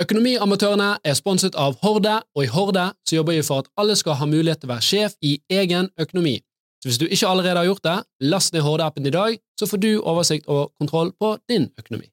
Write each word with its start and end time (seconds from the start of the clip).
Økonomiamatørene 0.00 0.94
er 1.04 1.16
sponset 1.18 1.56
av 1.60 1.74
Horde, 1.82 2.14
og 2.32 2.46
i 2.46 2.48
Horde 2.48 2.86
så 3.04 3.18
jobber 3.18 3.36
vi 3.36 3.42
for 3.44 3.60
at 3.60 3.66
alle 3.76 3.96
skal 4.00 4.16
ha 4.16 4.28
mulighet 4.28 4.62
til 4.62 4.70
å 4.70 4.72
være 4.72 4.86
sjef 4.86 5.16
i 5.20 5.34
egen 5.52 5.90
økonomi. 6.00 6.38
Så 6.80 6.88
hvis 6.88 7.00
du 7.02 7.04
ikke 7.04 7.28
allerede 7.28 7.60
har 7.60 7.68
gjort 7.68 7.84
det, 7.84 7.98
last 8.32 8.54
ned 8.54 8.64
Horde-appen 8.64 9.04
i 9.04 9.12
dag, 9.12 9.36
så 9.60 9.68
får 9.68 9.82
du 9.82 9.90
oversikt 10.00 10.48
og 10.48 10.72
kontroll 10.80 11.12
på 11.20 11.34
din 11.52 11.68
økonomi. 11.76 12.08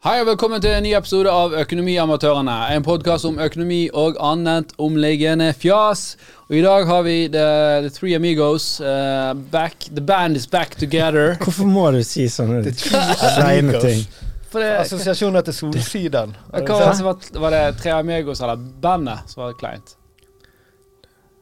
Hei 0.00 0.14
og 0.22 0.30
velkommen 0.30 0.62
til 0.64 0.72
en 0.72 0.80
ny 0.80 0.94
episode 0.96 1.28
av 1.28 1.52
Økonomiamatørene. 1.60 2.54
En 2.72 2.84
podkast 2.86 3.26
om 3.28 3.34
økonomi 3.36 3.82
og 3.92 4.14
annet 4.24 4.70
omliggende 4.80 5.50
fjas. 5.52 6.14
Og 6.46 6.54
I 6.56 6.62
dag 6.64 6.86
har 6.88 7.02
vi 7.04 7.16
The, 7.34 7.42
the 7.84 7.90
Three 7.92 8.14
Amigos 8.16 8.80
uh, 8.80 9.34
back. 9.52 9.90
The 9.92 10.00
band 10.00 10.40
is 10.40 10.46
back 10.48 10.72
together. 10.80 11.34
Hvorfor 11.44 11.68
må 11.68 11.90
du 11.92 11.98
si 12.00 12.24
sånne 12.32 12.62
kleine 12.72 13.76
ting? 13.84 14.00
For 14.48 14.64
det, 14.64 14.70
Assosiasjoner 14.86 15.44
til 15.50 15.58
Solsiden. 15.58 16.32
Hva 16.48 16.64
var, 16.64 16.96
det, 16.96 17.04
var, 17.04 17.28
var 17.44 17.56
det 17.58 17.62
Tre 17.82 17.92
Amigos 17.98 18.40
eller 18.40 18.56
bandet 18.56 19.28
som 19.28 19.44
var 19.44 19.52
kleint? 19.60 19.98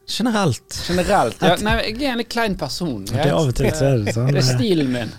Generelt. 0.03 0.81
Generelt, 0.83 1.39
ja. 1.47 1.55
Nei, 1.63 1.79
jeg 1.93 2.03
er 2.03 2.11
en 2.17 2.23
litt 2.25 2.35
klein 2.35 2.59
person. 2.59 3.07
Det 3.07 3.23
er 3.23 3.37
av 3.39 3.53
og 3.53 3.55
til 3.55 3.71
så 3.71 3.93
er 3.93 4.03
det 4.03 4.19
sånn. 4.19 4.35
Det 4.35 4.43
er 4.43 4.49
stilen 4.51 4.91
min. 4.99 5.17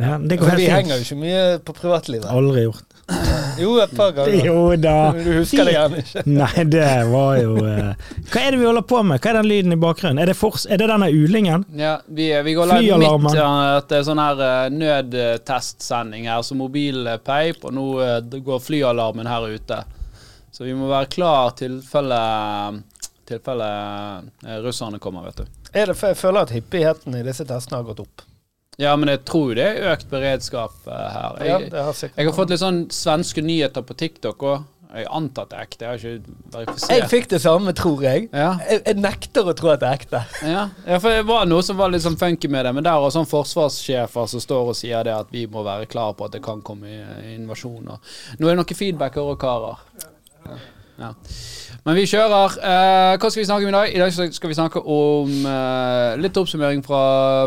Ja, 0.00 0.18
det 0.18 0.36
går 0.40 0.48
For 0.48 0.54
helt 0.54 0.62
vi 0.62 0.72
henger 0.72 0.98
jo 0.98 1.06
ikke 1.06 1.20
mye 1.20 1.44
på 1.64 1.74
privatlivet. 1.76 2.26
Aldri 2.30 2.66
gjort. 2.66 2.90
Jo, 3.60 3.74
et 3.82 3.92
par 3.94 4.12
ganger. 4.16 4.44
Jo 4.48 4.76
da. 4.80 4.94
Du 5.12 5.30
husker 5.36 5.68
det 5.68 5.74
gjerne 5.74 6.00
ikke. 6.00 6.22
Nei, 6.26 6.64
det 6.72 6.86
var 7.10 7.34
jo 7.38 7.58
uh... 7.60 7.90
Hva 8.30 8.40
er 8.42 8.54
det 8.54 8.60
vi 8.62 8.68
holder 8.68 8.86
på 8.88 9.02
med? 9.06 9.20
Hva 9.20 9.32
er 9.32 9.38
den 9.38 9.50
lyden 9.50 9.76
i 9.76 9.78
bakgrunnen? 9.80 10.22
Er 10.22 10.32
det, 10.32 10.36
fors 10.38 10.64
er 10.64 10.80
det 10.80 10.88
denne 10.90 11.10
ulingen? 11.12 11.66
Ja, 11.78 11.98
vi, 12.06 12.30
vi 12.46 12.56
går 12.56 12.70
live 12.72 12.80
Flyalarmen. 12.86 13.28
midt 13.28 13.38
ja, 13.38 13.50
at 13.82 13.90
det 13.92 14.00
er 14.00 14.08
sånn 14.08 14.22
her 14.24 14.40
uh, 14.40 14.72
nødtestsending 14.72 16.30
her, 16.32 16.40
så 16.46 16.56
mobilpeip, 16.58 17.68
og 17.68 17.76
nå 17.76 17.86
uh, 18.00 18.40
går 18.48 18.64
flyalarmen 18.64 19.28
her 19.30 19.50
ute. 19.52 19.84
Så 20.54 20.64
vi 20.64 20.74
må 20.78 20.88
være 20.90 21.10
klar 21.12 21.54
tilfelle 21.58 22.18
tilfelle 23.24 23.68
eh, 24.46 24.58
russerne 24.62 24.98
kommer, 24.98 25.24
vet 25.24 25.36
du. 25.36 25.44
Er 25.72 25.90
det, 25.90 25.96
jeg 26.02 26.16
føler 26.20 26.44
at 26.44 26.52
hyppigheten 26.54 27.16
i 27.18 27.24
disse 27.26 27.46
testene 27.48 27.80
har 27.80 27.88
gått 27.88 28.04
opp. 28.04 28.24
Ja, 28.78 28.96
men 28.98 29.08
jeg 29.12 29.24
tror 29.28 29.54
det 29.54 29.64
er 29.70 29.92
økt 29.92 30.08
beredskap 30.10 30.72
eh, 30.90 31.08
her. 31.14 31.36
Ja, 31.46 31.58
Jeg, 31.60 31.70
det 31.70 31.82
har 31.86 31.92
sikkert 31.94 32.18
jeg 32.18 32.26
har 32.30 32.38
fått 32.38 32.50
litt 32.54 32.62
sånn 32.62 32.80
svenske 32.90 33.42
nyheter 33.44 33.84
på 33.86 33.94
TikTok 34.00 34.42
òg. 34.50 34.70
Jeg 34.94 35.08
antar 35.10 35.48
at 35.48 35.50
det 35.50 35.56
er 35.58 35.64
ekte, 35.66 35.84
jeg 35.84 36.20
har 36.54 36.62
ikke 36.68 36.88
Jeg 36.94 37.06
fikk 37.10 37.24
det 37.32 37.40
samme, 37.42 37.72
tror 37.74 38.02
jeg. 38.06 38.28
Ja, 38.30 38.52
jeg. 38.62 38.82
Jeg 38.86 39.00
nekter 39.02 39.48
å 39.50 39.54
tro 39.58 39.72
at 39.72 39.80
det 39.82 39.88
er 39.88 39.96
ekte. 39.98 40.20
ja. 40.46 40.68
ja, 40.86 40.98
for 41.02 41.10
det 41.10 41.24
var 41.26 41.48
noe 41.50 41.64
som 41.66 41.80
var 41.80 41.90
litt 41.90 42.04
sånn 42.04 42.14
funky 42.20 42.46
med 42.50 42.62
det. 42.68 42.72
Men 42.76 42.86
der 42.86 43.02
er 43.02 43.10
sånn 43.14 43.26
forsvarssjefer 43.26 44.28
som 44.30 44.42
står 44.44 44.70
og 44.70 44.78
sier 44.78 45.02
det 45.08 45.16
at 45.16 45.34
vi 45.34 45.48
må 45.50 45.64
være 45.66 45.88
klar 45.90 46.14
på 46.14 46.28
at 46.28 46.36
det 46.38 46.44
kan 46.46 46.62
komme 46.62 46.86
i- 46.94 47.34
invasjon. 47.34 47.82
Nå 47.90 47.98
er 47.98 48.54
det 48.54 48.60
noen 48.62 48.78
feedback 48.78 49.18
her 49.18 49.32
òg, 49.34 49.38
karer. 49.42 49.82
Ja. 50.94 51.10
Men 51.84 51.98
vi 51.98 52.06
kjører. 52.08 52.54
Uh, 52.64 53.14
hva 53.20 53.28
skal 53.28 53.42
vi 53.42 53.44
snakke 53.44 53.66
om 53.66 53.68
i 53.68 53.74
dag? 53.74 53.90
I 53.92 53.98
dag 54.00 54.12
skal 54.32 54.48
vi 54.48 54.56
snakke 54.56 54.80
om 54.80 55.32
uh, 55.44 56.14
litt 56.16 56.38
oppsummering 56.40 56.80
fra 56.84 57.00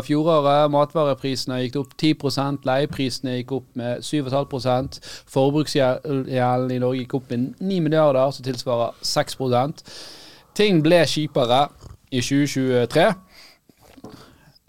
fjoråret. 0.06 0.70
Matvareprisene 0.70 1.58
gikk 1.64 1.80
opp 1.80 1.96
10% 1.98 2.68
leieprisene 2.68 3.34
gikk 3.40 3.56
opp 3.56 3.80
med 3.80 4.04
7,5 4.06 5.00
Forbruksgjelden 5.34 6.70
i 6.70 6.78
Norge 6.78 7.00
gikk 7.02 7.16
opp 7.18 7.32
med 7.34 7.48
9 7.58 7.80
milliarder, 7.88 8.30
som 8.30 8.46
tilsvarer 8.46 8.94
6% 9.02 9.82
Ting 10.58 10.78
ble 10.82 11.00
kjipere 11.06 11.64
i 12.10 12.22
2023. 12.22 13.08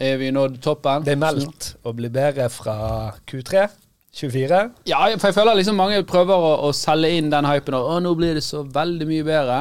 Er 0.00 0.18
vi 0.18 0.32
nådd 0.34 0.58
toppen? 0.64 1.06
Det 1.06 1.14
er 1.14 1.22
meldt 1.22 1.72
å 1.86 1.94
bli 1.94 2.10
bedre 2.10 2.50
fra 2.50 2.76
Q3 3.22 3.68
24. 4.16 4.62
Ja, 4.90 5.04
for 5.18 5.30
jeg 5.30 5.36
føler 5.36 5.58
liksom 5.58 5.78
mange 5.78 6.02
prøver 6.08 6.34
å, 6.34 6.54
å 6.68 6.72
selge 6.74 7.12
inn 7.18 7.30
den 7.30 7.46
hypen 7.46 7.76
og 7.78 7.92
å, 7.92 7.98
nå 8.02 8.14
blir 8.18 8.38
det 8.38 8.44
så 8.46 8.64
veldig 8.66 9.06
mye 9.08 9.26
bedre. 9.26 9.60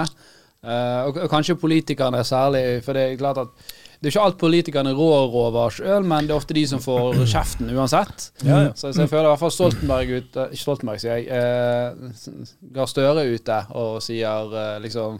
Uh, 0.60 1.06
og, 1.08 1.22
og 1.24 1.30
kanskje 1.32 1.56
politikerne 1.60 2.24
særlig, 2.28 2.82
for 2.84 2.98
det 2.98 3.06
er 3.06 3.20
klart 3.22 3.40
at 3.46 3.70
det 4.00 4.08
er 4.08 4.14
ikke 4.14 4.24
alt 4.24 4.38
politikerne 4.40 4.92
rår 4.96 5.34
over 5.42 5.74
sjøl, 5.76 6.06
men 6.08 6.28
det 6.28 6.32
er 6.32 6.40
ofte 6.40 6.56
de 6.56 6.64
som 6.72 6.80
får 6.84 7.20
kjeften 7.34 7.72
uansett. 7.76 8.30
Ja, 8.42 8.64
ja. 8.66 8.74
Så, 8.74 8.94
så 8.94 9.04
jeg 9.04 9.12
føler 9.12 9.28
i 9.28 9.32
hvert 9.34 9.44
fall 9.44 9.54
Stoltenberg 9.54 10.14
ute 10.16 10.46
Ikke 10.50 10.64
Stoltenberg, 10.64 11.04
sier 11.04 11.20
jeg. 11.20 11.30
Uh, 11.30 12.68
Gahr 12.76 12.90
Støre 12.90 13.28
ute 13.28 13.62
og 13.76 14.00
sier 14.04 14.56
uh, 14.56 14.78
liksom 14.84 15.20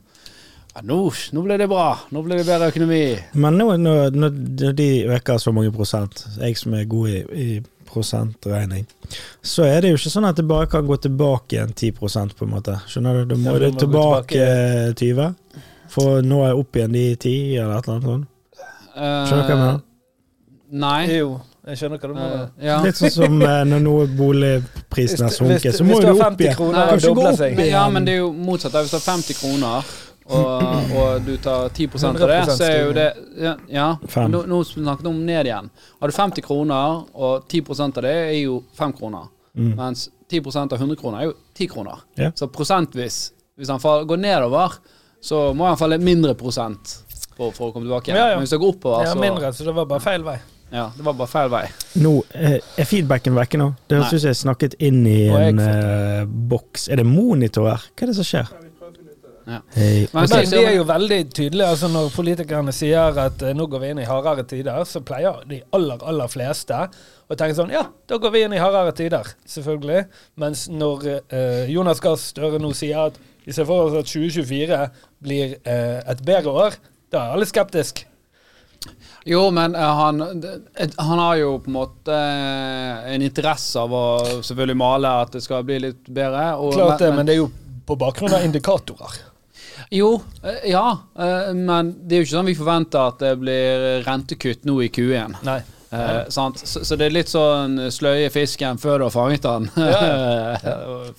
ja, 0.70 0.84
nå, 0.86 1.00
nå 1.34 1.44
ble 1.44 1.58
det 1.60 1.68
bra. 1.68 1.88
Nå 2.14 2.22
ble 2.24 2.38
det 2.40 2.46
bedre 2.48 2.70
økonomi. 2.70 3.02
Men 3.42 3.58
nå, 3.60 3.72
nå, 3.82 4.30
de 4.78 4.90
øker 5.10 5.42
så 5.42 5.52
mange 5.56 5.74
prosent, 5.76 6.22
jeg 6.38 6.60
som 6.60 6.76
er 6.78 6.86
god 6.88 7.10
i, 7.10 7.22
i 7.34 7.48
prosentregning, 7.90 8.86
så 9.42 9.66
er 9.68 9.82
det 9.82 9.94
jo 9.94 10.00
ikke 10.00 10.14
sånn 10.14 10.30
at 10.30 10.38
det 10.40 10.46
bare 10.50 10.70
kan 10.72 10.86
gå 10.88 10.98
tilbake 11.04 11.58
igjen 11.58 11.74
10 11.74 11.92
på 12.38 12.46
en 12.46 12.54
måte. 12.54 12.78
Skjønner 12.88 13.22
du? 13.24 13.34
Da 13.34 13.40
må 13.42 13.56
Ja, 13.56 13.58
du 13.58 13.66
det 13.66 13.74
må 13.74 13.76
gå 13.76 13.84
tilbake 13.86 14.94
20 15.02 15.34
for 15.90 16.22
nå 16.26 16.44
er 16.44 16.52
jeg 16.52 16.64
opp 16.64 16.80
igjen 16.80 16.96
de 16.96 17.06
10, 17.16 17.36
eller 17.58 17.78
et 17.78 17.88
eller 17.88 17.96
annet 17.96 18.10
sånt. 18.10 18.66
Skjønner 19.00 19.30
du 19.30 19.48
hva 19.48 19.54
jeg 19.54 19.62
mener? 19.62 19.80
Nei. 20.70 20.98
Jo, 21.18 21.30
jeg 21.66 21.80
skjønner 21.80 22.02
hva 22.02 22.10
du 22.10 22.16
mener. 22.18 22.44
Uh, 22.44 22.66
ja. 22.68 22.76
Litt 22.86 23.00
sånn 23.00 23.14
som 23.16 23.40
eh, 23.42 23.62
når 23.72 23.82
noe 23.86 24.04
boligprisen 24.20 25.26
har 25.26 25.34
sunket, 25.34 25.78
så 25.78 25.88
må 25.88 25.98
jo 25.98 26.04
du 26.04 26.06
du 26.06 26.12
har 26.12 26.20
opp 26.30 26.38
50 26.38 26.46
igjen. 26.46 26.60
kroner 26.60 26.78
Nei, 26.78 26.86
du 26.92 27.02
ikke 27.02 27.16
gå 27.18 27.26
opp 27.32 27.44
igjen. 27.48 27.64
Ja, 27.72 27.88
men 27.94 28.06
det 28.06 28.16
er 28.18 28.22
jo 28.22 28.30
motsatt. 28.36 28.78
Hvis 28.78 28.94
du 28.94 29.00
har 29.00 29.06
50 29.08 29.40
kroner, 29.42 29.90
og, 30.30 30.94
og 30.94 31.26
du 31.26 31.34
tar 31.42 31.70
10% 31.74 32.22
av 32.22 32.30
det, 32.30 32.40
så 32.54 32.64
er 32.68 32.78
jo 32.84 32.94
det 32.94 33.08
Ja, 33.42 33.56
ja 33.70 33.88
nå, 34.30 34.44
nå 34.50 34.62
snakket 34.68 35.06
vi 35.08 35.10
om 35.10 35.20
ned 35.26 35.50
igjen. 35.50 35.70
Har 36.00 36.12
du 36.12 36.16
50 36.16 36.46
kroner, 36.46 37.04
og 37.14 37.48
10% 37.50 37.98
av 37.98 38.06
det 38.06 38.16
er 38.28 38.40
jo 38.44 38.62
5 38.78 38.94
kroner, 39.00 39.28
Mm. 39.58 39.74
mens 39.76 40.10
10% 40.30 40.74
av 40.74 40.78
100 40.80 40.96
kroner 40.96 41.20
er 41.20 41.26
jo 41.26 41.34
10 41.58 41.68
kroner. 41.68 42.04
Yeah. 42.16 42.32
Så 42.38 42.48
prosentvis, 42.54 43.32
hvis 43.58 43.68
han 43.74 43.82
går 43.82 44.18
nedover, 44.22 44.78
så 45.22 45.54
må 45.58 45.66
han 45.68 45.78
falle 45.78 45.98
mindre 45.98 46.36
prosent 46.38 46.94
for, 47.36 47.50
for 47.52 47.70
å 47.70 47.74
komme 47.74 47.90
tilbake 47.90 48.12
igjen. 48.12 48.20
Ja, 48.22 48.28
ja. 48.30 48.38
Men 48.38 48.46
hvis 48.46 48.54
det 48.54 48.62
går 48.62 48.76
oppover, 48.76 49.04
Ja, 49.04 49.16
så 49.16 49.20
mindre, 49.20 49.52
så 49.58 49.66
det 49.66 49.74
var 49.76 49.90
bare 49.90 50.06
feil 50.06 50.24
vei. 50.24 50.38
Ja, 50.70 50.92
det 50.96 51.02
var 51.04 51.16
bare 51.18 51.32
feil 51.32 51.50
vei. 51.50 51.64
Nå 51.98 52.12
eh, 52.38 52.60
er 52.78 52.86
feedbacken 52.88 53.34
vekke 53.34 53.58
nå. 53.58 53.72
Det 53.90 53.98
høres 53.98 54.14
ut 54.14 54.22
som 54.22 54.30
jeg 54.30 54.40
snakket 54.44 54.76
inn 54.86 55.02
i 55.10 55.24
en 55.34 55.60
eh, 55.64 56.26
boks. 56.30 56.86
Er 56.94 57.02
det 57.02 57.08
monitor 57.10 57.72
her? 57.72 57.88
Hva 57.90 58.06
er 58.06 58.12
det 58.14 58.18
som 58.20 58.28
skjer? 58.28 58.52
Ja. 59.50 59.60
Hey. 59.74 60.08
Men 60.14 60.28
de 60.30 60.60
er 60.62 60.76
jo 60.78 60.86
veldig 60.88 61.20
tydelige. 61.34 61.68
altså 61.68 61.90
Når 61.92 62.12
politikerne 62.14 62.74
sier 62.76 63.18
at 63.26 63.42
eh, 63.42 63.56
nå 63.58 63.66
går 63.72 63.84
vi 63.84 63.94
inn 63.94 64.02
i 64.04 64.10
hardere 64.10 64.46
tider, 64.50 64.84
så 64.86 65.02
pleier 65.06 65.42
de 65.50 65.62
aller, 65.76 66.04
aller 66.12 66.30
fleste 66.32 66.84
å 67.30 67.38
tenke 67.38 67.58
sånn 67.58 67.74
Ja, 67.74 67.88
da 68.10 68.20
går 68.22 68.36
vi 68.36 68.44
inn 68.46 68.54
i 68.54 68.62
hardere 68.62 68.94
tider, 68.98 69.34
selvfølgelig. 69.50 70.06
Mens 70.42 70.68
når 70.70 71.10
eh, 71.16 71.66
Jonas 71.74 72.04
Gahr 72.04 72.20
Støre 72.22 72.62
nå 72.62 72.74
sier 72.78 73.10
at 73.10 73.20
vi 73.46 73.56
ser 73.56 73.66
for 73.66 73.88
oss 73.88 73.98
at 73.98 74.12
2024 74.12 74.84
blir 75.26 75.58
eh, 75.64 75.98
et 76.06 76.24
bedre 76.26 76.54
år, 76.68 76.80
da 77.10 77.24
er 77.24 77.38
alle 77.38 77.50
skeptiske. 77.50 78.06
Jo, 79.28 79.50
men 79.52 79.76
uh, 79.76 79.82
han, 79.82 80.22
han 80.98 81.20
har 81.20 81.40
jo 81.42 81.56
på 81.60 81.68
en 81.68 81.76
måte 81.76 82.16
uh, 82.16 83.10
en 83.12 83.26
interesse 83.26 83.82
av 83.82 83.92
å 83.94 84.04
selvfølgelig 84.40 84.78
male 84.80 85.12
at 85.26 85.36
det 85.36 85.42
skal 85.44 85.66
bli 85.68 85.82
litt 85.84 86.08
bedre. 86.08 86.46
Og, 86.56 86.72
Klart 86.78 87.04
det, 87.04 87.10
men 87.18 87.28
det 87.28 87.36
er 87.36 87.42
jo 87.42 87.50
på 87.90 87.98
bakgrunn 88.00 88.38
av 88.38 88.46
indikatorer. 88.46 89.18
Jo, 89.90 90.22
eh, 90.44 90.70
ja. 90.72 91.00
eh, 91.18 91.54
Men 91.54 91.96
det 92.08 92.16
er 92.16 92.24
jo 92.24 92.28
ikke 92.28 92.38
sånn 92.38 92.52
vi 92.52 92.60
forventer 92.60 93.10
at 93.10 93.20
det 93.24 93.36
blir 93.42 93.90
rentekutt 94.06 94.66
nå 94.70 94.80
i 94.86 94.90
Q1. 94.94 95.40
Nei. 95.48 95.60
Eh, 95.92 96.28
sant? 96.30 96.60
Så, 96.62 96.84
så 96.86 96.96
det 96.96 97.08
er 97.08 97.14
litt 97.16 97.32
sånn 97.32 97.80
sløye 97.90 98.30
fisken 98.30 98.78
før 98.78 99.02
du 99.02 99.06
har 99.08 99.14
fanget 99.16 99.48
den. 99.48 99.66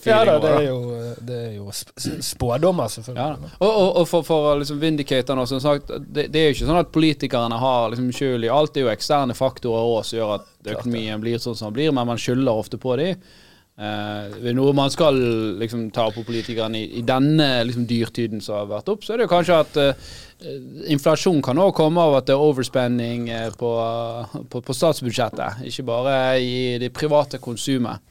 Ja 0.07 0.21
da, 0.29 0.37
det 0.39 0.53
er 0.53 0.69
jo, 0.69 0.79
det 1.27 1.39
er 1.49 1.57
jo 1.57 1.75
sp 1.75 1.91
spådommer, 2.23 2.87
selvfølgelig. 2.93 3.51
Ja, 3.51 3.57
og, 3.59 3.67
og, 3.73 3.91
og 4.03 4.07
for, 4.07 4.27
for 4.29 4.63
liksom 4.63 4.79
vindicate 4.83 5.35
nå, 5.35 5.49
som 5.51 5.63
sagt, 5.65 5.91
det, 6.07 6.29
det 6.31 6.39
er 6.45 6.49
jo 6.49 6.55
ikke 6.55 6.71
sånn 6.71 6.83
at 6.85 6.95
politikerne 6.95 7.59
har 7.59 7.91
liksom 7.91 8.13
skyld 8.15 8.47
i 8.47 8.55
alt. 8.55 8.77
Det 8.77 8.85
er 8.85 8.87
jo 8.87 8.95
eksterne 8.95 9.35
faktorer 9.35 9.91
også 9.99 10.13
som 10.13 10.21
gjør 10.21 10.35
at 10.39 10.75
økonomien 10.77 11.27
blir 11.27 11.43
sånn 11.43 11.59
som 11.59 11.73
den 11.73 11.81
blir, 11.81 11.95
men 11.97 12.07
man 12.07 12.23
skylder 12.23 12.63
ofte 12.63 12.79
på 12.79 12.95
dem. 13.03 13.19
Eh, 13.81 14.35
ved 14.45 14.59
noe 14.59 14.75
man 14.77 14.91
skal 14.93 15.17
liksom 15.57 15.87
ta 15.97 16.11
på 16.13 16.21
politikerne 16.27 16.83
i, 16.83 16.99
i 17.01 17.05
denne 17.07 17.63
liksom 17.65 17.87
dyrtiden 17.89 18.43
som 18.45 18.59
har 18.59 18.67
vært 18.69 18.91
opp, 18.93 19.07
så 19.07 19.15
er 19.15 19.21
det 19.21 19.25
jo 19.25 19.31
kanskje 19.33 19.61
at 19.63 19.79
eh, 19.81 20.11
inflasjon 20.93 21.41
kan 21.45 21.57
også 21.57 21.79
komme 21.79 22.05
av 22.05 22.19
at 22.19 22.29
det 22.29 22.35
er 22.35 22.45
overspending 22.45 23.31
eh, 23.33 23.47
på, 23.57 23.71
på, 24.53 24.61
på 24.67 24.77
statsbudsjettet, 24.77 25.65
ikke 25.71 25.87
bare 25.89 26.17
i 26.45 26.77
det 26.83 26.93
private 26.93 27.41
konsumet. 27.41 28.05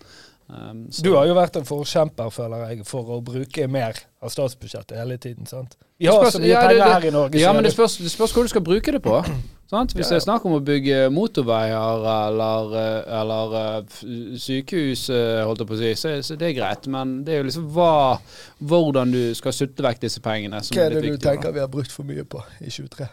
Um, 0.49 0.87
Du 1.03 1.11
har 1.13 1.27
jo 1.29 1.35
vært 1.37 1.55
en 1.59 1.65
forkjemper, 1.67 2.31
føler 2.33 2.63
jeg, 2.71 2.85
for 2.89 3.05
å 3.05 3.19
bruke 3.21 3.67
mer 3.69 3.93
av 4.21 4.31
statsbudsjettet 4.33 4.97
hele 4.97 5.17
tiden. 5.21 5.45
sant? 5.45 5.75
Vi 5.99 6.07
har 6.07 6.25
så 6.31 6.39
mye 6.41 6.47
ja, 6.49 6.61
penger 6.65 6.79
det- 6.85 6.93
her 6.93 7.05
i 7.05 7.11
Norge. 7.11 7.39
Ja, 7.39 7.53
men 7.53 7.63
det 7.63 7.69
det- 7.69 7.77
spørs, 7.77 7.97
det 8.01 8.09
spørs 8.11 8.33
hva 8.33 8.41
du 8.41 8.47
skal 8.47 8.61
bruke 8.61 8.91
det 8.91 9.01
på. 9.03 9.19
Sant? 9.69 9.93
Hvis 9.93 10.09
det 10.09 10.15
er 10.17 10.23
snakk 10.25 10.45
om 10.49 10.53
å 10.57 10.59
bygge 10.65 11.11
motorveier 11.13 12.01
eller, 12.01 12.71
eh, 12.73 13.19
eller 13.21 13.53
eh, 13.77 13.81
sykehus, 14.41 15.03
eh, 15.13 15.43
holdt 15.45 15.59
jeg 15.61 15.67
på 15.69 15.75
å 15.75 15.77
si, 15.77 15.91
så, 15.93 16.13
så 16.25 16.35
det 16.39 16.47
er 16.49 16.55
greit. 16.57 16.87
Men 16.89 17.23
det 17.23 17.35
er 17.35 17.43
jo 17.43 17.49
liksom 17.51 17.67
hva, 17.75 18.19
hvordan 18.65 19.11
du 19.13 19.35
skal 19.37 19.53
sutte 19.53 19.85
vekk 19.85 19.99
disse 20.01 20.19
pengene. 20.25 20.63
Som 20.65 20.73
Hva 20.79 20.87
er 20.87 20.89
litt 20.95 21.03
det 21.03 21.03
du 21.05 21.11
viktig, 21.11 21.21
da. 21.21 21.35
tenker 21.35 21.53
vi 21.53 21.59
har 21.59 21.69
brukt 21.69 21.91
for 21.93 22.03
mye 22.09 22.23
på 22.25 22.41
i 22.65 22.69
23? 22.73 23.07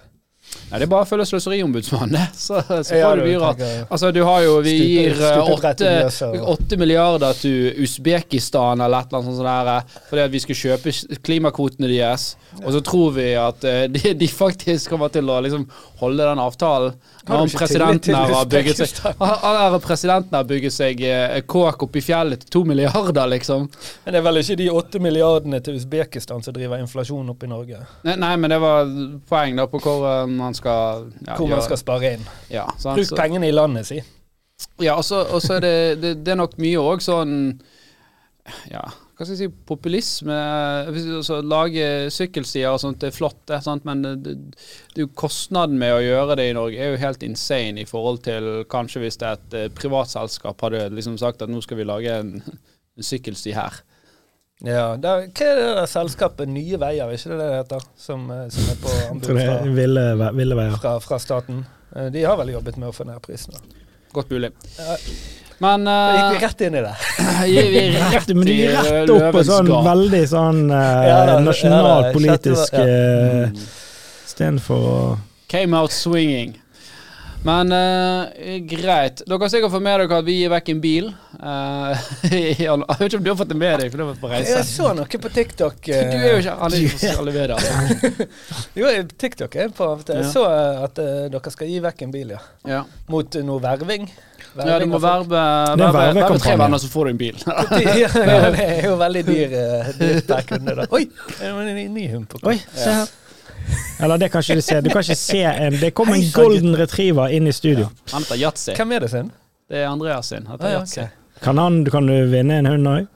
Nei, 0.66 0.81
det 0.81 0.87
er 0.87 0.90
bare 0.90 1.06
å 1.06 1.08
følge 1.08 1.26
Sløseriombudsmannen. 1.31 2.32
Så, 2.46 2.58
så 2.66 2.96
Ja, 2.98 3.10
får 3.10 3.20
du 3.20 3.26
du 3.26 3.38
mye 3.38 3.69
Altså, 3.90 4.10
du 4.14 4.20
har 4.26 4.43
jo 4.43 4.56
Vi 4.64 4.75
gir 4.75 5.20
eh, 5.22 6.40
åtte, 6.43 6.78
milliarder 6.81 7.37
til 7.38 7.84
Usbekistan 7.84 8.82
eller 8.82 9.04
et 9.04 9.12
eller 9.12 9.22
annet 9.22 9.38
sånt 9.38 9.46
der, 9.46 10.00
fordi 10.10 10.25
at 10.25 10.32
vi 10.34 10.43
skal 10.43 10.58
kjøpe 10.60 10.94
klimakvotene 11.26 11.90
deres. 11.90 12.26
Og 12.64 12.72
så 12.75 12.82
tror 12.84 13.14
vi 13.16 13.28
at 13.38 13.66
eh, 13.69 13.84
de, 13.94 14.14
de 14.19 14.28
faktisk 14.31 14.90
kommer 14.93 15.12
til 15.14 15.31
å 15.31 15.38
liksom 15.44 15.66
holde 16.02 16.26
den 16.26 16.43
avtalen. 16.43 16.96
Du 17.26 17.32
presidenten 17.56 18.14
her 18.14 18.34
har 18.34 18.46
bygget 18.50 18.82
seg 18.82 19.16
har 19.19 19.78
Presidenten 19.82 20.37
har 20.37 20.44
bygget 20.46 20.75
seg 20.75 21.00
eh, 21.06 21.40
kåk 21.46 21.87
oppi 21.88 22.02
fjellet 22.04 22.44
til 22.44 22.52
to 22.58 22.64
milliarder, 22.69 23.26
liksom. 23.32 23.66
Men 24.04 24.14
det 24.14 24.20
er 24.20 24.26
vel 24.28 24.42
ikke 24.42 24.58
de 24.60 24.69
åtte 24.70 25.02
milliardene 25.02 25.60
til 25.64 25.78
Usbekistan 25.78 26.44
som 26.44 26.54
driver 26.54 26.82
inflasjon 26.82 27.32
opp 27.32 27.42
i 27.42 27.50
Norge? 27.50 27.81
Nei, 28.06 28.19
nei, 28.22 28.34
men 28.40 28.54
det 28.54 28.60
var 28.62 28.92
poeng 29.31 29.58
da 29.58 29.66
på 29.70 29.82
hvor 29.82 30.06
eh, 30.10 30.35
man 30.38 30.54
skal 30.56 31.08
ja, 31.26 31.36
Hvor 31.36 31.48
man 31.50 31.64
skal 31.64 31.80
spare 31.80 32.12
inn. 32.16 32.28
ja, 32.52 32.66
sant? 32.78 32.98
Bruk 32.98 33.08
Så- 33.08 33.18
pengene 33.18 33.48
i 33.48 33.54
landet, 33.54 33.88
si. 33.88 34.02
Ja, 34.80 34.94
og 34.96 35.04
så 35.04 35.56
er 35.56 35.60
det, 35.60 35.74
det, 36.00 36.12
det 36.24 36.32
er 36.32 36.38
nok 36.40 36.54
mye 36.62 36.80
òg 36.80 37.02
sånn 37.04 37.34
Ja, 38.70 38.84
hva 39.16 39.24
skal 39.24 39.32
jeg 39.32 39.48
si 39.48 39.64
Populisme. 39.68 40.36
Altså, 40.92 41.38
Lage 41.40 41.86
sykkelstier 42.12 42.68
og 42.74 42.80
sånt, 42.82 43.00
det 43.00 43.08
er 43.08 43.16
flott, 43.16 43.38
det, 43.48 43.62
sant? 43.64 43.84
men 43.88 44.04
det, 44.04 44.34
det, 44.94 45.06
kostnaden 45.16 45.78
med 45.80 45.94
å 45.96 46.02
gjøre 46.04 46.36
det 46.36 46.50
i 46.50 46.56
Norge 46.56 46.76
er 46.84 46.92
jo 46.92 47.00
helt 47.00 47.24
insane 47.24 47.80
i 47.80 47.88
forhold 47.88 48.20
til 48.26 48.50
kanskje 48.72 49.00
hvis 49.06 49.16
det 49.22 49.28
er 49.30 49.38
et 49.40 49.56
eh, 49.56 49.70
privat 49.72 50.12
selskap 50.12 50.60
hadde 50.66 50.90
liksom 50.92 51.16
sagt 51.20 51.40
at 51.42 51.52
nå 51.52 51.62
skal 51.64 51.80
vi 51.80 51.88
lage 51.88 52.12
en, 52.12 52.34
en 52.44 53.08
sykkelsti 53.08 53.56
her. 53.56 53.80
Ja, 54.64 54.96
der, 54.96 55.26
Hva 55.36 55.46
er 55.50 55.58
det 55.58 55.64
der 55.76 55.88
selskapet 55.90 56.48
Nye 56.48 56.78
Veier, 56.80 57.10
ikke 57.12 57.34
det 57.34 57.40
det 57.42 57.48
heter? 57.58 57.82
Som, 58.00 58.30
eh, 58.32 58.46
som 58.52 58.70
er 58.72 58.78
på 58.80 58.92
anbud 59.10 59.26
fra, 59.28 59.56
ville, 59.76 60.04
ville 60.38 60.56
veier. 60.56 60.76
fra, 60.80 60.94
fra 61.04 61.18
staten? 61.20 61.64
Eh, 61.94 62.06
De 62.14 62.22
har 62.24 62.38
vel 62.40 62.54
jobbet 62.54 62.78
med 62.80 62.88
å 62.88 62.94
få 62.96 63.04
ned 63.04 63.20
prisene. 63.24 63.60
Godt 64.16 64.30
mulig. 64.32 64.52
Ja. 64.78 64.96
Men 65.60 65.84
Da 65.88 65.96
gikk 66.12 66.26
vi 66.30 66.36
uh, 66.36 66.42
rett 66.46 66.64
inn 66.66 66.74
i 66.76 66.82
det. 66.84 66.94
gikk 67.52 67.70
vi 67.72 67.82
Rett, 68.16 68.32
men 68.36 68.48
de 68.48 68.56
i 68.56 68.66
eh, 68.68 68.80
rett 68.88 69.12
opp 69.14 69.28
på 69.36 69.44
sånn 69.48 69.70
veldig 69.86 70.22
sånn 70.28 70.62
uh, 70.68 70.80
Ja 71.08 71.20
da, 71.30 71.36
nasjonalpolitisk 71.44 72.76
ja 72.76 72.84
da, 72.84 72.92
eh, 72.92 73.46
Mm. 73.46 73.64
Istedenfor 74.26 74.86
å 74.90 74.98
Came 75.48 75.76
out 75.78 75.92
swinging. 75.94 76.56
Men 77.46 77.70
uh, 77.72 78.58
greit. 78.66 79.22
Dere 79.26 79.38
har 79.44 79.52
sikkert 79.52 79.75
fått 79.75 79.84
med 79.84 80.00
dere 80.00 80.19
at 80.19 80.26
vi 80.26 80.40
gir 80.40 80.52
vekk 80.52 80.75
en 80.75 80.82
bil. 80.82 81.12
Uh, 81.37 81.93
jeg 82.32 82.64
vet 82.64 83.02
ikke 83.06 83.19
om 83.19 83.25
du 83.26 83.28
har 83.28 83.37
fått 83.37 83.50
det 83.50 83.58
med 83.60 83.75
deg, 83.82 83.90
for 83.93 84.00
du 84.00 84.02
har 84.02 84.14
vært 84.14 84.22
på 84.22 84.31
reise. 84.31 84.54
Jeg 84.56 84.66
så 84.70 84.93
noe 84.96 85.19
på 85.20 85.31
TikTok. 85.34 85.76
Du 85.84 85.93
eh, 85.93 86.14
er 86.16 86.31
jo 86.32 86.38
ikke 86.40 86.54
alle 86.64 86.78
er 86.78 86.84
jo 86.87 86.93
sosiale 86.94 87.34
medier. 87.34 87.52
altså. 87.58 88.28
Jo, 88.81 88.93
TikTok 89.20 89.58
er 89.60 89.75
på. 89.76 89.88
Jeg 90.08 90.31
så 90.32 90.46
eh, 90.48 90.81
at 90.87 91.02
eh, 91.02 91.26
dere 91.34 91.52
skal 91.52 91.69
gi 91.70 91.82
vekk 91.84 92.06
en 92.06 92.14
bil, 92.14 92.32
ja. 92.32 92.40
Ja. 92.66 92.81
Mot 93.12 93.37
eh, 93.37 93.44
noe 93.46 93.62
verving. 93.62 94.08
ja, 94.56 94.78
du 94.81 94.87
må 94.88 94.96
av 94.96 95.04
verve, 95.04 95.44
er 95.44 95.84
verve, 95.84 96.06
verve 96.22 96.40
tre 96.40 96.56
venner, 96.56 96.81
så 96.81 96.90
får 96.96 97.10
du 97.10 97.12
en 97.12 97.20
bil. 97.20 97.44
ja, 98.00 98.10
det 98.16 98.64
er 98.64 98.88
jo 98.88 98.96
veldig 99.04 99.25
dyr, 99.28 99.46
dyr 99.52 99.94
dyrt 100.00 100.32
per 100.32 100.50
kunde, 100.54 100.78
da. 100.81 100.88
Oi! 100.96 101.04
Det 101.37 101.52
var 101.52 101.70
en 101.76 101.94
ny 102.00 102.08
hund 102.16 102.28
på 102.32 102.40
Oi, 102.49 102.58
se 102.72 102.96
her. 103.02 103.14
Eller 104.00 104.18
det 104.18 104.28
kan 104.32 104.40
ikke 104.44 104.54
du 104.54 104.60
se. 104.62 104.80
Du 104.80 104.90
kan 104.90 105.02
ikke 105.02 105.14
se 105.16 105.42
en 105.42 105.72
Det 105.80 105.90
kom 105.94 106.08
en 106.08 106.20
Hei, 106.20 106.30
golden 106.34 106.76
retriever 106.78 107.28
inn 107.32 107.46
i 107.46 107.52
studio. 107.52 107.88
Han 108.12 108.22
heter 108.22 108.36
Yatzy. 108.42 108.72
Hvem 108.76 108.92
er 108.92 109.00
det 109.06 109.10
sin? 109.10 109.32
Det 109.68 109.78
er 109.82 109.88
Andreas 109.88 110.26
sin. 110.28 110.46
Han 110.46 110.58
Ah, 110.60 110.66
heter 110.66 110.78
ja, 110.78 110.82
okay. 110.82 111.08
Kan, 111.42 111.58
han, 111.58 111.84
kan 111.84 112.06
du 112.06 112.14
vinne 112.30 112.58
en 112.58 112.66
hund 112.66 112.86
òg? 112.88 113.06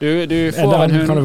Du, 0.00 0.26
du 0.26 0.52
får 0.52 0.70
det- 0.70 0.84
en 0.84 0.90
hund 0.90 1.08
du 1.08 1.22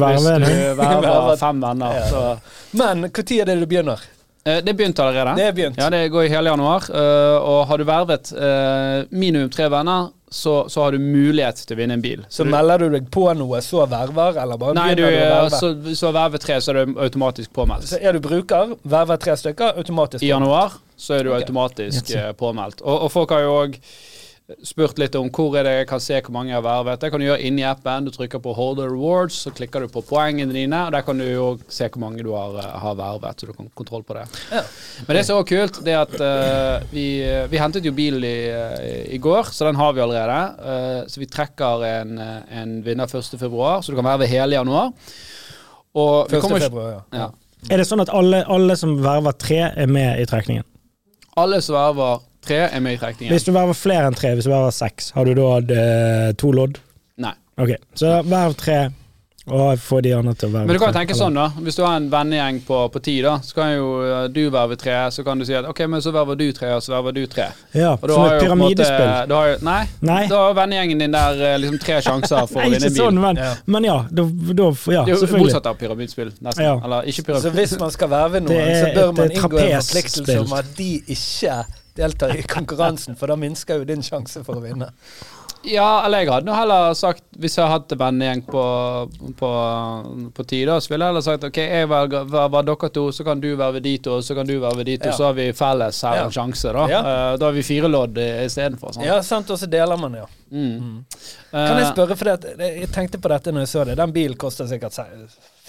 hvis 0.78 0.96
en 0.96 1.02
du 1.02 1.06
verver 1.06 1.36
fem 1.36 1.60
venner. 1.60 1.94
Ja. 1.94 2.08
Så. 2.10 2.38
Men 2.72 3.00
når 3.00 3.40
er 3.40 3.44
det 3.44 3.60
du 3.60 3.66
begynner? 3.66 4.00
Eh, 4.46 4.60
Det 4.64 4.76
begynte 4.76 5.02
allerede. 5.02 5.36
Det 5.36 5.44
er 5.46 5.52
begynt. 5.52 5.76
Ja, 5.78 5.90
det 5.90 6.08
går 6.12 6.22
i 6.24 6.28
hele 6.28 6.50
januar. 6.50 6.82
eh, 6.90 7.36
og 7.42 7.66
har 7.66 7.76
du 7.78 7.84
vervet 7.84 8.32
eh, 8.32 9.04
minimum 9.10 9.50
tre 9.50 9.68
venner, 9.68 10.08
så, 10.30 10.68
så 10.68 10.82
har 10.82 10.92
du 10.92 10.98
mulighet 10.98 11.60
til 11.62 11.76
å 11.76 11.78
vinne 11.78 11.94
en 11.94 12.02
bil. 12.02 12.24
Så 12.28 12.44
du, 12.44 12.50
melder 12.50 12.82
du 12.82 12.96
deg 12.96 13.06
på 13.14 13.28
noe, 13.38 13.60
så 13.62 13.84
verver, 13.86 14.40
eller 14.42 14.58
bare 14.58 14.74
Nei, 14.74 14.88
du, 14.98 15.04
begynner 15.04 15.22
du 15.22 15.26
å 15.26 15.28
eh, 15.28 15.44
verve? 15.44 15.60
så, 15.60 15.94
så 16.00 16.10
verver 16.16 16.42
tre, 16.42 16.58
så 16.62 16.72
er 16.72 16.80
du 16.80 16.98
automatisk 17.06 17.52
påmeldt. 17.54 17.86
Så 17.92 18.00
er 18.02 18.16
du 18.16 18.20
bruker, 18.24 18.74
verver 18.82 19.22
tre 19.22 19.36
stykker, 19.38 19.78
automatisk. 19.78 20.20
påmeldt. 20.20 20.26
I 20.26 20.32
januar 20.32 20.76
så 20.96 21.14
er 21.18 21.28
du 21.28 21.32
automatisk 21.36 22.10
okay. 22.10 22.34
påmeldt. 22.40 22.82
Og, 22.82 23.06
og 23.06 23.12
folk 23.14 23.36
har 23.36 23.46
jo 23.46 23.54
òg 23.60 23.78
spurt 24.62 25.00
litt 25.02 25.16
om 25.18 25.26
hvor 25.34 25.56
er 25.58 25.66
det 25.66 25.72
jeg 25.80 25.86
kan 25.90 26.02
se 26.02 26.18
hvor 26.22 26.34
mange 26.36 26.52
jeg 26.52 26.60
har 26.60 26.64
vervet. 26.66 27.00
Det 27.02 27.10
kan 27.10 27.22
du 27.22 27.26
gjøre 27.26 27.42
inni 27.48 27.64
appen. 27.66 28.06
Du 28.06 28.12
trykker 28.14 28.38
på 28.42 28.52
'Holder 28.54 28.92
Rewards', 28.92 29.40
så 29.42 29.50
klikker 29.50 29.82
du 29.82 29.88
på 29.90 30.04
poengene 30.06 30.54
dine. 30.54 30.84
Og 30.86 30.92
der 30.94 31.02
kan 31.02 31.18
du 31.18 31.24
jo 31.24 31.48
se 31.68 31.88
hvor 31.88 32.00
mange 32.04 32.22
du 32.22 32.30
har, 32.30 32.54
eh, 32.62 32.78
har 32.78 32.94
vervet, 32.94 33.40
så 33.40 33.46
du 33.46 33.52
kan 33.52 33.70
kontroll 33.74 34.04
på 34.06 34.14
det. 34.14 34.26
Ja. 34.52 34.62
Men 35.08 35.16
det 35.16 35.24
som 35.26 35.36
er 35.36 35.42
også 35.42 35.50
kult, 35.50 35.84
det 35.84 35.92
er 35.92 36.00
at 36.04 36.14
uh, 36.20 36.86
vi, 36.92 37.06
vi 37.50 37.58
hentet 37.58 37.84
jo 37.84 37.92
bil 37.92 38.22
i, 38.22 38.36
eh, 38.48 39.14
i 39.14 39.18
går, 39.18 39.50
så 39.50 39.66
den 39.66 39.76
har 39.76 39.92
vi 39.92 40.00
allerede. 40.00 40.38
Uh, 40.62 41.08
så 41.10 41.20
vi 41.20 41.26
trekker 41.26 41.82
en, 41.84 42.18
eh, 42.18 42.60
en 42.60 42.84
vinner 42.84 43.06
1. 43.06 43.38
februar, 43.38 43.82
så 43.82 43.90
du 43.90 43.98
kan 43.98 44.06
verve 44.06 44.30
hele 44.30 44.54
januar. 44.54 44.92
Og 45.94 46.30
vi 46.30 46.36
1. 46.36 46.42
kommer 46.42 46.60
februar, 46.60 46.92
ja. 46.92 47.02
ja. 47.18 47.28
Er 47.70 47.82
det 47.82 47.88
sånn 47.88 48.00
at 48.00 48.12
alle, 48.14 48.44
alle 48.46 48.76
som 48.78 48.94
verver 49.02 49.34
tre, 49.34 49.60
er 49.74 49.90
med 49.90 50.20
i 50.22 50.26
trekningen? 50.28 50.62
Alle 51.36 51.58
som 51.60 51.74
verver 51.74 52.22
tre, 52.46 52.62
er 52.70 52.80
med 52.80 52.96
i 52.98 53.00
trekningen. 53.02 53.32
Hvis 53.34 53.44
du 53.48 53.52
verver 53.52 53.74
flere 53.78 54.06
enn 54.10 54.14
tre, 54.18 54.34
hvis 54.38 54.44
du 54.48 54.52
verver 54.54 54.70
seks, 54.76 55.10
har 55.16 55.24
du 55.28 55.34
da 55.38 55.50
eh, 55.80 56.30
to 56.40 56.52
lodd? 56.56 56.78
Nei. 57.18 57.34
Ok, 57.58 57.76
så 57.96 58.20
verv 58.28 58.54
tre, 58.60 58.86
og 59.46 59.78
få 59.78 60.00
de 60.02 60.10
andre 60.10 60.32
til 60.34 60.48
å 60.48 60.52
verve 60.56 60.66
Men 60.66 60.74
du 60.74 60.80
kan 60.82 60.90
jo 60.90 60.94
tenke 60.98 61.12
eller- 61.14 61.22
sånn, 61.22 61.36
da. 61.38 61.44
Hvis 61.62 61.76
du 61.78 61.82
har 61.86 61.92
en 62.00 62.08
vennegjeng 62.10 62.56
på, 62.66 62.78
på 62.90 62.98
ti, 63.06 63.12
da, 63.22 63.36
så 63.46 63.54
kan 63.54 63.68
jo 63.76 63.84
eh, 64.02 64.24
du 64.34 64.40
verve 64.50 64.74
tre. 64.76 64.96
Så 65.14 65.22
kan 65.24 65.38
du 65.38 65.44
si 65.46 65.54
at 65.54 65.64
ok, 65.70 65.84
men 65.86 66.02
så 66.02 66.10
verver 66.10 66.34
du 66.40 66.48
tre, 66.52 66.72
og 66.74 66.82
så 66.82 66.90
verver 66.96 67.14
du 67.14 67.20
tre. 67.30 67.46
Ja, 67.72 67.92
Og 67.94 68.10
som 68.10 68.24
et 68.26 68.32
en 68.32 68.34
måte- 68.34 68.42
pyramidespill. 68.42 69.28
da 69.30 69.38
har 69.38 69.52
jo, 69.52 69.56
nei, 69.62 69.86
Nei. 70.02 70.26
da 70.26 70.40
har 70.48 70.58
vennegjengen 70.58 70.98
din 70.98 71.14
der 71.14 71.40
eh, 71.52 71.56
liksom 71.62 71.78
tre 71.78 72.00
sjanser 72.02 72.42
for 72.50 72.58
Nei, 72.58 72.66
å 72.66 72.74
vinne 72.74 72.90
en 72.90 72.92
bil. 72.92 73.02
sånn, 73.04 73.20
men 73.22 73.36
Ja. 73.36 73.54
men 73.66 73.84
ja. 73.84 73.96
Da, 74.10 74.22
da 74.26 74.68
ja, 74.96 75.04
det 75.06 75.14
er 75.14 75.26
jo 75.30 75.38
motsatt 75.46 75.66
av 75.70 75.78
pyramidspill, 75.78 76.32
nesten. 76.42 76.64
Ja. 76.66 76.74
Eller 76.82 77.02
ikke 77.06 77.38
Så 77.40 77.50
hvis 77.54 77.78
man 77.78 77.90
skal 77.94 78.08
verve 78.08 78.40
noen, 78.42 78.74
så 78.82 78.94
bør 78.98 79.16
man 79.16 79.30
inngå 79.30 79.58
en 79.62 79.80
forpliktelse 79.80 80.40
om 80.42 80.52
at 80.58 80.74
de 80.76 80.90
ikke 81.06 81.64
deltar 81.96 82.36
i 82.36 82.42
konkurransen, 82.42 83.16
for 83.16 83.26
da 83.32 83.36
minsker 83.40 83.78
jo 83.82 83.88
din 83.88 84.02
sjanse 84.06 84.44
for 84.46 84.60
å 84.60 84.64
vinne. 84.64 84.92
Ja, 85.66 86.04
eller 86.06 86.20
jeg 86.22 86.28
hadde 86.30 86.46
nå 86.46 86.54
heller 86.54 86.92
sagt, 86.94 87.24
hvis 87.42 87.56
jeg 87.58 87.64
hadde 87.66 87.72
hatt 87.88 87.92
en 87.96 87.98
vennegjeng 87.98 88.42
på, 88.46 88.60
på, 89.40 89.48
på 90.36 90.44
ti, 90.46 90.60
da, 90.68 90.76
så 90.78 90.92
ville 90.92 91.02
jeg 91.08 91.10
heller 91.10 91.24
sagt 91.26 91.46
ok, 91.48 91.58
jeg 91.58 91.88
velger 91.90 92.28
verver 92.30 92.68
dere 92.68 92.90
to, 92.94 93.06
så 93.16 93.26
kan 93.26 93.40
du 93.42 93.48
verve 93.58 93.80
de 93.82 93.96
to, 94.04 94.20
så 94.22 94.36
kan 94.38 94.46
du 94.46 94.54
være 94.62 94.84
de 94.86 94.94
to, 95.02 95.08
Ja. 95.10 95.16
så 95.16 95.24
har 95.26 95.34
vi 95.40 95.48
felles 95.58 95.98
her 96.06 96.20
Ja. 96.20 96.24
en 96.28 96.36
sjanse, 96.36 96.70
da. 96.76 96.86
Ja. 96.92 97.00
Eh, 97.00 97.36
da 97.42 97.48
har 97.50 97.56
vi 97.56 97.64
fire 97.66 97.90
lodd 97.90 98.14
istedenfor. 98.22 98.94
sant? 98.94 99.06
Ja, 99.08 99.18
sant, 99.26 99.50
og 99.50 99.58
så 99.58 99.66
deler 99.66 99.98
man, 99.98 100.14
ja. 100.22 100.26
Mm. 100.52 101.02
Kan 101.50 101.80
jeg 101.80 101.86
Eh, 101.88 101.92
spørre, 101.96 102.16
for 102.16 102.24
det, 102.36 102.54
jeg 102.62 102.92
tenkte 102.94 103.18
på 103.18 103.28
dette 103.34 103.50
når 103.50 103.66
jeg 103.66 103.72
så 103.74 103.84
det. 103.90 103.96
Den 103.98 104.12
bilen 104.14 104.36
koster 104.38 104.66
sikkert 104.70 104.92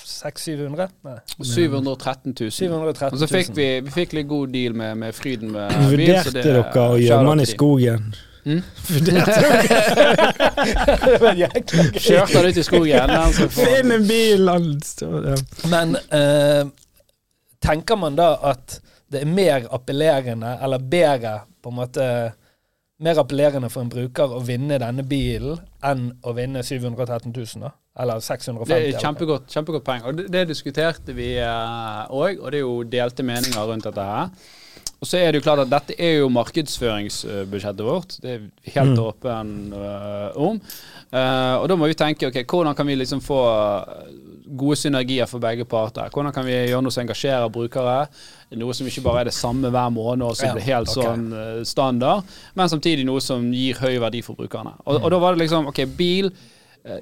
600-700? 0.07 0.87
Nei, 1.03 1.17
713 1.43 2.33
000. 2.39 2.51
713 2.51 3.11
000. 3.11 3.13
Og 3.13 3.19
så 3.21 3.27
fikk 3.31 3.51
vi, 3.57 3.67
vi 3.83 3.91
fikk 3.91 4.15
litt 4.17 4.29
god 4.29 4.53
deal 4.55 4.73
med, 4.77 4.97
med 5.03 5.15
Fryden 5.15 5.51
med 5.51 5.75
Vurderte 5.91 6.31
det- 6.37 6.45
dere 6.47 6.63
å 6.87 6.97
gjemme 7.01 7.35
den 7.35 7.43
i 7.43 7.49
skogen? 7.51 8.09
Mm? 8.47 8.61
Vurderte. 8.87 9.35
Kjørte 11.99 12.37
han 12.37 12.47
ut 12.47 12.57
i 12.57 12.63
skogen. 12.63 13.15
Finn 13.51 13.91
en 13.97 14.07
bil! 14.07 14.49
Men 15.71 15.95
eh, 16.15 16.63
tenker 17.63 17.99
man 17.99 18.15
da 18.17 18.29
at 18.53 18.79
det 19.11 19.21
er 19.23 19.29
mer 19.31 19.67
appellerende, 19.71 20.57
eller 20.63 20.79
bedre, 20.83 21.39
på 21.63 21.71
en 21.71 21.81
måte 21.83 22.09
Mer 22.97 23.19
appellerende 23.21 23.69
for 23.69 23.83
en 23.85 23.89
bruker 23.93 24.31
å 24.33 24.39
vinne 24.41 24.79
denne 24.81 25.03
bilen 25.05 25.59
enn 25.85 26.07
å 26.25 26.31
vinne 26.33 26.63
713 26.65 27.29
000, 27.29 27.61
da? 27.61 27.69
Eller 27.99 28.21
650 28.21 28.69
Det 28.69 28.77
er 28.77 29.01
kjempegodt, 29.01 29.49
kjempegodt 29.49 29.85
poeng. 29.87 30.05
Og 30.05 30.19
det, 30.19 30.27
det 30.33 30.45
diskuterte 30.51 31.15
vi 31.17 31.33
òg, 31.41 32.37
og 32.39 32.51
det 32.53 32.59
er 32.59 32.65
jo 32.65 32.77
delte 32.85 33.25
meninger 33.25 33.69
rundt 33.71 33.87
dette 33.89 34.05
her. 34.05 34.31
Og 34.97 35.05
så 35.05 35.19
er 35.21 35.31
det 35.31 35.41
jo 35.41 35.45
klart 35.45 35.61
at 35.61 35.69
dette 35.69 35.93
er 36.01 36.15
jo 36.23 36.29
markedsføringsbudsjettet 36.33 37.85
vårt. 37.85 38.15
Det 38.21 38.31
er 38.31 38.39
vi 38.41 38.71
helt 38.73 38.95
Mm. 38.97 39.03
åpen 39.03 39.73
uh, 39.73 40.31
om. 40.33 40.61
Uh, 41.13 41.61
og 41.61 41.67
da 41.69 41.75
må 41.77 41.87
vi 41.87 41.93
tenke 41.93 42.27
ok, 42.27 42.39
hvordan 42.49 42.75
kan 42.75 42.87
vi 42.87 42.95
liksom 42.95 43.21
få 43.21 43.37
gode 44.57 44.75
synergier 44.75 45.27
for 45.27 45.39
begge 45.39 45.65
parter. 45.65 46.09
Hvordan 46.09 46.33
kan 46.33 46.45
vi 46.45 46.55
gjøre 46.55 46.81
noe 46.81 46.91
som 46.91 47.03
engasjerer 47.03 47.49
brukere? 47.51 48.07
Noe 48.57 48.73
som 48.73 48.87
ikke 48.87 49.03
bare 49.05 49.19
er 49.21 49.29
det 49.29 49.35
samme 49.37 49.69
hver 49.69 49.89
måned 49.93 50.25
og 50.25 50.35
som 50.37 50.47
Ja, 50.47 50.53
blir 50.55 50.65
helt 50.65 50.89
okay. 50.89 51.03
sånn 51.03 51.25
uh, 51.33 51.63
standard, 51.67 52.23
men 52.55 52.69
samtidig 52.71 53.05
noe 53.05 53.21
som 53.21 53.51
gir 53.53 53.77
høy 53.77 53.99
verdi 54.01 54.23
for 54.25 54.39
brukerne. 54.39 54.73
Og, 54.85 55.01
og 55.03 55.11
da 55.11 55.19
var 55.19 55.35
det 55.35 55.43
liksom 55.45 55.67
OK, 55.67 55.83
bil 55.97 56.31
eh, 56.31 56.56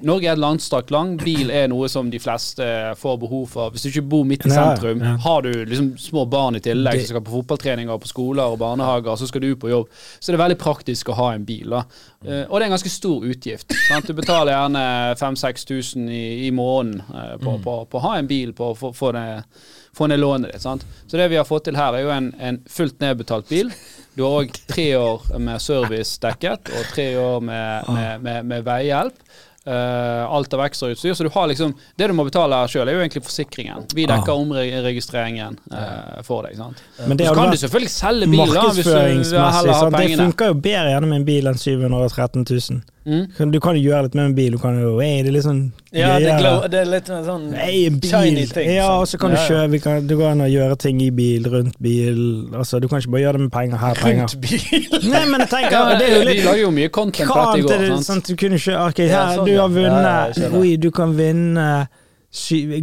Norge 0.06 0.28
er 0.28 0.34
et 0.34 0.42
landstrakt 0.42 0.90
land. 0.90 1.20
Bil 1.22 1.50
er 1.54 1.68
noe 1.70 1.88
som 1.90 2.08
de 2.10 2.18
fleste 2.22 2.66
får 2.98 3.18
behov 3.22 3.44
for. 3.52 3.74
Hvis 3.74 3.86
du 3.86 3.90
ikke 3.90 4.06
bor 4.16 4.24
midt 4.28 4.46
i 4.48 4.52
sentrum, 4.52 5.02
ja. 5.04 5.14
har 5.22 5.46
du 5.46 5.50
liksom 5.62 5.92
små 6.00 6.26
barn 6.30 6.58
i 6.58 6.62
tillegg 6.64 7.02
som 7.02 7.14
skal 7.14 7.24
på 7.26 7.34
fotballtreninger 7.36 8.02
på 8.02 8.10
skoler 8.10 8.52
og 8.52 8.58
barnehager, 8.62 9.18
så 9.20 9.28
skal 9.30 9.44
du 9.44 9.52
på 9.60 9.70
jobb, 9.70 9.90
så 10.18 10.32
det 10.32 10.38
er 10.38 10.44
veldig 10.44 10.58
praktisk 10.60 11.12
å 11.12 11.18
ha 11.20 11.30
en 11.36 11.46
bil. 11.46 11.76
da. 11.76 11.84
Eh, 12.26 12.44
og 12.48 12.56
det 12.58 12.64
er 12.64 12.68
en 12.68 12.76
ganske 12.76 12.92
stor 12.92 13.26
utgift. 13.30 13.74
Sant? 13.86 14.08
Du 14.08 14.16
betaler 14.18 14.54
gjerne 14.56 14.84
5000-6000 15.20 16.10
i, 16.10 16.24
i 16.46 16.50
måneden 16.54 17.02
eh, 17.06 17.36
på, 17.42 17.76
å 17.86 18.04
ha 18.06 18.16
en 18.18 18.30
bil, 18.30 18.54
på 18.56 18.72
å 18.72 18.92
få 18.96 19.12
ned 19.14 20.20
lånet 20.20 20.52
ditt. 20.52 20.64
sant? 20.64 20.86
Så 21.06 21.20
det 21.20 21.30
vi 21.32 21.38
har 21.38 21.48
fått 21.48 21.68
til 21.68 21.78
her, 21.78 21.94
er 21.94 22.06
jo 22.06 22.14
en, 22.14 22.32
en 22.42 22.60
fullt 22.70 22.98
nedbetalt 23.04 23.48
bil. 23.52 23.70
Du 24.16 24.24
har 24.24 24.42
òg 24.42 24.54
tre 24.66 24.88
år 24.96 25.26
med 25.38 25.60
service 25.60 26.16
dekket, 26.22 26.70
og 26.72 26.94
tre 26.94 27.10
år 27.20 27.42
med, 27.44 27.90
med, 27.92 28.22
med, 28.24 28.48
med 28.48 28.64
veihjelp. 28.66 29.26
Eh, 29.66 30.24
alt 30.30 30.54
av 30.54 30.60
ekstrautstyr. 30.62 31.10
Så 31.18 31.24
du 31.26 31.28
har 31.34 31.48
liksom 31.48 31.74
Det 31.98 32.06
du 32.06 32.12
må 32.14 32.22
betale 32.24 32.54
sjøl, 32.70 32.86
er 32.88 32.92
jo 32.94 33.00
egentlig 33.02 33.24
forsikringen. 33.26 33.86
Vi 33.94 34.06
dekker 34.06 34.30
Ah. 34.30 34.38
omregistreringen 34.38 35.58
uh, 35.72 36.22
for 36.22 36.42
deg. 36.46 36.56
sant? 36.56 36.82
Men 37.08 37.16
det 37.16 37.26
Så 37.26 37.34
kan 37.34 37.50
du 37.50 37.56
selvfølgelig 37.56 37.90
selge 37.90 38.26
bil, 38.30 38.38
da, 38.38 38.46
du 38.46 38.68
markedsføringsmessig. 38.68 39.74
sant? 39.74 39.96
Det 39.96 40.18
funker 40.18 40.46
jo 40.46 40.54
bedre 40.54 40.90
gjennom 40.94 41.12
en 41.18 41.24
bil 41.24 41.46
enn 41.50 41.58
713 41.58 42.44
000. 42.48 42.82
Mm. 43.06 43.52
Du 43.52 43.60
kan 43.62 43.76
jo 43.78 43.84
gjøre 43.92 44.02
litt 44.08 44.14
med 44.18 44.24
en 44.24 44.34
bil. 44.34 44.50
Du 44.56 44.58
kan 44.58 44.80
jo 44.82 44.96
hey, 44.98 45.20
Det 45.22 45.28
er 45.30 45.34
litt 45.36 45.44
sånn 45.44 45.60
Ja, 45.94 46.18
det, 46.18 46.32
glow, 46.40 46.64
det 46.66 46.80
er 46.80 46.88
litt 46.90 47.06
sånn 47.06 47.44
Hey, 47.54 47.84
shiny 48.02 48.46
ting. 48.50 48.72
ja, 48.74 48.88
og 48.98 49.06
så 49.06 49.16
kan 49.20 49.30
du 49.30 49.36
Ja, 49.36 49.42
ja. 49.42 49.48
kjøre 49.48 49.70
vi 49.70 49.78
kan, 49.78 50.06
Du 50.08 50.16
går 50.18 50.32
an 50.32 50.40
å 50.42 50.48
gjøre 50.50 50.76
ting 50.76 50.98
i 51.00 51.10
bil, 51.14 51.44
rundt 51.46 51.78
bil. 51.80 52.48
Altså, 52.52 52.80
Du 52.82 52.88
kan 52.88 52.98
ikke 52.98 53.12
bare 53.14 53.22
gjøre 53.22 53.32
det 53.38 53.40
med 53.46 53.52
penger 53.52 53.76
her, 53.78 53.94
penger. 53.94 54.26
Rundt 54.26 54.40
bil. 54.42 55.10
Nei, 55.12 55.24
men 55.30 55.40
jeg 55.40 55.50
tenker 55.54 55.70
Ja, 55.70 55.94
det 55.94 56.02
er 56.08 56.14
jo 56.16 56.18
vi 56.18 56.34
litt 56.34 56.44
lager 56.46 56.60
jo 56.64 56.70
mye 56.80 56.88
content 56.90 57.30
på 57.30 57.38
dette 57.44 57.58
i 57.58 57.62
går. 57.62 57.78
det, 57.78 57.88
sant? 57.94 58.04
sant? 58.10 58.26
Du 58.26 58.34
kunne 58.42 58.58
kjøre 58.58 58.88
Ok, 58.88 58.98
her, 58.98 59.06
Ja, 59.06 59.36
sånn, 59.36 59.46
du 59.56 59.62
har 59.64 59.78
Ja, 59.80 59.88
ja, 59.88 60.26
vunnet. 60.36 60.60
Oi, 60.60 60.76
du 60.76 60.90
kan 60.94 61.16
vinne 61.18 61.68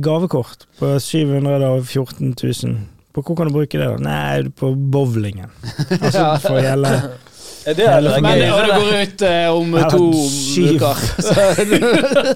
gavekort 0.04 0.66
på 0.80 0.96
714 1.00 2.34
000. 2.42 2.78
På 3.14 3.22
hvor 3.22 3.36
kan 3.38 3.48
du 3.48 3.54
bruke 3.54 3.78
det, 3.78 3.86
da? 3.86 3.98
Nei, 4.02 4.50
på 4.58 4.72
bowlingen. 4.76 5.52
Altså 6.02 6.32
for 6.42 6.58
hele 6.58 6.90
Er 7.64 7.78
det 7.78 7.86
eller 7.88 8.18
Men 8.26 8.40
det 8.42 8.48
går 8.50 8.96
ut 9.04 9.22
eh, 9.24 9.46
om 9.56 9.76
to 9.94 10.08
syv. 10.28 10.74
uker. 10.82 10.98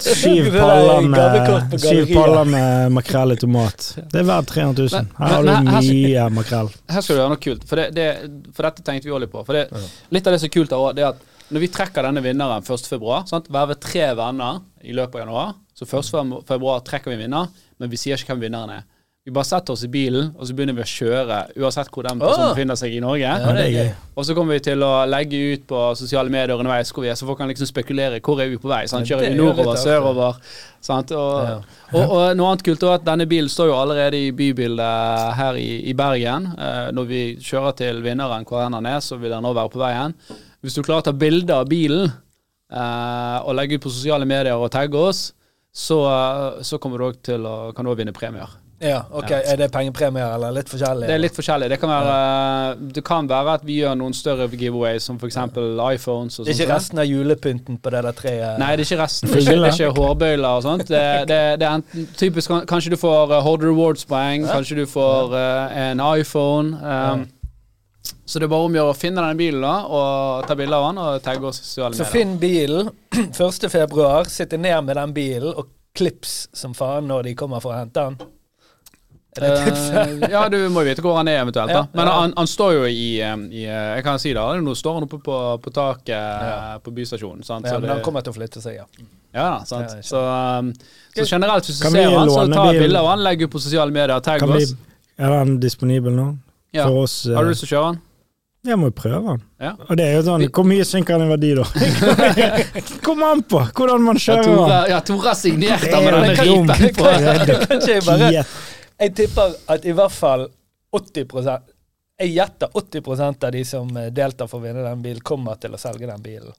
Syv 0.00 0.46
paller 0.54 1.00
med, 1.10 1.74
syv 1.82 2.14
paller 2.14 2.44
med 2.48 2.92
makrell 2.96 3.34
i 3.34 3.36
tomat. 3.42 3.88
Det 4.12 4.22
er 4.22 4.28
verdt 4.30 4.48
300 4.54 4.86
000. 4.86 4.88
Men- 4.94 5.10
Her 5.18 5.34
har 5.34 5.42
du 5.42 5.72
mye 5.90 6.28
makrell. 6.38 6.70
Her 6.88 7.04
skal 7.04 7.16
du 7.18 7.20
gjøre 7.20 7.34
noe 7.34 7.42
kult. 7.44 7.66
For, 7.68 7.76
det, 7.82 7.90
det, 7.98 8.08
for 8.56 8.68
dette 8.70 8.86
tenkte 8.86 9.10
vi 9.10 9.12
òg 9.18 9.20
litt 9.26 9.34
på. 9.34 9.42
For 9.44 9.58
det, 9.58 9.66
Litt 10.14 10.30
av 10.30 10.32
det 10.32 10.40
som 10.40 10.48
er 10.48 10.54
kult, 10.56 10.72
er 10.78 10.96
det 10.96 11.08
at 11.10 11.27
når 11.50 11.64
vi 11.64 11.70
trekker 11.72 12.04
denne 12.08 12.22
vinneren 12.24 12.64
1. 12.64 12.86
februar, 12.90 13.24
sant? 13.30 13.48
verve 13.52 13.78
tre 13.80 14.10
venner 14.18 14.60
i 14.84 14.92
løpet 14.96 15.20
av 15.20 15.26
januar, 15.26 15.56
så 15.78 15.86
1. 15.88 16.36
februar 16.48 16.84
trekker 16.86 17.12
vi 17.12 17.18
en 17.20 17.26
vinner, 17.26 17.50
men 17.78 17.90
vi 17.92 17.96
sier 18.00 18.18
ikke 18.20 18.34
hvem 18.34 18.48
vinneren 18.48 18.78
er. 18.80 18.86
Vi 19.28 19.32
bare 19.36 19.44
setter 19.44 19.74
oss 19.74 19.82
i 19.84 19.88
bilen, 19.92 20.30
og 20.40 20.46
så 20.48 20.54
begynner 20.56 20.72
vi 20.72 20.80
å 20.80 20.88
kjøre, 20.88 21.38
uansett 21.60 21.90
hvor 21.92 22.06
den 22.06 22.20
personen 22.22 22.46
Åh! 22.46 22.52
befinner 22.56 22.78
seg 22.80 22.94
i 22.96 23.00
Norge. 23.04 23.28
Ja, 23.28 23.50
det 23.52 23.64
er 23.66 23.74
gøy. 23.74 23.90
Og 24.16 24.24
så 24.24 24.36
kommer 24.38 24.56
vi 24.56 24.62
til 24.64 24.80
å 24.86 24.92
legge 25.04 25.40
ut 25.52 25.66
på 25.68 25.80
sosiale 26.00 26.32
medier 26.32 26.54
underveis 26.56 26.88
hvor 26.96 27.04
vi 27.04 27.10
er, 27.12 27.18
så 27.18 27.28
folk 27.28 27.36
kan 27.42 27.50
liksom 27.50 27.68
spekulere 27.68 28.22
hvor 28.24 28.40
er 28.40 28.48
vi 28.48 28.56
på 28.62 28.70
vei. 28.72 28.86
Sant? 28.88 29.04
Kjører 29.10 29.26
vi 29.26 29.34
er 29.34 29.36
nordover, 29.36 29.76
sørover? 29.82 30.38
Sant? 30.80 31.12
Og, 31.12 31.36
Ja. 31.44 31.58
og, 31.92 32.00
og 32.16 32.24
noe 32.40 32.54
annet 32.54 32.64
kult 32.70 32.86
er 32.88 32.94
at 32.96 33.04
denne 33.04 33.28
bilen 33.28 33.52
står 33.52 33.68
jo 33.68 33.76
allerede 33.76 34.16
i 34.16 34.32
bybildet 34.32 35.36
her 35.42 35.60
i, 35.60 35.68
i 35.92 35.96
Bergen. 35.98 36.48
Eh, 36.56 36.88
når 36.96 37.10
vi 37.12 37.22
kjører 37.36 37.76
til 37.84 38.00
vinneren 38.08 38.48
hvor 38.48 38.64
enn 38.64 38.78
han 38.80 38.88
er, 38.96 39.02
så 39.04 39.20
vil 39.20 39.36
han 39.36 39.44
nå 39.44 39.52
være 39.52 39.74
på 39.76 39.82
veien. 39.84 40.16
Hvis 40.64 40.76
du 40.78 40.82
klarer 40.82 41.04
å 41.04 41.08
ta 41.08 41.14
bilde 41.14 41.54
av 41.54 41.68
bilen 41.70 42.08
eh, 42.08 43.38
og 43.44 43.54
legge 43.58 43.78
ut 43.78 43.84
på 43.86 43.92
sosiale 43.94 44.26
medier 44.28 44.58
og 44.58 44.72
tagge 44.74 44.98
oss, 44.98 45.28
så, 45.74 45.98
så 46.64 46.80
kommer 46.82 46.98
du 46.98 47.10
også 47.10 47.26
til 47.30 47.44
å, 47.46 47.58
kan 47.76 47.86
du 47.86 47.92
også 47.92 48.02
vinne 48.02 48.16
premier. 48.16 48.56
Ja, 48.80 49.02
ok. 49.10 49.30
Er 49.30 49.56
det 49.58 49.68
pengepremier 49.74 50.34
eller 50.36 50.52
litt 50.54 50.68
forskjellig? 50.70 51.08
Det 51.08 51.14
er 51.16 51.20
litt 51.20 51.34
forskjellig. 51.34 51.68
Det 51.72 51.78
kan 51.82 51.90
være, 51.90 52.18
det 52.94 53.02
kan 53.06 53.26
være 53.30 53.56
at 53.58 53.64
vi 53.66 53.80
gjør 53.80 53.96
noen 53.98 54.14
større 54.14 54.46
giveaways, 54.52 55.02
som 55.08 55.18
f.eks. 55.18 55.38
iPhones. 55.96 56.38
og 56.38 56.46
Det 56.46 56.54
er 56.54 56.60
ikke 56.60 56.76
resten 56.76 57.02
av 57.02 57.08
julepynten 57.08 57.80
på 57.82 57.92
det 57.94 58.04
der 58.06 58.18
treet? 58.20 58.60
Nei, 58.62 58.70
det 58.78 58.86
er 58.86 58.92
ikke 58.92 59.00
resten. 59.02 59.32
Det 59.32 59.40
er 59.40 59.42
ikke, 59.42 59.56
det 59.64 59.72
er 59.72 59.80
ikke 59.80 59.98
hårbøyler 59.98 60.48
og 60.48 60.62
sånt. 60.66 60.86
Det, 60.86 61.02
det, 61.30 61.40
det 61.58 61.66
er 61.66 61.80
enten 61.80 62.06
typisk 62.18 62.54
Kanskje 62.70 62.94
du 62.94 62.98
får 63.00 63.34
uh, 63.34 63.40
Hold 63.42 63.66
Rewards-poeng, 63.66 64.46
kanskje 64.46 64.78
du 64.78 64.86
får 64.86 65.34
uh, 65.34 65.74
en 65.82 66.04
iPhone. 66.14 66.78
Um, 66.78 67.26
Så 68.28 68.38
det 68.40 68.44
er 68.44 68.52
bare 68.52 68.68
om 68.68 68.74
å 68.74 68.76
gjøre 68.76 68.92
å 68.92 68.96
finne 68.98 69.22
denne 69.24 69.38
bilen 69.38 69.62
da, 69.64 69.74
og 69.88 70.48
ta 70.48 70.56
bilde 70.58 70.76
av 70.76 70.88
den 70.90 70.98
og 71.00 71.20
tagge 71.24 71.48
oss 71.48 71.62
sosiale 71.62 71.94
medier. 71.94 72.04
Så 72.04 72.12
finn 72.12 72.34
bilen 72.40 72.90
1. 73.32 73.68
februar, 73.72 74.28
sitte 74.28 74.58
ned 74.60 74.82
med 74.84 74.98
den 75.00 75.14
bilen 75.16 75.54
og 75.54 75.70
klips 75.96 76.42
som 76.52 76.74
faen 76.76 77.08
når 77.08 77.30
de 77.30 77.38
kommer 77.38 77.62
for 77.64 77.72
å 77.72 77.78
hente 77.80 78.04
den. 78.04 78.18
Er 79.38 79.44
det 79.44 79.64
tipset? 79.64 80.12
Eh, 80.26 80.32
ja, 80.32 80.42
du 80.50 80.56
må 80.72 80.82
jo 80.82 80.88
vite 80.90 81.04
hvor 81.04 81.16
han 81.18 81.28
er 81.30 81.40
eventuelt. 81.42 81.72
da 81.72 81.86
Men 81.94 82.10
han, 82.10 82.32
han 82.36 82.48
står 82.50 82.72
jo 82.74 82.82
i, 82.90 83.06
um, 83.22 83.44
i 83.52 83.64
uh, 83.68 83.94
Jeg 83.98 84.04
kan 84.06 84.18
si 84.20 84.32
det, 84.34 84.44
nå 84.64 84.74
står 84.76 84.98
han 84.98 85.06
oppe 85.06 85.20
på, 85.24 85.38
på 85.62 85.72
taket 85.74 86.16
Ja. 86.16 86.56
på 86.82 86.92
bystasjonen. 86.96 87.46
Sant? 87.46 87.68
Ja, 87.68 87.78
men 87.78 87.92
han 87.92 88.02
kommer 88.04 88.24
til 88.26 88.34
å 88.34 88.38
flytte 88.38 88.60
seg, 88.64 88.80
ja. 88.80 88.88
Ja 89.36 89.48
sant. 89.68 89.94
Så, 90.04 90.20
um, 90.20 90.72
så 91.14 91.24
generelt, 91.28 91.68
hvis 91.68 91.78
du 91.80 91.86
Kan 91.86 91.96
ser 91.96 92.10
han, 92.12 92.32
så 92.32 92.44
ta 92.50 92.66
et 92.72 92.82
bilde 92.82 93.00
av 93.00 93.08
han, 93.12 93.24
legg 93.24 93.46
ut 93.46 93.52
på 93.52 93.62
sosiale 93.62 93.94
medier, 93.94 94.18
tagg 94.24 94.44
vi, 94.48 94.64
oss. 94.64 94.74
er 95.20 95.36
han 95.38 95.56
disponibel 95.62 96.16
nå? 96.16 96.28
Ja. 96.74 96.84
For 96.84 97.04
oss 97.04 97.22
eh, 97.26 97.36
Har 97.36 97.46
du 97.46 97.52
lyst 97.52 97.64
til 97.64 97.70
å 97.70 97.74
kjøre 97.76 97.90
han? 97.92 98.00
Jeg 98.68 98.76
må 98.78 98.90
jo 98.90 98.94
prøve 98.98 99.22
den. 99.32 99.42
Ja. 99.64 99.70
Og 99.88 99.96
det 99.96 100.04
er 100.04 100.12
jo 100.18 100.22
sånn 100.26 100.44
Hvor 100.52 100.66
mye 100.68 100.84
synker 100.84 101.16
den 101.18 101.26
i 101.26 101.32
verdi, 101.32 101.50
da? 101.56 101.64
Kom 103.06 103.22
an 103.26 103.42
på 103.48 103.62
hvordan 103.72 104.02
man 104.04 104.20
kjører 104.20 104.44
den. 104.50 104.74
ja, 104.92 105.00
Tore 105.08 105.30
har 105.30 105.38
signert 105.38 105.84
Det 105.86 106.02
med 106.04 106.14
denne 106.14 106.34
ripen 106.36 106.94
på. 106.98 107.08
Kan 107.08 107.80
ikke 107.80 107.94
jeg 107.94 108.04
bare 108.06 108.30
Jeg 108.98 109.14
tipper 109.18 109.56
at 109.74 109.86
i 109.88 109.94
hvert 109.96 110.14
fall 110.14 110.46
80 110.94 111.24
Jeg 112.18 112.32
gjetter 112.34 112.72
80% 112.74 113.44
av 113.48 113.52
de 113.54 113.64
som 113.68 113.90
eh, 113.96 114.08
deltar 114.10 114.48
for 114.50 114.58
å 114.58 114.64
vinne 114.64 114.82
den 114.82 115.02
bilen, 115.04 115.20
kommer 115.22 115.54
til 115.62 115.76
å 115.76 115.78
selge 115.78 116.08
den 116.08 116.22
bilen. 116.24 116.50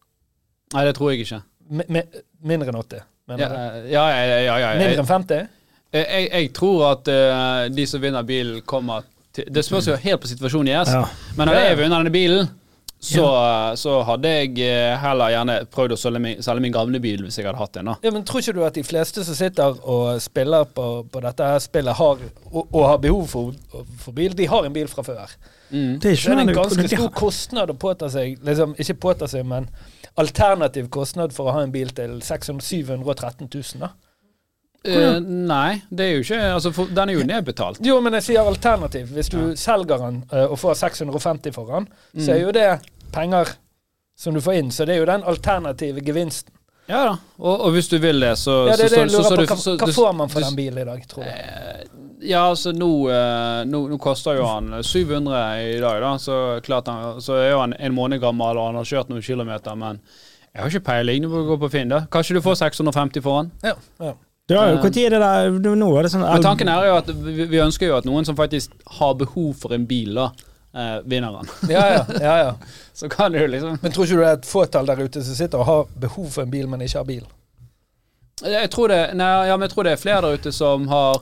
Nei, 0.73 0.83
det 0.87 0.93
tror 0.95 1.11
jeg 1.11 1.25
ikke. 1.25 1.41
Mi- 1.69 1.87
mi- 1.91 2.05
mindre 2.47 2.71
enn 2.71 2.77
80? 2.79 3.01
Mener 3.29 3.43
Ja, 3.43 3.49
du? 3.49 3.89
ja, 3.91 4.03
ja. 4.09 4.21
ja, 4.23 4.39
ja, 4.45 4.57
ja. 4.61 4.69
Mindre 4.79 5.03
enn 5.03 5.09
50? 5.09 5.47
jeg, 5.97 6.29
jeg 6.31 6.51
tror 6.55 6.83
at 6.93 7.07
eh, 7.11 7.63
de 7.75 7.85
som 7.89 8.01
vinner 8.01 8.23
bilen, 8.23 8.61
kommer 8.69 9.03
Det 9.35 9.61
spørs 9.65 9.87
jo 9.87 9.97
helt 9.99 10.21
på 10.21 10.27
situasjonen 10.31 10.71
deres. 10.73 10.89
Ja. 10.93 11.03
Men 11.37 11.51
hadde 11.51 11.67
jeg 11.67 11.77
vunnet 11.79 11.99
denne 11.99 12.13
bilen, 12.13 12.49
så, 12.99 13.25
så 13.79 14.01
hadde 14.03 14.27
jeg 14.27 14.57
eh, 14.65 14.93
heller 14.99 15.31
gjerne 15.31 15.53
prøvd 15.71 15.93
å 15.95 15.97
selge 16.01 16.19
min, 16.19 16.41
selge 16.43 16.63
min 16.65 16.73
gamle 16.75 16.99
bil 16.99 17.21
hvis 17.23 17.37
jeg 17.39 17.47
hadde 17.47 17.61
hatt 17.61 17.77
en. 17.79 17.91
da. 17.93 17.95
Ja, 18.03 18.11
men 18.11 18.25
Tror 18.27 18.43
ikke 18.43 18.55
du 18.57 18.65
at 18.67 18.75
de 18.75 18.83
fleste 18.83 19.23
som 19.23 19.37
sitter 19.37 19.77
og 19.87 20.19
spiller 20.23 20.67
på, 20.75 20.87
på 21.07 21.21
dette 21.23 21.47
spillet, 21.63 21.95
har, 21.95 22.25
og, 22.49 22.59
og 22.65 22.83
har 22.89 22.99
behov 23.05 23.23
for, 23.31 23.55
for 24.03 24.17
bil, 24.17 24.35
de 24.35 24.49
har 24.51 24.67
en 24.67 24.75
bil 24.75 24.91
fra 24.91 25.05
før? 25.07 25.31
Mm. 25.69 25.95
Det 26.01 26.11
er 26.11 26.17
er 26.17 26.41
det 26.41 26.43
ikke 26.43 26.43
en 26.43 26.53
ganske 26.57 26.87
stor 26.91 27.09
kostnad 27.15 27.71
å 27.71 27.77
påta 27.77 28.07
seg 28.09 28.39
liksom, 28.41 28.71
Ikke 28.81 28.95
påta 29.05 29.27
seg, 29.29 29.45
men 29.47 29.69
alternativ 30.19 30.89
kostnad 30.91 31.31
for 31.35 31.47
å 31.47 31.55
ha 31.55 31.63
en 31.63 31.71
bil 31.71 31.93
til 31.95 32.17
600 32.25 32.65
713 32.65 33.47
000. 33.47 33.83
da. 33.85 33.93
Eh, 34.87 35.17
nei, 35.19 35.81
det 35.91 36.05
er 36.05 36.13
jo 36.13 36.19
ikke 36.23 36.37
altså, 36.53 36.71
for, 36.71 36.87
Den 36.95 37.09
er 37.11 37.17
jo 37.17 37.23
nedbetalt. 37.27 37.81
Jo, 37.83 37.97
men 38.01 38.15
jeg 38.15 38.29
sier 38.29 38.47
alternativ. 38.47 39.09
Hvis 39.11 39.27
du 39.33 39.39
selger 39.59 39.99
den 40.05 40.21
uh, 40.31 40.45
og 40.45 40.59
får 40.59 40.77
650 40.79 41.51
for 41.55 41.73
den, 41.73 41.89
så 42.15 42.31
er 42.37 42.45
jo 42.45 42.53
det 42.55 42.69
penger 43.11 43.51
som 44.19 44.33
du 44.33 44.41
får 44.43 44.61
inn. 44.61 44.71
Så 44.71 44.87
det 44.87 44.95
er 44.95 45.01
jo 45.03 45.09
den 45.09 45.23
alternative 45.27 46.03
gevinsten. 46.05 46.55
Ja 46.89 47.03
da. 47.05 47.17
Og, 47.37 47.65
og 47.67 47.73
hvis 47.75 47.87
du 47.91 47.99
vil 48.01 48.23
det, 48.23 48.31
så 48.39 48.63
Ja, 48.69 48.77
det 48.79 48.87
er 48.87 48.95
det 48.95 49.01
jeg 49.03 49.11
lurer 49.11 49.43
på. 49.43 49.45
Hva, 49.51 49.75
hva 49.83 49.93
får 49.93 50.15
man 50.17 50.31
for 50.31 50.39
du- 50.39 50.47
den 50.47 50.55
bilen 50.57 50.79
i 50.81 50.87
dag, 50.87 51.03
tror 51.11 51.27
du? 51.27 51.29
Uh, 51.29 52.05
Ja, 52.19 52.41
altså 52.49 52.73
nå, 52.75 52.87
nå, 53.71 53.79
nå 53.87 53.97
koster 54.03 54.35
jo 54.35 54.43
han 54.43 54.73
700 54.83 55.43
i 55.75 55.77
dag, 55.79 56.01
da. 56.03 56.09
Så 56.19 56.59
klart 56.65 56.87
han, 56.91 57.21
så 57.23 57.37
er 57.39 57.51
jo 57.53 57.59
han 57.61 57.73
en 57.79 57.93
måned 57.95 58.19
gammel 58.19 58.57
og 58.59 58.65
han 58.71 58.75
har 58.75 58.83
kjørt 58.89 59.07
noen 59.11 59.23
kilometer, 59.23 59.75
men 59.79 60.01
jeg 60.53 60.61
har 60.61 60.67
ikke 60.73 60.87
peiling. 60.89 61.23
Du 61.23 61.29
må 61.31 61.45
gå 61.47 61.55
på 61.61 61.69
Finn, 61.71 61.87
da. 61.93 62.01
Kanskje 62.11 62.35
du 62.35 62.41
får 62.43 62.57
650 62.59 63.23
for 63.23 63.37
han? 63.39 63.51
Ja, 63.63 63.75
ja. 64.03 64.15
Ja, 64.49 64.89
tid 64.89 65.05
er 65.05 65.15
det 65.15 65.21
der 65.21 65.75
Nå 65.77 65.89
er 65.99 66.07
det 66.07 66.11
sånn 66.13 66.23
Men 66.25 66.41
tanken 66.45 66.71
er 66.73 66.87
jo 66.89 66.93
at 66.97 67.09
vi, 67.13 67.45
vi 67.51 67.59
ønsker 67.61 67.91
jo 67.91 67.97
at 67.99 68.07
noen 68.09 68.25
som 68.25 68.37
faktisk 68.37 68.73
har 68.99 69.17
behov 69.19 69.51
for 69.61 69.75
en 69.77 69.85
bil, 69.89 70.17
da, 70.17 70.31
eh, 70.73 70.95
vinner 71.05 71.35
han. 71.37 71.51
Ja, 71.69 71.83
ja, 71.93 72.05
ja, 72.17 72.37
ja. 72.47 72.55
Så 72.99 73.09
kan 73.09 73.31
du 73.35 73.39
liksom 73.47 73.77
Men 73.81 73.93
tror 73.93 74.07
ikke 74.07 74.17
du 74.17 74.23
det 74.23 74.31
er 74.31 74.39
et 74.39 74.49
fåtall 74.49 74.89
der 74.89 75.03
ute 75.05 75.23
som 75.23 75.37
sitter 75.37 75.61
og 75.61 75.69
har 75.69 75.93
behov 76.07 76.31
for 76.33 76.47
en 76.47 76.51
bil, 76.53 76.65
men 76.71 76.81
ikke 76.81 77.03
har 77.03 77.07
bil? 77.09 77.27
Jeg 78.39 78.71
tror 78.71 78.87
det, 78.91 78.99
nei, 79.19 79.29
ja, 79.49 79.55
men 79.57 79.67
jeg 79.67 79.75
tror 79.75 79.85
det 79.87 79.93
er 79.93 80.01
flere 80.01 80.21
der 80.23 80.39
ute 80.39 80.51
som 80.55 80.87
har 80.87 81.19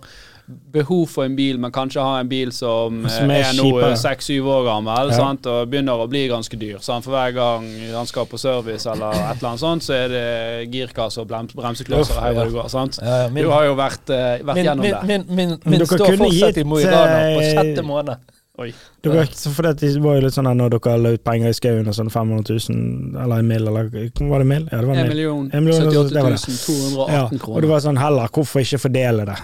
behov 0.47 1.09
for 1.11 1.27
en 1.27 1.35
bil, 1.35 1.57
men 1.59 1.71
kanskje 1.75 2.03
har 2.03 2.21
en 2.21 2.29
bil 2.29 2.51
som, 2.55 3.05
eh, 3.05 3.11
Som 3.11 3.31
er 3.31 3.43
er, 3.43 3.53
nå 3.57 3.95
seks-syv 3.99 4.45
år 4.47 4.63
gammel 4.67 5.11
Ja. 5.11 5.17
sant, 5.17 5.45
og 5.45 5.69
begynner 5.69 5.99
å 5.99 6.07
bli 6.07 6.27
ganske 6.27 6.57
dyr. 6.57 6.79
Sant? 6.79 7.03
For 7.03 7.11
hver 7.11 7.33
gang 7.33 7.67
han 7.91 8.05
skal 8.05 8.25
på 8.25 8.39
service 8.39 8.85
eller 8.85 9.11
et 9.11 9.37
eller 9.37 9.49
annet 9.49 9.59
sånt, 9.59 9.83
så 9.83 9.93
er 9.93 10.07
det 10.07 10.71
girkasse 10.71 11.19
og 11.19 11.27
brems 11.27 11.53
bremseklosser 11.53 12.21
her 12.21 12.33
hvor 12.33 12.43
ja. 12.43 12.45
det 12.45 12.53
går. 12.53 12.69
Sant? 12.69 12.99
Ja, 13.01 13.23
ja, 13.23 13.29
min, 13.29 13.43
Du 13.43 13.49
har 13.51 13.65
jo 13.65 13.75
vært, 13.75 14.09
eh, 14.09 14.39
vært 14.43 14.55
min, 14.55 14.65
gjennom 14.65 14.81
min, 14.81 14.91
det. 14.91 15.07
min, 15.07 15.25
min, 15.27 15.59
min 15.65 15.79
dere 15.79 15.87
står 15.87 16.17
fortsatt 16.17 16.57
i 16.57 16.63
Mo 16.63 16.79
i 16.79 16.85
Rana 16.85 17.19
på 17.35 17.41
eh, 17.41 17.53
sjette 17.53 17.83
måned. 17.83 18.17
Oi. 18.57 18.71
Dere, 19.05 19.25
for 19.53 19.61
det 19.61 19.91
var 20.01 20.15
jo 20.17 20.21
litt 20.25 20.33
sånn 20.33 20.47
når 20.49 20.71
dere 20.73 20.95
la 20.97 21.11
ut 21.13 21.23
penger 21.23 21.51
i 21.51 21.53
skauen 21.53 21.91
og 21.91 21.93
sånn 21.93 22.09
500 22.09 22.55
000, 22.71 23.19
eller 23.21 23.43
en 23.43 23.51
mill., 23.51 23.67
eller 23.67 23.91
var 24.31 24.39
det 24.41 24.47
mill? 24.49 24.65
Ja, 24.71 24.79
det 24.79 24.87
var 24.87 24.95
en 24.95 25.03
mill. 25.03 25.11
million 25.13 25.51
En 25.53 25.63
million, 25.67 25.91
78 25.91 26.15
det 26.15 26.23
var 26.23 26.31
det. 26.31 26.39
218 26.39 27.13
Ja, 27.13 27.27
og 27.53 27.61
det 27.61 27.69
var 27.69 27.83
sånn 27.85 28.01
heller, 28.01 28.31
hvorfor 28.33 28.63
ikke 28.63 28.79
fordele 28.81 29.27
det? 29.29 29.37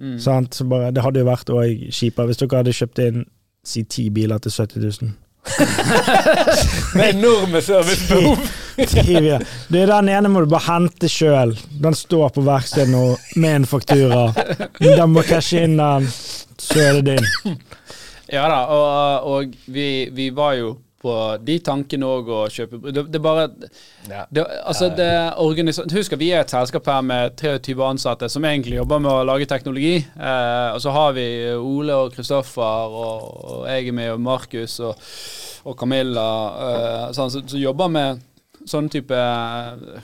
Mm. 0.00 0.18
Sant? 0.20 0.54
Så 0.54 0.66
bare, 0.68 0.90
det 0.94 1.04
hadde 1.04 1.22
jo 1.22 1.28
vært 1.28 1.50
også 1.52 1.92
kjipere 1.98 2.30
hvis 2.30 2.40
dere 2.40 2.62
hadde 2.62 2.78
kjøpt 2.78 3.04
inn 3.04 3.24
si 3.64 3.84
ti 3.88 4.08
biler 4.12 4.42
til 4.44 4.52
70 4.52 5.00
000. 5.02 5.14
Med 6.98 7.14
enorme 7.14 7.60
servicebehov. 7.62 8.38
Du, 8.74 9.76
den 9.78 10.08
ene 10.10 10.28
må 10.28 10.40
du 10.42 10.48
bare 10.50 10.66
hente 10.66 11.06
sjøl. 11.06 11.52
Den 11.78 11.94
står 11.94 12.32
på 12.34 12.42
verkstedet 12.42 12.90
nå 12.90 13.04
med 13.38 13.60
en 13.60 13.66
faktura. 13.70 14.24
Den 14.80 15.12
må 15.14 15.22
cashe 15.22 15.62
inn 15.62 15.76
den, 15.78 16.08
så 16.58 16.80
er 16.82 16.98
det 16.98 17.14
din. 17.14 17.60
Ja 18.32 18.48
da, 18.50 18.58
og, 18.74 19.28
og 19.30 19.54
vi, 19.70 20.08
vi 20.10 20.26
var 20.34 20.56
jo 20.58 20.72
på 21.04 21.14
de 21.44 21.58
tankene 21.64 22.08
òg 22.08 22.30
å 22.32 22.40
kjøpe 22.52 22.80
Det, 22.88 23.04
det 23.12 23.20
bare 23.22 23.46
Ja. 24.08 24.24
det, 24.32 24.44
altså 24.64 24.88
det 24.96 25.10
Husk 25.92 26.16
at 26.16 26.22
vi 26.22 26.30
er 26.32 26.42
et 26.42 26.52
selskap 26.52 26.88
her 26.88 27.04
med 27.04 27.36
23 27.40 27.76
ansatte 27.86 28.28
som 28.32 28.44
egentlig 28.48 28.78
jobber 28.80 29.02
med 29.04 29.12
å 29.12 29.24
lage 29.28 29.48
teknologi. 29.50 29.96
Eh, 30.00 30.68
og 30.74 30.80
så 30.82 30.92
har 30.94 31.12
vi 31.16 31.26
Ole 31.54 31.96
og 32.04 32.14
Kristoffer, 32.16 32.94
og, 33.04 33.28
og 33.44 33.68
jeg 33.68 33.88
er 33.88 33.96
med, 33.96 34.12
og 34.14 34.22
Markus 34.24 34.78
og, 34.80 34.96
og 35.64 35.76
Camilla, 35.80 36.28
eh, 36.68 37.12
sånn, 37.16 37.32
som 37.32 37.46
så 37.48 37.60
jobber 37.60 37.92
med 37.92 38.24
sånn 38.68 38.88
type 38.92 39.16
eh, 39.16 40.02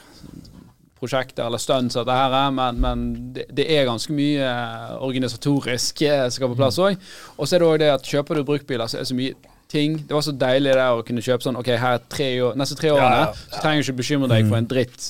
prosjekter 1.00 1.46
eller 1.46 1.60
stunts 1.60 1.96
det 1.96 2.12
her 2.16 2.34
er, 2.36 2.50
men, 2.52 2.80
men 2.82 3.04
det, 3.34 3.46
det 3.56 3.66
er 3.72 3.88
ganske 3.88 4.12
mye 4.14 4.44
eh, 4.44 4.90
organisatorisk 5.00 6.02
eh, 6.04 6.26
som 6.28 6.36
skal 6.36 6.52
på 6.52 6.58
plass 6.60 6.80
òg. 6.82 7.00
Og 7.38 7.48
så 7.48 7.56
er 7.56 7.62
det 7.64 7.70
òg 7.70 7.80
det 7.80 7.90
at 7.94 8.12
kjøper 8.12 8.40
du 8.40 8.46
bruktbiler, 8.48 8.90
så 8.90 9.00
er 9.00 9.06
det 9.06 9.12
så 9.12 9.16
mye 9.16 9.56
ting. 9.70 9.96
Det 10.08 10.16
var 10.16 10.24
så 10.26 10.34
deilig 10.36 10.74
det 10.76 10.88
å 10.90 11.00
kunne 11.06 11.22
kjøpe 11.24 11.46
sånn 11.46 11.58
OK, 11.60 11.70
her 11.78 11.96
er 11.98 12.04
tre 12.10 12.28
år, 12.42 12.58
neste 12.58 12.76
tre 12.80 12.90
årene, 12.92 13.22
Ja, 13.22 13.30
ja, 13.30 13.48
så 13.54 13.62
trenger 13.62 13.82
du 13.82 13.88
ikke 13.88 13.98
bekymre 14.02 14.28
deg 14.34 14.48
for 14.50 14.58
en 14.58 14.68
dritt 14.70 15.08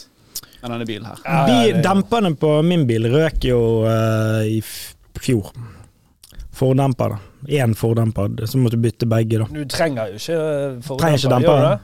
med 0.61 0.71
denne 0.75 0.87
bilen 0.89 1.07
her. 1.09 1.21
Ja, 1.25 1.35
ja, 1.35 1.45
Bi- 1.49 1.73
det- 1.73 1.83
Demperne 1.89 2.35
på 2.37 2.55
min 2.69 2.87
bil 2.89 3.09
røk 3.13 3.45
jo 3.49 3.61
uh, 3.89 4.45
i 4.45 4.61
fjor. 5.21 5.53
Fordemper, 6.61 7.15
da. 7.15 7.19
Én 7.49 7.73
fordemper, 7.75 8.35
så 8.47 8.59
måtte 8.61 8.77
du 8.77 8.83
bytte 8.85 9.07
begge, 9.09 9.39
da. 9.41 9.47
Du 9.49 9.63
trenger 9.71 10.11
jo 10.13 10.19
ikke 10.21 10.41
fordemper. 10.85 11.07
Trenger 11.07 11.23
ikke 11.25 11.41
gjør 11.47 11.63
du 11.63 11.69
det? 11.71 11.79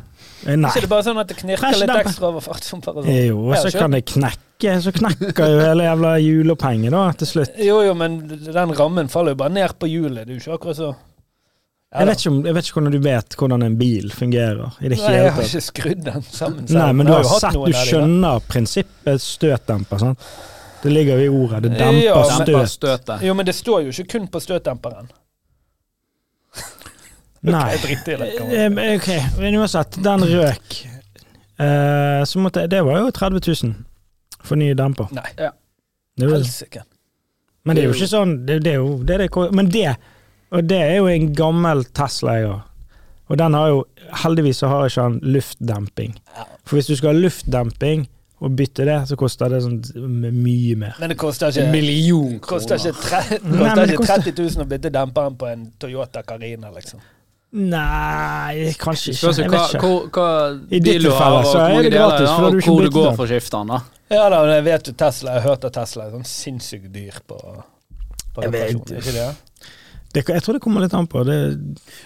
Eh, 0.46 0.56
Nei. 0.60 0.68
Ikke 0.70 0.82
det 0.84 0.90
bare 0.92 1.04
sånn 1.06 1.20
at 1.22 1.30
det 1.30 1.36
knirker 1.38 1.78
litt 1.80 1.88
demper. 1.88 2.10
ekstra 2.10 2.28
over 2.28 2.44
fartshumpere? 2.44 2.94
bare 2.98 3.06
sånn? 3.06 3.22
Jo, 3.30 3.38
og 3.48 3.56
så 3.62 3.72
kan 3.72 3.96
det 3.96 4.02
knekke. 4.10 4.74
Så 4.84 4.92
knekker 4.96 5.48
jo 5.52 5.62
hele 5.64 5.84
jævla 5.88 6.10
hjulopphenget 6.20 6.92
da, 6.92 7.02
til 7.20 7.28
slutt. 7.32 7.56
Jo, 7.60 7.78
jo, 7.86 7.94
men 7.96 8.18
den 8.28 8.74
rammen 8.76 9.08
faller 9.12 9.32
jo 9.34 9.40
bare 9.40 9.52
ned 9.56 9.74
på 9.80 9.88
hjulet. 9.88 10.26
Det 10.28 10.34
er 10.34 10.38
jo 10.38 10.42
ikke 10.44 10.58
akkurat 10.60 10.78
så 10.82 10.92
Jeg 11.98 12.06
vet, 12.06 12.18
ikke 12.20 12.30
om, 12.30 12.38
jeg 12.46 12.54
vet 12.54 12.66
ikke 12.68 12.74
hvordan 12.80 12.92
du 12.92 12.98
vet 13.06 13.36
hvordan 13.40 13.62
en 13.62 13.76
bil 13.78 14.10
fungerer. 14.12 14.72
I 14.80 14.88
det 14.88 14.98
Nei, 14.98 15.04
hele 15.06 15.16
jeg 15.22 15.32
har 15.32 15.42
ikke 15.42 15.60
skrudd 15.64 16.02
den 16.04 16.22
sammen 16.22 16.66
selv. 16.68 16.78
Nei, 16.78 16.92
men 16.92 17.06
du 17.06 17.12
har 17.12 17.22
har 17.22 17.30
jo 17.30 17.38
sett, 17.40 17.52
du 17.66 17.72
skjønner 17.72 18.40
prinsippet 18.48 19.20
støtdemper. 19.24 19.98
sant? 19.98 20.26
Det 20.82 20.92
ligger 20.92 21.18
jo 21.18 21.24
i 21.24 21.28
ordet. 21.44 21.62
Det 21.62 21.70
demper 21.78 22.26
men- 22.36 22.46
Demper 22.46 22.66
støt. 22.66 23.14
Jo, 23.22 23.34
men 23.34 23.46
det 23.46 23.54
står 23.54 23.82
jo 23.86 23.88
ikke 23.94 24.08
kun 24.18 24.26
på 24.28 24.40
støtdemperen. 24.44 25.08
Nei. 27.46 27.74
Eh, 27.74 28.96
Ok, 28.96 29.08
men 29.38 29.54
uansett. 29.54 29.96
Den 30.02 30.20
røk. 30.24 30.76
Eh, 31.58 32.24
så 32.24 32.38
måtte 32.42 32.66
det 32.68 32.82
var 32.84 32.98
jo 33.00 33.10
30 33.10 33.40
000 33.64 33.74
for 34.42 34.56
ny 34.56 34.72
demper. 34.74 35.08
Nei, 35.12 35.30
Ja. 35.38 35.50
er 36.20 36.28
helsike. 36.34 36.82
men 37.64 37.76
det 37.76 37.82
er 37.84 37.88
jo 37.88 37.94
ikke 37.94 38.08
sånn 38.08 38.46
Det, 38.46 38.62
det 38.62 38.72
er 38.72 38.76
jo 38.76 39.02
det, 39.02 39.18
det 39.18 39.30
ko- 39.30 39.50
Men 39.50 39.68
det, 39.68 39.96
og 40.52 40.64
det 40.68 40.78
er 40.82 40.96
jo 41.00 41.06
en 41.10 41.32
gammel 41.34 41.84
Tesla 41.96 42.36
jeg 42.38 42.48
har. 42.50 42.64
Og 43.28 43.38
den 43.40 43.54
har 43.58 43.68
jo 43.72 43.84
Heldigvis 44.22 44.60
så 44.62 44.68
har 44.70 44.84
ikke 44.86 45.02
han 45.02 45.16
luftdemping. 45.22 46.12
For 46.64 46.76
hvis 46.78 46.86
du 46.86 46.94
skal 46.96 47.10
ha 47.10 47.18
luftdemping 47.18 48.04
og 48.38 48.52
bytte 48.54 48.84
det, 48.86 49.00
så 49.08 49.16
koster 49.18 49.50
det 49.50 49.62
sånn 49.64 49.80
mye 50.36 50.76
mer. 50.78 50.94
Men 51.00 51.10
det 51.10 51.16
koster 51.18 51.48
En 51.48 51.56
ikke 51.56 51.72
million 51.72 52.36
Koster 52.38 52.76
kroner. 52.78 52.92
ikke, 52.92 53.02
tre, 53.02 53.40
koster 53.40 53.80
det 53.80 53.88
ikke 53.96 53.98
koster- 54.04 54.22
30 54.30 54.42
000 54.54 54.62
å 54.62 54.68
bytte 54.70 54.92
demperen 54.94 55.36
på 55.40 55.48
en 55.50 55.64
Toyota 55.80 56.22
Carina, 56.22 56.70
liksom. 56.70 57.00
Nei, 57.56 58.72
kanskje 58.78 59.14
ikke. 59.14 59.32
Jeg 59.40 59.50
vet 59.50 59.74
ikke. 59.74 59.80
hva, 59.82 60.10
hva 60.12 60.28
I 60.70 60.78
ditt 60.78 60.86
bil 60.92 61.06
du 61.06 61.10
har, 61.10 61.16
tilfelle 61.16 61.38
og 61.40 61.46
så 61.46 61.58
hvor 61.58 61.78
er 61.78 61.82
det 61.86 61.92
gratis, 61.96 62.28
for 62.30 62.46
og 62.46 62.68
hvor 62.68 62.82
du 62.86 62.90
går 62.94 63.10
for 63.16 63.24
å 63.24 63.28
skifte 63.30 63.56
den. 63.62 63.72
da. 63.74 63.80
Ja 64.14 64.28
da, 64.30 64.40
men 64.44 64.52
jeg 64.54 64.64
vet 64.68 64.90
jo 64.90 64.94
Tesla. 65.02 65.34
Jeg 65.34 65.42
har 65.42 65.50
hørt 65.50 65.64
at 65.66 65.72
Tesla 65.80 66.06
er 66.06 66.14
sånn 66.14 66.26
sinnssykt 66.30 66.90
dyr 66.94 67.16
på, 67.26 67.38
på 68.36 68.44
Jeg 68.44 68.52
vet 68.54 68.68
reparasjon. 68.70 69.00
Ikke 69.00 69.16
det? 69.16 69.28
Det, 70.16 70.22
jeg 70.32 70.44
tror 70.44 70.56
det 70.56 70.62
kommer 70.64 70.80
litt 70.80 70.94
an 70.96 71.06
på. 71.10 71.22
Det, 71.28 71.36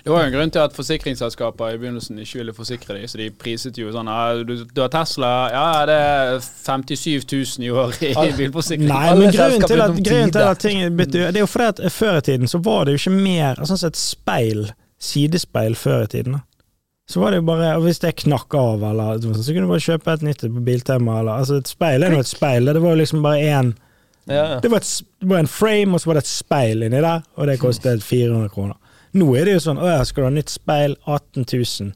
Det 0.02 0.10
var 0.10 0.24
jo 0.24 0.30
en 0.30 0.34
grunn 0.34 0.50
til 0.50 0.64
at 0.64 0.74
forsikringsselskaper 0.74 1.76
i 1.76 1.78
begynnelsen 1.78 2.18
ikke 2.18 2.40
ville 2.40 2.54
forsikre 2.56 2.96
dem, 2.98 3.06
så 3.10 3.20
de 3.20 3.28
priset 3.30 3.78
jo 3.78 3.92
sånn 3.94 4.10
du, 4.48 4.54
du 4.66 4.82
har 4.82 4.90
Tesla, 4.90 5.32
ja 5.54 5.64
det 5.86 5.96
er 5.96 6.34
57 6.42 7.28
000 7.30 7.66
i 7.68 7.70
år 7.70 7.94
i 8.02 8.30
bilforsikring. 8.40 8.90
nei, 8.90 9.14
men 9.14 9.30
grunnen 9.34 9.66
til 9.70 9.84
at, 9.84 9.96
grunnen 10.10 10.34
til 10.34 10.46
at 10.50 10.62
ting 10.62 10.82
bytter 10.98 11.30
Det 11.30 11.40
er 11.40 11.44
jo 11.44 11.50
fordi 11.50 11.70
at 11.70 11.82
før 11.94 12.18
i 12.18 12.26
tiden 12.32 12.50
så 12.50 12.60
var 12.64 12.84
det 12.84 12.96
jo 12.96 13.02
ikke 13.04 13.16
mer 13.16 13.60
Sånn 13.64 13.78
som 13.78 13.90
et 13.92 13.98
speil, 14.00 14.64
sidespeil 15.00 15.76
før 15.78 16.06
i 16.08 16.10
tiden. 16.16 16.38
da. 16.38 16.44
Så 17.10 17.20
var 17.20 17.32
det 17.32 17.40
jo 17.40 17.46
bare 17.48 17.76
og 17.76 17.84
Hvis 17.86 17.98
det 18.02 18.16
knakk 18.22 18.54
av, 18.54 18.82
eller 18.90 19.18
så 19.20 19.52
kunne 19.52 19.66
du 19.66 19.72
bare 19.72 19.86
kjøpe 19.86 20.12
et 20.14 20.26
nytt 20.26 20.44
på 20.46 20.64
Biltema. 20.66 21.20
Eller, 21.20 21.42
altså 21.42 21.58
Et 21.58 21.70
speil 21.70 22.06
er 22.06 22.14
nå 22.14 22.20
et 22.22 22.30
speil. 22.30 22.70
Det 22.70 22.82
var 22.82 22.94
jo 22.94 23.00
liksom 23.00 23.24
bare 23.24 23.48
én 23.54 23.72
Ja. 24.30 24.60
Det 24.62 24.70
var, 24.70 24.76
et, 24.84 25.02
det 25.20 25.28
var 25.28 25.38
en 25.42 25.46
frame, 25.50 25.94
og 25.94 26.00
så 26.00 26.06
var 26.10 26.14
det 26.20 26.24
et 26.24 26.30
speil 26.32 26.82
inni 26.86 27.00
der, 27.00 27.22
og 27.36 27.46
det 27.50 27.58
kostet 27.60 28.02
400 28.06 28.48
kroner. 28.54 28.76
Nå 29.18 29.32
er 29.36 29.44
det 29.48 29.56
jo 29.56 29.62
sånn 29.64 29.78
Å 29.82 29.88
ja, 29.90 30.04
skal 30.06 30.22
du 30.22 30.26
ha 30.28 30.30
nytt 30.36 30.52
speil? 30.52 30.94
18 31.06 31.44
000. 31.50 31.92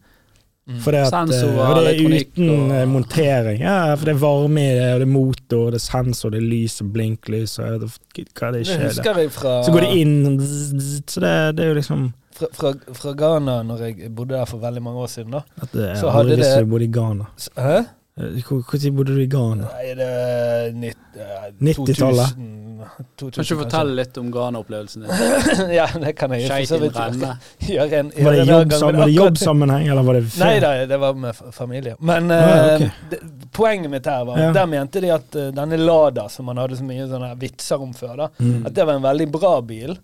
For 0.81 0.91
det 0.97 1.03
at, 1.05 1.13
Sensorer, 1.13 1.59
eh, 1.61 1.69
og 1.69 1.77
det 1.77 1.91
er 1.93 1.99
uten 2.25 2.51
og- 2.51 2.71
eh, 2.73 2.85
montering. 2.89 3.59
Ja, 3.61 3.95
for 3.95 4.07
det 4.09 4.15
er 4.15 4.19
varme 4.23 4.63
i 4.65 4.75
det, 4.79 4.87
og 4.95 5.01
det 5.03 5.07
er 5.07 5.13
motor, 5.13 5.65
det 5.71 5.79
er 5.79 5.85
sensor, 5.85 6.31
det 6.33 6.39
er 6.41 6.47
lys 6.49 6.81
og 6.81 6.89
blinklys 6.95 7.59
og 7.61 7.67
hva 7.67 7.79
det 7.85 7.89
ikke 8.17 8.41
er. 8.49 8.53
det. 8.57 8.89
husker 8.89 9.19
jeg 9.21 9.31
fra, 9.31 9.63
Så 9.63 9.73
går 9.73 9.81
det 9.85 9.91
inn 10.01 10.41
Så 10.41 11.21
det, 11.21 11.57
det 11.57 11.65
er 11.67 11.69
jo 11.69 11.75
liksom 11.75 12.07
fra, 12.35 12.47
fra, 12.53 12.73
fra 12.95 13.13
Ghana, 13.13 13.63
når 13.63 13.79
jeg 13.85 14.15
bodde 14.17 14.35
der 14.35 14.45
for 14.47 14.59
veldig 14.59 14.83
mange 14.83 14.99
år 15.05 15.07
siden. 15.13 15.31
da. 15.37 15.43
at 15.63 15.69
det 15.73 15.91
er 15.91 15.95
Så 16.01 16.11
hadde 16.11 16.37
det- 16.37 16.69
bodde 16.69 16.85
i 16.85 16.89
Ghana. 16.91 17.25
Hæ? 17.59 17.85
Eh, 18.15 18.37
Når 18.47 18.91
bodde 18.95 19.15
du 19.17 19.23
i 19.25 19.27
Ghana? 19.27 19.67
Nei, 19.75 19.95
det 19.99 20.05
er 20.07 20.69
eh, 20.69 21.55
90-tallet. 21.59 22.37
2000, 22.37 22.85
2000 23.19 23.33
Kan 23.35 23.43
ikke 23.43 23.57
du 23.57 23.63
fortelle 23.65 23.95
litt 23.99 24.19
om 24.21 24.29
Ghana-opplevelsen 24.31 25.03
din? 25.03 25.11
ja, 25.79 25.87
det 25.99 26.13
kan 26.19 26.31
jeg 26.37 26.47
for 26.69 26.87
gjøre 27.75 27.99
en, 28.05 28.13
Var 28.15 28.39
det, 28.39 29.09
jobbsammenheng, 29.17 29.87
jobb, 29.89 29.97
eller 29.97 30.07
var 30.07 30.19
det 30.21 30.23
det 30.29 30.39
Nei 30.45 30.53
da, 30.63 30.71
det 30.93 30.99
var 31.03 31.19
med 31.27 31.41
familie. 31.57 31.97
Men 32.07 32.31
Ah, 32.31 32.77
okay. 32.77 32.87
uh, 32.87 33.05
det, 33.11 33.21
poenget 33.57 33.91
mitt 33.91 34.07
her 34.11 34.25
var 34.31 34.39
Ja. 34.45 34.53
Der 34.61 34.67
mente 34.71 35.03
de 35.03 35.11
at 35.15 35.35
uh, 35.41 35.49
denne 35.59 35.79
Lada, 35.83 36.29
som 36.31 36.47
man 36.47 36.61
hadde 36.63 36.79
så 36.79 36.87
mye 36.87 37.07
sånne 37.11 37.33
vitser 37.43 37.83
om 37.83 37.95
før, 37.99 38.15
da, 38.27 38.31
Mm. 38.39 38.67
at 38.67 38.75
det 38.79 38.85
var 38.87 38.95
en 38.99 39.03
veldig 39.11 39.27
bra 39.35 39.57
bil. 39.63 39.97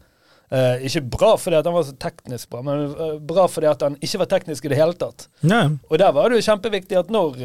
Uh, 0.51 0.83
ikke 0.83 1.05
bra 1.15 1.37
fordi 1.39 1.61
at 1.61 1.67
han 1.69 1.75
var 1.77 1.85
så 1.87 1.95
teknisk 2.03 2.51
bra, 2.51 2.61
men 2.67 2.89
eh, 2.91 3.13
bra 3.23 3.45
fordi 3.47 3.69
at 3.71 3.85
han 3.87 3.95
ikke 4.03 4.19
var 4.25 4.29
teknisk 4.33 4.65
i 4.67 4.73
det 4.73 4.79
hele 4.81 4.97
tatt. 4.99 5.29
Nei. 5.47 5.61
Og 5.87 6.01
der 6.03 6.11
var 6.17 6.27
det 6.33 6.41
jo 6.41 6.47
kjempeviktig 6.49 6.99
at 6.99 7.13
når 7.15 7.37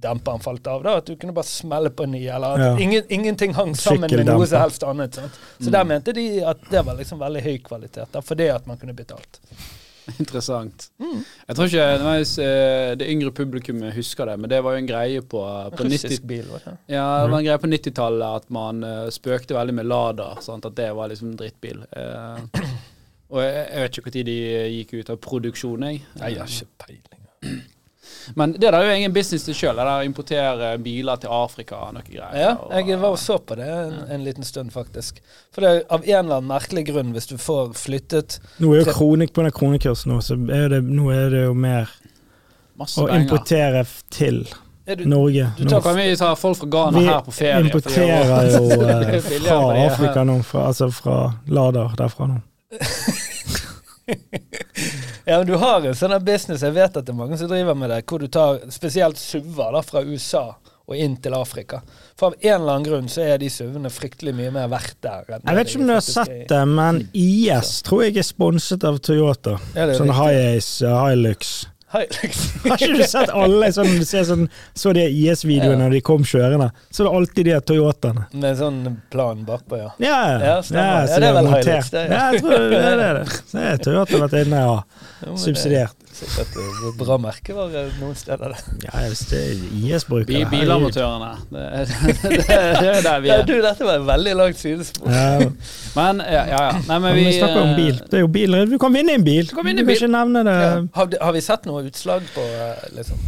demperen 0.00 0.40
falt 0.44 0.66
av, 0.70 0.82
da, 0.86 0.96
at 1.00 1.06
du 1.06 1.16
kunne 1.16 1.34
bare 1.34 1.44
smelle 1.48 1.90
på 1.90 2.04
en 2.06 2.12
ny, 2.14 2.24
eller 2.28 2.54
at 2.54 2.60
Ja. 2.66 2.76
ingen, 2.84 3.02
ingenting 3.10 3.54
hang 3.54 3.74
sammen 3.74 4.10
med 4.10 4.26
noe 4.26 4.46
som 4.46 4.60
helst 4.62 4.82
annet. 4.86 5.14
Sant? 5.14 5.32
Så 5.60 5.68
Mm. 5.68 5.72
der 5.72 5.84
mente 5.84 6.12
de 6.14 6.26
at 6.44 6.58
det 6.70 6.84
var 6.86 6.94
liksom 6.94 7.18
veldig 7.18 7.42
høy 7.42 7.58
kvalitet, 7.62 8.06
da, 8.12 8.20
fordi 8.20 8.48
at 8.54 8.66
man 8.66 8.76
kunne 8.78 8.94
bytte 8.94 9.14
alt. 9.18 9.40
Interessant. 10.18 10.86
Mm. 10.98 11.18
Jeg 11.48 11.56
tror 11.56 11.66
ikke 11.68 11.86
nødvendigvis, 11.98 12.38
eh, 12.38 12.94
det 12.96 13.08
yngre 13.12 13.30
publikummet 13.30 13.92
husker 13.92 14.24
det, 14.30 14.38
men 14.40 14.48
det 14.50 14.62
var 14.64 14.72
jo 14.72 14.78
en 14.78 14.86
greie 14.88 15.20
på, 15.20 15.42
på 15.76 15.84
90 15.84 16.04
Russisk 16.08 16.22
bil, 16.26 16.44
var 16.48 16.58
det 16.64 16.64
ikke? 16.72 16.78
Ja, 16.94 17.22
det 17.24 17.30
var 17.30 17.38
en 17.38 17.44
greie 17.44 17.58
på 17.58 17.68
90-tallet 17.68 18.36
at 18.42 18.50
man 18.50 18.84
eh, 18.84 19.10
spøkte 19.10 19.54
veldig 19.58 19.74
med 19.74 19.86
Lada. 19.86 20.30
Sant? 20.40 20.64
At 20.64 20.74
det 20.76 20.94
var 20.96 21.08
liksom 21.12 21.36
drittbil. 21.36 21.84
Eh, 21.92 22.38
og 23.30 23.42
jeg, 23.42 23.66
jeg 23.68 23.82
vet 23.84 23.98
ikke 23.98 24.14
når 24.14 24.24
de 24.24 24.38
gikk 24.78 24.94
ut 25.02 25.10
av 25.10 25.16
produksjon, 25.28 25.82
jeg. 25.90 26.02
Nei, 26.22 26.30
jeg 26.32 26.38
har 26.38 26.46
ikke 26.46 26.86
peiling. 26.86 27.62
Men 28.34 28.52
det 28.52 28.60
der 28.66 28.76
er 28.76 28.84
jo 28.86 28.94
egen 28.96 29.14
business 29.14 29.46
til 29.46 29.56
sjøl. 29.56 29.78
Å 29.80 30.02
importere 30.06 30.74
biler 30.82 31.20
til 31.22 31.32
Afrika 31.32 31.78
og 31.86 31.94
noe 31.96 32.04
greier. 32.06 32.36
Ja, 32.36 32.52
jeg 32.80 32.98
var 33.00 33.14
og 33.14 33.20
så 33.22 33.38
på 33.38 33.56
det 33.58 33.68
en, 33.68 33.98
en 34.14 34.24
liten 34.26 34.46
stund, 34.46 34.72
faktisk. 34.74 35.22
For 35.54 35.64
det 35.64 35.70
er 35.70 35.82
av 35.88 36.04
en 36.04 36.24
eller 36.24 36.40
annen 36.40 36.52
merkelig 36.52 36.86
grunn, 36.90 37.12
hvis 37.16 37.30
du 37.30 37.36
får 37.40 37.74
flyttet 37.78 38.38
Nå 38.62 38.74
er 38.74 38.84
jo 38.84 38.94
kronik 38.96 39.34
på 39.36 39.44
den 39.46 39.54
kronekursen 39.54 40.12
nå, 40.12 40.20
så 40.24 40.38
er 40.54 40.72
det, 40.74 40.82
nå 40.84 41.10
er 41.14 41.28
det 41.34 41.44
jo 41.46 41.54
mer 41.58 41.90
Masse 42.78 43.00
å 43.02 43.08
penger. 43.08 43.24
importere 43.26 43.84
til 44.14 44.42
er 44.88 44.96
du, 44.96 45.04
Norge. 45.10 45.50
du 45.58 45.66
tar, 45.68 45.88
vi 45.96 46.16
tar 46.16 46.36
folk 46.40 46.62
fra 46.62 46.68
Ghana 46.72 46.98
Vi 46.98 47.08
her 47.10 47.24
på 47.26 47.34
ferie. 47.36 47.58
Vi 47.60 47.68
importerer 47.68 48.52
jo 48.54 48.62
for 49.26 49.48
fra. 49.48 49.58
Afrika 49.84 50.24
nå, 50.24 50.38
fra, 50.46 50.68
altså 50.70 50.88
fra 50.94 51.18
Lader 51.52 51.96
derfra 51.98 52.30
nå. 52.30 52.38
ja, 55.28 55.38
men 55.38 55.46
du 55.46 55.58
har 55.60 55.84
en 55.84 55.96
sånn 55.96 56.16
business, 56.24 56.64
jeg 56.64 56.72
vet 56.72 56.96
at 56.96 57.04
det 57.04 57.12
er 57.12 57.18
mange 57.18 57.36
som 57.36 57.50
driver 57.50 57.76
med 57.76 57.92
det, 57.92 58.00
hvor 58.08 58.22
du 58.22 58.30
tar 58.32 58.62
spesielt 58.72 59.20
SUV-er 59.20 59.76
da, 59.76 59.84
fra 59.84 60.00
USA 60.06 60.46
og 60.88 60.96
inn 60.96 61.18
til 61.20 61.34
Afrika. 61.36 61.82
For 62.16 62.32
av 62.32 62.38
en 62.38 62.54
eller 62.54 62.78
annen 62.78 62.86
grunn 62.86 63.10
så 63.12 63.26
er 63.26 63.42
de 63.42 63.50
SUV-ene 63.52 63.90
fryktelig 63.92 64.32
mye 64.38 64.52
mer 64.54 64.70
verdt 64.72 64.96
der. 65.04 65.26
Jeg 65.36 65.58
vet 65.58 65.68
ikke 65.68 65.82
om 65.82 65.90
du 65.90 65.94
har 65.98 66.06
sett 66.06 66.46
det, 66.48 66.62
men 66.70 67.02
IS 67.12 67.74
tror 67.84 68.06
jeg 68.06 68.16
er 68.22 68.26
sponset 68.26 68.86
av 68.88 68.96
Toyota. 69.04 69.58
Sånn 69.98 70.14
High 70.16 70.54
Ace, 70.54 70.88
High 70.88 71.20
uh, 71.20 71.74
Hilux. 71.92 72.40
Har 72.64 72.74
ikke 72.76 72.96
du 72.98 73.02
sett 73.08 73.30
alle 73.32 73.68
sånn, 73.72 73.94
du 73.96 74.04
ser 74.04 74.24
sånn, 74.28 74.42
så 74.76 74.92
de 74.92 75.06
IS-videoene 75.08 75.86
Ja. 75.86 75.92
de 75.94 76.00
kom 76.04 76.24
kjørende? 76.28 76.70
Så 76.92 77.04
det 77.04 77.08
er 77.12 77.16
alltid 77.20 77.48
de 77.48 77.60
Toyotaene. 77.70 78.26
Med 78.34 78.58
sånn 78.60 78.80
plan 79.10 79.40
bakpå, 79.48 79.78
ja. 79.80 79.90
Ja, 79.98 80.18
Ja. 80.38 80.56
Ja, 80.68 81.06
det 81.06 81.30
er 81.30 81.32
vel. 81.38 81.46
Hilux, 81.54 81.90
det, 81.94 82.04
ja. 82.10 82.32
jeg 82.32 82.42
tror 82.42 82.68
det 82.70 82.82
er 82.84 83.22
det. 83.22 83.40
Det 83.52 83.62
er 83.72 83.76
Toyota 83.88 84.20
vært 84.26 84.36
inne 84.44 84.64
og 84.68 84.84
det- 85.24 85.38
subsidiert. 85.40 85.94
Sikkert 86.18 86.56
eh, 86.58 86.86
bra 86.98 87.16
merkevare 87.22 87.84
noen 88.00 88.16
steder. 88.18 88.54
det. 88.56 88.76
Ja, 88.88 89.02
hvis 89.06 89.20
det 89.30 89.38
er 89.38 89.60
IS-brukere 89.78 90.26
Bi 90.26 90.38
herregud. 90.40 90.54
bilamatørene. 90.60 91.30
Det, 91.50 91.64
det, 92.24 92.38
det 92.48 92.88
er 92.90 93.02
der 93.06 93.20
vi 93.22 93.28
Ja, 93.30 93.36
er. 93.40 93.46
du, 93.46 93.54
dette 93.62 93.86
var 93.86 94.00
et 94.00 94.06
veldig 94.08 94.34
langt 94.40 94.58
sidespor. 94.58 95.10
Ja, 95.14 95.50
Men 95.94 96.22
ja, 96.26 96.42
ja. 96.50 96.62
ja. 96.68 96.80
Nei, 96.88 96.98
men 97.06 97.14
vi 97.18 97.24
vi 97.28 97.36
snakker 97.38 97.60
om 97.62 97.72
eh, 97.74 97.76
bil. 97.82 98.00
Det 98.10 98.18
er 98.20 98.24
jo 98.26 98.30
bil. 98.38 98.58
Du 98.72 98.78
kan 98.82 98.94
vinne 98.94 99.14
en 99.18 99.24
bil! 99.26 99.46
Du, 99.46 99.54
kan 99.58 99.66
vinne 99.68 99.84
en 99.84 99.88
bil. 99.88 99.96
ikke 100.00 100.10
nevne 100.12 100.42
det. 100.48 100.56
Ja. 100.64 100.72
Har, 100.98 101.14
har 101.28 101.36
vi 101.38 101.44
sett 101.44 101.68
noe 101.70 101.84
utslag 101.86 102.26
på 102.34 102.44
eh, 102.46 102.88
liksom? 102.98 103.20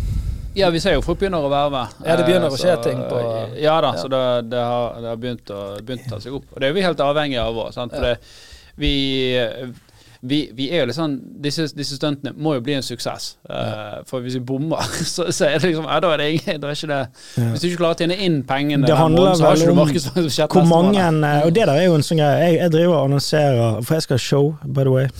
Ja, 0.59 0.67
vi 0.75 0.81
ser 0.83 0.97
jo 0.97 1.03
folk 1.07 1.21
begynner 1.21 1.45
å 1.47 1.51
verve. 1.53 1.85
Ja, 2.03 2.17
det 2.19 2.25
begynner 2.27 2.51
så, 2.51 2.57
å 2.59 2.63
skje 2.65 2.73
ting 2.89 2.99
på- 3.07 3.21
Ja 3.63 3.77
da, 3.85 3.93
Ja. 3.95 4.01
så 4.03 4.09
det, 4.11 4.23
det, 4.51 4.59
har, 4.67 4.97
det 4.99 5.13
har 5.13 5.21
begynt 5.23 5.53
å, 5.55 5.61
ta 6.11 6.19
seg 6.19 6.35
opp. 6.41 6.49
Og 6.51 6.59
det 6.61 6.73
er 6.73 6.75
vi 6.75 6.83
helt 6.83 6.99
avhengige 7.07 7.45
av 7.45 7.55
òg. 7.55 7.71
For 7.77 7.87
Ja. 7.95 8.01
det, 8.03 8.17
vi, 8.83 8.91
vi, 10.21 10.51
vi 10.53 10.67
er 10.69 10.83
jo 10.83 10.91
litt 10.91 10.97
sånn 10.99 11.15
Disse, 11.41 11.65
disse 11.73 11.97
stuntene 11.97 12.35
må 12.37 12.53
jo 12.59 12.61
bli 12.65 12.75
en 12.77 12.85
suksess. 12.85 13.39
Uh, 13.49 14.03
for 14.09 14.21
hvis 14.21 14.37
vi 14.37 14.43
bommer, 14.45 14.85
så, 15.15 15.31
så 15.33 15.49
er 15.49 15.63
det 15.63 15.71
liksom 15.71 15.87
ja, 15.89 15.97
Da 16.05 16.11
er 16.13 16.21
det 16.21 16.29
ingen 16.35 16.61
da 16.61 16.69
er 16.69 16.77
ikke 16.77 16.91
det, 16.91 17.01
Hvis 17.41 17.63
du 17.63 17.69
ikke 17.71 17.81
klarer 17.81 17.97
å 17.97 18.01
tjene 18.03 18.19
inn 18.27 18.37
pengene, 18.49 18.87
Det 18.89 18.99
handler 18.99 19.31
måneden, 19.31 19.41
så 19.41 19.45
har 19.49 19.57
vel 19.57 19.63
ikke 19.65 20.05
du 20.13 20.29
om 20.45 20.59
Hvor 20.59 20.69
mange 20.69 21.01
eh, 21.01 21.41
Og 21.47 21.55
det 21.57 21.65
der 21.71 21.75
er 21.77 21.89
jo 21.89 21.97
en 21.97 22.05
sånn 22.05 22.21
greie. 22.21 22.45
Jeg, 22.45 22.61
jeg 22.61 22.75
driver 22.77 22.95
og 22.99 23.09
annonserer, 23.09 23.81
for 23.87 23.97
jeg 23.97 24.07
skal 24.07 24.19
ha 24.19 24.23
show, 24.25 24.53
by 24.65 24.85
the 24.87 24.93
way. 24.93 25.09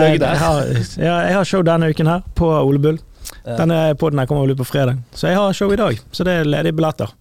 Liten 0.00 0.24
jeg, 0.24 0.40
har, 0.40 0.74
jeg 1.04 1.36
har 1.36 1.48
show 1.48 1.64
denne 1.66 1.90
uken 1.90 2.10
her, 2.10 2.24
på 2.38 2.50
Ole 2.60 2.80
Bull. 2.82 3.00
Denne 3.44 3.80
podden 4.00 4.22
kommer 4.26 4.46
vel 4.46 4.54
ut 4.54 4.62
på 4.62 4.68
fredag. 4.68 5.02
Så 5.16 5.32
jeg 5.32 5.40
har 5.40 5.56
show 5.56 5.72
i 5.72 5.80
dag. 5.80 6.00
Så 6.12 6.26
det 6.26 6.40
er 6.40 6.48
ledige 6.48 6.76
billetter. 6.78 7.12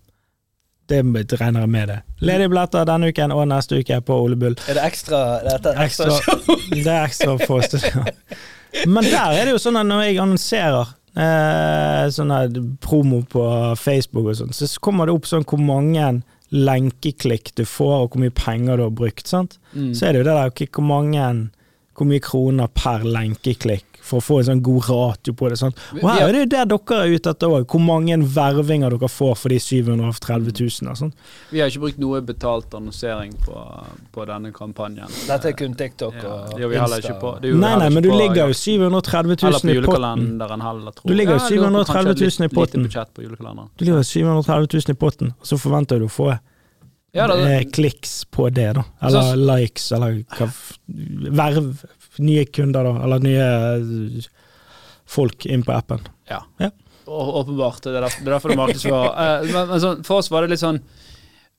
Det 0.90 1.38
regner 1.40 1.66
jeg 1.66 1.72
med 1.72 1.92
det. 1.92 1.98
Ledige 2.26 2.52
billetter 2.52 2.88
denne 2.90 3.10
uken 3.12 3.34
og 3.36 3.44
neste 3.52 3.80
uke 3.80 4.00
på 4.06 4.22
Ole 4.26 4.38
Bull. 4.40 4.56
Er 4.68 4.80
det 4.80 4.86
ekstra 4.88 5.20
dette 5.46 5.74
er 5.76 5.84
ekstra, 5.86 6.08
Ekstra, 6.16 6.56
det 6.74 6.88
er 6.88 7.04
ekstra 7.04 7.36
forestillinger. 7.44 8.16
Men 8.90 9.06
der 9.06 9.38
er 9.38 9.46
det 9.48 9.54
jo 9.56 9.62
sånn 9.62 9.80
at 9.80 9.88
når 9.90 10.04
jeg 10.08 10.20
annonserer 10.22 10.92
eh, 11.18 12.04
sånn 12.14 12.34
promo 12.84 13.22
på 13.30 13.46
Facebook 13.80 14.32
og 14.34 14.42
sånn, 14.42 14.54
så 14.56 14.70
kommer 14.84 15.10
det 15.10 15.16
opp 15.18 15.30
sånn 15.30 15.48
hvor 15.50 15.62
mange 15.62 16.12
lenkeklikk 16.50 17.54
du 17.58 17.64
får, 17.70 17.96
og 18.04 18.14
hvor 18.14 18.24
mye 18.24 18.34
penger 18.34 18.80
du 18.80 18.86
har 18.88 18.94
brukt. 18.96 19.28
sant? 19.30 19.60
Mm. 19.74 19.94
Så 19.94 20.08
er 20.08 20.14
det 20.14 20.24
jo 20.24 20.30
det 20.30 20.36
der 20.36 20.54
okay, 20.54 20.70
hvor 20.74 20.86
mange 20.90 21.26
hvor 22.00 22.08
mye 22.08 22.24
kroner 22.24 22.70
per 22.72 23.04
lenkeklikk 23.04 23.89
for 24.10 24.20
å 24.20 24.26
få 24.26 24.40
en 24.42 24.48
sånn 24.50 24.62
god 24.66 24.88
ratio 24.90 25.34
på 25.38 25.50
det. 25.54 25.58
sant? 25.62 25.78
Og 26.02 26.08
her 26.10 26.26
er 26.28 26.34
det 26.34 26.42
jo 26.42 26.50
der 26.56 26.66
dere 26.74 26.98
er 27.06 27.14
ute 27.16 27.30
etter 27.36 27.54
òg, 27.60 27.68
hvor 27.70 27.84
mange 27.86 28.18
vervinger 28.36 28.90
dere 28.98 29.10
får 29.14 29.36
for 29.38 29.54
de 29.54 29.60
730 29.62 30.54
000. 30.60 30.90
og 30.92 30.98
sånt. 30.98 31.14
Vi 31.54 31.62
har 31.62 31.70
ikke 31.70 31.84
brukt 31.86 32.02
noe 32.02 32.22
betalt 32.26 32.74
annonsering 32.74 33.34
på, 33.46 33.56
på 34.16 34.26
denne 34.30 34.52
kampanjen. 34.56 35.08
Dette 35.30 35.54
er 35.54 35.58
kun 35.60 35.76
TikTok 35.80 36.18
Ja, 36.20 36.36
og 36.50 36.58
det 36.58 36.70
vi 36.74 36.82
heller 36.82 36.98
Insta. 37.00 37.14
ikke 37.14 37.22
på. 37.22 37.34
det 37.44 37.54
Nei, 37.56 37.74
nei, 37.84 37.90
men 37.94 38.04
du 38.04 38.10
ligger 38.12 38.50
jo 38.50 38.58
730 38.58 39.20
Eller 39.20 39.36
på 39.36 39.46
000 39.46 39.50
i 39.50 39.54
potten. 39.54 39.76
julekalenderen 39.78 40.62
heller, 40.66 40.92
tror 40.98 41.08
Du 41.08 41.14
ligger 41.14 41.38
jo 41.38 41.40
Ja, 41.40 41.50
jeg 41.50 41.60
lurer 41.60 41.86
på 41.86 41.94
730 41.94 42.40
000 42.40 42.50
i 42.50 42.54
potten. 42.58 43.70
Du 43.78 43.86
ligger 43.86 44.02
jo 44.02 44.08
730 44.10 44.84
000 44.90 44.96
i 44.96 45.00
potten, 45.06 45.34
og 45.40 45.46
så 45.54 45.58
forventer 45.62 46.00
du 46.00 46.06
å 46.10 46.14
få 46.14 46.30
Ja, 47.14 47.26
da, 47.26 47.34
eh, 47.42 47.64
kliks 47.66 48.24
på 48.30 48.52
det, 48.54 48.68
da. 48.78 48.84
Eller 49.02 49.22
Så- 49.34 49.38
likes, 49.50 49.92
eller 49.92 50.20
hva 50.38 50.50
Verv. 50.88 51.84
Nye 52.20 52.46
kunder, 52.52 52.88
da. 52.88 53.04
Eller 53.06 53.24
nye 53.24 53.50
eh, 53.80 54.30
folk 55.10 55.48
inn 55.50 55.66
på 55.66 55.76
appen. 55.76 56.06
Ja. 56.30 56.44
Ja. 56.62 56.72
Åpenbart. 57.10 57.84
Det 57.84 57.96
er 57.98 58.06
derfor 58.06 58.52
det 58.52 58.58
er, 58.58 58.62
markedsfører. 58.64 59.14
Eh, 59.14 59.54
men, 59.54 59.72
men 59.74 59.84
sånn, 59.84 60.04
for 60.08 60.22
oss 60.22 60.30
var 60.34 60.46
det 60.46 60.54
litt 60.54 60.64
sånn 60.64 60.84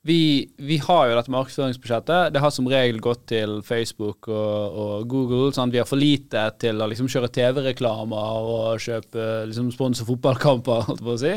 vi, 0.01 0.49
vi 0.57 0.79
har 0.81 1.09
jo 1.09 1.17
dette 1.17 1.31
markedsføringsbudsjettet. 1.33 2.31
Det 2.33 2.41
har 2.41 2.53
som 2.53 2.65
regel 2.69 2.97
gått 3.03 3.27
til 3.29 3.59
Facebook 3.65 4.31
og, 4.33 4.79
og 4.83 5.05
Google. 5.11 5.51
Sant? 5.53 5.73
Vi 5.73 5.81
har 5.81 5.89
for 5.89 6.01
lite 6.01 6.47
til 6.61 6.81
å 6.81 6.87
liksom 6.89 7.09
kjøre 7.11 7.29
TV-reklamer 7.35 8.49
og 8.49 8.81
kjøpe 8.81 9.27
liksom 9.51 9.69
sponse 9.75 10.07
fotballkamper, 10.07 10.87
holdt 10.89 11.05
på 11.05 11.13
å 11.13 11.21
si. 11.21 11.35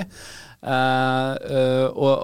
Uh, 0.65 1.37
uh, 1.93 2.17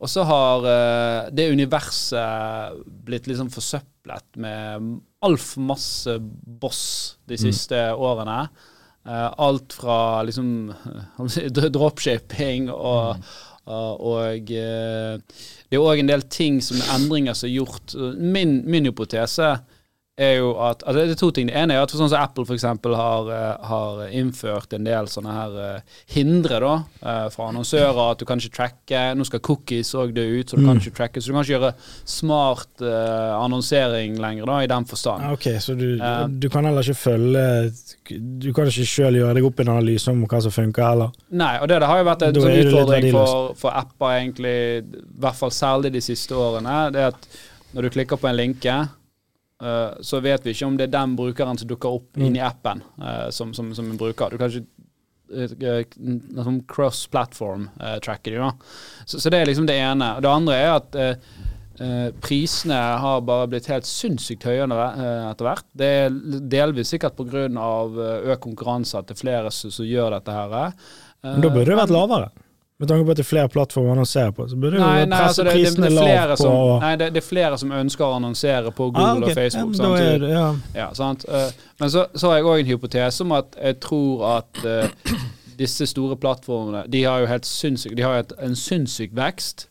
og 0.00 0.08
så 0.08 0.24
har 0.30 0.64
uh, 0.64 1.28
det 1.28 1.50
universet 1.52 2.80
blitt 3.04 3.28
liksom 3.28 3.52
forsøplet 3.52 4.40
med 4.40 4.94
altfor 5.26 5.64
masse 5.66 6.18
boss 6.20 6.82
de 7.30 7.38
siste 7.40 7.78
årene. 7.94 8.44
Eh, 9.06 9.28
alt 9.46 9.74
fra 9.74 10.22
liksom 10.26 10.72
dropshipping 11.76 12.68
og, 12.70 13.22
og, 13.66 14.04
og 14.12 14.52
uh, 14.54 15.18
Det 15.18 15.78
er 15.78 15.82
òg 15.82 16.02
en 16.02 16.10
del 16.10 16.22
ting 16.30 16.60
som 16.62 16.78
er 16.78 16.92
endringer 16.96 17.34
som 17.38 17.48
er 17.50 17.56
gjort. 17.56 17.96
Min, 18.18 18.60
min 18.70 18.86
hypotese 18.90 19.56
er 20.20 20.34
jo 20.42 20.50
at 20.60 20.82
altså 20.84 21.06
Det 21.06 21.14
er 21.14 21.20
to 21.20 21.30
ting. 21.32 21.48
Det 21.48 21.56
ene 21.56 21.76
er 21.76 21.82
at 21.82 21.92
for 21.92 22.02
sånn 22.02 22.10
som 22.12 22.20
Apple 22.20 22.44
f.eks. 22.44 22.66
Har, 22.84 23.28
eh, 23.32 23.68
har 23.68 24.00
innført 24.12 24.74
en 24.76 24.84
del 24.84 25.08
sånne 25.08 25.32
her 25.32 25.54
eh, 25.62 26.00
hindre 26.12 26.58
da, 26.60 26.72
eh, 27.00 27.28
fra 27.32 27.48
annonsører. 27.48 28.00
At 28.12 28.20
du 28.20 28.26
kan 28.28 28.42
ikke 28.42 28.56
tracke. 28.58 29.02
Nå 29.16 29.26
skal 29.28 29.42
cookies 29.44 29.94
òg 29.96 30.12
dø 30.16 30.26
ut, 30.36 30.52
så 30.52 30.60
du 30.60 30.66
kan 30.66 30.80
ikke 30.82 30.96
tracke. 31.00 31.22
Så 31.22 31.32
du 31.32 31.36
kan 31.36 31.46
ikke 31.46 31.56
gjøre 31.56 31.72
smart 32.08 32.84
uh, 32.84 33.38
annonsering 33.38 34.18
lenger, 34.20 34.48
da, 34.48 34.58
i 34.62 34.70
den 34.70 34.88
forstand. 34.88 35.24
Ah, 35.24 35.32
Ok, 35.32 35.48
så 35.64 35.74
du, 35.78 35.96
uh, 35.96 36.26
du 36.28 36.48
kan 36.52 36.66
heller 36.68 36.84
ikke 36.84 36.98
følge 36.98 37.44
Du 38.42 38.50
kan 38.52 38.68
ikke 38.68 38.84
sjøl 38.88 39.16
gjøre 39.16 39.36
deg 39.38 39.46
opp 39.46 39.62
en 39.62 39.70
analyse 39.72 40.10
om 40.12 40.24
hva 40.28 40.42
som 40.44 40.52
funker, 40.52 40.84
heller. 40.84 41.12
Nei, 41.32 41.54
og 41.62 41.70
det, 41.70 41.80
det 41.80 41.88
har 41.88 42.02
jo 42.02 42.08
vært 42.10 42.26
en 42.26 42.36
sånn 42.36 42.58
utfordring 42.66 43.08
for, 43.14 43.52
for 43.58 43.78
apper, 43.78 44.18
egentlig, 44.18 44.56
i 44.82 45.22
hvert 45.22 45.38
fall 45.38 45.54
særlig 45.54 45.94
de 45.96 46.02
siste 46.04 46.36
årene. 46.36 46.76
Det 46.92 47.06
at 47.14 47.30
når 47.72 47.86
du 47.86 47.94
klikker 47.94 48.20
på 48.20 48.28
en 48.28 48.36
linke, 48.36 48.74
så 50.00 50.20
vet 50.20 50.44
vi 50.46 50.50
ikke 50.54 50.66
om 50.66 50.76
det 50.78 50.88
er 50.88 50.94
den 50.96 51.16
brukeren 51.18 51.58
som 51.60 51.68
dukker 51.70 51.98
opp 52.00 52.16
Mm. 52.16 52.24
inn 52.26 52.36
i 52.36 52.42
appen 52.44 52.82
eh, 53.00 53.28
som, 53.30 53.54
som, 53.54 53.70
som 53.74 53.90
en 53.90 53.96
bruker. 54.00 54.30
Du 54.30 54.38
kan 54.38 54.50
ikke 54.50 54.66
uh, 55.32 56.42
sånn 56.44 56.58
cross-platform 56.68 57.68
uh, 57.80 57.96
tracke 58.04 58.30
de. 58.34 58.50
Så, 59.06 59.20
så 59.22 59.30
det 59.32 59.40
er 59.40 59.48
liksom 59.48 59.66
det 59.70 59.78
ene. 59.80 60.10
Det 60.20 60.28
andre 60.28 60.58
er 60.58 60.70
at 60.74 60.98
eh, 60.98 61.32
eh, 61.80 62.10
prisene 62.20 62.76
har 63.00 63.24
bare 63.24 63.48
blitt 63.48 63.70
helt 63.72 63.88
sinnssykt 63.88 64.44
høye 64.44 64.66
etter 64.68 65.46
hvert. 65.46 65.66
Det 65.72 65.88
er 66.02 66.20
delvis 66.52 66.92
sikkert 66.92 67.16
pga. 67.16 67.46
økt 67.48 68.44
konkurranse 68.44 68.98
er 69.00 69.16
flere 69.18 69.50
som, 69.50 69.72
som 69.72 69.88
gjør 69.88 70.18
dette 70.18 70.36
her. 70.36 70.72
Men 71.22 71.40
da 71.40 71.48
burde 71.54 71.70
det 71.70 71.80
vært 71.80 71.94
lavere. 71.96 72.30
Med 72.82 72.90
tanke 72.90 73.06
på 73.06 73.14
at 73.14 73.18
det 73.20 73.22
er 73.22 73.28
flere 73.28 73.50
plattformer 73.52 73.92
å 73.92 73.94
annonsere 73.94 74.32
på, 74.34 74.44
så 74.50 74.56
burde 74.58 74.80
Nei, 74.82 75.04
jo 75.04 75.10
presse 75.12 75.44
prisene 75.46 75.90
lav 75.92 76.06
flere 76.08 76.34
på 76.34 76.42
som, 76.42 76.56
nei 76.82 76.88
det, 76.98 77.10
det 77.14 77.20
er 77.20 77.26
flere 77.28 77.58
som 77.60 77.74
ønsker 77.78 78.02
å 78.08 78.16
annonsere 78.16 78.72
på 78.74 78.88
Google 78.90 79.04
Ah, 79.12 79.20
okay. 79.20 79.30
og 79.30 79.38
Facebook. 79.38 79.76
Sant? 79.78 80.00
det, 80.24 80.30
ja. 80.32 80.48
Ja, 80.74 80.88
sant? 80.98 81.22
Eh, 81.30 81.52
Men 81.78 81.92
så, 81.94 82.08
så 82.18 82.32
har 82.32 82.40
jeg 82.40 82.48
òg 82.50 82.64
en 82.64 82.70
hypotese 82.72 83.22
om 83.22 83.36
at 83.38 83.54
jeg 83.54 83.78
tror 83.86 84.24
at 84.32 84.64
uh, 84.66 85.14
disse 85.62 85.86
store 85.86 86.18
plattformene 86.18 86.82
De 86.90 87.04
har 87.06 87.22
jo 87.22 87.30
helt 87.30 87.46
synssyk, 87.46 87.94
De 87.96 88.02
har 88.02 88.18
et, 88.24 88.34
en 88.42 88.58
sinnssyk 88.58 89.14
vekst. 89.14 89.68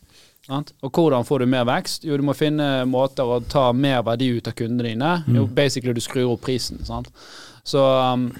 Sant? 0.48 0.72
Og 0.82 0.90
hvordan 0.96 1.28
får 1.28 1.44
du 1.44 1.50
mer 1.52 1.68
vekst? 1.68 2.08
Jo, 2.08 2.16
du 2.16 2.24
må 2.26 2.32
finne 2.34 2.70
måter 2.88 3.28
å 3.28 3.42
ta 3.44 3.68
mer 3.76 4.00
verdi 4.08 4.32
ut 4.38 4.48
av 4.48 4.56
kundene 4.58 4.88
dine. 4.88 5.12
Jo, 5.36 5.44
basically 5.46 5.92
du 5.94 6.00
skrur 6.02 6.32
opp 6.32 6.48
prisen. 6.48 6.80
Sant? 6.88 7.12
Så 7.62 7.78
um, 7.78 8.30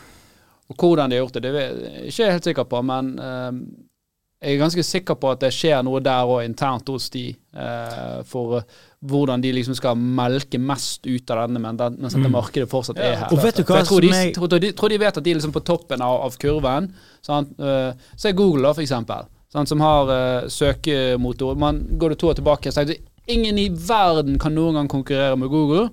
Og 0.73 0.81
hvordan 0.81 1.13
de 1.13 1.21
har 1.21 1.27
gjort 1.27 1.37
det, 1.37 1.45
det 1.45 1.53
er 1.61 1.81
jeg 2.09 2.09
ikke 2.17 2.33
helt 2.39 2.49
sikker 2.49 2.71
på, 2.73 2.81
men 2.89 3.13
um, 3.21 3.65
jeg 4.43 4.57
er 4.57 4.61
ganske 4.61 4.83
sikker 4.83 5.15
på 5.23 5.31
at 5.31 5.41
det 5.45 5.53
skjer 5.55 5.85
noe 5.87 6.01
der 6.03 6.27
òg 6.27 6.43
internt 6.45 6.89
hos 6.91 7.09
de, 7.15 7.29
eh, 7.55 8.23
for 8.27 8.57
eh, 8.59 8.81
hvordan 9.07 9.43
de 9.43 9.53
liksom 9.55 9.75
skal 9.79 9.95
melke 9.99 10.59
mest 10.59 11.07
ut 11.07 11.31
av 11.31 11.45
denne, 11.47 11.63
men 11.63 11.79
den, 11.79 11.97
mens 12.03 12.15
dette 12.19 12.31
markedet 12.31 12.69
fortsatt 12.71 12.99
er 12.99 13.17
her. 13.21 13.33
Og 13.35 13.39
vet 13.43 13.57
du 13.61 13.63
hva 13.69 13.79
jeg 13.81 13.87
tror 13.91 14.01
de, 14.03 14.11
jeg- 14.13 14.35
tror, 14.35 14.49
de, 14.59 14.73
tror 14.79 14.89
de 14.95 14.99
vet 14.99 15.17
at 15.17 15.25
de 15.25 15.31
er 15.31 15.39
liksom 15.39 15.55
på 15.55 15.63
toppen 15.67 16.03
av, 16.03 16.21
av 16.27 16.37
kurven. 16.43 16.91
Sant? 17.23 17.55
Eh, 17.59 17.93
se 18.17 18.33
Google, 18.33 18.63
da, 18.67 18.75
for 18.75 18.83
eksempel. 18.83 19.31
Sant? 19.53 19.69
Som 19.69 19.81
har 19.85 20.09
uh, 20.09 20.49
søkemotor. 20.49 21.55
Man 21.61 21.83
Går 21.99 22.09
du 22.09 22.15
to 22.15 22.31
år 22.31 22.35
tilbake, 22.39 22.73
så 22.73 22.87
ingen 23.29 23.59
i 23.59 23.69
verden 23.69 24.39
kan 24.41 24.55
noen 24.57 24.75
gang 24.79 24.89
konkurrere 24.89 25.37
med 25.37 25.51
Google. 25.53 25.91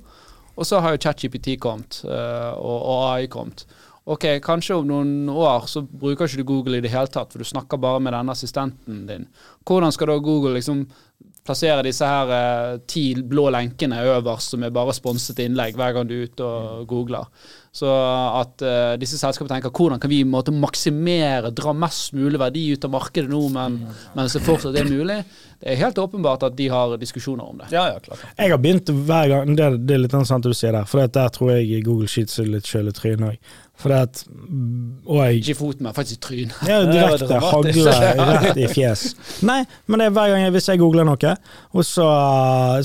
Og 0.59 0.65
så 0.67 0.79
har 0.83 0.91
jo 0.95 0.99
ChatGPT 1.03 1.53
kommet, 1.59 2.01
eh, 2.03 2.51
og, 2.59 2.77
og 2.83 3.03
AI 3.13 3.27
kommet. 3.31 3.65
Ok, 4.09 4.25
kanskje 4.41 4.79
om 4.79 4.87
noen 4.89 5.29
år 5.29 5.67
så 5.69 5.83
bruker 5.85 6.25
ikke 6.25 6.41
du 6.41 6.47
Google 6.49 6.79
i 6.79 6.81
det 6.81 6.89
hele 6.89 7.11
tatt, 7.13 7.29
for 7.29 7.43
du 7.43 7.45
snakker 7.45 7.77
bare 7.81 8.01
med 8.01 8.15
denne 8.15 8.33
assistenten 8.33 9.03
din. 9.05 9.27
Hvordan 9.69 9.93
skal 9.93 10.09
da 10.09 10.17
Google 10.23 10.55
liksom 10.55 10.87
plassere 11.45 11.83
disse 11.85 12.05
her 12.05 12.31
eh, 12.33 12.79
ti 12.89 13.03
blå 13.15 13.47
lenkene 13.53 14.01
øverst, 14.15 14.53
som 14.53 14.65
er 14.65 14.73
bare 14.73 14.93
sponset 14.97 15.39
innlegg 15.43 15.77
hver 15.77 15.95
gang 15.95 16.09
du 16.09 16.15
er 16.17 16.27
ute 16.29 16.45
og 16.45 16.87
googler? 16.89 17.29
Så 17.73 17.89
at 17.89 18.63
eh, 18.65 18.95
disse 19.01 19.19
selskapene 19.19 19.55
tenker 19.55 19.73
hvordan 19.73 20.01
kan 20.01 20.11
vi 20.11 20.23
måtte 20.25 20.53
maksimere, 20.53 21.53
dra 21.55 21.73
mest 21.77 22.15
mulig 22.17 22.41
verdi 22.41 22.65
ut 22.73 22.85
av 22.85 22.93
markedet 22.95 23.29
nå, 23.29 23.43
men, 23.53 23.77
mens 24.17 24.35
det 24.35 24.43
fortsatt 24.45 24.77
er 24.77 24.89
mulig. 24.89 25.21
Det 25.59 25.73
er 25.73 25.81
helt 25.81 26.01
åpenbart 26.01 26.47
at 26.47 26.57
de 26.57 26.69
har 26.71 26.97
diskusjoner 26.97 27.45
om 27.45 27.61
det. 27.61 27.69
Ja, 27.75 27.85
ja, 27.93 28.01
klart. 28.03 28.25
Jeg 28.37 28.53
har 28.53 28.61
begynt 28.63 28.89
hver 28.89 29.27
gang 29.27 29.57
Det, 29.57 29.65
det 29.83 29.95
er 29.97 30.03
litt 30.05 30.15
sant 30.15 30.45
det 30.45 30.53
du 30.53 30.57
sier 30.57 30.73
der, 30.73 30.87
for 30.89 31.03
der 31.05 31.33
tror 31.35 31.53
jeg 31.57 31.83
Google 31.85 32.09
skyter 32.09 32.39
seg 32.39 32.53
litt 32.53 32.69
sjøl 32.69 32.89
i 32.89 32.95
trynet 32.95 33.33
òg. 33.33 33.57
For 33.79 33.93
at 33.95 34.25
Og 35.07 35.19
jeg 35.23 35.35
Ikke 35.39 35.51
i 35.53 35.55
foten, 35.55 35.85
men 35.87 35.95
faktisk 35.95 36.17
i 36.17 36.21
trynet. 36.25 36.55
Ja, 36.67 36.79
direkte 36.91 37.39
hagle 37.39 37.93
rett 38.19 38.59
i 38.59 38.67
fjes. 38.67 39.05
Nei, 39.47 39.61
men 39.87 40.01
det 40.01 40.09
er 40.09 40.15
hver 40.17 40.33
gang 40.33 40.43
jeg, 40.43 40.55
hvis 40.57 40.67
jeg 40.67 40.81
googler 40.81 41.07
noe, 41.07 41.35
og 41.71 41.85
så, 41.87 42.07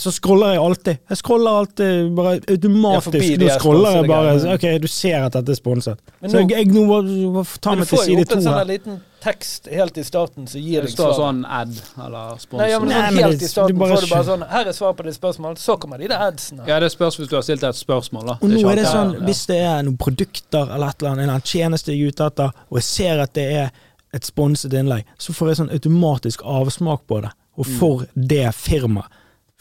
så 0.01 0.13
scroller 0.15 0.55
jeg 0.55 0.63
alltid. 0.63 1.01
Jeg 1.11 1.21
scroller 1.21 1.59
alltid 1.63 2.13
bare 2.15 2.37
automatisk. 2.39 3.27
Ja, 3.27 3.41
Nå 3.43 3.51
scroller 3.59 3.99
jeg 3.99 4.13
bare. 4.13 4.37
Ok, 4.55 4.69
du 4.85 4.87
ser 4.91 5.27
at 5.27 5.35
dette 5.41 5.57
er 5.57 5.59
sponset. 5.59 6.15
Så 6.23 6.45
jeg, 6.45 6.55
jeg 6.55 6.71
nå 6.71 7.45
ta 7.59 7.75
meg 7.75 7.91
til 7.91 8.05
side 8.07 8.29
to 8.31 8.39
sånn 8.45 8.63
her. 8.63 9.03
Tekst 9.25 9.69
helt 9.73 9.97
i 9.99 10.05
starten 10.05 10.47
som 10.51 10.61
gir 10.61 10.85
Det 10.85 10.91
står 10.93 11.15
sånn 11.17 11.41
ad 11.49 11.73
eller 12.05 12.37
sponsor. 12.43 12.61
Nei, 12.61 12.69
ja, 12.71 12.79
men 12.83 12.93
sånn 12.93 13.19
helt 13.25 13.43
i 13.43 13.49
starten 13.51 13.79
får 13.81 14.05
du 14.05 14.11
bare 14.13 14.27
sånn 14.29 14.45
Her 14.51 14.69
er 14.71 14.77
svar 14.77 14.93
på 14.99 15.07
ditt 15.09 15.17
spørsmål, 15.17 15.57
så 15.59 15.77
kommer 15.81 15.99
de 16.03 16.11
der 16.13 16.21
adsene. 16.29 16.67
Ja, 16.69 16.79
det 16.85 16.93
spørs 16.93 17.17
hvis 17.21 17.31
du 17.33 17.37
har 17.39 17.43
stilt 17.47 17.65
et 17.65 17.79
spørsmål, 17.81 18.27
da. 18.35 18.37
Og 18.43 18.53
nå 18.53 18.63
er 18.71 18.83
det 18.83 18.87
sånn, 18.91 19.17
hvis 19.25 19.47
det 19.51 19.59
er 19.65 19.83
noen 19.89 19.97
produkter 20.01 20.69
eller 20.75 20.93
et 20.93 21.01
eller 21.03 21.11
annet, 21.15 21.25
en 21.25 21.29
eller 21.29 21.39
annen 21.39 21.51
tjeneste 21.55 21.93
jeg 21.95 22.05
er 22.05 22.15
ute 22.15 22.29
etter, 22.31 22.55
og 22.71 22.79
jeg 22.83 22.89
ser 22.91 23.25
at 23.25 23.33
det 23.41 23.49
er 23.65 23.71
et 24.15 24.29
sponset 24.29 24.73
innlegg, 24.79 25.05
så 25.19 25.33
får 25.35 25.49
jeg 25.51 25.57
sånn 25.65 25.73
automatisk 25.75 26.45
avsmak 26.47 27.07
på 27.11 27.23
det, 27.25 27.33
og 27.59 27.67
Mm. 27.67 27.79
for 27.81 28.07
det 28.15 28.47
firmaet. 28.55 29.07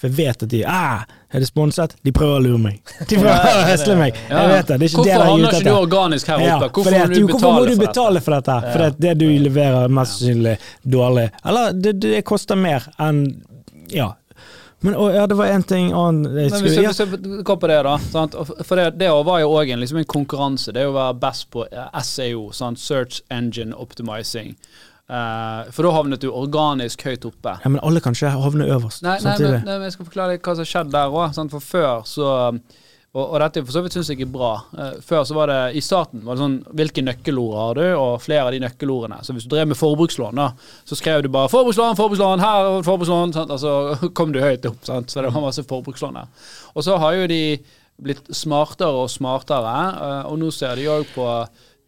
For 0.04 0.12
jeg 0.12 0.18
vet 0.18 0.42
at 0.44 0.50
de 0.52 0.66
ah, 0.68 1.04
Er 1.32 1.40
det 1.40 1.48
sponset? 1.48 1.94
De 2.04 2.12
prøver 2.12 2.36
å 2.36 2.40
lure 2.44 2.60
meg. 2.60 2.80
De 3.08 3.16
prøver 3.16 3.46
å 3.48 3.62
høsle 3.70 3.94
meg. 3.96 4.18
Jeg 4.28 4.50
vet 4.50 4.68
det. 4.68 4.76
Det 4.82 4.88
er 4.88 4.90
ikke 4.90 4.98
Hvorfor 4.98 5.06
det 5.06 5.14
jeg 5.14 5.22
er 5.22 5.46
ikke 5.48 5.62
du 5.64 5.78
organisk 5.78 6.32
her 6.34 6.42
oppe? 6.44 6.68
for 6.68 6.82
Hvorfor 6.82 6.98
må 6.98 7.06
du 7.14 7.22
hvorfor 7.30 7.54
må 7.56 7.62
du 7.64 7.72
for 7.72 7.84
betale 7.86 8.24
for 8.26 8.36
dette? 8.36 8.58
For 8.74 8.84
det, 8.84 8.90
det 9.06 9.14
du 9.22 9.30
leverer, 9.46 9.88
mest 9.88 10.20
sannsynlig 10.20 10.58
dårlig. 10.98 11.30
Eller 11.48 11.80
det, 11.80 11.96
det 12.04 12.22
koster 12.28 12.60
mer 12.60 12.92
enn 13.00 13.24
Ja. 13.94 14.10
Men 14.84 14.98
å, 15.00 15.08
ja, 15.16 15.24
det 15.32 15.38
var 15.40 15.48
én 15.48 15.64
ting 15.64 15.94
annet 15.96 16.34
jeg 16.36 16.52
Men 16.52 16.60
skulle 16.60 16.82
ja. 16.84 16.92
hvis 16.92 17.22
du 17.24 17.44
går 17.48 17.60
på 17.62 17.70
det, 17.72 17.78
da. 17.88 17.94
Sant? 18.12 18.36
For 18.68 18.76
det, 18.76 18.90
det 19.00 19.14
var 19.32 19.40
jo 19.40 19.54
òg 19.56 19.72
liksom 19.80 20.02
en 20.02 20.10
konkurranse. 20.12 20.76
Det 20.76 20.84
er 20.84 20.92
å 20.92 20.98
være 20.98 21.16
best 21.24 21.48
på 21.56 21.64
SEO, 21.72 22.02
SAO, 22.04 22.42
sant? 22.60 22.84
Search 22.84 23.22
Engine 23.32 23.72
Optimizing. 23.80 24.58
Eh, 25.10 25.72
for 25.76 25.84
da 25.84 25.92
havnet 25.98 26.22
du 26.24 26.30
organisk 26.32 27.04
høyt 27.04 27.26
oppe. 27.28 27.58
ja, 27.60 27.70
men 27.70 27.82
alle 27.84 28.00
kan 28.00 28.16
ikke 28.16 28.30
havne 28.40 28.70
øverst 28.72 29.04
Nei, 29.04 29.18
nei, 29.18 29.20
samtidig. 29.20 29.52
men, 29.52 29.68
nei, 29.68 29.76
men 29.82 29.90
jeg 29.90 29.98
skal 29.98 30.08
forklare 30.08 30.38
deg 30.38 30.48
hva 30.48 30.56
som 30.56 30.64
har 30.64 30.72
skjedd 30.72 30.94
der 30.94 31.18
òg. 31.20 31.52
For 31.52 31.66
før 31.74 32.08
så 32.08 32.30
og, 33.14 33.28
og 33.28 33.36
dette 33.44 33.62
for 33.62 33.76
så 33.76 33.82
vidt 33.86 33.94
syns 33.94 34.08
jeg 34.10 34.24
er 34.26 34.30
bra. 34.34 34.54
Eh, 34.74 34.96
før 35.06 35.26
så 35.28 35.36
var 35.38 35.52
det 35.52 35.60
i 35.78 35.84
starten 35.86 36.24
var 36.26 36.34
det 36.34 36.42
sånn 36.42 36.56
Hvilke 36.80 37.04
nøkkelord 37.06 37.58
har 37.60 37.78
du? 37.78 37.84
Og 38.00 38.24
flere 38.24 38.48
av 38.48 38.56
de 38.56 38.62
nøkkelordene. 38.64 39.20
Så 39.22 39.36
hvis 39.36 39.46
du 39.46 39.54
drev 39.54 39.70
med 39.70 39.78
forbrukslån, 39.78 40.40
da, 40.40 40.48
så 40.88 40.98
skrev 40.98 41.22
du 41.22 41.30
bare 41.30 41.52
'forbrukslån, 41.52 42.00
forbrukslån', 42.00 42.42
her 42.42 42.72
er 42.72 42.88
forbrukslån. 42.88 43.36
Sant? 43.36 43.54
Så 43.62 43.76
kom 44.18 44.34
du 44.34 44.42
høyt 44.42 44.66
opp. 44.66 44.82
Sant? 44.88 45.14
Så 45.14 45.22
det 45.22 45.30
var 45.30 45.46
masse 45.46 45.68
forbrukslån 45.68 46.18
der. 46.18 46.50
Og 46.74 46.88
så 46.88 46.98
har 46.98 47.20
jo 47.20 47.28
de 47.30 47.44
blitt 48.02 48.34
smartere 48.34 49.04
og 49.04 49.12
smartere, 49.14 49.76
eh, 49.94 50.32
og 50.32 50.40
nå 50.42 50.50
ser 50.52 50.80
de 50.82 50.90
òg 50.90 51.06
på 51.14 51.28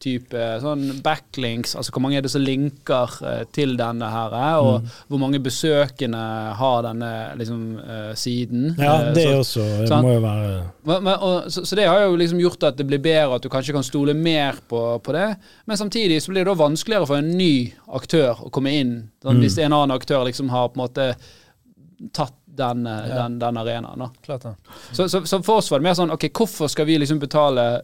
type 0.05 0.43
sånn 0.63 0.85
backlinks, 1.03 1.73
altså 1.75 1.91
hvor 1.95 2.03
mange 2.05 2.19
er 2.19 2.25
det 2.25 2.31
som 2.31 2.43
linker 2.45 3.15
eh, 3.25 3.43
til 3.57 3.73
denne 3.79 4.07
her, 4.13 4.35
eh, 4.37 4.57
og 4.61 4.75
Mm. 4.85 4.89
hvor 5.09 5.19
mange 5.23 5.39
besøkende 5.43 6.21
har 6.61 6.81
denne 6.85 7.11
liksom, 7.39 7.61
eh, 7.81 8.13
siden. 8.15 8.75
Ja, 8.77 8.95
Eh, 9.01 9.13
det 9.17 9.25
så, 9.25 9.39
også 9.41 9.65
Det 9.81 9.89
sånn. 9.89 10.03
må 10.05 10.13
jo 10.13 10.21
være 10.21 10.63
men, 10.85 11.07
og, 11.17 11.49
så, 11.51 11.65
så 11.65 11.75
det 11.75 11.87
har 11.89 11.99
jo 12.05 12.15
liksom 12.21 12.39
gjort 12.39 12.63
at 12.69 12.77
det 12.77 12.85
blir 12.87 13.01
bedre, 13.01 13.35
at 13.35 13.41
du 13.41 13.49
kanskje 13.49 13.73
kan 13.73 13.83
stole 13.83 14.13
mer 14.13 14.53
på, 14.69 14.81
på 15.01 15.11
det. 15.17 15.35
Men 15.65 15.77
samtidig 15.77 16.21
så 16.21 16.29
blir 16.31 16.45
det 16.45 16.51
da 16.53 16.59
vanskeligere 16.63 17.07
for 17.09 17.17
en 17.17 17.31
ny 17.37 17.73
aktør 17.89 18.45
å 18.45 18.51
komme 18.53 18.71
inn. 18.79 18.95
Sånn, 19.23 19.35
Mm. 19.39 19.41
Hvis 19.41 19.57
en 19.65 19.73
annen 19.73 19.91
aktør 19.97 20.23
liksom 20.27 20.49
har 20.53 20.69
på 20.69 20.79
en 20.79 20.87
måte 20.87 21.15
tatt 22.13 22.33
den, 22.55 22.85
eh, 22.87 23.07
Ja. 23.09 23.15
den, 23.23 23.39
den 23.39 23.57
arenaen. 23.57 23.97
da. 23.99 24.09
Klart 24.23 24.43
det. 24.43 24.55
Så, 24.93 25.07
så, 25.09 25.21
så 25.25 25.41
for 25.43 25.57
oss 25.57 25.69
var 25.71 25.79
det 25.79 25.83
mer 25.89 25.93
sånn 25.97 26.11
Ok, 26.11 26.29
hvorfor 26.31 26.69
skal 26.69 26.85
vi 26.85 26.97
liksom 26.99 27.19
betale 27.19 27.81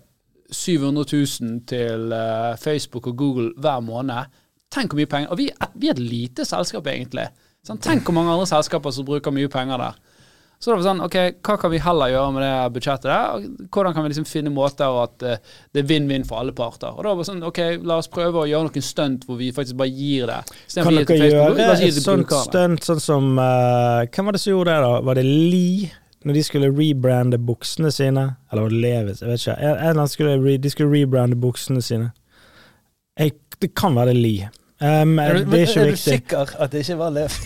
700 0.52 1.06
000 1.42 1.60
til 1.68 2.14
eh, 2.16 2.54
Facebook 2.60 3.08
og 3.08 3.18
Google 3.18 3.52
hver 3.58 3.82
måned? 3.86 4.40
Tenk 4.72 4.94
hvor 4.94 5.02
mye 5.02 5.10
penger 5.12 5.34
Og 5.34 5.40
vi, 5.40 5.50
vi 5.76 5.90
er 5.90 5.98
et 5.98 6.04
lite 6.04 6.46
selskap, 6.48 6.88
egentlig. 6.88 7.28
Sånn, 7.68 7.82
tenk 7.82 8.08
hvor 8.08 8.16
mange 8.16 8.34
andre 8.34 8.48
selskaper 8.50 8.94
som 8.96 9.06
bruker 9.08 9.34
mye 9.36 9.52
penger 9.52 9.82
der. 9.82 10.00
Så 10.62 10.70
det 10.70 10.76
var 10.78 10.84
sånn, 10.86 11.00
ok, 11.02 11.16
hva 11.42 11.56
kan 11.58 11.72
vi 11.74 11.80
heller 11.82 12.12
gjøre 12.12 12.34
med 12.36 12.44
det 12.46 12.74
budsjettet 12.76 13.08
der? 13.10 13.46
Hvordan 13.74 13.96
kan 13.96 14.04
vi 14.06 14.12
liksom 14.12 14.28
finne 14.30 14.52
måter 14.54 14.98
at 15.02 15.24
eh, 15.26 15.40
det 15.74 15.82
er 15.82 15.88
vinn-vinn 15.90 16.26
for 16.30 16.38
alle 16.38 16.54
parter? 16.54 16.94
Og 16.94 17.02
da 17.02 17.16
var 17.16 17.24
det 17.24 17.30
sånn, 17.32 17.42
ok, 17.48 17.62
la 17.90 17.98
oss 17.98 18.10
prøve 18.14 18.44
å 18.44 18.46
gjøre 18.46 18.68
noen 18.68 18.86
stunt 18.86 19.26
hvor 19.26 19.40
vi 19.40 19.50
faktisk 19.56 19.80
bare 19.80 19.90
gir 19.90 20.30
det. 20.30 20.38
Kan 20.76 21.00
dere 21.00 21.18
gjøre 21.32 21.66
et 21.80 21.98
sånt 21.98 22.36
stunt 22.46 22.86
sånn 22.86 23.02
som 23.02 23.32
uh, 23.42 24.06
Hvem 24.06 24.30
var 24.30 24.38
det 24.38 24.44
som 24.44 24.54
gjorde 24.54 24.76
det, 24.76 24.86
da? 24.86 25.02
Var 25.10 25.18
det 25.18 25.26
Lee? 25.26 25.90
Når 26.26 26.38
de 26.38 26.44
skulle 26.46 26.72
rebrande 26.78 27.40
buksene 27.42 27.92
sine? 27.92 28.28
Eller 28.52 28.70
Levis? 28.70 29.22
Jeg 29.22 29.30
vet 29.30 29.46
ikke. 29.46 29.58
En, 29.58 29.78
eller 29.78 29.90
annen 29.96 30.12
skulle 30.12 30.38
re, 30.38 30.58
de 30.62 30.70
skulle 30.70 30.94
rebrande 30.94 31.38
buksene 31.42 31.82
sine. 31.82 32.12
Jeg, 33.20 33.34
det 33.62 33.74
kan 33.76 33.96
være 33.98 34.14
det 34.14 34.20
er 34.22 34.50
Um, 34.82 35.18
det 35.18 35.26
er 35.30 35.36
ikke 35.38 35.80
er 35.80 35.84
du 35.84 35.90
viktig. 35.92 35.98
sikker 35.98 36.56
at 36.58 36.72
det 36.74 36.80
ikke 36.82 36.98
var 36.98 37.12
Lev? 37.14 37.30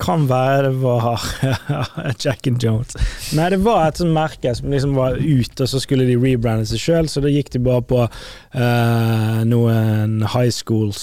Kan 0.00 0.22
være 0.30 0.62
det 0.64 0.76
var 0.80 1.20
Jack 2.24 2.46
and 2.46 2.62
Jones. 2.64 2.96
Nei, 3.36 3.50
det 3.52 3.58
var 3.60 3.82
et 3.90 3.98
sånt 4.00 4.14
merke 4.16 4.54
som 4.56 4.72
liksom 4.72 4.94
var 4.96 5.18
ute, 5.20 5.66
og 5.66 5.68
så 5.68 5.80
skulle 5.82 6.06
de 6.08 6.16
rebrande 6.16 6.64
seg 6.70 6.80
sjøl, 6.80 7.10
så 7.12 7.20
da 7.20 7.28
gikk 7.28 7.52
de 7.52 7.60
bare 7.66 7.84
på 7.84 8.06
uh, 8.06 9.42
noen 9.44 10.22
high 10.32 10.48
schools 10.56 11.02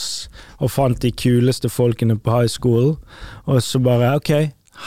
og 0.57 0.73
fant 0.73 0.97
de 1.05 1.11
kuleste 1.13 1.69
folkene 1.69 2.17
på 2.17 2.39
high 2.39 2.49
school, 2.49 2.95
og 3.45 3.61
så 3.61 3.77
bare 3.85 4.15
OK, 4.17 4.33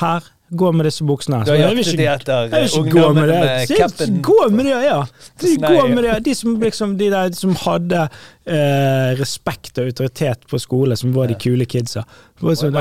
her, 0.01 0.27
gå 0.51 0.73
med 0.75 0.87
disse 0.89 1.05
buksene. 1.07 1.45
Du 1.47 1.53
har 1.53 1.61
jaktet 1.61 1.97
de 1.99 2.07
etter 2.11 2.49
vil 2.51 2.65
med 2.65 2.75
ungdommene 2.81 3.37
med 3.41 3.71
capen 3.71 4.17
Gå 4.27 4.39
med 4.51 4.67
det, 4.67 4.79
ja! 4.85 4.99
De, 5.41 5.53
gå 5.63 5.87
med 5.89 6.05
det. 6.05 6.17
de 6.27 6.35
som 6.35 6.57
liksom 6.61 6.97
De 6.99 7.11
der 7.13 7.31
som 7.39 7.55
hadde 7.63 8.01
eh, 8.03 9.13
respekt 9.21 9.79
og 9.79 9.87
autoritet 9.93 10.47
på 10.51 10.59
skole, 10.59 10.97
som 10.99 11.15
var 11.15 11.31
de 11.31 11.39
kule 11.39 11.69
kidsa. 11.71 12.03
Det 12.03 12.43
var 12.47 12.57
Det 12.57 12.63
sånn. 12.65 12.77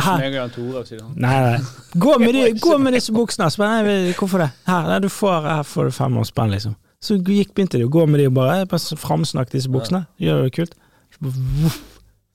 Nei, 1.15 1.37
nei. 1.45 1.59
Gå 1.93 2.17
med, 2.19 2.33
de, 2.33 2.45
gå 2.65 2.77
med 2.81 2.97
disse 2.97 3.13
buksene. 3.13 3.51
Så 3.53 3.61
nei, 3.63 4.13
hvorfor 4.17 4.45
det? 4.45 4.49
Her, 4.69 4.89
nei, 4.89 4.99
du 5.05 5.09
får, 5.13 5.49
her 5.53 5.63
får 5.67 5.91
du 5.91 5.97
fem 6.01 6.17
års 6.17 6.33
spenn, 6.33 6.53
liksom. 6.55 6.75
Så 6.99 7.15
gikk, 7.21 7.53
begynte 7.55 7.79
de 7.79 7.85
å 7.87 7.93
gå 7.93 8.03
med 8.09 8.19
de 8.19 8.27
og 8.27 8.35
bare, 8.35 8.65
bare 8.67 8.99
framsnakke 8.99 9.55
disse 9.55 9.71
buksene. 9.71 10.03
Gjør 10.19 10.47
det 10.47 10.55
kult. 10.57 10.75
Voff, 11.19 11.77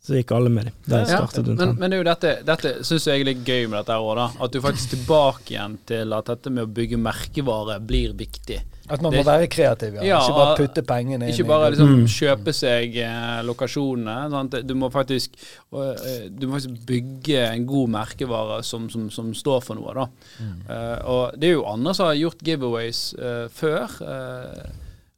så 0.04 0.18
gikk 0.18 0.34
alle 0.36 0.50
med 0.52 0.66
dem. 0.68 0.74
Der 0.84 1.00
Ja, 1.08 1.22
startet 1.22 1.46
en 1.48 1.56
men, 1.56 1.76
men 1.80 1.90
det 1.90 1.96
er 1.96 2.02
jo 2.02 2.08
dette, 2.10 2.32
dette 2.44 2.72
syns 2.84 3.06
jeg 3.08 3.22
er 3.22 3.28
litt 3.30 3.40
gøy 3.46 3.66
med 3.72 3.78
dette 3.80 3.96
òg, 3.96 4.10
da. 4.18 4.26
At 4.44 4.52
du 4.52 4.60
faktisk 4.60 4.90
tilbake 4.98 5.54
igjen 5.56 5.78
til 5.88 6.12
at 6.12 6.28
dette 6.28 6.52
med 6.52 6.66
å 6.66 6.72
bygge 6.76 6.98
merkevare 7.00 7.78
blir 7.80 8.12
viktig. 8.18 8.60
At 8.86 9.00
man 9.00 9.12
Det- 9.14 9.24
må 9.24 9.30
være 9.30 9.46
kreativ, 9.48 9.94
ja. 9.94 10.02
Ja, 10.04 10.18
ikke 10.20 10.36
bare 10.36 10.56
putte 10.58 10.82
pengene 10.84 11.24
inn 11.24 11.32
Ikke 11.32 11.46
bare 11.48 11.70
liksom 11.72 11.88
Mm. 12.02 12.04
kjøpe 12.04 12.52
seg 12.52 12.96
eh, 13.00 13.40
lokasjonene. 13.48 14.16
Sant? 14.30 14.58
Du 14.66 14.74
må 14.74 14.90
faktisk 14.92 15.30
eh, 15.72 16.28
Du 16.28 16.46
må 16.46 16.58
faktisk 16.60 16.84
bygge 16.84 17.46
en 17.54 17.64
god 17.64 17.88
merkevare 17.88 18.62
som, 18.62 18.90
som, 18.90 19.08
som 19.10 19.32
står 19.32 19.62
for 19.64 19.74
noe, 19.80 19.94
da. 19.94 20.06
Mm. 20.38 20.52
Uh, 20.68 20.98
og 21.08 21.40
det 21.40 21.48
er 21.48 21.52
jo 21.54 21.64
andre 21.64 21.94
som 21.94 22.06
har 22.10 22.14
gjort 22.20 22.44
giveaways 22.44 23.14
uh, 23.18 23.48
før. 23.48 23.88
Eh, 24.04 24.70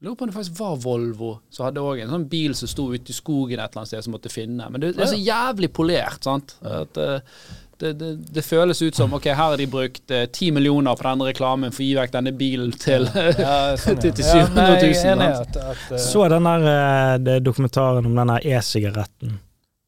lurer 0.07 0.16
på 0.16 0.27
om 0.27 0.31
det 0.31 0.37
faktisk 0.38 0.59
var 0.61 0.81
Volvo 0.81 1.35
som 1.51 1.66
hadde 1.69 1.83
også 1.85 2.07
en 2.07 2.16
sånn 2.16 2.27
bil 2.33 2.57
som 2.59 2.71
sto 2.71 2.88
ute 2.95 3.12
i 3.12 3.16
skogen 3.16 3.61
et 3.61 3.69
eller 3.69 3.83
annet 3.83 3.92
sted 3.92 4.07
som 4.07 4.16
måtte 4.16 4.33
finne. 4.33 4.66
Men 4.71 4.83
det, 4.83 4.95
det 4.97 5.07
er 5.07 5.14
så 5.14 5.21
jævlig 5.21 5.73
polert, 5.77 6.25
sant. 6.25 6.57
At, 6.64 7.01
eh, 7.01 7.38
det, 7.79 7.92
det, 7.92 8.16
det 8.33 8.42
føles 8.42 8.83
ut 8.83 8.97
som 8.97 9.12
ok, 9.14 9.27
her 9.27 9.35
har 9.37 9.57
de 9.61 9.66
brukt 9.69 10.12
ti 10.33 10.51
millioner 10.55 10.97
på 10.97 11.05
denne 11.05 11.29
reklamen 11.29 11.75
for 11.75 11.85
å 11.85 11.88
gi 11.88 11.97
vekk 11.99 12.14
denne 12.14 12.33
bilen 12.37 12.73
til 12.73 13.09
Ja, 13.12 13.57
sånn, 13.81 14.01
til 14.01 14.14
ja. 14.16 14.47
700 14.47 14.47
000, 14.47 14.55
nei, 14.57 14.92
er 14.92 15.11
enig 15.12 15.27
at, 15.42 15.59
at 15.61 15.90
eh, 15.92 16.05
Så 16.07 16.25
den 16.33 16.49
der 16.49 16.69
eh, 16.73 17.16
det 17.27 17.40
dokumentaren 17.45 18.09
om 18.09 18.16
den 18.16 18.33
e-sigaretten. 18.38 19.40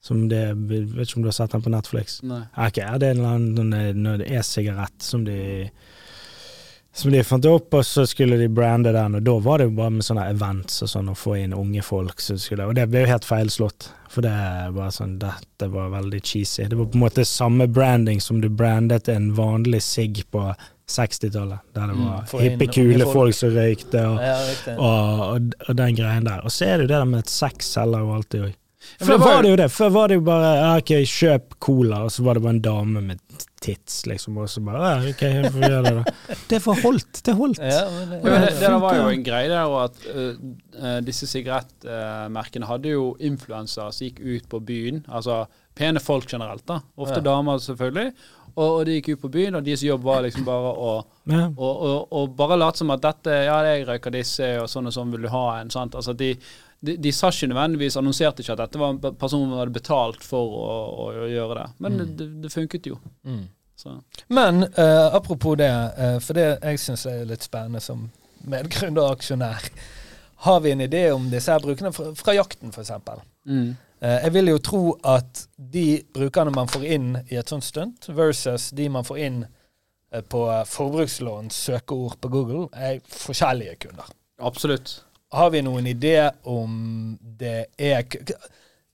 Som 0.04 0.28
det, 0.30 0.42
vet 0.68 1.08
ikke 1.08 1.18
om 1.18 1.24
du 1.24 1.28
har 1.28 1.36
sett 1.36 1.52
den 1.52 1.64
på 1.64 1.72
Netflix? 1.72 2.20
Nei. 2.24 2.44
Okay, 2.54 2.84
ja, 2.84 3.00
det 3.00 3.08
er 3.08 3.16
en 3.16 3.24
eller 3.24 3.88
annen 3.88 4.22
e-sigarett 4.24 5.04
som 5.04 5.24
de 5.26 5.38
som 6.98 7.12
de 7.14 7.20
fant 7.24 7.46
opp, 7.46 7.74
og 7.78 7.84
så 7.86 8.02
skulle 8.08 8.36
de 8.40 8.48
brande 8.50 8.92
den, 8.94 9.14
og 9.18 9.22
da 9.26 9.34
var 9.42 9.60
det 9.60 9.68
jo 9.68 9.74
bare 9.78 9.94
med 9.94 10.06
sånne 10.06 10.24
events 10.32 10.82
og 10.82 10.90
sånn, 10.90 11.12
å 11.12 11.16
få 11.18 11.36
inn 11.38 11.54
unge 11.54 11.82
folk 11.86 12.18
skulle 12.24 12.66
Og 12.66 12.74
det 12.74 12.88
ble 12.90 13.04
jo 13.04 13.10
helt 13.12 13.28
feilslått, 13.28 13.90
for 14.10 14.26
det 14.26 14.32
var 14.74 14.90
sånn 14.94 15.18
Dette 15.22 15.68
var 15.70 15.92
veldig 15.94 16.20
cheesy. 16.24 16.66
Det 16.66 16.78
var 16.78 16.90
på 16.90 16.98
en 16.98 17.04
måte 17.04 17.24
samme 17.28 17.68
branding 17.70 18.20
som 18.24 18.40
du 18.42 18.48
brandet 18.50 19.08
en 19.12 19.30
vanlig 19.36 19.82
sigg 19.86 20.24
på 20.34 20.48
60-tallet, 20.88 21.60
der 21.76 21.90
det 21.90 21.94
Mm, 21.98 22.04
var 22.06 22.22
mm, 22.24 22.38
hippe, 22.40 22.66
kule 22.72 23.04
folk. 23.04 23.12
folk 23.12 23.34
som 23.36 23.50
røykte, 23.54 24.04
og, 24.08 24.22
ja, 24.24 24.38
og, 24.76 25.20
og, 25.34 25.52
og 25.68 25.76
den 25.76 25.98
greien 25.98 26.24
der. 26.24 26.40
Og 26.44 26.50
så 26.54 26.64
er 26.64 26.78
det 26.78 26.88
jo 26.88 26.92
det 26.94 26.96
der 26.98 27.10
med 27.12 27.26
at 27.26 27.30
sex 27.32 27.74
selger 27.76 28.04
jo 28.06 28.14
alltid 28.16 28.48
òg. 28.48 28.56
Men 29.00 29.06
Før 29.08 29.18
var 29.18 29.28
var 29.34 29.42
det 29.42 29.50
jo 29.50 29.56
det. 29.62 29.68
Før 29.74 29.90
var 29.94 30.08
det 30.08 30.18
jo 30.18 30.24
bare 30.26 30.50
ok, 30.78 30.92
kjøp 31.06 31.54
cola, 31.62 32.02
og 32.06 32.10
så 32.14 32.22
var 32.26 32.34
det 32.38 32.42
bare 32.46 32.56
en 32.56 32.60
dame 32.64 33.00
med 33.12 33.20
tits, 33.60 34.00
liksom, 34.06 34.36
og 34.38 34.46
så 34.50 34.60
bare 34.62 34.92
ok, 35.10 35.22
jeg 35.26 35.50
får 35.52 35.64
gjøre 35.66 35.82
det, 35.88 35.94
da. 35.98 36.36
Det 36.52 36.60
var 36.66 36.80
holdt. 36.84 37.20
Det 37.26 37.34
holdt. 37.34 37.58
Ja, 37.58 37.84
men 37.90 38.10
det, 38.12 38.20
Ja, 38.24 38.38
det, 38.44 38.52
det 38.62 38.72
var 38.84 38.96
jo 39.00 39.08
en 39.12 39.24
greie 39.26 39.48
der, 39.50 39.76
at 39.84 39.98
eh, 40.14 40.34
eh, 40.78 40.98
disse 41.06 41.26
sigarettmerkene 41.82 42.66
hadde 42.68 42.92
jo 42.94 43.08
influensere 43.20 43.92
som 43.92 44.06
gikk 44.06 44.20
ut 44.22 44.48
på 44.50 44.60
byen. 44.64 45.02
Altså 45.08 45.44
pene 45.78 46.00
folk 46.02 46.26
generelt, 46.30 46.64
da. 46.66 46.80
Ofte 46.98 47.18
Ja. 47.20 47.26
damer, 47.32 47.58
selvfølgelig. 47.62 48.12
Og, 48.58 48.80
og 48.80 48.86
de 48.86 48.96
gikk 48.96 49.12
ut 49.16 49.20
på 49.22 49.30
byen, 49.30 49.54
og 49.54 49.64
deres 49.66 49.82
jobb 49.86 50.02
var 50.02 50.22
liksom 50.24 50.44
bare 50.46 50.72
å 50.74 50.94
Ja. 51.30 51.44
og, 51.56 51.82
og, 51.82 52.08
og 52.12 52.32
bare 52.36 52.56
late 52.58 52.78
som 52.80 52.90
at 52.90 53.02
dette 53.04 53.30
Ja, 53.44 53.60
jeg 53.62 53.86
røyker 53.86 54.10
disse, 54.10 54.48
og 54.62 54.66
sånn 54.68 54.86
og 54.88 54.92
sånn 54.96 55.10
vil 55.12 55.22
du 55.22 55.28
ha 55.28 55.60
en. 55.60 55.70
sant? 55.70 55.94
Altså 55.94 56.14
de, 56.16 56.32
de, 56.80 56.94
de 56.96 57.12
sa 57.12 57.30
ikke 57.32 57.48
nødvendigvis, 57.50 57.96
annonserte 57.98 58.44
ikke 58.44 58.54
at 58.54 58.62
dette 58.62 58.80
var 58.80 58.94
en 58.94 59.16
person 59.18 59.48
som 59.48 59.58
hadde 59.58 59.74
betalt 59.74 60.24
for 60.26 60.58
å, 60.58 60.66
å, 60.88 61.06
å 61.24 61.30
gjøre 61.30 61.56
det. 61.58 61.68
Men 61.84 62.02
det, 62.16 62.28
det 62.44 62.52
funket 62.54 62.90
jo. 62.92 62.98
mm. 63.26 63.46
Så. 63.78 64.00
Men 64.26 64.62
uh, 64.62 65.14
apropos 65.14 65.54
det, 65.54 65.70
uh, 65.70 66.16
for 66.18 66.34
det 66.34 66.46
jeg 66.56 66.80
syns 66.82 67.04
er 67.06 67.20
litt 67.28 67.44
spennende 67.46 67.78
som 67.78 68.08
medgrunner 68.50 69.04
og 69.04 69.20
aksjonær. 69.20 69.68
Har 70.46 70.64
vi 70.64 70.72
en 70.74 70.82
idé 70.82 71.04
om 71.14 71.28
disse 71.30 71.52
her 71.54 71.62
brukerne 71.62 71.92
fra, 71.94 72.10
fra 72.18 72.34
jakten, 72.34 72.74
f.eks.? 72.74 72.90
Mm. 73.46 73.76
Uh, 74.02 74.16
jeg 74.24 74.32
vil 74.34 74.50
jo 74.50 74.58
tro 74.66 74.82
at 75.06 75.44
de 75.54 75.86
brukerne 76.14 76.56
man 76.56 76.70
får 76.70 76.88
inn 76.90 77.08
i 77.28 77.38
et 77.38 77.54
sånt 77.54 77.66
stunt, 77.66 78.10
versus 78.10 78.72
de 78.74 78.88
man 78.90 79.06
får 79.06 79.22
inn 79.28 79.40
på 80.32 80.42
forbrukslån 80.66 81.50
søkeord 81.52 82.18
på 82.18 82.30
Google, 82.32 82.66
er 82.72 82.98
forskjellige 83.12 83.76
kunder. 83.86 84.10
Absolutt. 84.42 85.04
Har 85.32 85.50
vi 85.52 85.60
noen 85.62 85.86
idé 85.86 86.30
om 86.48 87.18
det 87.38 87.66
er 87.78 88.04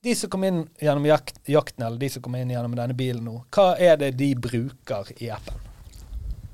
De 0.05 0.14
som 0.18 0.29
kommer 0.31 0.51
inn 0.51 0.64
gjennom 0.83 1.07
jakt, 1.09 1.38
jakten, 1.49 1.87
eller 1.87 1.97
de 2.01 2.09
som 2.12 2.23
kommer 2.25 2.42
inn 2.42 2.51
gjennom 2.53 2.75
denne 2.77 2.92
bilen 2.99 3.23
nå, 3.25 3.38
hva 3.55 3.70
er 3.81 3.97
det 3.97 4.11
de 4.18 4.35
bruker 4.37 5.09
i 5.23 5.31
appen? 5.33 5.55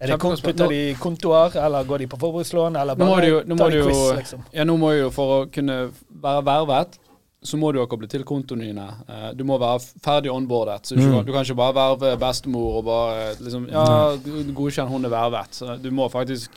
Er 0.00 0.12
det 0.14 0.18
Putter 0.22 0.68
de 0.70 0.94
kontoer, 0.96 1.56
eller 1.60 1.84
går 1.84 1.98
de 2.04 2.06
på 2.12 2.16
forbrukslån, 2.22 2.76
eller 2.80 2.96
Nå 2.96 3.04
må 3.08 3.16
bare 3.16 3.26
du 3.26 3.30
jo- 3.32 3.42
nå 3.44 3.54
må 3.56 3.58
tar 3.58 3.70
de 3.70 3.76
jo- 3.82 3.86
quiz, 3.88 4.16
liksom? 4.20 4.44
Ja, 4.52 4.64
nå 4.64 4.76
må 4.78 4.92
jo 4.98 5.10
for 5.10 5.34
å 5.46 5.50
kunne 5.52 5.90
være 6.22 6.44
vervet, 6.46 6.98
så 7.42 7.56
må 7.58 7.72
du 7.72 7.80
ha 7.80 7.86
koblet 7.86 8.08
til 8.10 8.22
kontoene 8.24 8.64
dine. 8.70 8.86
Eh, 9.08 9.32
Du 9.34 9.44
må 9.44 9.58
være 9.58 9.80
ferdig 10.00 10.30
onboardet. 10.30 10.82
Så 10.86 10.94
du, 10.96 11.02
Mm. 11.02 11.24
du 11.26 11.32
kan 11.32 11.42
ikke 11.44 11.56
bare 11.56 11.74
verve 11.74 12.16
bestemor 12.18 12.76
og 12.78 12.84
bare 12.84 13.34
liksom 13.40 13.68
Ja, 13.70 14.16
godkjenn, 14.54 14.88
hun 14.88 15.04
er 15.04 15.08
vervet. 15.10 15.50
Så 15.52 15.76
du 15.82 15.90
må 15.90 16.08
faktisk 16.10 16.50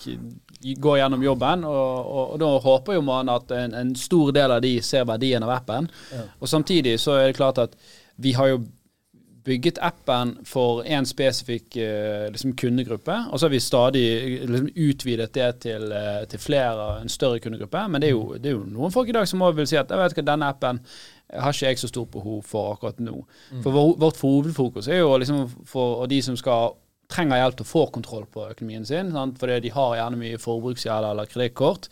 gå 0.64 0.98
gjennom 0.98 1.24
jobben, 1.24 1.66
og, 1.68 1.98
og, 2.04 2.24
og 2.36 2.40
da 2.44 2.52
håper 2.68 2.98
jo 2.98 3.04
man 3.06 3.32
at 3.34 3.52
en, 3.58 3.76
en 3.80 3.96
stor 4.00 4.32
del 4.36 4.56
av 4.56 4.64
de 4.64 4.78
ser 4.86 5.08
verdien 5.10 5.44
av 5.44 5.52
appen. 5.58 5.90
Ja. 6.14 6.24
Og 6.40 6.50
samtidig 6.50 6.96
så 7.04 7.18
er 7.20 7.30
det 7.30 7.38
klart 7.40 7.62
at 7.64 7.76
vi 8.22 8.36
har 8.38 8.54
jo 8.54 8.64
bygget 9.44 9.80
appen 9.84 10.38
for 10.48 10.86
én 10.88 11.06
spesifikk 11.06 11.76
eh, 11.76 12.30
liksom 12.32 12.54
kundegruppe, 12.56 13.16
og 13.32 13.40
så 13.40 13.46
har 13.46 13.52
vi 13.52 13.60
stadig 13.60 14.06
liksom 14.48 14.70
utvidet 14.76 15.34
det 15.36 15.50
til, 15.66 15.92
eh, 15.92 16.24
til 16.32 16.40
flere, 16.40 17.02
en 17.02 17.10
større 17.10 17.40
kundegruppe. 17.40 17.88
Men 17.90 18.02
det 18.02 18.08
er, 18.08 18.16
jo, 18.16 18.38
det 18.38 18.52
er 18.52 18.56
jo 18.56 18.64
noen 18.64 18.92
folk 18.92 19.10
i 19.10 19.18
dag 19.18 19.28
som 19.28 19.42
også 19.42 19.60
vil 19.60 19.68
si 19.68 19.80
at 19.80 19.92
jeg 19.92 20.00
vet 20.00 20.16
ikke, 20.16 20.28
denne 20.32 20.48
appen 20.48 20.80
har 21.34 21.56
ikke 21.56 21.74
jeg 21.74 21.80
så 21.80 21.90
stort 21.90 22.12
behov 22.12 22.44
for 22.48 22.74
akkurat 22.76 23.00
nå. 23.04 23.26
For 23.64 23.72
vår, 23.74 23.96
vårt 24.00 24.22
hovedfokus 24.22 24.88
er 24.88 25.02
jo 25.02 25.18
liksom 25.18 25.48
for 25.66 26.06
de 26.08 26.22
som 26.22 26.38
skal 26.38 26.78
trenger 27.14 27.40
hjelp 27.40 27.60
til 27.60 27.68
å 27.68 27.72
få 27.72 27.88
kontroll 27.94 28.28
på 28.34 28.50
økonomien 28.50 28.86
sin, 28.88 29.14
sant? 29.16 29.40
fordi 29.42 29.62
de 29.68 29.74
har 29.76 29.98
gjerne 30.00 30.20
mye 30.20 30.42
forbruksgjeld 30.42 31.12
eller 31.14 31.30
kredittkort. 31.30 31.90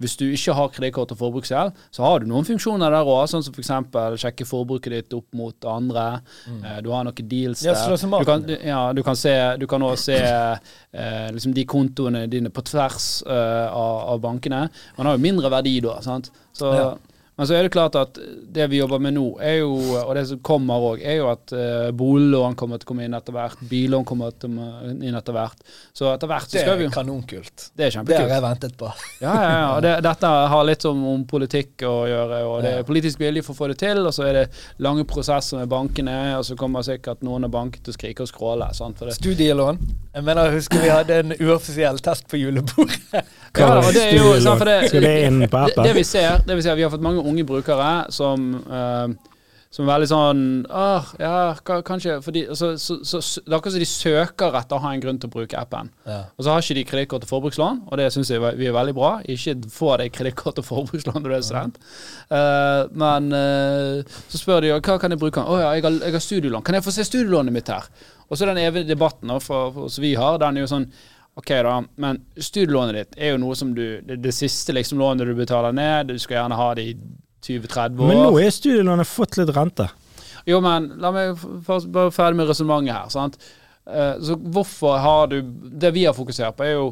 Hvis 0.00 0.14
du 0.16 0.24
ikke 0.32 0.54
har 0.56 0.70
kredittkort 0.72 1.10
og 1.12 1.18
forbruksgjeld, 1.20 1.74
så 1.92 2.04
har 2.06 2.22
du 2.22 2.28
noen 2.30 2.46
funksjoner 2.48 2.88
der 2.94 3.04
òg, 3.04 3.26
sånn 3.28 3.42
som 3.44 3.52
f.eks. 3.52 3.68
sjekke 4.22 4.46
forbruket 4.48 4.94
ditt 4.94 5.16
opp 5.18 5.28
mot 5.36 5.66
andre. 5.68 6.06
Mm. 6.48 6.62
du 6.86 6.88
har 6.94 7.04
noen 7.04 7.28
deals 7.28 7.60
der. 7.66 7.96
som 8.00 8.16
Du 8.16 8.24
kan, 8.24 8.46
ja, 8.48 8.80
du 8.96 9.02
kan 9.04 9.18
se 9.18 9.34
Du 9.60 9.66
kan 9.68 9.82
også 9.84 10.14
se 10.14 10.16
eh, 10.22 11.28
liksom 11.36 11.52
de 11.52 11.66
kontoene 11.68 12.24
dine 12.32 12.48
på 12.48 12.64
tvers 12.64 13.10
eh, 13.28 13.68
av, 13.68 14.00
av 14.14 14.24
bankene. 14.24 14.62
Man 14.96 15.10
har 15.10 15.18
jo 15.18 15.24
mindre 15.26 15.52
verdi 15.52 15.76
da, 15.84 16.00
sant. 16.00 16.32
Så, 16.56 16.72
Ja. 16.80 16.90
Men 17.40 17.48
så 17.48 17.54
er 17.56 17.64
det 17.64 17.72
klart 17.72 17.94
at 17.96 18.18
det 18.52 18.66
vi 18.68 18.76
jobber 18.82 19.00
med 19.00 19.14
nå, 19.16 19.24
er 19.40 19.62
jo, 19.62 19.70
og 19.96 20.10
det 20.12 20.26
som 20.28 20.42
kommer 20.44 20.82
òg, 20.90 21.00
er 21.00 21.14
jo 21.22 21.30
at 21.30 21.54
uh, 21.56 21.86
boliglån 21.96 22.52
kommer 22.60 22.76
til 22.76 22.84
å 22.84 22.90
komme 22.90 23.06
inn 23.06 23.16
etter 23.16 23.32
hvert. 23.32 23.62
Billån 23.70 24.04
kommer 24.04 24.34
til 24.34 24.50
å 24.50 24.66
komme 24.66 25.06
inn 25.08 25.16
etter 25.16 25.32
hvert. 25.32 25.64
Så 25.96 26.10
etter 26.12 26.28
hvert 26.28 26.50
så 26.50 26.58
skal 26.58 26.76
vi 26.76 26.84
Det 26.84 26.90
er 26.90 26.90
jo 26.90 26.96
kanonkult. 26.98 27.64
Det 27.72 27.86
er 27.86 27.94
kjempekult. 27.94 28.12
Det 28.12 28.26
har 28.26 28.34
jeg 28.34 28.44
ventet 28.44 28.76
på. 28.82 28.90
Ja, 29.22 29.32
ja, 29.32 29.54
ja. 29.54 29.70
Det, 29.86 29.94
dette 30.04 30.34
har 30.52 30.66
litt 30.68 30.84
som 30.84 31.00
om 31.14 31.24
politikk 31.32 31.86
å 31.88 31.94
gjøre, 32.10 32.42
og 32.50 32.60
det 32.66 32.74
er 32.82 32.86
politisk 32.90 33.24
vilje 33.24 33.46
for 33.46 33.56
å 33.56 33.60
få 33.62 33.70
det 33.72 33.78
til, 33.86 34.02
og 34.04 34.12
så 34.12 34.28
er 34.28 34.42
det 34.42 34.44
lange 34.84 35.06
prosesser 35.08 35.62
med 35.62 35.72
bankene, 35.72 36.18
og 36.36 36.44
så 36.44 36.58
kommer 36.60 36.84
sikkert 36.84 37.24
noen 37.24 37.48
av 37.48 37.56
bankene 37.56 37.88
til 37.88 37.94
å 37.94 37.96
skrike 37.96 38.28
og 38.28 38.32
skråle. 38.34 38.68
Sant? 38.76 39.00
For 39.00 39.08
det, 39.08 39.16
Studielån. 39.16 39.80
Jeg 40.10 40.26
mener, 40.26 40.50
jeg 40.50 40.60
husker 40.60 40.84
vi 40.84 40.92
hadde 40.92 41.18
en 41.22 41.34
uoffisiell 41.38 42.04
test 42.04 42.28
på 42.28 42.36
julebordet. 42.42 43.24
Ja, 43.56 43.66
og 43.80 43.90
det 43.94 44.04
er 44.04 44.16
jo 44.18 44.34
sant, 44.42 44.60
for 44.60 44.68
det, 44.68 44.76
det 44.92 45.86
det 45.86 45.94
vi 45.96 46.04
ser, 46.06 46.42
det 46.46 46.54
vi 46.58 46.62
ser, 46.62 46.76
vi 46.78 46.84
har 46.84 46.92
fått 46.92 47.02
mange 47.02 47.22
unge 47.30 47.46
brukere 47.48 47.90
som 48.14 48.52
eh, 48.60 49.30
som 49.70 49.86
er 49.86 49.92
veldig 49.92 50.08
sånn 50.10 50.40
Åh, 50.66 51.10
ja, 51.22 51.34
kanskje 51.62 52.16
fordi, 52.24 52.42
altså, 52.50 52.72
så, 52.80 52.96
så, 53.06 53.20
så, 53.22 53.42
Det 53.44 53.52
er 53.52 53.58
akkurat 53.60 53.74
som 53.76 53.82
de 53.82 53.88
søker 53.88 54.56
etter 54.58 54.76
å 54.76 54.82
ha 54.82 54.90
en 54.94 55.02
grunn 55.02 55.20
til 55.22 55.30
å 55.30 55.34
bruke 55.36 55.58
appen. 55.58 55.92
Ja. 56.08 56.24
Og 56.34 56.44
så 56.44 56.50
har 56.50 56.64
ikke 56.64 56.78
de 56.80 56.84
kredittkort 56.88 57.26
og 57.26 57.30
forbrukslån, 57.30 57.82
og 57.86 58.00
det 58.00 58.08
syns 58.14 58.32
vi 58.34 58.66
er 58.66 58.74
veldig 58.74 58.96
bra. 58.96 59.12
Ikke 59.30 59.54
få 59.70 59.92
deg 60.00 60.10
kredittkort 60.16 60.58
og 60.62 60.66
forbrukslån 60.66 61.20
når 61.22 61.30
du 61.30 61.36
er 61.36 61.46
student. 61.46 61.78
Eh, 62.34 62.82
men 62.98 63.30
eh, 63.36 64.18
så 64.32 64.42
spør 64.42 64.64
de 64.64 64.72
jo 64.72 64.80
hva 64.80 64.98
kan 65.02 65.14
jeg 65.14 65.22
bruke. 65.22 65.46
Å 65.46 65.60
ja, 65.62 65.70
jeg 65.78 65.86
har, 65.86 66.00
jeg 66.02 66.18
har 66.18 66.26
studielån. 66.26 66.66
Kan 66.66 66.78
jeg 66.78 66.86
få 66.88 66.96
se 66.96 67.06
studielånet 67.06 67.54
mitt 67.54 67.70
her? 67.70 67.86
Og 68.26 68.38
så 68.38 68.50
den 68.50 68.58
evige 68.62 68.90
debatten 68.90 69.30
for, 69.38 69.70
for, 69.76 69.90
som 69.90 70.02
vi 70.02 70.16
har, 70.18 70.38
den 70.42 70.58
er 70.58 70.66
jo 70.66 70.72
sånn 70.74 70.90
Ok, 71.38 71.48
da, 71.62 71.76
men 71.96 72.18
studielånet 72.36 72.94
ditt 72.94 73.18
er 73.18 73.30
jo 73.34 73.38
noe 73.40 73.54
som 73.56 73.70
du 73.74 74.00
Det, 74.02 74.16
det 74.20 74.32
siste 74.34 74.74
liksom 74.76 74.98
lånet 74.98 75.26
du 75.26 75.34
betaler 75.38 75.72
ned, 75.72 76.08
du 76.10 76.18
skal 76.18 76.40
gjerne 76.42 76.58
ha 76.58 76.74
det 76.74 76.84
i 76.90 76.94
20-30 77.46 78.00
år. 78.00 78.08
Men 78.10 78.18
nå 78.26 78.32
er 78.42 78.50
studielånet 78.52 79.08
fått 79.08 79.38
litt 79.40 79.52
rente. 79.56 79.86
Jo, 80.48 80.60
men 80.64 80.90
la 81.00 81.12
meg 81.14 81.38
først 81.66 81.88
bare 81.92 82.12
ferdig 82.12 82.40
med 82.40 82.50
resonnementet 82.50 82.94
her. 82.96 83.08
sant? 83.12 83.38
Eh, 83.86 84.18
så 84.20 84.36
hvorfor 84.36 84.98
har 85.00 85.26
du 85.30 85.40
Det 85.42 85.92
vi 85.94 86.04
har 86.04 86.14
fokusert 86.14 86.56
på, 86.56 86.64
er 86.64 86.74
jo 86.76 86.90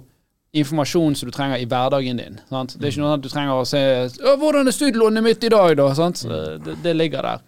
informasjon 0.57 1.15
som 1.15 1.29
du 1.29 1.33
trenger 1.35 1.61
i 1.61 1.67
hverdagen 1.69 2.17
din. 2.17 2.39
sant? 2.49 2.77
Det 2.79 2.87
er 2.87 2.93
ikke 2.95 3.05
noe 3.05 3.15
at 3.19 3.25
du 3.25 3.29
trenger 3.29 3.53
å 3.53 3.67
se 3.67 3.79
'Hvordan 4.23 4.67
er 4.67 4.73
studielånet 4.73 5.23
mitt 5.23 5.45
i 5.45 5.49
dag', 5.49 5.77
da? 5.77 5.95
sant? 5.95 6.25
Eh, 6.25 6.59
Det, 6.59 6.83
det 6.83 6.97
ligger 6.97 7.23
der. 7.23 7.39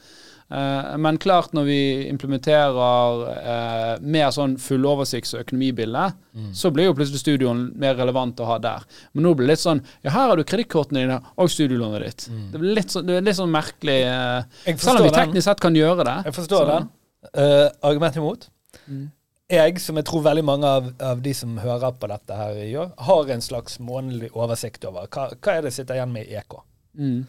Eh, 0.50 0.96
men 0.98 1.18
klart, 1.22 1.52
når 1.54 1.66
vi 1.68 1.78
implementerer 2.10 3.20
eh, 3.34 3.92
mer 4.02 4.32
sånn 4.34 4.56
fulloversikts- 4.58 5.36
og 5.36 5.44
økonomibilde, 5.44 6.08
så 6.54 6.70
blir 6.74 6.88
jo 6.88 6.94
plutselig 6.94 7.22
studioen 7.22 7.64
mer 7.78 7.96
relevant 7.98 8.38
å 8.42 8.46
ha 8.46 8.58
der. 8.62 8.84
Men 9.14 9.24
nå 9.26 9.34
blir 9.34 9.48
det 9.48 9.56
litt 9.56 9.62
sånn 9.64 9.80
Ja, 10.02 10.12
her 10.14 10.30
har 10.30 10.38
du 10.38 10.44
kredittkortene 10.46 11.02
dine 11.02 11.20
og 11.36 11.50
studielånet 11.50 12.04
ditt. 12.06 12.26
Det 12.52 12.60
blir 12.62 12.74
litt 12.78 12.94
sånn, 12.94 13.06
det 13.06 13.16
blir 13.16 13.28
litt 13.30 13.38
sånn 13.38 13.54
merkelig 13.54 13.96
eh, 14.06 14.74
selv 14.76 15.00
om 15.00 15.06
vi 15.06 15.10
den. 15.10 15.18
teknisk 15.20 15.46
sett 15.46 15.62
kan 15.62 15.74
gjøre 15.78 16.06
det. 16.06 16.18
Jeg 16.30 16.34
forstår 16.38 16.66
så- 16.66 16.68
den. 16.74 16.90
Uh, 17.36 17.68
argument 17.84 18.16
imot. 18.16 18.46
Mm. 18.88 19.10
Jeg, 19.50 19.80
som 19.82 19.98
jeg 19.98 20.06
tror 20.06 20.22
veldig 20.22 20.44
mange 20.46 20.64
av, 20.64 20.86
av 21.02 21.20
de 21.22 21.32
som 21.34 21.58
hører 21.58 21.92
på 21.98 22.08
dette 22.08 22.36
her 22.38 22.54
gjør, 22.70 22.92
har 23.06 23.30
en 23.34 23.42
slags 23.44 23.78
månedlig 23.82 24.30
oversikt 24.32 24.86
over 24.88 25.06
hva, 25.10 25.26
hva 25.34 25.56
er 25.56 25.66
det 25.66 25.72
sitter 25.74 25.98
igjen 25.98 26.12
med 26.14 26.30
i 26.30 26.36
EK. 26.38 26.56
Mm. 26.96 27.26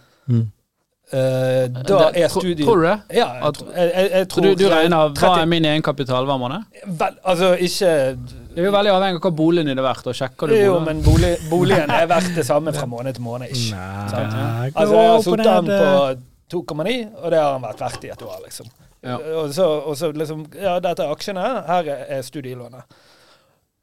Eh, 1.11 1.65
da 1.87 2.05
er 2.15 2.29
studiet. 2.31 2.63
Tror 2.63 2.79
du 2.79 2.85
det? 2.85 2.97
Ja, 3.17 3.25
jeg, 3.35 3.55
jeg, 3.75 3.87
jeg, 3.95 4.11
jeg 4.13 4.27
tror 4.31 4.45
du, 4.45 4.51
du 4.55 4.67
regner 4.71 5.15
hva 5.19 5.31
er 5.41 5.49
min 5.51 5.65
egenkapital 5.67 6.27
hver 6.29 6.39
måned? 6.39 6.63
Vel, 6.87 7.17
altså, 7.27 7.49
ikke 7.59 7.89
Det 8.15 8.61
er 8.61 8.67
jo 8.69 8.71
veldig 8.71 8.93
avhengig 8.93 9.19
av 9.19 9.25
hva 9.25 9.31
boligen 9.41 9.71
din 9.71 9.81
er 9.81 9.85
verdt. 9.85 10.07
og 10.07 10.15
sjekker 10.15 10.51
du 10.51 10.55
Jo, 10.55 10.77
men 10.85 11.01
bolig, 11.03 11.33
boligen 11.51 11.91
er 11.91 12.07
verdt 12.07 12.31
det 12.37 12.45
samme 12.47 12.71
fra 12.75 12.87
måned 12.87 13.19
til 13.19 13.25
måned. 13.27 13.51
Ikke. 13.51 13.75
Nei, 13.75 14.71
Altså, 14.71 14.95
jeg 14.95 15.11
har 15.11 15.25
satt 15.27 15.43
den 15.49 15.71
på 15.73 16.63
2,9, 16.63 16.95
og 17.17 17.31
det 17.31 17.39
har 17.43 17.51
han 17.57 17.67
vært 17.67 17.83
verdt 17.83 18.07
i 18.07 18.13
et 18.15 18.25
år, 18.27 18.39
liksom. 18.45 18.71
Ja. 19.03 19.17
Og, 19.41 19.53
så, 19.53 19.65
og 19.65 19.95
så 19.97 20.11
liksom 20.13 20.45
Ja, 20.61 20.75
dette 20.79 21.03
er 21.03 21.11
aksjene, 21.11 21.41
her 21.67 21.87
er, 22.05 22.21
studielånet. 22.23 22.99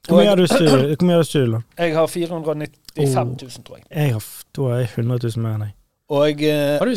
Hvor 0.09 0.23
mye 0.23 0.31
har 0.31 0.41
du 0.41 0.47
studielån? 0.47 1.65
jeg 1.77 1.95
har 1.97 2.07
495 2.07 3.37
000, 3.43 3.65
tror 3.67 3.77
jeg. 3.77 3.85
Jeg 3.91 4.13
har, 4.17 4.29
da 4.57 4.69
har 4.71 4.79
jeg 4.79 4.91
100 4.97 5.19
000 5.37 5.43
mer 5.45 5.57
enn 5.59 5.65
deg. 5.67 5.75
Og 6.09 6.43
eh, 6.43 6.79
Har 6.81 6.89
du 6.89 6.95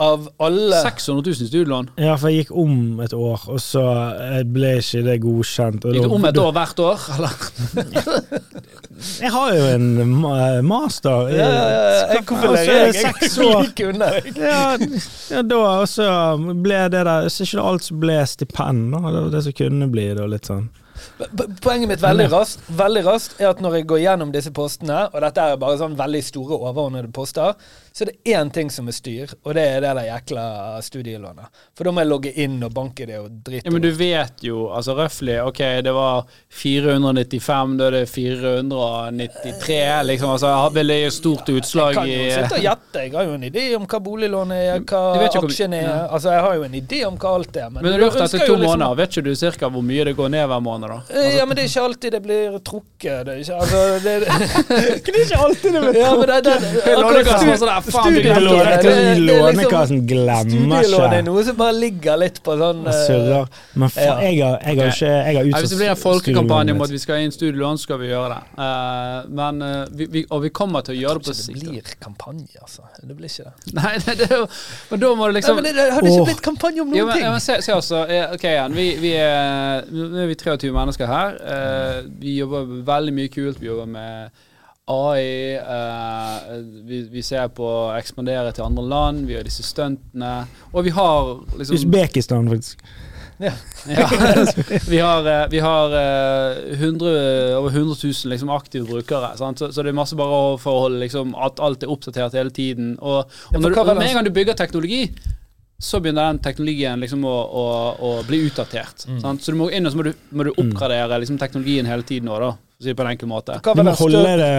av 0.00 0.28
alle 0.40 0.78
600 0.82 1.22
000 1.26 1.42
i 1.44 1.46
studielån? 1.48 1.90
Ja, 2.00 2.14
for 2.16 2.32
jeg 2.32 2.46
gikk 2.46 2.52
om 2.56 3.00
et 3.04 3.12
år, 3.12 3.42
og 3.52 3.58
så 3.60 3.82
eh, 4.16 4.38
ble 4.48 4.70
ikke 4.80 5.02
det 5.04 5.18
godkjent. 5.20 5.84
og 5.84 5.92
Gikk 5.92 6.06
du 6.06 6.08
det 6.08 6.16
om 6.16 6.24
et 6.30 6.38
år 6.40 6.54
hvert 6.56 6.80
år? 6.80 7.04
Eller? 7.16 7.36
Jeg 9.22 9.32
har 9.34 9.54
jo 9.56 9.62
en 9.74 9.86
ma- 10.22 10.62
master. 10.62 11.28
ja, 11.32 11.46
ja, 11.48 11.62
ja, 11.72 12.12
jeg 12.12 12.22
Og 12.30 12.42
så 12.42 12.50
er 12.60 12.66
jeg. 12.86 12.94
seks 13.00 13.36
Jeg 13.36 13.46
år. 13.48 13.70
unna. 13.90 14.10
Ja, 14.36 14.60
ja, 15.32 15.42
da 15.42 15.58
og 15.80 15.88
så 15.90 16.06
ble 16.62 16.82
det 16.92 17.00
der 17.08 17.26
Så 17.32 17.42
ikke 17.48 17.58
det 17.58 17.64
alt 17.72 17.86
som 17.88 17.98
ble 18.04 18.18
stipend, 18.30 18.92
da. 18.94 19.00
Det 19.16 19.24
det 19.34 19.42
som 19.48 19.56
kunne 19.58 19.88
bli 19.90 20.06
det, 20.12 20.20
og 20.22 20.30
litt 20.36 20.46
sånn. 20.46 20.68
Poenget 21.64 21.88
mitt 21.90 22.02
veldig 22.04 22.28
raskt, 22.30 22.62
veldig 22.78 23.02
raskt 23.08 23.40
er 23.42 23.50
at 23.50 23.62
når 23.64 23.80
jeg 23.80 23.88
går 23.90 24.02
gjennom 24.04 24.30
disse 24.34 24.52
postene, 24.54 25.00
og 25.10 25.18
dette 25.24 25.48
er 25.50 25.58
bare 25.58 25.80
sånn 25.80 25.96
veldig 25.98 26.22
store 26.28 26.60
overordnede 26.60 27.10
poster, 27.16 27.56
så 27.92 28.04
det 28.08 28.14
er 28.24 28.40
én 28.40 28.50
ting 28.52 28.70
som 28.72 28.88
er 28.88 28.96
styr, 28.96 29.32
og 29.44 29.54
det 29.54 29.62
er 29.68 29.80
det 29.84 29.90
der 29.98 30.06
jækla 30.08 30.44
studielånet. 30.82 31.50
For 31.76 31.84
da 31.84 31.92
må 31.92 32.00
jeg 32.00 32.08
logge 32.08 32.32
inn 32.40 32.56
og 32.64 32.72
banke 32.74 33.06
det 33.08 33.18
og 33.20 33.28
drite. 33.44 33.66
Ja, 33.68 33.72
men 33.74 33.82
du 33.84 33.90
vet 33.96 34.42
jo, 34.46 34.66
altså 34.72 34.94
røftlig, 34.96 35.36
ok, 35.44 35.60
det 35.84 35.92
var 35.92 36.24
495, 36.62 37.76
da 37.78 37.88
er 37.90 37.96
det 37.98 38.04
493, 38.08 40.02
liksom. 40.08 40.30
Altså, 40.32 40.46
jeg 40.48 40.56
har 40.62 40.92
et 40.92 41.12
stort 41.12 41.48
utslag 41.52 41.92
Jeg 41.92 41.98
kan 41.98 42.08
jo 42.08 42.30
sitte 42.32 42.58
og 42.58 42.64
gjette. 42.66 43.02
Jeg 43.06 43.12
har 43.16 43.28
jo 43.28 43.36
en 43.36 43.46
idé 43.50 43.64
om 43.76 43.86
hva 43.86 44.00
boliglånet 44.08 44.62
er, 44.72 44.82
hva 44.88 45.02
aksjene 45.42 45.80
er. 45.82 45.88
ja. 45.88 45.98
Altså, 46.08 46.32
jeg 46.32 46.46
har 46.46 46.56
jo 46.58 46.66
en 46.68 46.78
idé 46.80 47.02
om 47.08 47.18
hva 47.20 47.34
alt 47.36 47.56
er. 47.56 47.68
Men, 47.70 47.82
Men 47.84 47.98
du 47.98 48.04
har 48.06 48.16
dette 48.16 48.38
to 48.38 48.56
liksom- 48.56 48.64
måneder, 48.66 48.96
vet 49.02 49.16
ikke 49.16 49.24
du 49.28 49.34
cirka 49.36 49.68
hvor 49.72 49.84
mye 49.84 50.04
det 50.08 50.16
går 50.16 50.28
ned 50.32 50.46
hver 50.48 50.60
måned, 50.64 50.88
da? 50.88 51.00
Altså, 51.08 51.36
Ja, 51.36 51.44
men 51.46 51.56
det 51.56 51.64
er 51.64 51.68
ikke 51.68 51.84
alltid 51.88 52.12
det 52.12 52.22
blir 52.22 52.58
trukket. 52.64 53.26
Det 53.26 53.34
er 53.34 53.38
ikke, 53.44 53.60
altså, 53.60 53.78
det, 54.04 54.14
det 55.06 55.14
er 55.14 55.22
ikke 55.26 55.42
alltid 55.46 55.72
det 55.72 55.80
blir 55.80 55.92
trukket. 55.92 56.00
ja, 56.00 56.10
men 56.16 56.26
det, 56.28 56.40
det, 56.44 56.56
akkurat, 57.02 57.81
faen, 57.90 58.14
studielån- 58.14 58.38
du 58.38 58.46
Låne- 58.46 58.64
det- 58.64 58.82
det- 58.82 59.26
det 59.26 59.36
er 59.36 59.52
liksom- 59.58 60.06
glemmer 60.06 60.82
Studielån 60.82 61.12
er 61.12 61.22
noe 61.22 61.44
som 61.44 61.56
bare 61.56 61.72
ligger 61.72 62.16
litt 62.16 62.42
på 62.42 62.56
sånn 62.58 62.86
eh, 62.86 62.92
Surrer. 63.06 63.48
Men 63.74 63.88
faen, 63.88 64.04
ja. 64.04 64.20
jeg 64.20 64.42
har, 64.42 64.58
jeg 64.62 64.78
har 64.78 64.92
ikke 64.92 65.10
jeg 65.12 65.36
har 65.36 65.44
hvis 65.44 65.70
det 65.70 65.78
blir 65.78 65.90
en 65.90 65.96
folkekampanje 65.96 66.72
studielånet 66.72 66.76
om 66.76 66.82
at 66.82 66.90
vi 66.90 66.98
skal 66.98 67.16
inn 67.24 67.32
studielån, 67.32 67.78
skal 67.78 67.98
vi 67.98 68.06
gjøre 68.08 68.28
det. 68.34 68.42
Uh, 68.58 69.28
men, 69.28 69.62
uh, 69.62 69.86
vi, 69.92 70.06
vi, 70.06 70.24
og 70.30 70.42
vi 70.42 70.50
kommer 70.50 70.82
til 70.82 70.94
å 70.94 70.98
gjøre 71.00 71.18
det 71.18 71.26
på 71.26 71.34
sikt. 71.34 71.60
det 71.60 71.68
blir 71.70 71.94
kampanje, 72.00 72.56
altså. 72.60 72.82
Det 73.02 73.16
blir 73.16 73.28
ikke 73.28 73.44
det. 73.48 73.74
Nei, 73.74 73.98
det, 73.98 74.18
det, 74.18 74.40
men 74.90 75.00
da 75.00 75.14
må 75.14 75.26
du 75.26 75.32
liksom 75.38 75.56
Nei, 75.56 75.62
men 75.62 75.74
det, 75.74 75.88
det 75.88 76.12
ikke 76.12 76.28
blitt 76.30 76.42
kampanje 76.42 76.80
om 76.80 76.88
noen 76.88 76.96
ja, 76.96 77.04
men, 77.06 77.14
ting. 77.14 77.24
ja, 77.24 77.30
men 77.30 77.40
se, 77.40 77.60
se 77.62 77.72
også, 77.72 78.04
eh, 78.08 78.32
ok 78.36 78.44
igjen, 78.44 78.74
vi, 78.76 78.86
vi 79.02 79.12
er, 79.16 79.84
nå 79.90 80.22
er 80.22 80.30
vi 80.30 80.34
23 80.34 80.72
mennesker 80.72 81.06
her. 81.06 81.36
Uh, 81.42 82.08
vi 82.20 82.38
jobber 82.38 82.66
veldig 82.86 83.14
mye 83.16 83.28
kult. 83.32 83.60
Vi 83.60 83.66
jobber 83.70 83.86
med 83.86 84.30
AI. 84.90 85.54
eh, 85.54 86.56
vi, 86.84 87.02
vi 87.12 87.22
ser 87.22 87.48
på 87.54 87.66
å 87.66 87.92
ekspandere 87.96 88.52
til 88.56 88.66
andre 88.66 88.84
land. 88.90 89.24
Vi 89.28 89.36
gjør 89.36 89.46
disse 89.46 89.64
stuntene. 89.66 90.34
Og 90.72 90.84
vi 90.88 90.94
har 90.96 91.32
liksom 91.58 91.78
Usbekistan, 91.78 92.50
faktisk. 92.50 92.82
Ja. 93.42 93.52
vi 94.88 94.98
har, 94.98 95.26
eh, 95.26 95.46
vi 95.50 95.60
har 95.62 95.94
eh, 95.98 96.74
100, 96.78 97.06
over 97.58 97.70
100 97.70 97.96
000 98.02 98.32
liksom, 98.34 98.50
aktive 98.54 98.86
brukere. 98.90 99.32
Sant? 99.38 99.58
Så, 99.62 99.70
så 99.72 99.82
det 99.82 99.92
er 99.92 99.98
masse 99.98 100.18
bare 100.18 100.58
for 100.62 100.78
å 100.78 100.82
holde 100.86 101.02
liksom, 101.02 101.34
at 101.38 101.62
alt 101.62 101.86
er 101.86 101.92
oppdatert 101.94 102.36
hele 102.38 102.50
tiden. 102.54 102.96
Og, 103.00 103.30
og 103.54 103.62
når, 103.62 103.74
du- 103.78 103.94
med 103.94 104.08
en 104.08 104.18
gang 104.18 104.28
du 104.28 104.34
bygger 104.34 104.58
teknologi, 104.58 105.04
så 105.82 105.98
begynner 105.98 106.30
den 106.30 106.42
teknologien 106.44 107.00
liksom 107.02 107.24
å, 107.26 107.34
å, 107.58 107.64
å 107.98 108.10
bli 108.26 108.44
utdatert. 108.46 109.06
Mm. 109.10 109.22
Sant? 109.24 109.42
Så 109.42 109.54
du 109.54 109.58
må 109.58 109.70
inn 109.74 109.86
og 109.88 109.94
så 109.94 109.98
må 109.98 110.06
du, 110.06 110.12
må 110.30 110.46
du 110.46 110.52
oppgradere 110.54 111.18
liksom, 111.22 111.40
teknologien 111.42 111.88
hele 111.90 112.06
tiden 112.06 112.30
også, 112.30 112.52
da, 112.52 112.71
si 112.82 112.92
det 112.92 112.98
på 112.98 113.06
en 113.06 113.12
enkel 113.14 113.30
måte. 113.30 113.58
Du 113.62 113.72
var 113.72 113.86
må 113.86 113.96
holde 113.98 114.22
det 114.40 114.52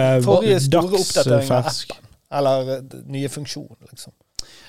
dagsfersk. 0.72 1.96
Eller 2.34 2.76
eh, 2.78 3.00
nye 3.14 3.30
funksjon, 3.30 3.76
liksom? 3.90 4.14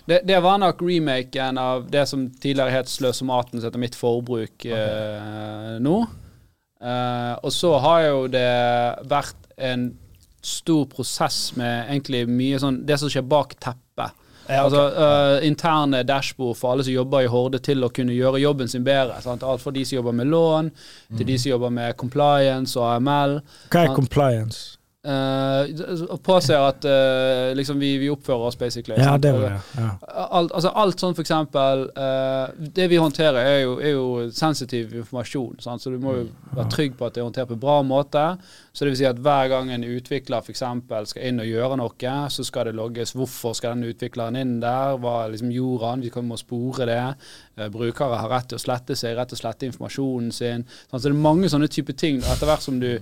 Det, 0.06 0.22
det 0.28 0.38
var 0.43 0.60
nok 0.62 0.82
remaken 0.86 1.58
av 1.58 1.88
det 1.91 2.06
som 2.08 2.28
tidligere 2.30 2.76
het 2.78 2.91
Sløsomaten, 2.91 3.60
som 3.60 3.68
heter 3.68 3.82
Mitt 3.82 3.97
forbruk 3.97 4.68
eh, 4.70 5.76
nå. 5.82 5.95
Eh, 6.82 7.34
og 7.41 7.51
så 7.53 7.74
har 7.82 8.03
jo 8.06 8.26
det 8.32 8.49
vært 9.10 9.49
en 9.58 9.89
stor 10.45 10.86
prosess 10.91 11.56
med 11.58 11.88
egentlig 11.88 12.26
mye 12.30 12.60
sånn 12.62 12.84
Det 12.86 12.99
som 13.01 13.10
skjer 13.10 13.26
bak 13.26 13.56
teppet. 13.58 13.82
Ja, 14.48 14.66
okay. 14.66 14.78
Altså 14.78 14.82
uh, 14.93 15.48
interne 15.48 16.04
dashbord 16.06 16.58
for 16.60 16.72
alle 16.72 16.86
som 16.86 16.93
jobber 16.93 17.26
i 17.26 17.30
Horde 17.32 17.60
til 17.66 17.84
å 17.86 17.89
kunne 17.89 18.14
gjøre 18.14 18.41
jobben 18.43 18.70
sin 18.70 18.86
bedre. 18.86 19.18
Sant? 19.24 19.43
Alt 19.43 19.64
fra 19.64 19.74
de 19.74 19.86
som 19.86 19.98
jobber 20.00 20.16
med 20.22 20.30
lån, 20.30 20.72
til 21.18 21.28
de 21.28 21.38
som 21.41 21.56
jobber 21.56 21.74
med 21.74 21.96
compliance 21.98 22.80
og 22.80 22.89
AML. 22.93 23.39
Hva 23.74 23.88
er 23.88 23.96
compliance? 23.98 24.78
Uh, 25.06 26.16
påser 26.26 26.58
at 26.58 26.86
uh, 26.89 27.53
liksom 27.53 27.78
vi, 27.80 27.91
vi 28.01 28.10
oppfører 28.10 28.47
oss, 28.47 28.58
basically. 28.58 28.97
Ja, 28.97 29.18
det 29.22 29.36
det. 29.38 29.51
Ja. 29.78 29.89
Alt, 30.30 30.51
altså 30.51 30.72
alt 30.74 31.01
sånn 31.01 31.14
for 31.16 31.22
eksempel 31.22 31.84
eh, 31.99 32.53
Det 32.74 32.88
vi 32.89 32.97
håndterer 32.99 33.38
er 33.41 33.60
jo, 33.64 33.76
er 33.80 33.93
jo 33.93 34.06
sensitiv 34.34 34.93
informasjon. 34.95 35.60
Sant? 35.64 35.84
Så 35.84 35.91
du 35.93 35.99
må 36.01 36.16
jo 36.18 36.24
være 36.56 36.68
trygg 36.74 36.95
på 36.97 37.08
at 37.08 37.16
det 37.16 37.22
er 37.22 37.28
håndtert 37.28 37.49
på 37.51 37.58
en 37.58 37.62
bra 37.62 37.76
måte. 37.86 38.24
Så 38.72 38.86
det 38.86 38.93
vil 38.93 38.99
si 38.99 39.08
at 39.10 39.20
hver 39.24 39.49
gang 39.51 39.72
en 39.74 39.86
utvikler 39.88 40.43
for 40.43 40.56
eksempel 40.56 41.08
skal 41.10 41.30
inn 41.30 41.43
og 41.43 41.49
gjøre 41.49 41.80
noe, 41.80 42.16
så 42.34 42.47
skal 42.47 42.70
det 42.70 42.76
logges 42.80 43.14
hvorfor 43.16 43.56
skal 43.58 43.76
den 43.76 43.91
utvikleren 43.91 44.39
inn 44.39 44.58
der, 44.64 44.97
hva 45.01 45.28
liksom 45.32 45.53
gjorde 45.53 45.95
vi 46.01 46.12
kan 46.14 46.28
må 46.28 46.39
spore 46.39 46.89
det. 46.89 47.03
Uh, 47.60 47.68
brukere 47.74 48.20
har 48.24 48.32
rett 48.32 48.49
til 48.51 48.60
å 48.60 48.66
slette 48.66 48.97
seg, 48.97 49.16
rett 49.20 49.32
til 49.32 49.39
å 49.39 49.43
slette 49.43 49.70
informasjonen 49.70 50.34
sin. 50.36 50.66
Sant? 50.89 50.97
Så 50.97 51.08
det 51.08 51.14
er 51.14 51.24
mange 51.28 51.51
sånne 51.51 51.72
type 51.72 51.95
ting 51.97 52.24
etter 52.24 52.49
hvert 52.49 52.66
som 52.66 52.82
du 52.82 52.95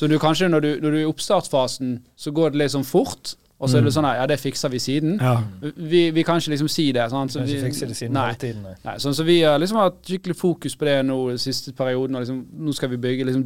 så 0.00 0.08
du 0.08 0.16
kanskje 0.16 0.48
når 0.48 0.64
du, 0.64 0.68
når 0.80 0.94
du 0.94 0.96
er 0.96 1.02
i 1.02 1.08
oppstartsfasen, 1.10 1.98
så 2.16 2.30
går 2.32 2.54
det 2.54 2.62
litt 2.62 2.72
sånn 2.72 2.86
fort. 2.88 3.34
Og 3.60 3.68
så 3.68 3.76
er 3.76 3.84
det 3.84 3.90
sånn 3.92 4.06
her, 4.08 4.22
ja, 4.22 4.28
det 4.30 4.38
fikser 4.40 4.70
vi 4.72 4.78
siden. 4.80 5.18
Ja. 5.20 5.34
Vi, 5.60 6.06
vi 6.16 6.22
kan 6.24 6.40
ikke 6.40 6.54
liksom 6.54 6.70
si 6.72 6.86
det. 6.96 7.04
Sant? 7.12 7.34
Så 7.34 7.42
vi, 7.44 7.58
det 7.60 7.74
siden 7.76 8.14
nei, 8.16 8.30
tiden. 8.40 8.62
Nei. 8.64 8.72
nei, 8.86 8.94
sånn, 9.04 9.12
så 9.18 9.26
vi 9.28 9.42
har 9.44 9.60
liksom 9.60 9.82
hatt 9.82 9.98
skikkelig 10.08 10.38
fokus 10.40 10.78
på 10.80 10.88
det 10.88 10.94
nå 11.04 11.18
den 11.34 11.42
siste 11.42 11.74
perioden. 11.76 12.16
Og 12.16 12.24
liksom, 12.24 12.38
nå 12.64 12.72
skal 12.78 12.94
vi 12.94 13.00
bygge 13.04 13.28
liksom 13.28 13.44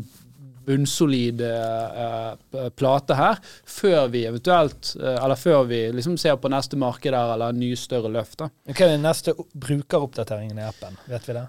bunnsolid 0.65 1.43
eh, 1.45 2.31
eh, 2.31 2.71
plate 2.79 3.19
her, 3.19 3.43
før 3.69 4.07
vi 4.15 4.23
eventuelt 4.25 4.95
uh, 4.97 5.19
Eller 5.19 5.37
før 5.37 5.67
vi 5.69 5.81
liksom 5.93 6.15
ser 6.17 6.39
på 6.41 6.49
neste 6.49 6.79
marked 6.81 7.11
der, 7.11 7.35
eller 7.35 7.59
nye 7.59 7.77
større 7.77 8.15
løft. 8.15 8.39
da. 8.41 8.49
Hva 8.71 8.87
er 8.87 8.95
den 8.95 9.05
neste 9.05 9.35
brukeroppdateringen 9.53 10.63
i 10.63 10.71
appen? 10.71 10.97
Vet 11.11 11.29
vi 11.29 11.37
det? 11.43 11.45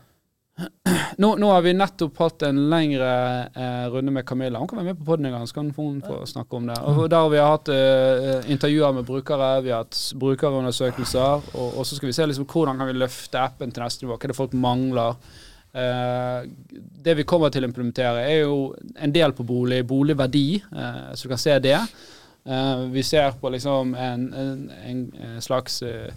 Nå, 1.18 1.30
nå 1.36 1.50
har 1.52 1.64
vi 1.66 1.74
nettopp 1.76 2.20
hatt 2.20 2.44
en 2.48 2.60
lengre 2.72 3.10
eh, 3.56 3.86
runde 3.92 4.12
med 4.12 4.26
Camilla. 4.28 4.60
Hun 4.60 4.70
kan 4.72 4.80
være 4.80 4.94
med 4.94 5.00
på 5.00 5.08
podden 5.10 5.28
en 5.28 5.36
gang, 5.36 5.48
så 5.48 5.58
kan 5.58 5.72
hun 5.76 6.02
få 6.04 6.22
snakke 6.28 6.56
om 6.56 6.70
det. 6.70 6.78
Og 6.88 7.10
Der 7.12 7.18
har 7.18 7.32
vi 7.32 7.42
hatt 7.44 7.72
eh, 7.72 8.52
intervjuer 8.52 8.96
med 8.96 9.08
brukere, 9.08 9.50
vi 9.66 9.74
har 9.74 9.84
hatt 9.84 10.00
brukerundersøkelser. 10.20 11.50
Og, 11.56 11.80
og 11.80 11.88
så 11.88 11.98
skal 11.98 12.12
vi 12.12 12.16
se 12.16 12.28
liksom, 12.28 12.48
hvordan 12.52 12.80
kan 12.80 12.92
vi 12.92 12.98
løfte 13.00 13.42
appen 13.42 13.72
til 13.72 13.84
neste 13.84 14.06
nivå. 14.06 14.16
Hva 14.16 14.28
er 14.28 14.34
det 14.34 14.40
folk 14.40 14.56
mangler? 14.56 15.20
Eh, 15.76 16.48
det 17.08 17.18
vi 17.20 17.28
kommer 17.28 17.52
til 17.52 17.66
å 17.66 17.72
implementere, 17.72 18.24
er 18.24 18.46
jo 18.46 18.70
en 18.96 19.16
del 19.16 19.36
på 19.36 19.44
bolig, 19.48 19.82
boligverdi, 19.88 20.48
eh, 20.64 21.02
så 21.16 21.28
du 21.28 21.36
kan 21.36 21.42
se 21.42 21.60
det. 21.64 21.80
Eh, 22.46 22.86
vi 22.96 23.04
ser 23.04 23.36
på 23.42 23.52
liksom 23.52 23.96
en, 23.96 24.26
en, 24.34 24.66
en, 24.72 25.06
en 25.28 25.42
slags 25.44 25.82
eh, 25.84 26.12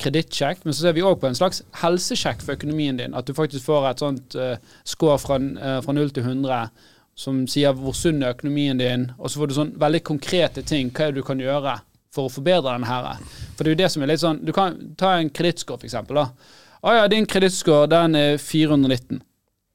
kredittsjekk, 0.00 0.64
men 0.64 0.74
så 0.74 0.86
ser 0.86 0.96
vi 0.96 1.04
òg 1.04 1.18
på 1.20 1.28
en 1.28 1.36
slags 1.36 1.62
helsesjekk 1.82 2.42
for 2.44 2.56
økonomien 2.56 2.98
din. 2.98 3.14
At 3.18 3.28
du 3.28 3.34
faktisk 3.36 3.66
får 3.68 3.90
et 3.90 4.02
sånt 4.02 4.36
uh, 4.38 4.56
score 4.88 5.18
fra, 5.20 5.38
uh, 5.38 5.78
fra 5.84 5.94
0 5.96 6.12
til 6.14 6.24
100 6.24 6.70
som 7.14 7.42
sier 7.50 7.74
hvor 7.76 7.96
sunn 7.96 8.22
er 8.22 8.32
økonomien 8.32 8.78
din, 8.80 9.10
og 9.18 9.28
så 9.30 9.40
får 9.40 9.50
du 9.50 9.56
sånn 9.58 9.74
veldig 9.80 10.00
konkrete 10.08 10.64
ting. 10.66 10.90
Hva 10.90 11.08
er 11.08 11.12
det 11.12 11.20
du 11.20 11.26
kan 11.26 11.42
gjøre 11.42 11.76
for 12.12 12.28
å 12.28 12.32
forbedre 12.32 12.72
den 12.72 12.88
her? 12.88 13.20
For 13.52 13.64
det 13.64 13.68
er 13.68 13.76
jo 13.76 13.82
det 13.82 13.90
som 13.92 14.04
er 14.04 14.12
litt 14.12 14.22
sånn 14.22 14.40
Du 14.46 14.52
kan 14.56 14.78
ta 15.00 15.16
en 15.18 15.30
kredittscore, 15.30 15.82
for 15.82 15.90
eksempel. 15.90 16.22
da. 16.22 16.56
Å 16.82 16.96
ja, 16.96 17.04
din 17.12 17.28
kredittscore 17.28 17.90
den 17.92 18.16
er 18.18 18.40
419. 18.40 19.22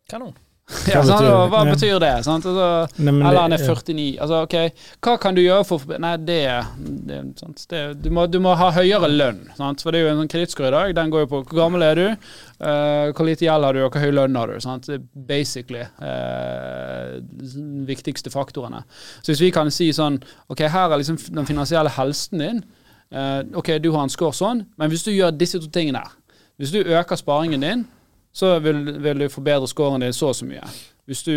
Kanon. 0.09 0.35
Ja, 0.67 0.99
sant? 0.99 1.23
og 1.23 1.45
hva 1.53 1.61
betyr 1.63 1.95
det? 2.03 2.09
Sant? 2.25 2.43
Altså, 2.49 2.99
Nei, 2.99 3.13
eller 3.15 3.39
han 3.39 3.55
er 3.55 3.61
ja. 3.63 3.71
49. 3.71 4.07
Altså, 4.19 4.39
ok, 4.43 4.81
Hva 5.05 5.13
kan 5.23 5.37
du 5.37 5.39
gjøre 5.39 5.63
for 5.67 5.93
Nei, 6.03 6.11
det, 6.27 6.41
det, 7.07 7.21
det 7.71 7.83
du, 8.03 8.09
må, 8.11 8.25
du 8.27 8.41
må 8.43 8.51
ha 8.59 8.67
høyere 8.75 9.07
lønn. 9.07 9.45
Sant? 9.55 9.85
For 9.85 9.95
det 9.95 10.01
er 10.01 10.07
jo 10.07 10.11
en 10.11 10.19
sånn 10.25 10.31
kredittscore 10.33 10.73
i 10.73 10.75
dag. 10.75 10.95
Den 10.99 11.13
går 11.13 11.23
jo 11.23 11.29
på 11.31 11.41
hvor 11.45 11.61
gammel 11.61 11.87
er 11.87 12.01
du, 12.01 12.05
uh, 12.11 13.07
hvor 13.15 13.29
lite 13.29 13.47
gjeld 13.47 13.69
har 13.69 13.79
du, 13.79 13.81
og 13.85 13.95
hvor 13.95 14.03
høy 14.03 14.11
lønn 14.19 14.39
har 14.41 14.51
du. 14.51 14.59
Sant? 14.63 14.91
Det 14.91 14.99
er 14.99 15.07
basically 15.29 15.85
eh, 15.85 17.15
de 17.23 17.87
viktigste 17.87 18.31
faktorene. 18.33 18.83
Så 19.21 19.31
hvis 19.31 19.47
vi 19.47 19.53
kan 19.55 19.71
si 19.71 19.93
sånn 19.95 20.19
Ok, 20.51 20.65
her 20.67 20.91
er 20.91 20.99
liksom 20.99 21.19
den 21.31 21.47
finansielle 21.47 21.91
helsen 21.95 22.43
din. 22.43 22.63
Uh, 23.07 23.39
ok, 23.55 23.77
du 23.79 23.93
har 23.95 24.03
en 24.03 24.11
score 24.11 24.35
sånn, 24.35 24.65
men 24.75 24.91
hvis 24.91 25.07
du 25.07 25.13
gjør 25.13 25.31
disse 25.31 25.61
to 25.63 25.69
tingene 25.71 26.01
her 26.03 26.11
Hvis 26.59 26.73
du 26.75 26.81
øker 26.81 27.15
sparingen 27.15 27.63
din, 27.63 27.85
så 28.37 28.59
vil, 28.61 28.83
vil 29.01 29.25
du 29.25 29.29
forbedre 29.33 29.67
scoren 29.69 30.03
din 30.03 30.13
så 30.13 30.29
og 30.29 30.37
så 30.37 30.45
mye. 30.45 30.61
Hvis 31.09 31.23
du 31.23 31.33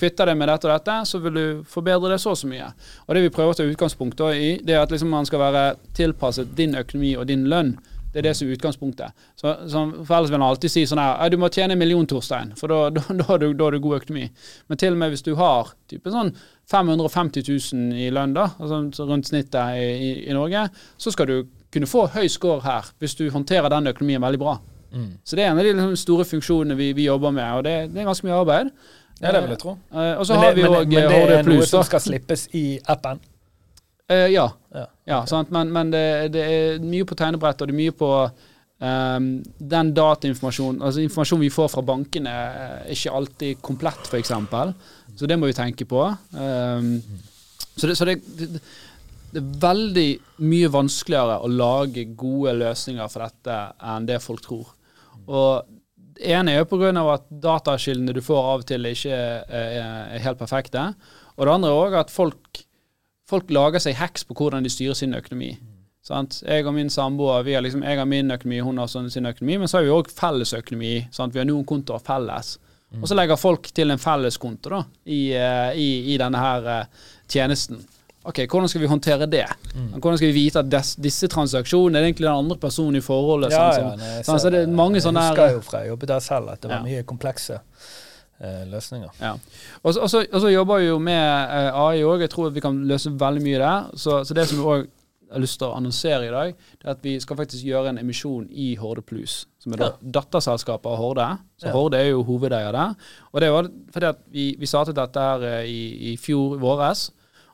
kvitter 0.00 0.30
deg 0.30 0.38
med 0.40 0.48
dette 0.50 0.66
og 0.66 0.72
dette, 0.72 0.96
så 1.06 1.20
vil 1.22 1.36
du 1.36 1.46
forbedre 1.68 2.10
det 2.10 2.18
så 2.22 2.32
og 2.32 2.40
så 2.40 2.48
mye. 2.50 2.70
Og 3.06 3.14
det 3.14 3.22
vi 3.26 3.32
prøver 3.36 3.52
å 3.52 3.58
ta 3.58 3.66
utgangspunkt 3.68 4.22
i, 4.32 4.54
det 4.64 4.74
er 4.74 4.82
at 4.82 4.94
liksom 4.94 5.12
man 5.14 5.28
skal 5.28 5.44
være 5.44 5.64
tilpasset 5.94 6.56
din 6.58 6.74
økonomi 6.80 7.12
og 7.20 7.28
din 7.28 7.44
lønn. 7.52 7.76
Det 8.14 8.22
er 8.22 8.28
det 8.28 8.34
som 8.38 8.48
er 8.48 8.56
utgangspunktet. 8.56 9.22
Så, 9.36 9.52
så 9.70 9.84
for 9.92 10.16
Ellers 10.16 10.30
vil 10.32 10.38
han 10.38 10.46
alltid 10.46 10.70
si 10.70 10.84
sånn 10.86 11.02
her 11.02 11.30
Du 11.30 11.38
må 11.42 11.50
tjene 11.52 11.74
en 11.74 11.80
million, 11.80 12.06
Torstein, 12.06 12.52
for 12.58 12.70
da, 12.70 13.02
har 13.28 13.42
du, 13.42 13.48
du 13.54 13.80
god 13.82 13.96
økonomi. 14.00 14.28
Men 14.70 14.80
til 14.80 14.94
og 14.94 15.02
med 15.02 15.14
hvis 15.14 15.26
du 15.26 15.34
har 15.38 15.74
type 15.90 16.10
sånn 16.14 16.30
550 16.70 17.46
000 17.74 18.04
i 18.06 18.10
lønn, 18.14 18.34
da, 18.34 18.52
altså 18.58 19.06
rundt 19.06 19.30
snittet 19.30 19.78
i, 19.78 19.88
i, 19.90 20.12
i 20.30 20.36
Norge, 20.36 20.68
så 20.96 21.14
skal 21.14 21.30
du 21.30 21.40
kunne 21.74 21.90
få 21.90 22.06
høy 22.14 22.28
score 22.30 22.62
her 22.64 22.94
hvis 23.02 23.18
du 23.18 23.26
håndterer 23.34 23.70
den 23.70 23.90
økonomien 23.90 24.22
veldig 24.22 24.42
bra. 24.42 24.60
Så 25.24 25.36
det 25.36 25.44
er 25.44 25.50
en 25.50 25.58
av 25.58 25.66
de 25.66 25.72
liksom, 25.72 25.96
store 25.98 26.26
funksjonene 26.28 26.76
vi, 26.78 26.92
vi 26.96 27.08
jobber 27.08 27.34
med, 27.34 27.50
og 27.58 27.64
det, 27.66 27.74
det 27.94 28.02
er 28.02 28.08
ganske 28.08 28.26
mye 28.26 28.40
arbeid. 28.40 28.72
Ja, 29.20 29.32
det 29.32 29.44
vil 29.44 29.54
jeg 29.54 29.60
tro. 29.62 29.76
Uh, 29.94 30.14
og 30.18 30.26
så 30.26 30.38
har 30.40 30.56
vi 30.56 30.64
òg 30.66 30.90
men 30.90 31.08
det 31.10 31.20
er 31.38 31.46
noe 31.46 31.68
som 31.68 31.84
skal 31.86 32.02
slippes 32.02 32.48
i 32.56 32.64
appen? 32.90 33.22
Uh, 34.10 34.26
ja. 34.28 34.48
Ja. 34.74 34.88
ja 35.08 35.20
sant? 35.30 35.52
Men, 35.54 35.70
men 35.72 35.92
det, 35.94 36.04
det 36.34 36.42
er 36.44 36.82
mye 36.82 37.06
på 37.08 37.16
tegnebrettet, 37.18 37.64
og 37.64 37.70
det 37.70 37.76
er 37.76 37.80
mye 37.80 37.94
på 37.96 38.10
um, 38.84 39.28
den 39.74 39.92
datainformasjonen, 39.96 40.82
altså 40.82 41.04
informasjonen 41.04 41.46
vi 41.46 41.52
får 41.54 41.70
fra 41.76 41.84
bankene, 41.86 42.34
er 42.34 42.90
ikke 42.92 43.14
alltid 43.20 43.62
komplett, 43.64 44.10
f.eks. 44.10 44.34
Så 45.14 45.30
det 45.30 45.38
må 45.38 45.48
vi 45.48 45.56
tenke 45.56 45.86
på. 45.88 46.04
Um, 46.34 46.98
så 47.76 47.86
det, 47.86 47.96
så 47.96 48.06
det, 48.10 48.18
det, 48.38 48.60
det 49.34 49.42
er 49.42 49.54
veldig 49.62 50.08
mye 50.46 50.70
vanskeligere 50.70 51.40
å 51.42 51.50
lage 51.50 52.04
gode 52.18 52.52
løsninger 52.60 53.08
for 53.10 53.24
dette 53.24 53.60
enn 53.94 54.10
det 54.10 54.20
folk 54.22 54.44
tror. 54.44 54.73
Og 55.28 55.66
det 56.14 56.30
ene 56.30 56.54
er 56.54 56.62
jo 56.62 56.70
pga. 56.70 56.92
at 57.14 57.26
datakildene 57.28 58.14
du 58.14 58.22
får 58.22 58.50
av 58.52 58.64
og 58.64 58.66
til 58.66 58.86
ikke 58.86 59.10
er, 59.10 59.44
er 60.14 60.24
helt 60.24 60.38
perfekte. 60.38 60.94
Og 61.36 61.46
det 61.46 61.54
andre 61.54 61.70
er 61.70 61.84
òg 61.86 61.96
at 61.98 62.10
folk, 62.10 62.64
folk 63.28 63.50
lager 63.50 63.82
seg 63.82 63.96
heks 63.98 64.24
på 64.24 64.36
hvordan 64.38 64.62
de 64.62 64.70
styrer 64.70 64.94
sin 64.94 65.14
økonomi. 65.14 65.56
Sant? 66.04 66.42
Jeg 66.44 66.66
og 66.68 66.74
min 66.76 66.90
samboer, 66.92 67.42
vi 67.46 67.54
har 67.56 67.64
liksom, 67.64 67.82
jeg 67.82 67.98
har 67.98 68.04
min 68.04 68.30
økonomi, 68.30 68.60
hun 68.60 68.78
har 68.78 68.90
sånn 68.92 69.08
sin 69.10 69.26
økonomi, 69.26 69.56
men 69.62 69.70
så 69.70 69.78
har 69.78 69.86
vi 69.86 69.94
òg 69.94 70.10
felles 70.12 70.52
økonomi. 70.52 70.98
Sant? 71.10 71.32
Vi 71.34 71.40
har 71.40 71.48
noen 71.48 71.64
kontoer 71.64 72.02
felles. 72.04 72.58
Og 73.00 73.08
så 73.10 73.16
legger 73.16 73.40
folk 73.40 73.70
til 73.74 73.90
en 73.90 73.98
felleskonto 73.98 74.70
da, 74.70 74.82
i, 75.10 75.32
eh, 75.34 75.70
i, 75.80 75.88
i 76.14 76.18
denne 76.20 76.38
her 76.38 76.68
eh, 76.70 77.08
tjenesten. 77.32 77.80
Ok, 78.24 78.38
Hvordan 78.48 78.68
skal 78.68 78.80
vi 78.80 78.86
håndtere 78.88 79.26
det? 79.28 79.44
Hvordan 80.00 80.16
skal 80.16 80.28
vi 80.30 80.32
vite 80.38 80.58
at 80.62 80.70
des, 80.72 80.94
disse 80.96 81.28
transaksjonene 81.28 81.98
er 82.00 82.06
egentlig 82.08 82.24
den 82.28 82.38
andre 82.44 82.56
personen 82.56 82.96
i 82.96 83.02
forholdet? 83.04 83.52
Ja, 83.52 83.66
sånn, 83.76 84.00
ja, 84.00 84.22
sånn, 84.24 84.40
så 84.40 84.50
det 84.50 84.62
er 84.64 84.72
mange 84.72 84.96
Jeg 84.96 85.04
sånne 85.04 85.20
husker 85.26 85.42
her, 85.44 85.52
jo 85.58 85.60
fra 85.66 85.82
jeg 85.84 85.92
jobbet 85.92 86.08
der 86.14 86.20
selv 86.24 86.48
at 86.54 86.60
det 86.62 86.70
var 86.70 86.76
Ja. 86.78 86.82
mye 86.88 87.02
komplekse 87.04 87.60
eh, 88.40 88.64
løsninger. 88.70 89.10
ja. 89.20 89.34
Og 89.84 89.94
så- 89.94 90.50
jobber 90.52 90.78
vi 90.78 90.86
jo 90.86 90.98
med 90.98 91.50
eh, 91.50 91.70
AI 91.74 92.00
òg. 92.02 92.20
Jeg 92.20 92.30
tror 92.30 92.50
vi 92.50 92.60
kan 92.60 92.84
løse 92.88 93.10
veldig 93.10 93.42
mye 93.42 93.58
der. 93.58 93.90
Så, 93.96 94.24
så 94.24 94.34
det 94.34 94.48
som 94.48 94.58
vi 94.58 94.64
òg 94.64 94.86
har 95.32 95.40
lyst 95.40 95.58
til 95.58 95.68
å 95.68 95.76
annonsere 95.76 96.26
i 96.26 96.30
dag, 96.30 96.54
det 96.80 96.86
er 96.86 96.90
at 96.90 97.02
vi 97.02 97.18
skal 97.20 97.36
faktisk 97.36 97.64
gjøre 97.64 97.88
en 97.88 97.98
emisjon 97.98 98.48
i 98.50 98.74
Horde 98.76 99.02
Plus. 99.02 99.46
Som 99.58 99.72
er 99.72 99.78
ja. 99.84 99.90
datterselskapet 100.00 100.86
av 100.86 100.96
Horde. 100.96 101.38
Så 101.60 101.66
Ja. 101.66 101.72
Horde 101.72 101.94
er 101.98 102.10
jo 102.10 102.22
hovedeier 102.24 102.72
der. 102.72 102.94
Og 103.32 103.40
det 103.40 103.50
var 103.50 103.68
fordi 103.92 104.06
at 104.06 104.16
vi, 104.30 104.56
vi 104.58 104.66
startet 104.66 104.94
dette 104.94 105.20
her 105.20 105.42
eh, 105.42 105.64
i, 105.66 106.12
i 106.12 106.16
fjor 106.16 106.58
våres. 106.58 107.10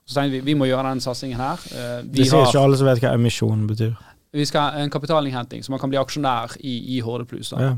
Så 0.06 0.14
tenkte 0.20 0.38
vi 0.38 0.40
vi 0.50 0.54
må 0.58 0.66
gjøre 0.66 0.90
den 0.90 1.00
satsingen 1.00 1.38
her. 1.38 1.60
Eh, 1.70 2.02
Vi, 2.02 2.18
Det 2.18 2.26
sier 2.28 2.40
har, 2.40 2.46
ikke 2.50 2.62
alle 2.64 2.76
som 2.80 2.86
vet 2.86 3.00
hva 3.04 3.14
emisjon 3.14 3.66
betyr. 3.68 3.92
vi 4.32 4.44
skal 4.46 4.60
ha 4.60 4.82
en 4.84 4.90
kapitalinnhenting, 4.90 5.62
så 5.64 5.70
man 5.70 5.80
kan 5.80 5.90
bli 5.90 5.98
aksjonær 5.98 6.56
i, 6.60 6.96
i 6.96 7.00
Horde 7.00 7.24
Plus. 7.26 7.52
Ja. 7.52 7.72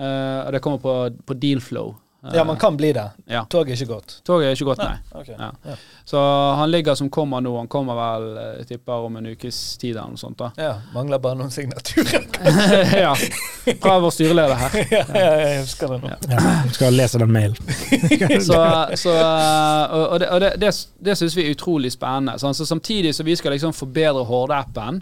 Uh, 0.00 0.46
og 0.46 0.52
det 0.52 0.60
kommer 0.62 0.78
på, 0.78 0.94
på 1.26 1.34
Dealflow. 1.34 1.94
Eh, 2.24 2.34
Ja, 2.36 2.44
man 2.44 2.56
kan 2.60 2.76
bli 2.76 2.92
det. 2.92 3.04
Ja. 3.26 3.44
Toget 3.48 3.72
er 3.72 3.82
ikke 3.82 3.94
godt. 3.94 4.14
Toget 4.24 4.46
er 4.46 4.52
ikke 4.52 4.64
godt, 4.64 4.78
nei. 4.84 4.96
Ok. 5.16 5.28
Ja. 5.28 5.50
Ja. 5.64 5.74
Så 6.04 6.20
han 6.58 6.70
ligger 6.70 6.94
som 6.94 7.08
kommer 7.10 7.40
nå. 7.40 7.54
Han 7.56 7.68
kommer 7.68 7.94
vel, 7.96 8.26
eh, 8.36 8.50
jeg 8.58 8.66
tipper, 8.74 8.92
om 9.06 9.16
en 9.16 9.26
ukes 9.32 9.60
tid 9.80 9.96
eller 9.96 10.10
noe 10.12 10.20
sånt. 10.20 10.36
da. 10.38 10.50
Ja, 10.60 10.74
mangler 10.94 11.18
bare 11.18 11.38
noen 11.40 11.50
signaturer. 11.50 12.26
ja. 13.04 13.14
Fra 13.80 13.94
vår 14.04 14.10
styreleder 14.10 14.54
her. 14.54 14.76
ja, 14.98 15.04
ja, 15.14 15.30
jeg 15.46 15.62
husker 15.62 15.94
det 15.94 16.00
nå. 16.02 16.12
Ja. 16.34 16.42
Du 16.68 16.74
skal 16.76 16.92
lese 16.98 17.18
den 17.22 17.32
mailen. 17.32 17.56
Så, 18.50 18.58
så, 19.00 19.14
eh, 19.14 19.94
og 19.96 20.04
og 20.10 20.20
det, 20.20 20.28
og 20.28 20.40
det, 20.40 20.52
det, 20.60 20.70
det 21.08 21.16
syns 21.18 21.36
vi 21.36 21.46
er 21.46 21.54
utrolig 21.56 21.92
spennende. 21.94 22.36
Sånn, 22.40 22.54
så 22.56 22.66
Samtidig 22.68 23.14
som 23.16 23.26
vi 23.26 23.36
skal 23.36 23.52
liksom 23.56 23.72
forbedre 23.76 24.24
Horde-appen, 24.28 25.00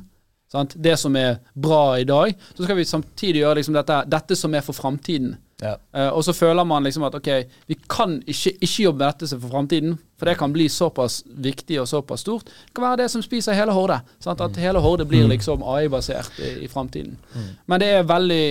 sant? 0.53 0.75
det 0.77 0.95
som 1.01 1.17
er 1.17 1.39
bra 1.55 1.99
i 1.99 2.05
dag, 2.09 2.33
så 2.55 2.65
skal 2.65 2.77
vi 2.79 2.85
samtidig 2.89 3.43
gjøre 3.43 3.59
liksom 3.61 3.75
dette, 3.77 3.99
dette 4.07 4.37
som 4.39 4.55
er 4.55 4.63
for 4.65 4.77
framtiden. 4.77 5.35
Ja. 5.63 5.75
Uh, 5.91 6.13
og 6.15 6.23
så 6.23 6.33
føler 6.37 6.65
man 6.65 6.87
liksom 6.87 7.03
at 7.09 7.17
ok, 7.19 7.29
vi 7.67 7.77
kan 7.91 8.21
ikke, 8.27 8.53
ikke 8.61 8.85
jobbe 8.85 9.03
med 9.03 9.07
dette 9.09 9.41
for 9.41 9.51
framtiden, 9.51 9.97
for 10.19 10.31
det 10.31 10.37
kan 10.39 10.55
bli 10.55 10.69
såpass 10.71 11.23
viktig 11.27 11.81
og 11.83 11.89
såpass 11.91 12.23
stort. 12.27 12.47
Det 12.47 12.77
kan 12.77 12.87
være 12.87 13.01
det 13.03 13.11
som 13.11 13.25
spiser 13.25 13.59
hele 13.59 13.75
Horde. 13.75 13.99
Sant? 14.23 14.41
At 14.45 14.59
hele 14.61 14.83
Horde 14.83 15.07
blir 15.09 15.27
liksom 15.31 15.65
AI-basert 15.67 16.39
i, 16.39 16.53
i 16.67 16.71
framtiden. 16.71 17.19
Men 17.67 17.83
det 17.83 17.91
er 17.97 18.07
veldig 18.07 18.45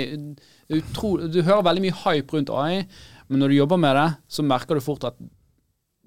utro, 0.78 1.16
Du 1.32 1.42
hører 1.42 1.64
veldig 1.64 1.86
mye 1.86 2.00
hype 2.04 2.36
rundt 2.36 2.52
AI, 2.52 2.84
men 3.28 3.40
når 3.40 3.48
du 3.48 3.60
jobber 3.62 3.80
med 3.80 3.96
det, 3.96 4.08
så 4.28 4.44
merker 4.44 4.76
du 4.76 4.84
fort 4.84 5.08
at 5.08 5.16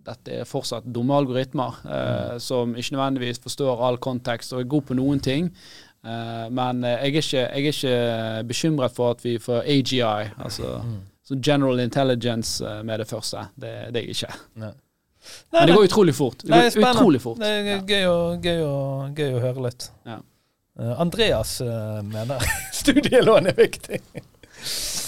dette 0.05 0.41
er 0.41 0.49
fortsatt 0.49 0.87
dumme 0.89 1.17
algoritmer 1.17 1.81
eh, 1.85 2.37
som 2.41 2.73
ikke 2.77 2.97
nødvendigvis 2.97 3.43
forstår 3.45 3.83
all 3.85 3.99
kontekst 4.01 4.55
og 4.55 4.63
er 4.63 4.71
god 4.73 4.87
på 4.89 4.97
noen 4.97 5.21
ting. 5.21 5.51
Eh, 6.07 6.49
men 6.51 6.85
eh, 6.85 6.91
jeg, 6.91 7.01
er 7.01 7.21
ikke, 7.21 7.37
jeg 7.37 7.47
er 7.47 7.71
ikke 7.71 8.49
bekymret 8.49 8.97
for 8.97 9.17
at 9.17 9.25
vi 9.25 9.39
får 9.39 9.65
AGI, 9.67 10.31
altså 10.41 10.81
så 11.31 11.37
General 11.39 11.81
Intelligence 11.81 12.65
eh, 12.67 12.83
med 12.83 12.99
det 12.99 13.07
første. 13.07 13.37
Det, 13.55 13.71
det 13.95 14.01
er 14.01 14.09
jeg 14.09 14.17
ikke. 14.17 14.33
Nei. 14.55 14.73
Men 15.53 15.69
det 15.69 15.77
går 15.77 15.85
utrolig 15.85 16.15
fort. 16.15 16.43
Det 16.43 16.49
går 16.51 16.81
Nei, 16.81 16.91
utrolig 16.91 17.21
fort. 17.23 17.39
Det 17.39 17.51
er 17.51 17.85
gøy, 17.87 18.07
å, 18.09 18.17
gøy, 18.43 18.63
å, 18.67 18.79
gøy 19.15 19.37
å 19.37 19.43
høre 19.45 19.67
litt. 19.69 19.87
Ja. 20.09 20.17
Uh, 20.81 20.95
Andreas 21.03 21.59
uh, 21.61 22.01
mener 22.03 22.43
studielån 22.81 23.51
er 23.53 23.59
viktig. 23.59 24.01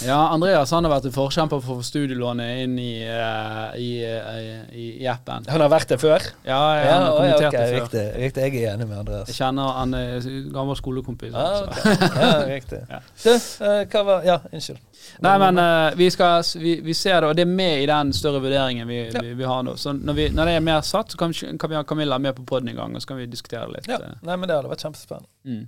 Ja, 0.03 0.17
Andreas 0.33 0.71
han 0.75 0.83
har 0.83 0.91
vært 0.95 1.05
en 1.07 1.13
forkjemper 1.15 1.61
for 1.63 1.83
studielånet 1.85 2.63
inn 2.65 2.73
i, 2.81 3.03
eh, 3.07 3.75
i, 3.79 3.89
eh, 4.03 4.63
i, 4.75 4.85
i 5.03 5.07
appen. 5.07 5.45
Han 5.47 5.61
har 5.63 5.69
vært 5.71 5.93
det 5.93 5.99
før? 6.01 6.25
Ja, 6.43 6.57
jeg, 6.75 6.87
han 6.89 7.03
har 7.05 7.07
ja, 7.07 7.13
kommentert 7.17 7.47
ok, 7.47 7.53
det 7.53 7.61
før. 7.67 7.75
riktig, 7.77 8.03
riktig. 8.23 8.47
Jeg 8.47 8.63
er 8.65 8.73
enig 8.73 8.87
med 8.89 8.97
Andreas. 9.03 9.29
Jeg 9.31 9.37
kjenner 9.39 9.77
han 9.77 9.93
er 9.99 10.27
gammel 10.57 10.79
skolekompis. 10.79 11.31
Ah, 11.33 11.61
okay. 11.69 11.95
Ja, 12.19 12.33
riktig. 12.49 12.81
Ja. 12.93 12.99
Du, 13.23 13.29
eh, 13.33 13.85
hva 13.93 14.03
var 14.09 14.27
Ja, 14.27 14.37
unnskyld. 14.51 14.81
Nei, 15.23 15.33
men 15.41 15.57
uh, 15.59 15.95
vi, 15.99 16.09
skal, 16.13 16.43
vi, 16.61 16.75
vi 16.85 16.93
ser 16.95 17.21
det, 17.23 17.29
og 17.31 17.35
det 17.35 17.43
er 17.43 17.49
med 17.51 17.81
i 17.83 17.87
den 17.89 18.13
større 18.15 18.39
vurderingen 18.43 18.87
vi, 18.87 18.99
Ja. 19.13 19.21
vi, 19.23 19.43
har 19.47 19.63
nå. 19.67 19.73
Så 19.79 19.91
når, 19.95 20.13
vi, 20.19 20.27
når 20.35 20.49
det 20.51 20.53
er 20.59 20.63
mer 20.63 20.81
satt, 20.87 21.11
så 21.11 21.17
kan, 21.19 21.31
vi- 21.35 21.55
kan 21.59 21.69
vi 21.71 21.75
ha 21.79 21.83
Camilla 21.87 22.17
med 22.23 22.35
på 22.37 22.45
poden 22.47 22.69
en 22.71 22.75
gang, 22.79 22.95
og 22.95 23.01
så 23.03 23.11
kan 23.11 23.19
vi 23.19 23.25
diskutere 23.31 23.67
litt. 23.71 23.87
Ja, 23.91 23.99
nei, 24.23 24.35
men 24.37 24.47
det 24.49 24.55
hadde 24.57 24.71
vært 24.71 24.85
kjempespennende. 24.85 25.29
Mm. 25.43 25.67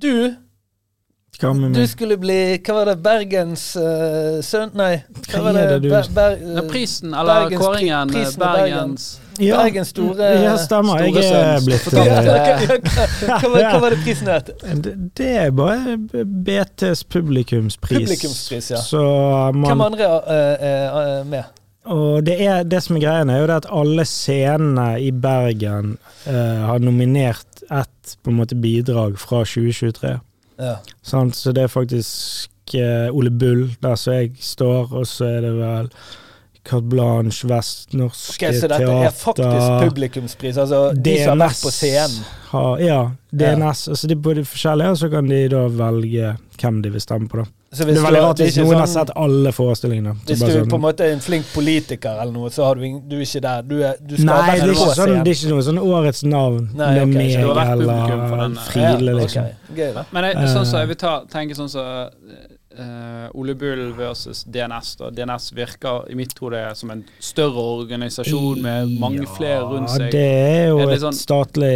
Du, 0.00 0.12
du 1.74 1.86
skulle 1.88 2.16
bli 2.20 2.58
Hva 2.66 2.74
var 2.74 2.90
det? 2.90 2.96
Bergens 3.00 3.62
uh, 3.76 4.40
sønn... 4.44 4.74
Nei, 4.76 4.98
hva 5.30 5.42
var 5.46 5.56
det? 5.56 5.62
er 5.62 5.84
Ber, 5.86 6.08
ber, 6.14 6.34
Ja, 6.58 6.64
prisen, 6.68 7.14
eller 7.14 7.46
Bergens 7.46 7.62
kåringen, 7.64 8.12
Bergens. 8.12 8.34
prisen 8.36 8.42
i 8.42 8.44
Bergens 8.44 9.06
Ja, 9.40 9.60
Bergens 9.62 9.92
store 9.94 10.32
ja, 10.42 10.56
stemmer. 10.60 11.00
store 11.00 11.22
Jeg 11.24 11.38
er 11.54 11.64
blitt 11.64 11.86
uh, 11.94 12.02
eh, 12.02 12.74
hva, 12.90 13.06
hva, 13.30 13.52
var- 13.54 13.70
hva 13.70 13.80
var 13.86 13.96
det 13.96 14.00
prisen 14.04 14.28
het? 14.28 14.50
det, 14.84 14.92
det 15.16 15.30
er 15.46 15.54
bare 15.56 15.96
BTs 16.50 17.06
publikumspris. 17.08 18.02
Publikumspris, 18.04 18.70
ja. 18.74 18.82
Så 18.84 19.00
Hvem 19.56 19.86
andre 19.86 20.12
er 20.28 21.00
uh, 21.22 21.26
med? 21.30 21.56
og 21.90 22.22
det, 22.26 22.36
er, 22.44 22.64
det 22.68 22.82
som 22.84 22.98
er 22.98 23.02
greien, 23.06 23.30
er 23.32 23.40
jo 23.40 23.46
det 23.48 23.54
at 23.62 23.70
alle 23.72 24.04
scenene 24.04 24.88
i 25.00 25.08
Bergen 25.16 25.94
eh, 26.28 26.60
har 26.68 26.82
nominert 26.84 27.62
ett 27.72 28.16
på 28.22 28.30
en 28.30 28.36
måte 28.36 28.54
bidrag 28.60 29.16
fra 29.18 29.40
2023. 29.48 30.18
Ja. 30.60 30.78
Så 31.02 31.52
det 31.56 31.64
er 31.64 31.72
faktisk 31.72 32.74
eh, 32.76 33.08
Ole 33.16 33.30
Bull, 33.30 33.70
der 33.82 33.94
som 33.96 34.18
jeg 34.18 34.34
står, 34.40 34.92
og 34.92 35.06
så 35.08 35.30
er 35.30 35.46
det 35.46 35.54
vel 35.56 35.88
Carte 36.66 36.86
Blanche, 36.92 37.48
Vestnorske 37.48 38.50
Ok, 38.50 38.58
så 38.60 38.68
dette 38.68 38.90
er 38.92 39.14
faktisk 39.16 39.86
publikumspris, 39.86 40.58
altså 40.60 40.82
de 40.92 41.16
som 41.22 41.32
har 41.32 41.48
vært 41.48 41.62
på 41.64 41.72
scenen. 41.72 42.20
Har, 42.50 42.82
ja, 42.84 43.00
DNS. 43.32 43.86
Altså 43.94 44.10
de 44.10 44.18
både 44.18 44.44
forskjellige, 44.44 44.92
og 44.92 45.00
så 45.00 45.08
kan 45.12 45.30
de 45.30 45.40
da 45.52 45.64
velge 45.72 46.34
hvem 46.60 46.82
de 46.84 46.92
vil 46.92 47.02
stemme 47.02 47.30
på. 47.30 47.40
da. 47.40 47.59
Så 47.72 47.84
Det 47.86 47.92
er 47.94 48.02
veldig 48.02 48.20
rart 48.24 48.40
hvis 48.42 48.56
noen 48.58 48.66
noen 48.66 48.78
har 48.80 48.88
sånn, 48.90 49.06
sett 49.06 49.10
alle 49.14 49.50
forestillingene. 49.54 50.12
Hvis 50.26 50.40
du 50.42 50.46
sånn- 50.50 50.70
på 50.72 50.74
en 50.74 50.82
måte 50.82 51.04
er 51.06 51.12
en 51.14 51.20
flink 51.22 51.46
politiker 51.54 52.18
eller 52.20 52.32
noe, 52.34 52.50
så 52.50 52.64
har 52.66 52.74
du, 52.74 52.80
du 53.06 53.14
er 53.16 53.22
ikke 53.22 53.40
der. 53.44 53.62
Du, 53.62 53.76
er, 53.86 53.94
du 54.02 54.16
skal 54.16 54.26
Nei, 54.26 54.56
det 54.56 54.64
er, 54.64 54.72
ikke 54.74 54.94
sånn, 54.98 55.12
det 55.22 55.30
er 55.30 55.38
ikke 55.38 55.50
noe 55.52 55.62
sånn 55.68 55.78
årets 55.78 56.22
navn. 56.26 56.64
Nei, 56.74 56.88
med 56.98 57.02
okay, 57.04 57.14
meg 57.14 57.70
eller 57.70 57.92
eh, 57.94 58.64
Friele, 58.72 59.12
ja, 59.14 59.18
liksom. 59.20 59.46
Gøy. 59.78 59.92
Men 60.10 60.24
jeg, 60.24 60.36
Eh. 60.42 60.48
sånn 60.56 60.66
så 60.66 60.82
jeg 60.82 60.88
vil 60.90 60.96
ta, 61.04 61.12
tenke 61.30 61.54
sånn 61.54 61.70
som 61.70 62.10
eh, 62.74 63.28
Ole 63.38 63.54
Bull 63.54 63.92
versus 63.94 64.42
DNS. 64.50 64.96
Da. 64.98 65.10
DNS 65.14 65.52
virker 65.54 66.10
i 66.10 66.14
mitt 66.18 66.34
hode 66.42 66.64
som 66.74 66.90
en 66.90 67.04
større 67.22 67.54
organisasjon 67.86 68.62
med 68.66 68.98
mange 68.98 69.26
flere 69.38 69.62
rundt 69.70 69.90
seg. 69.94 70.08
Ja, 70.08 70.10
det 70.10 70.26
er 70.26 70.68
jo 70.74 70.78
Er 70.82 70.86
det 70.86 70.98
et 70.98 71.06
sånn- 71.06 71.22
statlig 71.22 71.74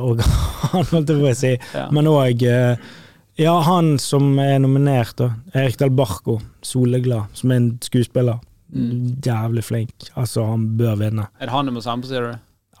organ, 0.00 0.24
holdt 0.90 1.08
jeg 1.12 1.20
på 1.20 1.28
å 1.28 1.36
si. 1.36 1.58
Ja. 1.74 1.88
Men 1.92 2.06
òg 2.16 2.46
Ja, 3.36 3.56
han 3.66 3.96
som 3.98 4.38
er 4.38 4.58
nominert, 4.62 5.16
da. 5.18 5.32
Erik 5.54 5.78
Dahl 5.80 5.90
Barco. 5.90 6.38
Soleglad. 6.62 7.32
Som 7.34 7.50
er 7.50 7.56
en 7.62 7.70
skuespiller. 7.82 8.38
Mm. 8.74 9.16
Jævlig 9.24 9.64
flink. 9.64 10.08
Altså, 10.18 10.44
han 10.46 10.68
bør 10.78 10.96
vinne. 11.00 11.28
Er 11.40 11.46
det 11.50 11.54
han 11.54 11.66
du 11.66 11.74
må 11.74 11.82
stemme 11.82 12.02
på, 12.04 12.10
sier 12.12 12.28
du? 12.28 12.38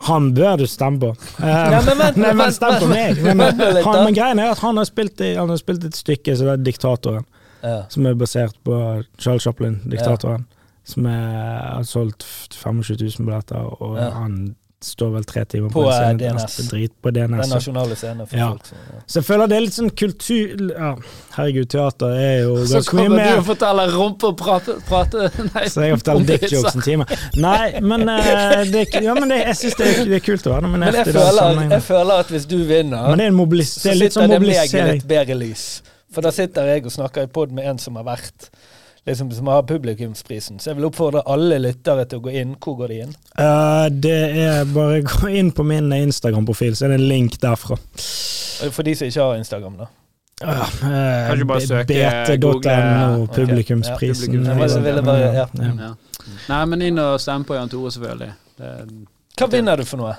Han 0.08 0.32
bør 0.34 0.56
du 0.62 0.66
stemme 0.70 1.00
på. 1.00 1.10
Eh, 1.44 1.70
Nei, 1.70 1.80
men 1.86 1.98
vent, 2.02 2.16
Nei, 2.22 2.32
men 2.38 2.52
stem 2.54 2.78
på 2.82 2.88
meg. 2.90 3.20
Men, 3.22 3.44
han, 3.84 4.00
men 4.04 4.14
greien 4.16 4.38
er 4.42 4.50
at 4.54 4.62
han 4.62 4.78
har 4.78 4.86
spilt, 4.88 5.20
i, 5.22 5.34
han 5.38 5.50
har 5.50 5.58
spilt 5.60 5.84
et 5.86 5.98
stykke 5.98 6.34
som 6.38 6.50
er 6.54 6.62
Diktatoren, 6.66 7.26
Ja. 7.64 7.76
som 7.88 8.06
er 8.06 8.14
basert 8.18 8.58
på 8.66 8.76
Charles 9.18 9.42
Chaplin, 9.46 9.78
diktatoren. 9.88 10.46
Som 10.84 11.06
er, 11.08 11.30
har 11.78 11.86
solgt 11.88 12.26
25 12.52 12.98
000 13.00 13.24
billetter, 13.26 13.70
og 13.82 13.96
Ja. 13.98 14.10
han 14.18 14.54
står 14.84 15.10
vel 15.14 15.24
tre 15.28 15.42
timer 15.48 15.70
På, 15.72 15.82
på, 15.82 15.90
en 15.90 16.18
scene. 16.18 16.28
eh, 16.28 16.34
DNS. 16.36 16.56
Drit 16.70 16.92
på 17.02 17.10
Den 17.14 17.32
DNS. 17.32 17.42
Den 17.46 17.54
nasjonale 17.56 17.96
scenen 17.98 18.26
for 18.28 18.36
Ja. 18.38 18.48
folk. 18.50 18.66
Så, 18.66 18.74
ja. 18.92 19.00
Så 19.06 19.18
jeg 19.20 19.26
føler 19.28 19.50
det 19.52 19.56
er 19.56 19.64
litt 19.64 19.76
sånn 19.78 19.90
kultur 20.02 20.64
ja, 20.70 20.90
Herregud, 21.36 21.68
teater 21.74 22.16
er 22.18 22.36
jo 22.44 22.56
Så 22.70 22.82
kommer 22.90 23.22
du 23.24 23.38
og 23.38 23.46
forteller 23.48 23.94
rumpe 23.96 24.30
og 24.30 24.36
prate, 24.40 24.76
prate 24.88 25.30
Nei, 25.54 25.64
Så 25.72 25.86
jeg 25.86 25.98
forteller 26.02 26.28
dick 26.28 26.46
jokes 26.52 26.76
en 26.78 26.84
time. 26.86 27.08
Nei, 27.36 27.80
men, 27.80 28.06
uh, 28.08 28.62
det, 28.70 28.84
ja, 29.02 29.16
men 29.18 29.32
det, 29.32 29.40
jeg 29.48 29.56
syns 29.62 29.80
det, 29.80 29.90
det 30.10 30.20
er 30.20 30.24
kult 30.28 30.46
å 30.46 30.54
være 30.54 30.66
Men 30.68 30.70
nominert 30.70 31.00
jeg 31.02 31.14
føler, 31.14 31.40
sånn, 31.40 31.74
jeg 31.78 31.86
føler 31.88 32.24
at 32.26 32.36
hvis 32.36 32.46
du 32.50 32.58
vinner, 32.68 33.08
Men 33.10 33.20
det 33.20 33.26
er, 33.26 33.34
en 33.34 33.40
mobilis 33.40 33.74
så 33.78 33.94
litt 33.94 34.12
sitter 34.14 34.20
sånn 34.20 34.36
det 34.36 34.40
meg 34.44 34.78
i 34.78 34.86
litt 34.92 35.08
bedre 35.08 35.38
lys. 35.40 35.66
For 36.14 36.22
da 36.22 36.30
sitter 36.34 36.68
jeg 36.70 36.84
og 36.86 36.94
snakker 36.94 37.26
i 37.26 37.30
pod 37.30 37.52
med 37.54 37.66
en 37.66 37.80
som 37.82 37.96
har 37.98 38.06
vært 38.06 38.50
liksom, 39.06 39.30
som 39.36 39.46
har 39.52 39.62
publikumsprisen. 39.68 40.58
Så 40.60 40.70
jeg 40.70 40.76
vil 40.78 40.86
oppfordre 40.88 41.22
alle 41.30 41.58
lyttere 41.62 42.04
til 42.08 42.20
å 42.20 42.24
gå 42.24 42.32
inn. 42.40 42.54
Hvor 42.60 42.76
går 42.82 42.92
de 42.94 43.00
inn? 43.06 43.12
Uh, 43.38 43.88
det 43.90 44.16
er 44.44 44.64
bare 44.74 45.02
gå 45.06 45.28
inn 45.40 45.52
på 45.52 45.66
min 45.66 45.92
Instagram-profil, 45.92 46.76
så 46.76 46.86
er 46.88 46.94
det 46.94 47.00
en 47.02 47.08
link 47.10 47.38
derfra. 47.42 47.76
For 48.70 48.82
de 48.86 48.94
som 48.96 49.08
ikke 49.10 49.28
har 49.28 49.36
Instagram, 49.42 49.76
da. 49.84 49.90
Uh, 50.44 50.64
Kanskje 50.82 51.46
bare 51.46 51.66
søke, 51.66 51.94
BT.no, 51.94 53.26
publikumsprisen. 53.32 54.34
ja, 54.34 54.54
publikumsprisen. 54.54 55.04
Bare- 55.04 55.34
ja. 55.34 55.46
Ja. 55.54 55.72
Ja. 55.88 55.94
Nei, 56.48 56.64
men 56.66 56.82
inn 56.82 56.98
og 56.98 57.20
stemme 57.20 57.44
på 57.44 57.54
Jan 57.54 57.68
Tore, 57.68 57.90
selvfølgelig. 57.94 58.32
Det, 58.58 58.70
Hva 59.38 59.46
vinner 59.50 59.76
du 59.76 59.84
for 59.84 60.00
noe? 60.00 60.14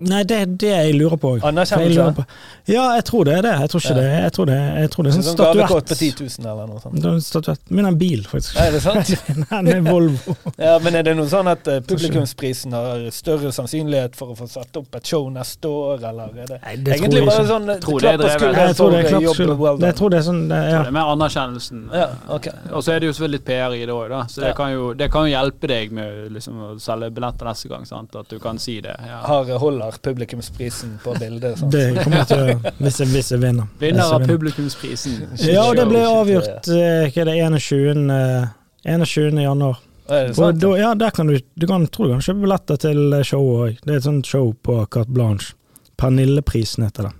Nei, 0.00 0.22
det 0.24 0.36
er 0.40 0.46
det 0.46 0.68
jeg 0.70 0.94
lurer 0.96 1.18
på. 1.20 1.34
For 1.36 1.36
jeg 1.36 1.42
lurer 1.42 1.48
Anerkjennelse? 1.52 2.14
på. 2.16 2.24
Ja, 2.72 2.84
jeg 2.96 3.04
tror 3.04 3.24
det 3.28 3.34
er 3.38 3.42
det. 3.42 3.52
Jeg 3.60 3.70
tror 3.70 3.80
ikke 3.80 3.90
Ja. 3.90 4.00
det. 4.00 4.22
Jeg 4.22 4.32
tror 4.32 4.46
det, 4.50 4.56
jeg 4.80 4.90
tror 4.90 5.04
det 5.04 5.12
sånn 5.12 5.22
statuett. 5.26 5.56
gavekort 5.60 5.84
på 5.90 5.94
statuett. 5.94 6.16
10 6.16 6.40
000 6.40 6.52
eller 6.52 6.66
noe 6.70 6.80
sånt? 6.80 6.94
Det 7.00 7.04
er 7.10 7.14
en 7.18 7.20
statuett. 7.20 7.60
Min 7.70 7.84
er 7.84 7.88
en 7.88 7.98
bil, 8.00 8.22
faktisk. 8.30 8.56
Er 8.60 8.70
det 8.72 8.80
sant? 8.82 9.10
Nei, 9.50 9.62
det 9.66 9.74
er 9.76 9.84
Volvo. 9.90 10.36
Ja, 10.70 10.78
men 10.78 10.94
er 10.96 11.02
det 11.02 11.14
noe 11.18 11.28
sånn 11.28 11.50
at 11.52 11.68
eh, 11.68 11.80
publikumsprisen 11.84 12.72
har 12.72 13.04
større 13.12 13.52
sannsynlighet 13.52 14.16
for 14.16 14.32
å 14.32 14.36
få 14.38 14.48
satt 14.48 14.76
opp 14.80 14.94
et 14.96 15.06
show 15.06 15.28
neste 15.32 15.68
år, 15.68 16.00
eller 16.10 16.32
er 16.44 16.48
det 16.54 16.58
Nei, 16.64 16.76
det 16.84 16.96
egentlig 16.96 17.26
bare 17.28 17.46
sånn 17.48 17.68
eh, 17.74 17.80
Tror 17.84 18.00
klapp 18.00 18.20
på 18.24 18.32
skulderen 18.34 18.68
Jeg 18.70 18.76
tror 18.80 18.90
det 18.90 19.00
er 19.00 19.08
for 19.10 19.18
eh, 19.20 19.26
jobb 19.28 19.36
klappskuld. 19.36 19.84
Jeg 19.90 19.98
tror 20.00 20.10
det 20.14 20.18
er 20.22 20.26
sånn 20.30 20.40
det, 20.50 20.60
ja. 20.70 20.80
det 20.80 20.90
er 20.90 20.96
mer 20.96 21.12
anerkjennelsen. 21.14 21.84
Ja, 21.92 22.08
ok. 22.38 22.48
Og 22.72 22.84
så 22.86 22.94
er 22.96 23.00
det 23.04 23.10
jo 23.10 23.12
selvfølgelig 23.16 23.38
litt 23.40 23.46
PR 23.50 23.76
i 23.76 23.84
det 23.84 23.94
òg, 23.94 24.08
da. 24.12 24.22
Så 24.30 24.40
det 24.44 24.50
Ja. 24.50 24.56
kan, 24.56 24.72
jo, 24.72 24.92
det 24.94 25.10
kan 25.12 25.28
jo 25.28 25.34
hjelpe 25.34 25.68
deg 25.70 25.92
med 25.92 26.32
liksom, 26.32 26.58
å 26.64 26.70
selge 26.80 27.10
billetter 27.14 27.48
neste 27.50 27.68
gang. 27.68 27.84
Sant? 27.88 28.16
At 28.16 28.28
du 28.32 28.38
kan 28.42 28.58
si 28.58 28.80
det. 28.80 28.96
Ja. 29.06 29.20
Har 29.26 29.44
holder 29.60 29.89
publikumsprisen 29.98 30.98
på 31.02 31.14
bildet? 31.18 31.58
Sånn. 31.58 31.70
Det 31.74 31.84
kommer 32.04 32.22
jeg 32.22 32.26
til 32.30 32.38
å 32.38 32.72
hvis 32.78 32.98
jeg, 33.02 33.08
hvis 33.08 33.30
jeg 33.34 33.40
vinner. 33.42 33.66
Vinner 33.80 34.12
av 34.14 34.24
publikumsprisen. 34.28 35.28
Ja, 35.50 35.66
det 35.74 35.86
ble 35.90 36.04
avgjort 36.06 36.68
eh, 36.70 37.10
hva 37.10 37.22
er 37.24 37.30
det, 37.32 37.36
21. 37.58 38.10
eh, 38.14 38.48
21. 38.86 39.40
januar. 39.42 39.78
Er 40.10 40.28
Og 40.30 40.34
sant? 40.34 40.58
da, 40.62 40.70
ja, 40.78 40.94
der 40.94 41.10
kan 41.14 41.26
du, 41.30 41.36
du 41.54 41.66
kan, 41.66 41.86
tror 41.86 42.06
du 42.08 42.12
kan 42.16 42.24
kjøpe 42.26 42.40
billetter 42.46 42.76
til 42.86 43.02
showet 43.24 43.60
òg. 43.66 43.82
Det 43.84 43.92
er 43.94 44.00
et 44.00 44.06
sånt 44.08 44.26
show 44.26 44.52
på 44.62 44.80
Carte 44.90 45.10
Blanche. 45.14 45.54
Pernilleprisen 46.00 46.84
heter 46.86 47.10
det. 47.10 47.12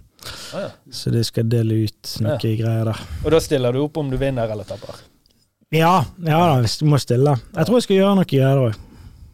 Ah, 0.55 0.61
ja. 0.61 0.69
Så 0.93 1.11
de 1.15 1.23
skal 1.25 1.47
dele 1.49 1.85
ut 1.87 2.17
noe 2.21 2.35
Ja. 2.35 2.39
greier 2.43 2.85
der. 2.91 2.99
Og 3.25 3.31
da 3.33 3.41
stiller 3.41 3.73
du 3.73 3.83
opp 3.85 3.97
om 3.97 4.11
du 4.11 4.17
vinner 4.21 4.51
eller 4.51 4.65
taper? 4.69 4.99
Ja, 5.71 6.05
ja 6.19 6.39
da, 6.51 6.61
hvis 6.65 6.79
du 6.81 6.87
må 6.91 6.99
stille. 6.99 7.37
Jeg 7.55 7.67
tror 7.69 7.77
jeg 7.79 7.87
skal 7.87 7.97
gjøre 8.01 8.17
noe 8.19 8.27
greier 8.29 8.59
òg. 8.67 8.75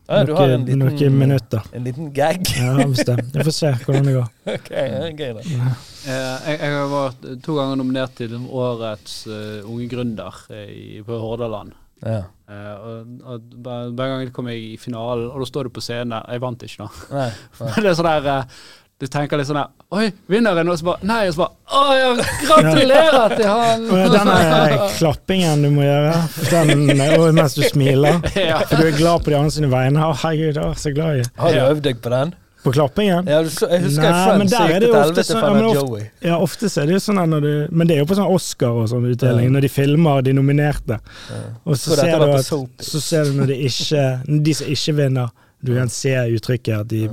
Ah, 0.09 0.23
du 0.25 0.33
har 0.39 0.53
en 0.55 0.65
liten, 0.65 0.85
Noen 0.85 1.19
minutter. 1.19 1.63
en 1.73 1.85
liten 1.85 2.13
gag? 2.15 2.45
Ja, 2.55 2.75
bestemt. 2.87 3.35
Jeg 3.35 3.47
får 3.49 3.55
se 3.57 3.73
hvordan 3.83 4.07
det 4.07 4.13
går. 4.15 4.29
ok, 4.55 4.71
ja, 4.71 5.01
gøy 5.11 5.33
da. 5.35 5.43
Eh, 5.43 6.13
jeg, 6.13 6.61
jeg 6.61 6.77
har 6.77 6.93
vært 6.93 7.27
to 7.43 7.57
ganger 7.59 7.81
nominert 7.81 8.15
til 8.21 8.37
årets 8.39 9.17
uh, 9.27 9.67
unge 9.67 9.89
gründer 9.91 10.39
eh, 10.55 10.71
i, 10.71 10.87
på 11.07 11.19
Hordaland. 11.19 11.75
Ja. 12.05 12.23
Uh, 12.47 12.75
og, 12.77 13.21
og 13.27 13.53
hver 13.59 14.13
gang 14.13 14.33
kom 14.37 14.51
jeg 14.53 14.63
i 14.63 14.75
finalen, 14.79 15.27
og 15.33 15.43
da 15.43 15.49
står 15.49 15.67
du 15.67 15.75
på 15.75 15.83
scenen 15.83 16.21
Jeg 16.21 16.43
vant 16.45 16.63
ikke, 16.63 16.87
da. 16.87 17.07
Nei. 17.17 17.31
nei. 17.65 17.73
Det 17.83 17.91
er 17.91 17.99
sånn 17.99 18.11
der 18.13 18.29
eh, 18.31 18.61
Du 18.97 19.05
tenker 19.12 19.36
litt 19.36 19.49
sånn 19.51 19.59
her 19.61 19.68
Oi, 19.92 20.07
vinneren! 20.32 20.68
Og 20.72 20.78
så 20.80 20.86
bare 20.88 21.05
Nei! 21.05 21.26
Og 21.28 21.34
så 21.36 21.42
bare 21.44 21.53
Å 21.76 21.97
ja, 21.99 22.12
gratulerer 22.47 23.34
til 23.36 23.51
han! 23.51 23.84
Denne 24.14 24.36
eh, 24.40 24.86
klappingen 24.97 25.66
du 25.66 25.68
må 25.74 25.84
gjøre, 25.84 26.14
den, 26.49 26.94
og 27.18 27.26
mens 27.36 27.59
du 27.59 27.62
smiler, 27.68 28.22
ja. 28.40 28.62
for 28.64 28.80
du 28.80 28.88
er 28.88 28.97
glad 28.97 29.26
på 29.26 29.34
de 29.34 29.36
andre 29.36 29.53
sine 29.53 29.68
vegne. 29.72 30.01
Å, 30.01 30.16
herregud, 30.24 30.57
jeg 30.57 30.64
var 30.64 30.80
så 30.80 30.92
glad 30.97 31.20
i 31.20 31.28
Har 31.42 31.53
du 31.53 31.61
øvd 31.66 31.84
deg 31.90 32.01
på 32.07 32.14
den? 32.14 32.32
På 32.64 32.72
klappingen? 32.74 33.28
Ja, 33.30 33.42
du 33.47 33.53
så, 33.53 33.68
jeg 33.70 33.84
husker 33.84 34.11
Nei, 34.11 34.38
men 34.40 34.49
der 34.51 34.72
er 34.74 34.80
det 34.82 34.88
jo 34.88 34.97
ofte 34.99 35.22
sånn- 35.28 35.44
ja, 35.44 35.53
men 35.55 35.68
ofte- 35.68 36.09
Ja, 36.26 36.38
ofte 36.49 36.72
er 36.72 36.88
det 36.88 36.97
jo 36.97 37.03
sånn 37.05 37.20
når 37.30 37.44
du 37.44 37.53
Men 37.70 37.86
det 37.86 37.94
er 37.94 38.01
jo 38.01 38.09
på 38.11 38.16
sånn 38.18 38.32
Oscar 38.32 38.80
og 38.80 38.88
sånn 38.90 39.05
utdeling, 39.12 39.51
Ja. 39.51 39.55
når 39.59 39.68
de 39.68 39.70
filmer 39.76 40.24
de 40.26 40.32
nominerte, 40.34 40.99
Ja. 41.30 41.44
og 41.68 41.76
så 41.76 41.92
Tror 41.92 42.01
ser 42.01 42.18
du 42.24 42.32
at 42.32 42.82
Så 42.88 43.01
ser 43.05 43.28
du 43.28 43.36
når 43.38 43.53
de 43.53 43.61
ikke 43.68 44.03
De 44.49 44.55
som 44.57 44.72
ikke 44.72 44.97
vinner, 45.05 45.30
du 45.62 45.76
kan 45.76 45.88
se 45.92 46.16
uttrykket 46.40 46.80
at 46.80 46.88
de 46.88 47.05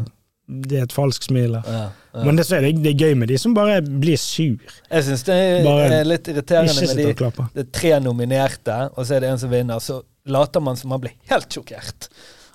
det 0.47 0.79
er 0.79 0.87
et 0.87 0.93
falskt 0.93 1.29
smil. 1.29 1.55
Ja, 1.55 1.83
ja. 2.13 2.23
Men 2.25 2.37
det, 2.37 2.45
så 2.45 2.57
er 2.57 2.65
det, 2.67 2.75
det 2.83 2.91
er 2.93 3.07
gøy 3.07 3.15
med 3.17 3.31
de 3.31 3.37
som 3.39 3.55
bare 3.55 3.79
blir 3.81 4.19
sur. 4.19 4.59
Jeg 4.91 5.05
syns 5.07 5.23
det 5.27 5.37
er, 5.39 5.63
Bare 5.65 5.89
er 6.01 6.07
litt 6.07 6.27
irriterende 6.29 6.75
med 6.75 6.99
de 6.99 7.45
det 7.55 7.63
er 7.63 7.69
tre 7.73 7.93
nominerte, 8.03 8.75
og 8.93 9.07
så 9.07 9.17
er 9.17 9.23
det 9.23 9.33
en 9.33 9.41
som 9.41 9.53
vinner. 9.53 9.79
Så 9.83 10.01
later 10.29 10.63
man 10.63 10.79
som 10.79 10.91
man 10.93 11.01
blir 11.03 11.15
helt 11.31 11.47
sjokkert. 11.51 12.09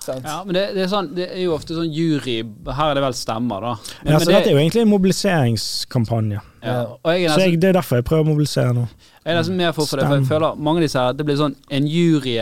Ja, 0.09 0.39
men 0.45 0.55
det, 0.55 0.61
det, 0.73 0.85
er 0.85 0.89
sånn, 0.89 1.09
det 1.13 1.25
er 1.27 1.41
jo 1.43 1.51
ofte 1.53 1.75
sånn 1.75 1.89
jury 1.93 2.39
Her 2.65 2.93
er 2.93 2.97
det 2.97 3.03
vel 3.03 3.15
stemmer, 3.17 3.61
da. 3.61 3.73
Men, 3.77 3.99
Ja, 3.99 4.15
men 4.15 4.23
så 4.23 4.31
dette 4.31 4.49
er 4.49 4.55
jo 4.55 4.61
egentlig 4.61 4.81
en 4.81 4.89
mobiliseringskampanje. 4.93 6.39
ja. 6.63 6.77
Og 7.03 7.11
jeg 7.13 7.27
er 7.27 7.35
Så 7.35 7.43
jeg, 7.43 7.59
det 7.61 7.69
er 7.69 7.77
derfor 7.77 7.99
jeg 7.99 8.07
prøver 8.07 8.25
å 8.25 8.29
mobilisere 8.31 8.73
nå. 8.73 8.87
jeg 9.19 9.33
er 9.33 9.37
nesten 9.37 9.59
mer 9.59 9.75
for, 9.75 9.85
for 9.85 9.99
det, 9.99 10.07
for 10.07 10.17
jeg 10.17 10.29
føler 10.31 10.55
mange 10.57 10.81
av 10.81 10.87
disse 10.87 11.03
her 11.03 11.13
Det 11.19 11.27
blir 11.27 11.37
sånn 11.37 11.55
en 11.69 11.89
jury 11.91 12.37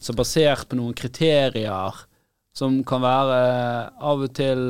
som 0.00 0.14
er 0.14 0.20
basert 0.20 0.68
på 0.68 0.76
noen 0.80 0.96
kriterier 0.98 2.04
som 2.60 2.80
kan 2.86 3.02
være 3.04 3.40
av 3.96 4.26
og 4.26 4.32
til 4.36 4.64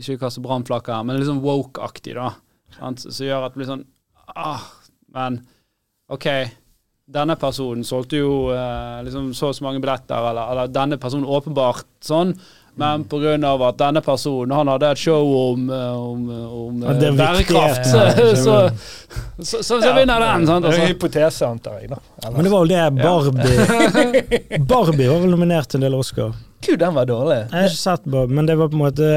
Ikke 0.00 0.18
kaste 0.24 0.42
brannflakker, 0.42 1.02
men 1.04 1.18
litt 1.18 1.28
sånn 1.28 1.42
woke-aktig, 1.44 2.16
da. 2.16 2.32
Som 2.78 3.26
gjør 3.26 3.46
at 3.46 3.54
det 3.54 3.60
blir 3.60 3.68
sånn 3.68 3.84
ah, 4.32 4.62
Men 5.12 5.40
OK, 6.10 6.26
denne 7.10 7.36
personen 7.38 7.84
solgte 7.86 8.20
jo 8.20 8.32
eh, 8.54 9.00
liksom 9.06 9.30
så 9.36 9.50
og 9.50 9.56
så 9.58 9.66
mange 9.66 9.82
billetter, 9.82 10.30
eller, 10.30 10.52
eller 10.52 10.72
denne 10.74 10.98
personen 11.02 11.28
åpenbart 11.28 11.86
sånn. 12.06 12.34
Men 12.76 13.04
pga. 13.04 13.34
at 13.68 13.76
denne 13.78 14.00
personen 14.00 14.50
han 14.56 14.68
hadde 14.68 14.90
et 14.90 14.98
show 14.98 15.26
om, 15.52 15.70
eh, 15.70 15.96
om, 15.96 16.28
om 16.30 16.82
Ja, 16.82 16.92
eh, 16.94 17.16
bærekraft, 17.16 17.86
ja. 17.86 18.34
så, 18.44 18.70
så, 19.42 19.62
så, 19.62 19.80
så 19.82 19.94
vinner 19.96 20.20
den. 20.20 20.46
Sant? 20.46 20.64
Det 20.64 20.70
er 20.70 20.76
en 20.76 20.80
Altså. 20.80 20.86
hypotese, 20.94 21.46
antar 21.46 21.80
jeg. 21.80 21.90
da. 21.90 21.98
Eller- 22.22 22.36
Men 22.36 22.44
det 22.44 22.52
var 22.52 22.60
vel 22.60 22.68
det 22.68 23.02
Barbie 23.02 24.58
Barbie 24.72 25.08
var 25.10 25.18
vel 25.24 25.30
nominert 25.34 25.68
til 25.68 25.80
en 25.80 25.88
del 25.88 25.94
Oscar. 25.98 26.32
Gud, 26.60 26.78
den 26.78 26.94
var 26.94 27.06
dårlig. 27.08 27.40
Jeg 27.50 27.58
har 27.58 27.68
ikke 27.68 27.82
sett 27.82 28.04
Barbie, 28.04 28.34
men 28.36 28.46
det 28.46 28.56
var 28.60 28.68
på 28.68 28.76
en 28.78 28.84
måte 28.84 29.10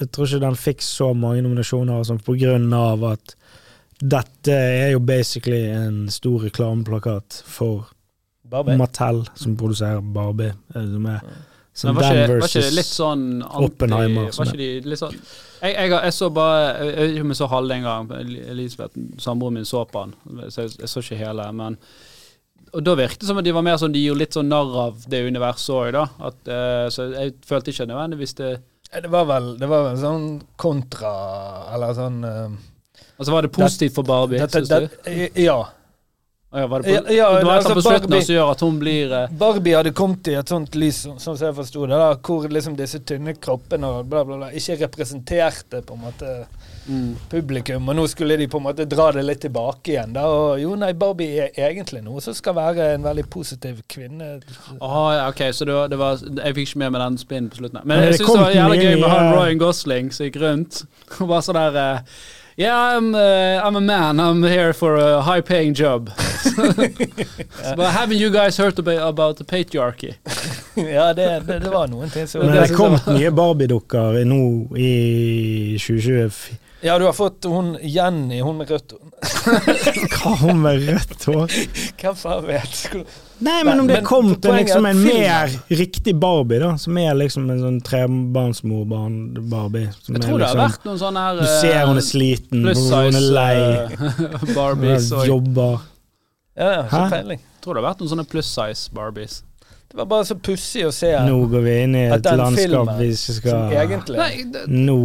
Jeg 0.00 0.10
tror 0.12 0.26
ikke 0.26 0.40
den 0.42 0.56
fikk 0.58 0.82
så 0.82 1.12
mange 1.14 1.42
nominasjoner 1.42 2.04
sånn, 2.04 2.18
på 2.26 2.34
grunn 2.38 2.72
av 2.74 3.04
at 3.14 3.34
dette 4.02 4.52
er 4.52 4.90
jo 4.92 4.98
basically 5.00 5.64
en 5.70 6.08
stor 6.10 6.42
reklameplakat 6.48 7.42
for 7.46 7.86
Barbie. 8.50 8.76
Mattel, 8.76 9.22
som 9.38 9.54
produserer 9.56 10.02
Barbie. 10.02 10.52
eh, 10.74 10.82
Som 10.82 11.06
er 11.06 11.20
som 11.74 11.90
Men 11.90 11.96
var 11.98 12.14
ikke, 12.14 12.38
var 12.38 12.50
ikke 12.52 12.60
det 12.62 12.74
litt 12.76 12.86
sånn 12.86 13.22
anti, 13.42 13.66
Oppenheimer, 13.66 14.28
Var 14.30 14.50
ikke 14.50 14.60
de 14.60 14.70
litt 14.86 15.00
sånn 15.00 15.16
jeg, 15.64 15.72
jeg, 15.74 15.90
jeg 15.90 16.14
så 16.14 16.28
bare 16.34 16.66
Jeg 16.70 16.94
vet 16.94 17.14
ikke 17.14 17.24
om 17.24 17.32
jeg 17.32 17.38
så 17.40 17.48
halve 17.50 17.78
en 17.78 17.86
gang. 17.88 18.10
Elisabeth, 18.52 19.06
samboeren 19.24 19.56
min, 19.58 19.66
så 19.68 19.84
på 19.88 20.04
den. 20.04 20.42
Så 20.52 20.66
jeg, 20.66 20.74
jeg 20.82 20.90
så 20.92 21.02
ikke 21.02 21.18
hele. 21.22 21.46
Men 21.56 21.78
Og 22.70 22.84
da 22.84 22.94
virket 23.00 23.24
det 23.24 23.30
som 23.30 23.40
at 23.40 23.48
de 23.48 23.54
var 23.56 23.64
mer 23.66 23.80
sånn 23.80 23.94
De 23.96 24.02
gjorde 24.04 24.22
litt 24.22 24.36
sånn 24.36 24.52
narr 24.52 24.76
av 24.84 25.08
det 25.10 25.24
universet 25.26 25.74
òg, 25.74 25.88
da. 25.96 26.04
At, 26.30 26.38
uh, 26.46 26.86
så 26.94 27.08
jeg 27.14 27.34
følte 27.48 27.74
ikke 27.74 27.88
nødvendigvis 27.90 28.36
det 28.42 28.52
Det 29.00 29.10
var 29.10 29.26
vel 29.32 29.54
det 29.58 29.70
var 29.72 29.88
vel 29.88 29.98
sånn 30.04 30.28
kontra 30.60 31.14
Eller 31.74 31.96
sånn 31.98 32.20
uh, 32.22 32.60
Altså 33.16 33.34
Var 33.34 33.48
det 33.48 33.54
positivt 33.56 33.96
for 33.98 34.06
Barbie, 34.06 34.42
syns 34.46 34.70
du? 34.70 34.86
Ja. 35.42 35.58
Ja, 36.54 36.66
var 36.66 36.82
det, 36.82 36.84
på, 36.84 37.12
Ja, 37.12 37.14
ja, 37.16 37.38
det 37.38 37.44
var 37.44 37.56
altså, 37.56 37.74
på 37.74 37.82
slutten 37.82 38.10
Barbie- 38.10 38.24
som 38.24 38.34
gjør 38.34 38.50
at 38.52 38.60
hun 38.60 38.76
blir 38.78 39.12
eh, 39.12 39.30
Barbie 39.30 39.74
hadde 39.74 39.90
kommet 39.92 40.28
i 40.30 40.36
et 40.38 40.48
sånt 40.48 40.76
lys, 40.78 41.00
sånn 41.02 41.18
som 41.34 41.40
jeg 41.48 41.56
forsto 41.56 41.86
det, 41.90 41.98
da, 41.98 42.12
hvor 42.14 42.46
liksom 42.46 42.76
disse 42.78 43.00
tynne 43.02 43.34
kroppene 43.34 43.90
og 43.90 44.06
bla, 44.06 44.22
bla, 44.28 44.38
bla 44.38 44.50
ikke 44.54 44.76
representerte 44.84 45.82
på 45.82 45.96
en 45.98 46.04
måte 46.04 46.36
mm. 46.86 47.16
publikum. 47.32 47.88
Og 47.88 47.98
nå 47.98 48.04
skulle 48.12 48.36
de 48.38 48.46
på 48.50 48.60
en 48.62 48.66
måte 48.68 48.86
dra 48.86 49.08
det 49.16 49.24
litt 49.26 49.42
tilbake 49.42 49.96
igjen. 49.96 50.14
da, 50.14 50.28
og 50.30 50.60
Jo, 50.62 50.76
nei, 50.78 50.92
Barbie 50.94 51.48
er 51.48 51.72
egentlig 51.72 52.04
noe 52.06 52.22
som 52.22 52.36
skal 52.38 52.54
være 52.60 52.92
en 52.94 53.08
veldig 53.08 53.26
positiv 53.34 53.82
kvinne. 53.90 54.36
Aha, 54.78 55.04
ja, 55.18 55.26
ok, 55.32 55.42
så 55.50 55.66
det 55.66 55.74
var, 55.74 55.90
det 55.90 55.98
var 55.98 56.22
Jeg 56.22 56.58
fikk 56.60 56.70
ikke 56.70 56.84
med 56.84 56.94
meg 56.94 57.04
den 57.06 57.18
spinnen 57.24 57.50
på 57.50 57.62
slutten. 57.64 57.82
Men 57.82 58.06
jeg 58.06 58.20
syns 58.20 58.30
det 58.30 58.40
var 58.44 58.56
jævlig 58.60 58.80
gøy 58.84 58.94
med 59.02 59.10
han 59.16 59.34
Ryan 59.34 59.66
Gosling 59.66 60.14
som 60.14 60.30
gikk 60.30 60.40
rundt. 60.44 60.84
Og 61.18 61.26
bare 61.26 61.44
sånn 61.48 61.58
der 61.58 61.82
eh, 61.82 62.16
Yeah, 62.56 62.96
I'm, 62.96 63.16
uh, 63.16 63.60
I'm 63.64 63.74
a 63.74 63.80
man. 63.80 64.20
I'm 64.20 64.40
here 64.44 64.72
for 64.72 64.94
a 64.94 65.22
high 65.22 65.40
paying 65.40 65.74
job. 65.74 66.06
but 66.56 67.90
haven't 67.90 68.18
you 68.18 68.30
guys 68.30 68.56
heard 68.56 68.78
about, 68.78 69.08
about 69.08 69.36
the 69.38 69.44
patriarchy? 69.44 70.14
ja, 70.76 71.12
det, 71.12 71.40
det, 71.46 71.58
det 71.58 71.70
var 71.70 71.88
noen 71.88 72.10
ting 72.10 72.28
som 72.28 72.44
Men 72.46 72.54
det 72.54 72.70
er 72.70 72.76
kommet 72.78 73.02
kom 73.02 73.18
nye 73.18 73.32
Barbie-dukker 73.34 74.20
nå 74.24 74.38
i 74.78 75.78
2020. 75.82 76.60
Ja, 76.86 76.98
du 76.98 77.08
har 77.08 77.16
fått 77.16 77.44
hun 77.44 77.74
Jenny, 77.82 78.38
hun 78.40 78.60
med 78.62 78.70
rødt 78.70 78.94
hår. 78.94 79.02
Hva 80.14 80.36
hun 80.44 80.62
med 80.62 80.86
rødt 80.86 81.26
hår? 81.26 81.58
Hvem 81.98 82.18
faen 82.22 82.46
vet? 82.46 82.84
Nei, 83.38 83.64
men 83.66 83.80
om 83.80 83.86
det 83.88 83.94
Men 83.98 84.04
kom 84.06 84.36
til 84.38 84.50
er 84.52 84.56
liksom 84.60 84.86
en 84.86 85.00
mer 85.02 85.50
riktig 85.74 86.14
Barbie, 86.22 86.60
da. 86.62 86.76
Som 86.78 86.98
er 87.02 87.14
liksom 87.18 87.48
en 87.50 87.60
sånn 87.62 87.80
trebarnsmor-Barbie. 87.86 89.88
Som 90.04 90.14
Jeg 90.14 90.22
er 90.22 90.26
tror 90.28 90.38
det 90.38 90.46
har 90.50 90.54
liksom, 90.54 90.62
vært 90.62 90.84
noen 90.88 91.00
sånne 91.02 91.20
her 91.24 91.32
Du 91.40 91.46
ser 91.48 91.80
hun 91.88 91.98
er 91.98 92.06
sliten, 92.06 92.62
pluss 92.68 92.84
hun 92.84 92.92
er 93.08 93.12
size 93.16 93.32
lei, 93.34 93.56
eh, 93.64 93.74
Barbies. 94.58 95.06
Og, 95.12 95.26
jobber. 95.28 95.74
Ja, 96.54 96.68
ja, 96.70 96.82
ikke 96.86 97.10
peiling. 97.16 97.40
tror 97.64 97.72
det 97.74 97.80
har 97.82 97.88
vært 97.90 98.00
noen 98.04 98.12
sånne 98.14 98.28
pluss 98.30 98.50
size 98.54 98.82
Barbies. 98.94 99.34
Det 99.94 99.98
var 100.00 100.06
bare 100.10 100.24
så 100.26 100.34
pussig 100.34 100.80
å 100.88 100.90
se 100.90 101.06
Nå 101.22 101.36
går 101.52 101.62
vi 101.62 101.72
inn 101.84 101.92
i 101.94 102.00
et 102.10 102.24
landskap 102.26 102.88
vi 102.98 103.12
ikke 103.14 103.34
skal 103.36 103.74
egentlig 103.78 104.18
Nei, 104.18 104.42
det, 104.50 104.64
Nå 104.66 104.96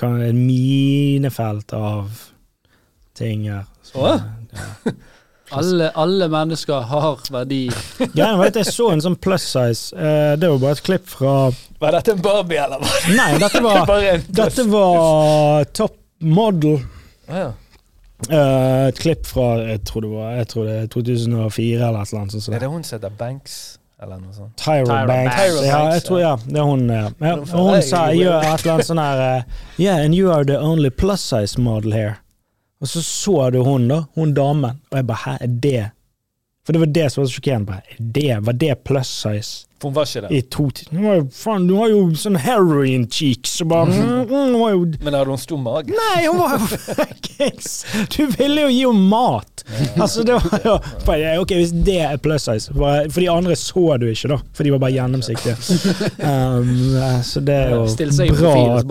kan 0.00 0.16
det 0.18 0.32
et 0.32 0.38
minefelt 0.38 1.70
av 1.78 2.10
ting 3.14 3.46
her. 3.46 3.68
Så, 3.86 4.02
ja. 4.02 4.18
Alle, 5.58 5.90
alle 5.94 6.28
mennesker 6.32 6.80
har 6.88 7.18
verdi. 7.30 7.60
Greien 8.16 8.38
var 8.40 8.46
at 8.52 8.56
jeg 8.60 8.70
så 8.72 8.90
en 8.92 9.02
sånn 9.04 9.16
plus 9.20 9.44
size. 9.52 9.92
eh, 9.96 10.34
det 10.40 10.48
var 10.50 10.58
bare 10.62 10.76
et 10.78 10.82
klipp 10.86 11.06
fra 11.12 11.34
Var 11.82 11.96
dette 11.98 12.14
en 12.16 12.22
Barbie, 12.24 12.60
eller 12.62 12.78
hva? 12.80 12.92
Nei, 13.16 13.30
dette 13.42 13.60
var, 13.66 13.92
dette 14.28 14.64
var 14.70 15.64
Top 15.76 15.98
Model. 16.22 16.78
Ja. 17.28 17.50
Eh, 18.30 18.86
et 18.88 18.98
klipp 19.02 19.26
fra 19.26 19.56
jeg 19.66 19.80
tror 19.88 20.04
det 20.04 20.10
var 20.12 20.34
jeg 20.38 20.48
tror 20.52 20.66
det 20.68 20.74
er 20.84 20.90
2004 20.94 21.86
eller 21.88 22.02
et 22.04 22.12
eller 22.12 22.20
annet. 22.22 22.32
sånt 22.36 22.48
Er 22.48 22.52
det. 22.52 22.60
det 22.62 22.70
hun 22.70 22.84
som 22.86 22.98
heter 23.00 23.16
Banks, 23.18 23.56
eller 24.02 24.20
noe 24.22 24.34
sånt? 24.36 24.52
Tyra, 24.62 24.84
Tyra 24.86 25.06
Banks. 25.10 25.36
Banks. 25.40 25.66
Ja, 25.66 25.80
jeg 25.96 26.04
tror, 26.06 26.20
ja, 26.22 26.32
det 26.46 26.58
er 26.62 26.68
hun. 26.70 26.84
Ja. 26.90 27.04
Ja, 27.18 27.34
og 27.42 27.68
hun 27.72 27.82
sa 27.82 28.04
gjør 28.14 28.38
et 28.46 28.62
eller 28.62 28.74
annet 28.76 28.90
sånn 28.92 29.02
her 29.02 29.22
eh, 29.26 29.60
Yeah, 29.82 30.04
and 30.04 30.14
you 30.14 30.30
are 30.30 30.46
the 30.46 30.58
only 30.62 30.90
plus 30.90 31.20
size 31.32 31.58
model 31.58 31.92
here. 31.98 32.16
Og 32.82 32.88
så 32.90 33.02
så 33.02 33.50
du 33.50 33.60
hun, 33.62 33.88
da. 33.88 34.04
Hun 34.18 34.34
damen. 34.34 34.80
Og 34.90 34.98
jeg 34.98 35.06
bare 35.06 35.22
Hæ, 35.24 35.36
er 35.40 35.46
det 35.62 35.90
For 36.66 36.72
det 36.72 36.80
var 36.80 36.86
det 36.86 37.10
som 37.10 37.22
var 37.22 37.28
så 37.28 37.34
sjokkerende. 37.36 37.66
Bare, 37.66 37.98
det, 37.98 38.46
var 38.46 38.52
det 38.52 38.74
plus 38.84 39.06
size 39.06 39.66
For 39.82 39.90
hun 39.90 39.96
var 39.98 40.06
ikke 40.06 40.22
det. 40.28 40.30
i 40.38 40.40
to? 40.54 40.68
Hun 40.92 41.02
var 41.08 41.16
jo- 41.18 41.28
Faen, 41.34 41.64
du 41.66 41.74
har 41.80 41.88
jo 41.90 42.02
sånn 42.22 42.36
heroin 42.38 43.08
cheeks 43.10 43.56
og 43.64 43.72
bare 43.72 43.90
mm, 43.90 44.28
Hun 44.30 44.54
var 44.60 44.76
jo 44.76 44.84
Men 45.02 45.16
hadde 45.18 45.32
hun 45.34 45.40
stor 45.42 45.58
mage? 45.58 45.90
Nei, 45.96 46.20
hun 46.28 46.38
var 46.38 46.54
jo 46.54 46.68
fuckings 47.02 47.72
Du 48.14 48.20
ville 48.38 48.68
jo 48.68 48.70
gi 48.70 48.84
henne 48.86 49.08
mat! 49.10 49.64
Altså, 49.96 50.22
det 50.26 50.36
var 50.38 50.64
jo 50.66 50.76
bare, 51.06 51.34
Ok, 51.42 51.52
hvis 51.58 51.74
det 51.86 51.98
er 52.06 52.16
plus 52.22 52.46
size 52.48 52.70
For 52.74 53.10
for 53.12 53.20
de 53.24 53.28
andre 53.32 53.56
så 53.58 53.84
du 53.98 54.06
ikke, 54.10 54.30
da. 54.32 54.38
For 54.54 54.66
de 54.66 54.72
var 54.74 54.80
bare 54.82 54.94
gjennomsiktige. 54.94 55.54
Um, 56.22 56.70
så 57.26 57.40
det 57.44 57.54
er 57.54 57.74
jo 57.74 58.34
bra 58.38 58.54
at 58.78 58.88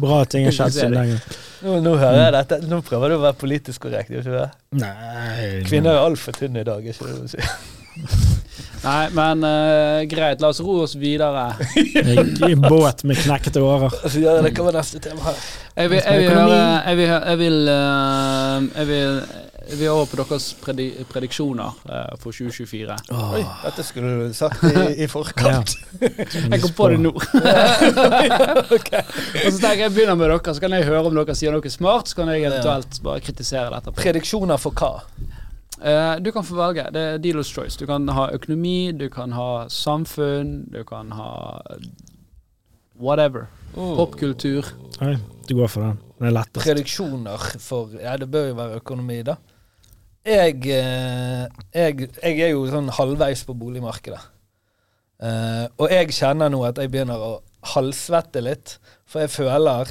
bra 0.00 0.18
ting 0.30 0.48
har 0.48 0.56
skjedd 0.56 0.76
siden 0.76 0.96
lenge. 1.00 1.20
Nå, 1.64 1.78
nå 1.84 1.94
hører 2.00 2.20
jeg 2.26 2.34
dette. 2.38 2.60
Nå 2.70 2.80
prøver 2.86 3.12
du 3.12 3.18
å 3.18 3.22
være 3.26 3.38
politisk 3.40 3.84
korrekt, 3.86 4.12
gjør 4.12 4.24
du 4.24 4.30
ikke 4.32 4.42
det? 4.44 4.50
Nei 4.80 5.64
Kvinner 5.68 5.96
er 5.98 6.06
altfor 6.08 6.36
tynne 6.36 6.64
i 6.64 6.68
dag, 6.68 6.84
er 6.84 6.96
ikke 6.96 7.10
det 7.10 7.18
du 7.20 7.34
sier? 7.36 8.38
Nei, 8.80 9.10
men 9.12 9.44
uh, 9.44 10.00
greit, 10.08 10.40
la 10.40 10.48
oss 10.48 10.60
ro 10.64 10.78
oss 10.84 10.94
videre. 10.96 11.50
I 12.48 12.54
båt 12.56 13.04
med 13.04 13.18
knekkete 13.20 13.60
årer. 13.60 13.92
Ja, 14.16 14.38
det 14.40 14.54
kan 14.56 14.64
være 14.70 14.80
neste 14.80 15.02
tema 15.04 15.20
her. 15.28 15.36
Jeg 15.76 15.90
vil, 15.92 16.00
jeg 16.00 16.18
vil 16.20 16.30
høre 16.34 16.56
Jeg 16.60 16.96
vil, 16.96 17.06
jeg 17.06 17.38
vil, 17.38 17.68
eh, 17.68 18.64
jeg 18.74 18.86
vil, 18.88 19.20
jeg 19.70 19.78
vil 19.78 19.88
over 19.92 20.06
på 20.10 20.16
deres 20.18 20.46
predi 20.60 20.86
prediksjoner 21.12 21.76
uh, 21.88 22.16
for 22.20 22.32
2024. 22.32 22.96
Oi, 23.14 23.42
dette 23.66 23.84
skulle 23.86 24.10
du 24.30 24.34
sagt 24.36 24.64
i, 24.66 24.72
i 25.04 25.08
forkant. 25.10 25.76
Jeg 26.50 26.60
kom 26.64 26.72
på 26.76 26.88
det 26.90 26.98
nå. 27.04 27.12
Og 27.14 27.22
så 29.52 29.58
tenker 29.60 29.82
jeg 29.84 29.92
begynner 29.94 30.16
med 30.18 30.26
dere, 30.26 30.54
så 30.54 30.60
kan 30.62 30.72
jeg 30.74 30.88
høre 30.88 31.04
om 31.10 31.14
dere 31.20 31.36
sier 31.38 31.52
noe 31.54 31.70
smart. 31.72 32.10
Så 32.10 32.18
kan 32.18 32.30
jeg 32.32 32.48
eventuelt 32.48 32.98
bare 33.04 33.22
kritisere 33.24 33.70
dette. 33.76 33.94
Prediksjoner 34.00 34.58
for 34.60 34.72
hva? 34.74 35.04
Eh, 35.80 36.16
du 36.20 36.30
kan 36.32 36.44
få 36.44 36.56
velge. 36.58 36.84
Det 36.92 37.00
er 37.00 37.22
dealers 37.22 37.52
choice. 37.52 37.78
Du 37.80 37.86
kan 37.88 38.08
ha 38.08 38.28
økonomi, 38.34 38.92
du 38.92 39.08
kan 39.12 39.32
ha 39.32 39.66
samfunn, 39.68 40.68
du 40.72 40.82
kan 40.84 41.12
ha 41.16 41.60
whatever. 43.00 43.48
Popkultur. 43.74 44.66
Nei, 45.00 45.14
du 45.48 45.54
går 45.56 45.70
for 45.72 45.86
den. 45.86 46.00
Den 46.18 46.28
er 46.28 46.36
lettest. 46.36 46.64
Prediksjoner 46.66 47.46
for 47.62 47.94
Ja, 48.00 48.16
det 48.20 48.30
bør 48.30 48.50
jo 48.50 48.58
være 48.58 48.82
økonomi, 48.82 49.22
da. 49.22 49.38
Jeg, 50.26 50.60
eh, 50.68 51.46
jeg, 51.72 52.10
jeg 52.22 52.40
er 52.44 52.52
jo 52.52 52.66
sånn 52.68 52.90
halvveis 52.92 53.46
på 53.48 53.56
boligmarkedet. 53.56 54.20
Uh, 55.20 55.68
og 55.76 55.90
jeg 55.92 56.14
kjenner 56.16 56.48
nå 56.48 56.62
at 56.64 56.78
jeg 56.80 56.88
begynner 56.92 57.20
å 57.20 57.32
halvsvette 57.74 58.40
litt, 58.40 58.78
for 59.04 59.20
jeg 59.20 59.32
føler 59.34 59.90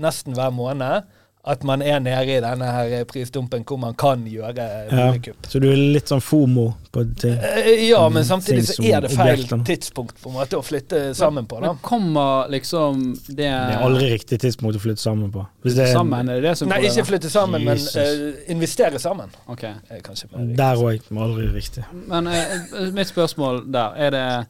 nesten 0.00 0.32
hver 0.32 0.54
måned 0.56 1.04
at 1.44 1.62
man 1.64 1.80
er 1.80 1.98
nede 2.04 2.34
i 2.36 2.40
denne 2.44 2.66
her 2.68 3.04
prisdumpen 3.08 3.62
hvor 3.64 3.78
man 3.80 3.94
kan 3.96 4.26
gjøre 4.28 4.64
Ja, 4.92 5.06
så 5.48 5.60
du 5.62 5.70
er 5.70 5.78
litt 5.94 6.10
sånn 6.12 6.20
fomo 6.20 6.66
på 6.92 7.04
ting? 7.16 7.38
Eh, 7.40 7.86
Ja, 7.88 8.02
men 8.12 8.26
samtidig 8.28 8.66
så 8.68 8.84
er 8.84 9.00
det 9.06 9.10
feil 9.14 9.38
objektene. 9.38 9.64
tidspunkt 9.64 10.20
på 10.20 10.28
en 10.28 10.36
måte 10.36 10.58
å 10.58 10.62
flytte 10.62 11.14
sammen 11.16 11.46
på. 11.48 11.60
da. 11.62 11.70
Men 11.72 11.80
kommer 11.86 12.50
liksom 12.52 13.00
det 13.28 13.36
Det 13.38 13.48
er 13.48 13.86
aldri 13.86 14.10
riktig 14.12 14.40
tidspunkt 14.44 14.76
å 14.76 14.82
flytte 14.84 15.00
sammen 15.00 15.32
på. 15.32 15.46
Hvis 15.64 15.78
det 15.80 15.88
er 15.88 15.94
Sammen, 15.96 16.28
er 16.28 16.40
det 16.42 16.50
det 16.50 16.54
som 16.58 16.68
Nei, 16.68 16.82
ikke 16.90 17.06
flytte 17.08 17.30
sammen, 17.32 17.64
men 17.64 17.76
Jesus. 17.78 17.96
eh, 17.96 18.52
investere 18.52 18.98
sammen. 19.00 19.32
Ok. 19.48 19.64
Kanskje 20.04 20.28
mer 20.36 20.54
der 20.56 20.76
òg, 20.76 21.00
aldri 21.16 21.48
riktig. 21.56 21.84
Men 22.06 22.26
uh, 22.26 22.90
mitt 22.92 23.08
spørsmål 23.08 23.64
der, 23.72 23.96
er 23.96 24.10
det 24.10 24.46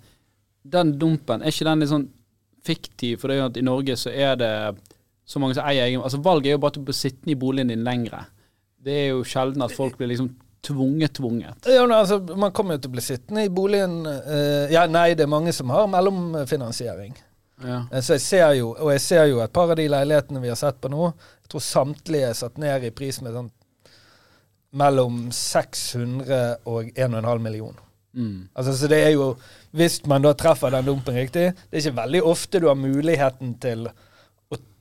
Den 0.70 0.98
dumpen, 0.98 1.40
er 1.42 1.46
ikke 1.54 1.64
den 1.70 1.80
litt 1.80 1.88
sånn 1.88 2.08
fiktiv? 2.66 3.20
For 3.20 3.28
det 3.28 3.36
er 3.36 3.40
jo 3.40 3.46
at 3.46 3.56
i 3.56 3.62
Norge 3.64 3.96
så 3.96 4.10
er 4.12 4.34
det 4.36 4.54
så 5.30 5.38
mange 5.42 5.54
som 5.54 5.66
eier 5.70 5.86
egen 5.86 6.02
Altså 6.02 6.18
Valget 6.24 6.50
er 6.50 6.56
jo 6.56 6.62
bare 6.64 6.74
til 6.74 6.82
å 6.82 6.88
bli 6.90 6.96
sittende 6.98 7.34
i 7.36 7.38
boligen 7.38 7.70
din 7.70 7.84
lengre. 7.86 8.24
Det 8.80 8.94
er 9.04 9.08
jo 9.12 9.24
sjelden 9.28 9.62
at 9.62 9.74
folk 9.76 9.98
blir 10.00 10.10
liksom 10.10 10.32
tvunget, 10.66 11.14
tvunget. 11.20 11.68
Ja, 11.70 11.84
men 11.86 11.94
altså, 11.96 12.18
Man 12.36 12.52
kommer 12.56 12.76
jo 12.76 12.82
til 12.84 12.90
å 12.90 12.96
bli 12.96 13.04
sittende 13.04 13.44
i 13.46 13.52
boligen 13.52 14.00
eh, 14.08 14.72
Ja, 14.74 14.86
nei, 14.90 15.12
det 15.14 15.26
er 15.26 15.30
mange 15.32 15.54
som 15.56 15.70
har 15.72 15.86
mellomfinansiering. 15.92 17.14
Ja. 17.62 17.82
Eh, 17.92 18.00
Så 18.02 18.16
jeg 18.16 18.24
ser 18.26 18.52
jo, 18.58 18.72
og 18.74 18.90
jeg 18.94 19.04
ser 19.04 19.28
jo 19.30 19.40
et 19.44 19.52
par 19.54 19.70
av 19.70 19.78
de 19.78 19.86
leilighetene 19.92 20.42
vi 20.42 20.50
har 20.52 20.58
sett 20.58 20.80
på 20.80 20.90
nå, 20.92 21.12
jeg 21.44 21.52
tror 21.52 21.64
samtlige 21.64 22.32
er 22.32 22.38
satt 22.38 22.58
ned 22.58 22.88
i 22.88 22.92
pris 22.94 23.20
med 23.22 23.36
sånn 23.36 23.50
mellom 24.70 25.30
600 25.34 26.42
og 26.70 26.90
1,5 26.94 27.38
million. 27.42 27.74
Mm. 28.14 28.48
Altså, 28.54 28.74
så 28.74 28.88
det 28.90 28.98
er 29.06 29.12
jo 29.14 29.36
Hvis 29.70 30.00
man 30.10 30.22
da 30.24 30.32
treffer 30.34 30.72
den 30.74 30.88
dumpen 30.88 31.14
riktig 31.14 31.44
Det 31.54 31.76
er 31.78 31.84
ikke 31.84 31.98
veldig 32.00 32.22
ofte 32.26 32.58
du 32.58 32.66
har 32.66 32.74
muligheten 32.74 33.52
til 33.62 33.84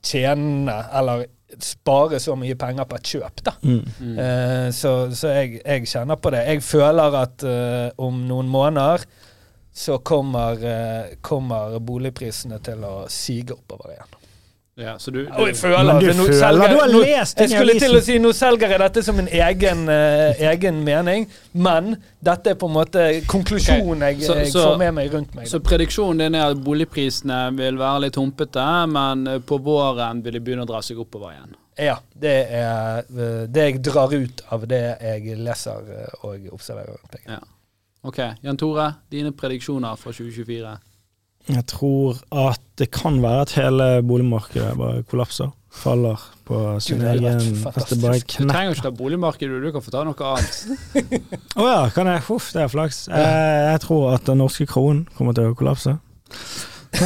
tjene 0.06 0.76
eller 0.96 1.26
spare 1.60 2.20
så 2.22 2.36
mye 2.38 2.56
penger 2.60 2.86
på 2.86 3.00
et 3.00 3.10
kjøp, 3.14 3.42
da. 3.46 3.56
Mm. 3.64 3.80
Mm. 4.00 4.20
Eh, 4.22 4.68
så 4.76 4.94
så 5.16 5.34
jeg, 5.34 5.62
jeg 5.64 5.90
kjenner 5.90 6.20
på 6.22 6.32
det. 6.36 6.44
Jeg 6.48 6.64
føler 6.66 7.18
at 7.24 7.46
eh, 7.48 7.90
om 7.98 8.22
noen 8.30 8.52
måneder 8.52 9.06
så 9.80 10.00
kommer, 10.06 10.62
eh, 10.66 11.18
kommer 11.26 11.78
boligprisene 11.80 12.60
til 12.64 12.84
å 12.86 12.96
sige 13.12 13.56
oppover 13.56 13.96
igjen. 13.96 14.19
Ja, 14.80 14.94
så 14.98 15.12
du, 15.12 15.26
Og 15.28 15.48
jeg 15.50 15.56
føler 15.60 15.84
Men 15.84 16.00
du 16.00 16.06
føler- 16.14 16.40
selger- 16.40 16.70
du 16.72 16.80
har 16.80 16.88
lest 16.88 17.40
Jeg 17.40 17.50
skulle 17.50 17.74
til 17.80 17.96
å 17.98 18.02
si 18.02 18.18
nå 18.18 18.30
selger 18.34 18.70
jeg 18.70 18.80
dette 18.80 19.04
som 19.04 19.20
en 19.20 19.28
egen, 19.28 19.82
uh, 19.90 20.40
egen 20.52 20.84
mening, 20.86 21.28
men 21.54 21.98
dette 22.24 22.54
er 22.54 22.56
på 22.56 22.70
en 22.70 22.74
måte 22.78 23.04
konklusjonen 23.28 24.00
jeg, 24.08 24.22
Så- 24.24 24.36
jeg 24.40 24.52
så- 24.54 24.64
får 24.72 24.78
med 24.80 24.94
meg 24.94 25.12
rundt 25.14 25.36
meg. 25.36 25.48
Så 25.48 25.60
prediksjonen 25.60 26.18
din 26.24 26.36
er 26.36 26.52
at 26.52 26.58
boligprisene 26.64 27.58
vil 27.58 27.76
være 27.78 28.02
litt 28.06 28.16
humpete, 28.16 28.88
men 28.90 29.28
eh, 29.28 29.40
på 29.40 29.60
våren 29.62 30.24
vil 30.24 30.34
de 30.34 30.40
begynne 30.40 30.64
å 30.64 30.68
dra 30.68 30.80
seg 30.82 30.98
oppover 30.98 31.34
igjen. 31.36 31.56
Ja, 31.78 31.98
det 32.18 32.48
er 32.52 32.98
eh, 33.00 33.48
det 33.48 33.74
jeg 33.74 33.82
drar 33.84 34.12
ut 34.14 34.42
av 34.52 34.66
det 34.68 34.98
jeg 35.02 35.38
leser 35.38 35.84
og 36.24 36.40
observerer. 36.54 36.98
Ja. 37.28 37.40
Ok, 38.04 38.18
Jan 38.44 38.56
Tore, 38.58 38.96
dine 39.12 39.32
prediksjoner 39.34 39.98
for 39.98 40.12
2024? 40.14 40.78
Jeg 41.50 41.66
tror 41.72 42.20
at 42.32 42.62
det 42.78 42.90
kan 42.94 43.18
være 43.24 43.42
at 43.48 43.54
hele 43.58 43.88
boligmarkedet 44.06 44.76
bare 44.78 45.04
kollapser. 45.10 45.50
Faller 45.80 46.18
på 46.50 46.60
sin 46.82 47.02
egen. 47.06 47.42
At 47.70 47.90
det 47.92 48.00
bare 48.02 48.20
Du 48.24 48.48
trenger 48.50 48.72
jo 48.72 48.76
ikke 48.78 48.86
ta 48.88 48.92
boligmarkedet, 48.98 49.60
du 49.64 49.70
kan 49.76 49.84
få 49.86 49.92
ta 49.94 50.02
noe 50.08 50.32
annet. 50.34 50.56
Å 51.58 51.68
ja, 51.68 51.82
kan 51.94 52.10
jeg? 52.10 52.24
Huff, 52.30 52.50
det 52.56 52.64
er 52.66 52.72
flaks. 52.74 53.04
Eh, 53.14 53.60
jeg 53.70 53.84
tror 53.86 54.10
at 54.16 54.26
den 54.30 54.42
norske 54.42 54.66
kronen 54.70 55.06
kommer 55.18 55.38
til 55.38 55.52
å 55.52 55.58
kollapse. 55.58 55.94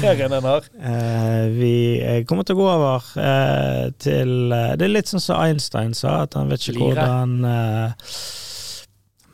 Mer 0.00 0.20
enn 0.24 0.32
den 0.32 0.46
har. 0.48 0.66
Eh, 0.80 1.44
vi 1.54 1.72
eh, 2.00 2.20
kommer 2.28 2.46
til 2.48 2.56
å 2.56 2.60
gå 2.62 2.68
over 2.72 3.10
eh, 3.20 3.86
til 4.00 4.52
eh, 4.56 4.72
Det 4.80 4.86
er 4.88 4.94
litt 4.94 5.10
sånn 5.10 5.22
som 5.22 5.40
Einstein 5.44 5.92
sa, 5.96 6.22
at 6.26 6.36
han 6.38 6.50
vet 6.50 6.64
ikke 6.64 6.78
Lire. 6.78 6.88
hvordan 6.94 7.30
eh, 7.50 8.14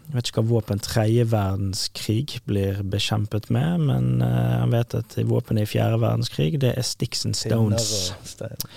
Jeg 0.07 0.15
vet 0.15 0.29
ikke 0.31 0.43
hva 0.43 0.51
våpen 0.55 0.81
tredje 0.83 1.25
verdenskrig 1.29 2.41
blir 2.47 2.79
bekjempet 2.87 3.49
med, 3.55 3.87
men 3.89 4.23
eh, 4.23 4.53
han 4.61 4.75
vet 4.75 4.95
at 4.95 5.17
våpenet 5.27 5.67
i 5.67 5.71
fjerde 5.75 5.99
verdenskrig, 6.03 6.61
det 6.63 6.77
er 6.79 6.87
sticks 6.87 7.27
and 7.27 7.37
stones. 7.37 8.13
Og. 8.39 8.69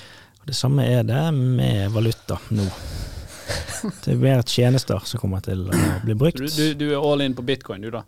Det 0.50 0.58
samme 0.58 0.88
er 0.90 1.06
det 1.06 1.26
med 1.38 1.94
valuta 1.94 2.40
nå. 2.50 2.66
Det 4.04 4.14
er 4.14 4.22
mer 4.22 4.42
tjenester 4.42 5.06
som 5.06 5.22
kommer 5.22 5.42
til 5.46 5.68
å 5.70 5.84
bli 6.04 6.18
brukt. 6.18 6.42
Du, 6.42 6.50
du, 6.50 6.74
du 6.82 6.88
er 6.90 6.98
all 6.98 7.22
in 7.26 7.38
på 7.38 7.46
bitcoin, 7.46 7.86
du 7.86 7.94
da. 7.94 8.04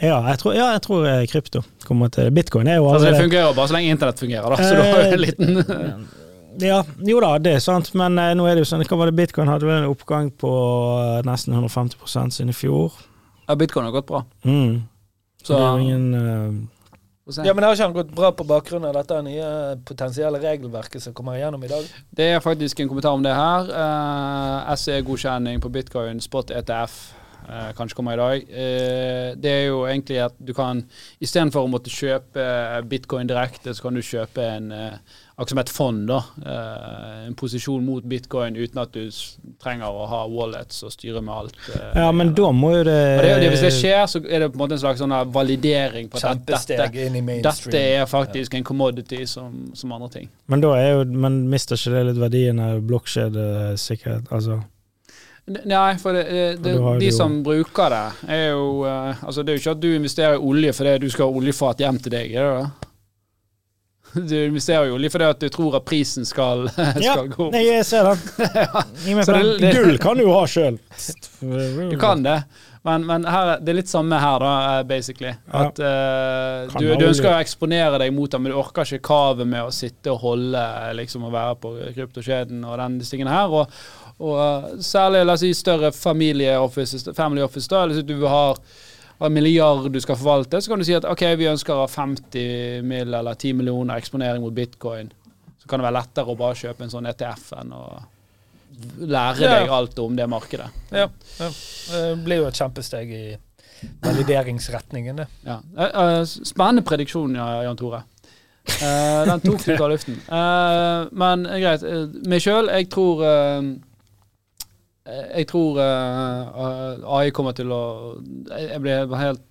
Ja, 0.00 0.16
jeg 0.30 0.40
tror, 0.40 0.54
ja, 0.56 0.70
jeg 0.76 0.80
tror 0.86 1.04
eh, 1.08 1.26
krypto 1.28 1.60
kommer 1.84 2.08
til 2.12 2.30
Bitcoin 2.32 2.70
er 2.72 2.78
jo 2.78 2.86
Altså, 2.88 3.10
det 3.10 3.20
fungerer 3.20 3.50
jo 3.50 3.56
bare 3.58 3.68
så 3.68 3.76
lenge 3.76 3.92
internett 3.92 4.22
fungerer, 4.22 4.54
da. 4.54 4.56
Så 4.56 4.76
du 4.76 4.80
har 4.80 5.02
jo 5.02 5.10
en 5.12 5.20
liten 5.20 6.06
Ja, 6.60 6.80
jo 7.06 7.20
da, 7.22 7.34
det 7.42 7.54
er 7.56 7.62
sant, 7.64 7.92
men 7.98 8.18
eh, 8.20 8.32
nå 8.36 8.46
er 8.48 8.56
det 8.56 8.64
jo 8.64 8.70
sånn 8.70 8.84
Hva 8.84 8.98
var 9.00 9.10
det 9.10 9.16
Bitcoin 9.18 9.50
hadde 9.50 9.68
vel 9.68 9.82
en 9.82 9.92
oppgang 9.92 10.30
på 10.40 10.50
eh, 11.00 11.20
nesten 11.28 11.56
150 11.56 11.96
siden 12.36 12.52
i 12.52 12.56
fjor? 12.56 12.98
Ja, 13.46 13.56
bitcoin 13.58 13.88
har 13.88 13.94
gått 13.96 14.06
bra. 14.06 14.20
Mm. 14.44 14.82
Så 15.42 15.56
det 15.56 15.62
er 15.64 15.70
jo 15.72 15.86
ingen 15.88 16.14
eh, 16.14 16.90
få 17.30 17.34
se. 17.34 17.46
Ja, 17.46 17.54
men 17.54 17.64
har 17.64 17.74
ikke 17.74 17.88
han 17.88 17.96
gått 17.96 18.12
bra 18.14 18.32
på 18.36 18.46
bakgrunn 18.48 18.86
av 18.88 18.96
dette 18.98 19.20
nye 19.26 19.46
potensielle 19.86 20.40
regelverket 20.42 21.02
som 21.02 21.14
kommer 21.16 21.38
igjennom 21.38 21.64
i 21.64 21.70
dag? 21.70 21.86
Det 22.10 22.28
er 22.34 22.44
faktisk 22.44 22.80
en 22.80 22.90
kommentar 22.90 23.16
om 23.16 23.24
det 23.24 23.34
her. 23.34 23.72
Eh, 23.84 24.74
SE-godkjenning 24.76 25.62
på 25.62 25.72
bitcoin, 25.72 26.20
spot 26.20 26.50
ETF. 26.50 26.98
Eh, 27.48 27.70
kanskje 27.78 27.96
kommer 27.98 28.18
i 28.18 28.20
dag, 28.20 28.50
eh, 28.50 29.30
det 29.40 29.50
er 29.56 29.64
jo 29.70 29.80
egentlig 29.88 30.20
at 30.26 30.36
du 30.38 30.52
kan 30.56 30.84
istedenfor 31.22 31.64
å 31.66 31.72
måtte 31.72 31.90
kjøpe 31.92 32.44
bitcoin 32.90 33.30
direkte, 33.30 33.74
så 33.74 33.88
kan 33.88 33.94
du 33.98 34.02
kjøpe 34.04 34.44
en 34.56 34.70
eh, 34.72 35.18
akkurat 35.40 35.50
som 35.54 35.58
et 35.62 35.70
fond, 35.72 36.00
da. 36.08 36.18
Eh, 36.44 37.26
en 37.30 37.34
posisjon 37.38 37.80
mot 37.84 38.04
bitcoin 38.04 38.58
uten 38.60 38.80
at 38.82 38.92
du 38.92 39.06
trenger 39.62 39.88
å 39.88 40.04
ha 40.10 40.18
wallets 40.28 40.82
og 40.84 40.92
styre 40.92 41.22
med 41.24 41.32
alt. 41.32 41.56
eh, 41.72 41.94
Ja, 42.02 42.10
men 42.12 42.34
da 42.36 42.50
må 42.52 42.74
jo 42.74 42.82
det, 42.84 42.96
det, 43.22 43.30
det, 43.40 43.48
Hvis 43.54 43.64
det 43.64 43.72
skjer, 43.78 44.02
så 44.10 44.20
er 44.20 44.44
det 44.44 44.50
på 44.52 44.58
en 44.60 44.64
måte 44.66 44.76
en 44.76 44.82
slags 44.82 45.00
sånn 45.00 45.14
validering 45.32 46.10
på 46.12 46.20
at 46.20 46.44
dette, 46.44 46.90
dette 47.40 47.80
er 47.80 48.04
faktisk 48.10 48.58
en 48.58 48.66
commodity 48.68 49.22
som, 49.26 49.70
som 49.74 49.96
andre 49.96 50.10
ting. 50.18 50.28
Men 50.52 50.60
da 50.60 50.74
er 50.76 50.90
jo 50.90 51.04
Men 51.08 51.40
mister 51.48 51.80
ikke 51.80 51.94
det 51.96 52.04
litt 52.10 52.20
verdien 52.20 52.60
av 52.60 52.82
blokkjedesikkerhet? 52.90 54.28
Altså 54.30 54.60
Nei, 55.50 55.94
for 55.98 56.14
det, 56.14 56.24
det, 56.62 56.76
har 56.82 56.98
de 57.00 57.08
jo- 57.10 57.16
som 57.16 57.40
bruker 57.46 57.90
det, 57.90 58.02
er 58.30 58.44
jo 58.52 58.84
eh, 58.86 59.24
Altså, 59.24 59.42
det 59.42 59.52
er 59.52 59.56
jo 59.58 59.62
ikke 59.64 59.74
at 59.76 59.80
du 59.82 59.88
investerer 59.96 60.36
i 60.38 60.44
olje 60.52 60.72
fordi 60.76 60.92
du 61.02 61.08
skal 61.10 61.26
ha 61.30 61.40
oljefat 61.40 61.82
hjem 61.82 61.98
til 62.04 62.14
deg, 62.14 62.36
er 62.38 62.46
det 62.46 62.60
det? 62.60 62.86
Du 64.26 64.34
investerer 64.44 64.88
i 64.88 64.90
olje 64.90 65.10
fordi 65.14 65.26
at 65.30 65.38
du 65.44 65.48
tror 65.54 65.76
at 65.78 65.84
prisen 65.86 66.24
skal, 66.26 66.64
Ja, 67.04 67.12
gå 67.30 67.44
opp. 67.46 67.54
jeg 67.54 67.84
ser 67.86 68.08
den. 68.08 68.24
ja. 68.62 68.82
Så 69.22 69.36
det- 69.36 69.58
det- 69.62 69.74
Gull 69.76 69.98
kan 70.02 70.18
du 70.18 70.24
jo 70.26 70.32
ha 70.34 70.42
sjøl. 70.50 70.80
Du 71.40 71.94
kan 72.00 72.22
det, 72.26 72.40
men, 72.82 73.04
men 73.06 73.26
her, 73.28 73.52
det 73.60 73.70
er 73.70 73.78
litt 73.78 73.90
samme 73.92 74.18
her, 74.18 74.38
da, 74.42 74.50
eh, 74.80 74.82
basically. 74.88 75.30
At 75.52 75.78
Kan 76.72 76.82
du, 76.82 76.88
du 76.96 77.06
ønsker 77.10 77.28
å 77.30 77.38
eksponere 77.38 78.00
deg 78.02 78.10
mot 78.16 78.30
det, 78.32 78.40
men 78.40 78.50
du 78.50 78.58
orker 78.58 78.82
ikke 78.88 79.04
kavet 79.12 79.46
med 79.46 79.62
å 79.68 79.70
sitte 79.74 80.10
og 80.14 80.22
holde, 80.24 80.62
liksom, 80.98 81.26
og 81.28 81.34
være 81.36 81.58
på 81.62 81.74
kryptokjeden 81.98 82.64
og 82.66 82.78
den 82.82 82.98
disse 83.02 83.14
tingene 83.14 83.34
her. 83.36 83.52
Og, 83.62 83.80
og 84.20 84.36
eh, 84.44 84.78
særlig 84.84 85.24
la 85.26 85.32
oss 85.34 85.40
si 85.44 85.50
større 85.56 85.90
familieoffice, 85.96 87.12
family 87.16 87.42
office, 87.42 87.68
da, 87.72 87.86
hvis 87.90 88.04
du 88.06 88.16
har 88.28 88.58
en 89.20 89.32
milliard 89.32 89.90
du 89.92 89.98
skal 90.00 90.16
forvalte, 90.16 90.60
så 90.64 90.70
kan 90.72 90.78
du 90.80 90.84
si 90.88 90.94
at 90.96 91.04
ok, 91.04 91.22
vi 91.36 91.48
ønsker 91.50 91.74
å 91.74 91.82
ha 91.82 91.88
50 91.92 92.82
mill. 92.88 93.14
eller 93.14 93.34
10 93.34 93.52
millioner 93.58 94.00
eksponering 94.00 94.40
mot 94.40 94.54
bitcoin. 94.56 95.10
Så 95.60 95.68
kan 95.68 95.80
det 95.80 95.84
være 95.90 95.98
lettere 95.98 96.32
å 96.32 96.38
bare 96.40 96.56
kjøpe 96.56 96.86
en 96.86 96.90
sånn 96.94 97.08
ETF 97.10 97.50
enn 97.60 97.72
å 97.76 97.82
lære 99.04 99.42
Ja. 99.44 99.58
deg 99.60 99.68
alt 99.76 99.98
om 99.98 100.16
det 100.16 100.26
markedet. 100.30 100.70
Ja, 100.90 101.08
ja. 101.38 101.48
Det 101.90 102.24
blir 102.24 102.36
jo 102.40 102.46
et 102.48 102.54
kjempesteg 102.56 103.12
i 103.12 103.36
valideringsretningen, 104.04 105.16
det. 105.16 105.26
Ja. 105.44 105.58
Eh, 105.78 105.84
eh, 105.84 106.24
Spennende 106.24 106.82
prediksjon, 106.82 107.34
ja, 107.36 107.62
Jan 107.64 107.76
Tore. 107.76 108.02
Den 108.80 109.40
tok 109.40 109.64
du 109.64 109.72
ut 109.74 109.80
av 109.80 109.90
luften. 109.90 110.16
Men 111.12 111.44
greit. 111.44 111.82
Meg 112.28 112.42
sjøl, 112.44 112.68
jeg 112.70 112.88
tror 112.92 113.22
Jeg 115.10 115.46
tror 115.50 115.78
eh, 115.82 117.06
AI 117.18 117.30
kommer 117.34 117.56
til 117.56 117.72
å 117.74 117.82
Jeg 118.50 118.80
blir 118.82 119.14
helt 119.18 119.46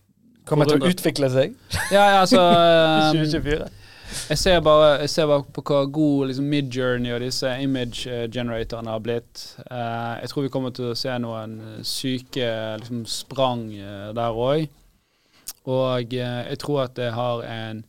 Kommer 0.49 0.69
til 0.69 0.81
å 0.81 0.89
utvikle 0.89 1.29
seg 1.31 1.53
Ja, 1.93 2.05
ja, 2.13 2.21
altså 2.23 2.41
i 2.41 3.19
eh, 3.19 3.27
2024. 3.29 3.67
jeg, 4.31 4.39
ser 4.41 4.59
bare, 4.65 4.87
jeg 5.03 5.11
ser 5.13 5.29
bare 5.29 5.45
på 5.53 5.63
hva 5.69 5.83
god 5.85 6.31
liksom, 6.31 6.47
Midjourney 6.49 7.13
og 7.13 7.21
disse 7.23 7.51
image 7.61 8.09
eh, 8.09 8.25
generatorene 8.31 8.93
har 8.95 9.03
blitt. 9.05 9.43
Uh, 9.69 10.17
jeg 10.23 10.31
tror 10.31 10.47
vi 10.47 10.51
kommer 10.53 10.73
til 10.73 10.89
å 10.89 10.97
se 10.97 11.17
noen 11.21 11.57
eh, 11.61 11.75
syke 11.85 12.49
liksom, 12.81 13.03
sprang 13.09 13.67
uh, 13.77 14.09
der 14.17 14.39
òg. 14.47 14.65
Og 15.69 16.15
uh, 16.17 16.39
jeg 16.49 16.61
tror 16.63 16.87
at 16.87 16.97
det 16.97 17.11
har 17.13 17.45
en 17.45 17.83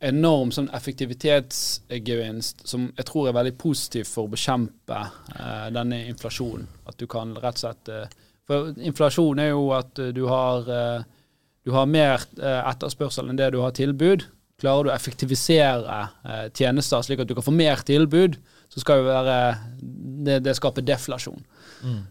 enorm 0.00 0.52
sånn 0.54 0.70
effektivitetsgevinst 0.76 2.66
som 2.70 2.88
jeg 2.96 3.06
tror 3.08 3.28
er 3.28 3.36
veldig 3.38 3.56
positiv 3.58 4.06
for 4.06 4.28
å 4.28 4.32
bekjempe 4.32 4.98
eh, 5.34 5.68
denne 5.74 6.04
inflasjonen. 6.06 6.68
At 6.86 6.98
du 7.00 7.06
kan 7.10 7.34
rett 7.38 7.58
og 7.58 7.64
slett 7.64 7.90
eh, 7.92 8.16
For 8.48 8.70
inflasjon 8.78 9.42
er 9.42 9.50
jo 9.50 9.72
at 9.76 9.98
eh, 9.98 10.12
du 10.14 10.24
har 10.30 10.70
eh, 10.70 11.06
du 11.68 11.74
har 11.74 11.88
mer 11.90 12.22
eh, 12.40 12.62
etterspørsel 12.70 13.28
enn 13.28 13.36
det 13.36 13.50
du 13.52 13.58
har 13.60 13.74
tilbud. 13.76 14.22
Klarer 14.58 14.86
du 14.86 14.88
å 14.88 14.94
effektivisere 14.94 15.98
eh, 16.24 16.46
tjenester 16.56 17.02
slik 17.04 17.20
at 17.20 17.28
du 17.28 17.34
kan 17.36 17.44
få 17.44 17.52
mer 17.52 17.82
tilbud, 17.84 18.38
så 18.72 18.80
skal 18.80 19.02
jo 19.02 19.08
være 19.10 19.34
det, 20.24 20.38
det 20.46 20.54
skaper 20.56 20.86
deflasjon. 20.86 21.42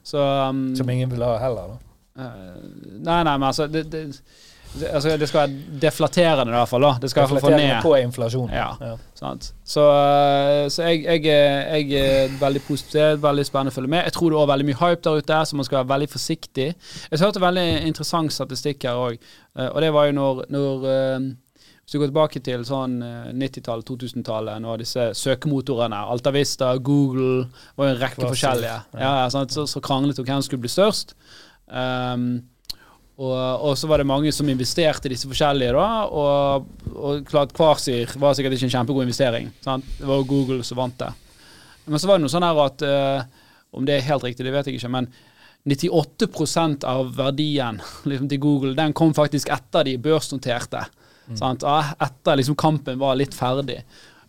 Så 0.06 0.22
um, 0.22 0.70
Som 0.78 0.90
ingen 0.94 1.10
vil 1.10 1.26
ha 1.26 1.40
heller, 1.42 1.74
da. 1.74 1.84
Nei, 2.18 3.18
nei, 3.26 3.34
men 3.34 3.48
altså 3.50 3.68
det, 3.70 3.84
det, 3.94 4.04
altså 4.86 5.18
det 5.18 5.28
skal 5.30 5.42
være 5.50 5.80
deflaterende, 5.82 6.52
i 6.54 6.58
hvert 6.58 6.70
fall. 6.70 6.82
da. 6.82 6.92
Det 7.02 7.10
skal 7.10 7.28
hvert 7.28 7.42
få 7.42 7.50
ned. 7.50 7.82
på 7.82 7.94
inflasjonen. 8.00 8.54
Ja. 8.54 8.96
Sant? 9.18 9.50
Så, 9.66 9.82
eh, 9.92 10.68
så 10.70 10.84
jeg, 10.92 11.04
jeg, 11.04 11.26
er- 11.26 11.78
jeg 11.78 11.92
er 12.26 12.38
veldig 12.40 12.62
positiv. 12.68 13.22
Veldig 13.24 13.46
spennende 13.46 13.74
å 13.74 13.78
følge 13.80 13.90
med. 13.96 14.04
Jeg 14.04 14.14
tror 14.14 14.30
det 14.36 14.40
er 14.44 14.52
veldig 14.54 14.68
mye 14.70 14.80
hype 14.84 15.02
der 15.08 15.18
ute, 15.24 15.42
så 15.50 15.56
man 15.56 15.66
skal 15.66 15.82
være 15.82 15.92
veldig 15.96 16.10
forsiktig. 16.14 16.70
Jeg 17.12 17.20
hørte 17.26 17.42
veldig 17.42 17.68
interessant 17.88 18.34
statistikk 18.34 18.84
her 18.84 18.96
òg, 19.08 19.18
og 19.58 19.82
det 19.82 19.92
var 19.94 20.06
jo 20.12 20.18
når, 20.20 20.46
når 20.54 20.88
eh, 20.94 21.20
Hvis 21.88 21.94
du 21.96 22.00
går 22.02 22.10
tilbake 22.12 22.40
til 22.44 22.64
sånn 22.68 22.98
eh, 23.02 23.28
90-tallet, 23.32 23.86
2000-tallet, 23.88 24.60
når 24.62 24.82
disse 24.84 25.06
søkemotorene, 25.16 25.96
Altavista, 26.12 26.74
Google, 26.84 27.46
var 27.80 27.88
jo 27.88 27.94
en 27.96 28.02
rekke 28.02 28.20
Klassisk, 28.20 28.34
forskjellige, 28.34 28.80
ja. 29.00 29.12
ja, 29.24 29.30
sant? 29.32 29.56
Så, 29.56 29.64
så 29.72 29.80
kranglet 29.80 30.20
om 30.20 30.26
hvem 30.28 30.42
som 30.42 30.44
skulle 30.50 30.66
bli 30.66 30.74
størst. 30.74 31.16
Um, 31.72 32.28
og, 33.18 33.38
og 33.66 33.78
så 33.78 33.88
var 33.90 33.98
det 33.98 34.10
mange 34.10 34.32
som 34.34 34.50
investerte 34.50 35.10
i 35.10 35.16
disse 35.16 35.30
forskjellige, 35.30 35.74
da. 35.74 35.86
Og, 36.06 36.68
og 36.94 37.24
klart 37.26 37.54
Kvasir 37.58 38.12
var 38.22 38.36
sikkert 38.38 38.58
ikke 38.58 38.68
en 38.70 38.74
kjempegod 38.76 39.08
investering. 39.08 39.50
Sant? 39.66 39.88
Det 39.98 40.06
var 40.06 40.22
jo 40.22 40.28
Google 40.30 40.60
som 40.68 40.78
vant 40.78 41.00
det. 41.02 41.10
Men 41.88 42.02
så 42.02 42.10
var 42.10 42.20
det 42.20 42.26
noe 42.28 42.34
sånn 42.34 42.46
her 42.46 42.60
at 42.66 42.84
uh, 42.84 43.48
Om 43.78 43.86
det 43.88 43.96
er 43.96 44.06
helt 44.10 44.26
riktig, 44.26 44.46
det 44.46 44.54
vet 44.54 44.68
jeg 44.70 44.78
ikke, 44.78 44.92
men 44.92 45.10
98% 45.68 46.86
av 46.88 47.10
verdien 47.18 47.82
liksom, 48.10 48.30
til 48.30 48.42
Google 48.44 48.76
den 48.78 48.94
kom 48.96 49.16
faktisk 49.18 49.50
etter 49.54 49.88
de 49.88 49.98
børsnoterte. 50.02 50.86
Sant? 51.36 51.66
Ah, 51.68 51.92
Etter 52.00 52.38
liksom 52.40 52.56
kampen 52.56 53.02
var 53.02 53.18
litt 53.20 53.34
ferdig. 53.36 53.82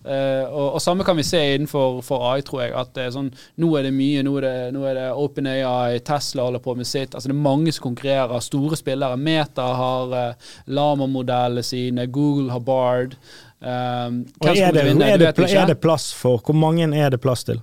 Eh, 0.08 0.44
og, 0.48 0.74
og 0.78 0.80
samme 0.80 1.04
kan 1.04 1.18
vi 1.18 1.24
se 1.26 1.40
innenfor 1.54 1.98
for 2.06 2.24
AI, 2.30 2.40
tror 2.46 2.62
jeg. 2.64 2.72
At 2.80 2.94
det 2.96 3.04
er 3.06 3.10
sånn, 3.12 3.28
nå 3.60 3.70
er 3.76 3.88
det 3.88 3.92
mye. 3.96 4.22
Nå 4.24 4.36
er 4.40 4.46
det, 4.46 4.54
nå 4.76 4.86
er 4.88 4.96
det 4.96 5.06
OpenAI, 5.20 6.00
Tesla 6.06 6.46
holder 6.48 6.64
på 6.64 6.74
med 6.78 6.88
sitt. 6.88 7.12
Altså 7.14 7.28
Det 7.28 7.36
er 7.36 7.42
mange 7.44 7.74
som 7.76 7.88
konkurrerer. 7.90 8.40
Store 8.44 8.78
spillere. 8.80 9.20
Meta 9.20 9.66
har 9.82 10.14
uh, 10.16 10.50
Lama-modellene 10.72 11.62
sine. 11.66 12.06
Google 12.06 12.50
har 12.54 12.60
Bard. 12.64 13.18
Um, 13.60 14.22
Og 14.40 14.52
er 14.54 14.72
det, 14.72 14.84
er, 14.86 15.18
det, 15.18 15.48
er 15.50 15.66
det 15.66 15.80
plass 15.82 16.12
for 16.14 16.38
Hvor 16.46 16.54
mange 16.54 16.86
er 16.94 17.10
det 17.10 17.18
plass 17.20 17.42
til? 17.48 17.58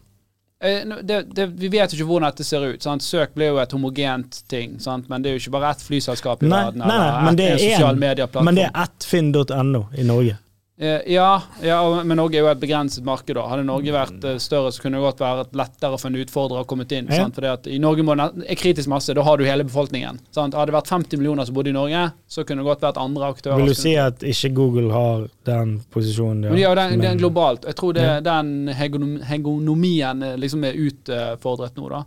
Eh, 0.59 0.81
det, 1.03 1.21
det, 1.35 1.45
vi 1.55 1.69
vet 1.71 1.93
jo 1.93 1.99
ikke 2.01 2.07
hvordan 2.09 2.29
dette 2.31 2.43
ser 2.47 2.63
ut. 2.67 2.83
Sant? 2.83 3.03
Søk 3.03 3.33
blir 3.35 3.53
jo 3.53 3.59
et 3.63 3.71
homogent 3.75 4.41
ting, 4.51 4.77
sant? 4.83 5.09
men 5.11 5.23
det 5.23 5.31
er 5.31 5.37
jo 5.37 5.43
ikke 5.45 5.55
bare 5.57 5.73
ett 5.75 5.83
flyselskap 5.85 6.43
i 6.43 6.49
Nei, 6.49 6.63
verden. 6.67 6.83
nei, 6.83 6.87
nei, 6.89 7.07
eller 7.09 7.27
men 7.29 7.39
det 7.39 7.49
en- 7.49 8.43
Men 8.43 8.55
det 8.59 8.65
er 8.69 8.81
ett 8.83 9.07
finn.no 9.07 9.85
i 9.97 10.03
Norge. 10.03 10.37
Eh, 10.77 11.13
ja, 11.13 11.41
ja, 11.63 12.03
men 12.03 12.17
Norge 12.19 12.35
er 12.35 12.43
jo 12.43 12.49
et 12.51 12.59
begrenset 12.59 13.03
marked. 13.07 13.31
da. 13.37 13.45
Hadde 13.47 13.63
Norge 13.63 13.93
vært 13.95 14.25
eh, 14.27 14.39
større, 14.43 14.73
så 14.75 14.83
kunne 14.83 14.99
det 14.99 15.05
godt 15.05 15.21
vært 15.23 15.53
lettere 15.55 15.99
for 16.01 16.09
en 16.09 16.17
utfordrer 16.19 16.65
å 16.65 16.67
komme 16.67 16.83
inn. 16.89 17.07
Ja. 17.07 17.29
Fordi 17.31 17.47
at 17.47 17.69
I 17.71 17.79
Norge 17.79 18.03
må 18.03 18.17
det 18.19 18.25
er 18.43 18.59
kritisk 18.59 18.91
masse, 18.91 19.15
da 19.15 19.23
har 19.23 19.39
du 19.39 19.45
hele 19.47 19.63
befolkningen. 19.67 20.19
Sant? 20.35 20.57
Hadde 20.57 20.73
det 20.73 20.75
vært 20.75 20.91
50 20.91 21.21
millioner 21.21 21.47
som 21.47 21.55
bodde 21.55 21.71
i 21.71 21.77
Norge, 21.77 22.09
så 22.27 22.43
kunne 22.43 22.65
det 22.65 22.67
godt 22.67 22.83
vært 22.89 22.99
andre 22.99 23.31
aktører. 23.31 23.61
Vil 23.63 23.71
du 23.71 23.79
si 23.79 23.95
at 23.99 24.25
ikke 24.27 24.51
Google 24.57 24.91
har 24.91 25.29
den 25.47 25.77
posisjonen 25.95 26.49
de 26.49 26.63
har 26.65 26.75
jo 26.75 26.81
den, 26.81 26.97
Men- 26.99 27.07
den 27.07 27.23
globalt. 27.23 27.63
Jeg 27.65 27.75
tror 27.75 27.93
det, 27.93 28.03
Ja. 28.03 28.19
den 28.19 28.67
hegonomien 28.67 30.23
eh, 30.23 30.35
liksom 30.35 30.63
er 30.65 30.73
utfordret 30.75 31.75
nå, 31.79 31.89
da. 31.89 32.03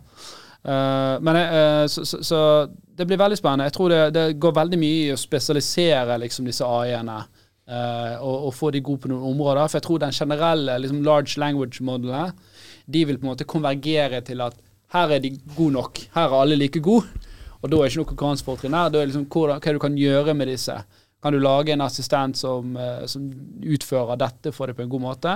Uh, 0.59 1.15
men 1.23 1.35
uh, 1.37 1.87
så, 1.87 2.03
so, 2.05 2.17
so, 2.17 2.23
so, 2.23 2.67
det 2.95 3.05
blir 3.07 3.17
veldig 3.17 3.37
spennende. 3.37 3.63
Jeg 3.69 3.73
tror 3.73 3.89
det, 3.89 3.99
det 4.13 4.39
går 4.39 4.51
veldig 4.57 4.77
mye 4.77 5.05
i 5.07 5.13
å 5.13 5.17
spesialisere 5.17 6.17
liksom 6.19 6.45
disse 6.45 6.67
AI-ene. 6.67 7.21
Eh, 7.69 8.15
og, 8.19 8.49
og 8.49 8.53
få 8.57 8.71
de 8.75 8.81
gode 8.81 9.03
på 9.05 9.11
noen 9.11 9.27
områder. 9.31 9.67
For 9.69 9.79
jeg 9.79 9.85
tror 9.87 10.01
den 10.03 10.15
generelle 10.15 10.77
liksom 10.83 11.03
large 11.05 11.37
language 11.41 11.83
modellen 11.85 12.33
de 12.89 13.03
vil 13.05 13.19
på 13.21 13.27
en 13.27 13.31
måte 13.35 13.45
konvergere 13.45 14.23
til 14.25 14.41
at 14.41 14.55
her 14.95 15.11
er 15.13 15.21
de 15.21 15.35
gode 15.55 15.75
nok. 15.77 15.99
Her 16.15 16.31
er 16.31 16.39
alle 16.41 16.57
like 16.57 16.81
gode. 16.81 17.05
Og 17.61 17.69
da 17.69 17.77
er 17.77 17.83
det 17.85 17.91
ikke 17.91 18.01
noe 18.01 18.11
konkurransefortrinn 18.13 18.73
her. 18.77 18.89
Da 18.89 18.97
er 18.97 19.05
det 19.05 19.11
liksom 19.13 19.27
hva, 19.29 19.59
hva 19.61 19.73
du 19.75 19.81
kan 19.83 19.97
gjøre 19.99 20.33
med 20.33 20.49
disse. 20.49 20.77
Kan 21.21 21.35
du 21.35 21.41
lage 21.43 21.73
en 21.75 21.83
assistent 21.83 22.37
som, 22.39 22.71
eh, 22.79 23.03
som 23.11 23.27
utfører 23.61 24.17
dette 24.17 24.53
for 24.55 24.71
deg 24.71 24.77
på 24.79 24.85
en 24.87 24.89
god 24.93 25.03
måte? 25.03 25.33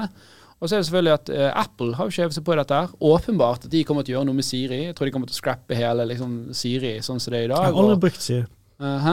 Og 0.63 0.69
så 0.69 0.77
er 0.77 0.79
det 0.79 0.87
selvfølgelig 0.87 1.13
at 1.17 1.29
eh, 1.35 1.49
Apple 1.59 1.97
har 1.99 2.07
jo 2.07 2.15
skjevet 2.15 2.37
seg 2.37 2.45
på 2.47 2.55
dette. 2.55 2.73
her. 2.79 2.93
Åpenbart 3.03 3.67
at 3.67 3.73
de 3.73 3.83
kommer 3.83 4.07
til 4.07 4.15
å 4.15 4.17
gjøre 4.21 4.29
noe 4.31 4.39
med 4.39 4.47
Siri. 4.47 4.79
Jeg 4.87 4.95
tror 4.95 5.09
de 5.09 5.13
kommer 5.13 5.27
til 5.29 5.35
å 5.35 5.41
scrappe 5.41 5.75
hele 5.77 6.05
liksom, 6.07 6.37
Siri 6.55 6.95
sånn 7.03 7.19
som 7.19 7.35
det 7.35 7.41
er 7.41 7.43
i 7.43 7.49
Jeg 7.49 7.53
dag. 7.53 7.65
har 7.67 7.81
aldri 7.83 7.99
brukt 8.07 8.23
Siri. 8.23 8.45
Uh? 8.79 9.09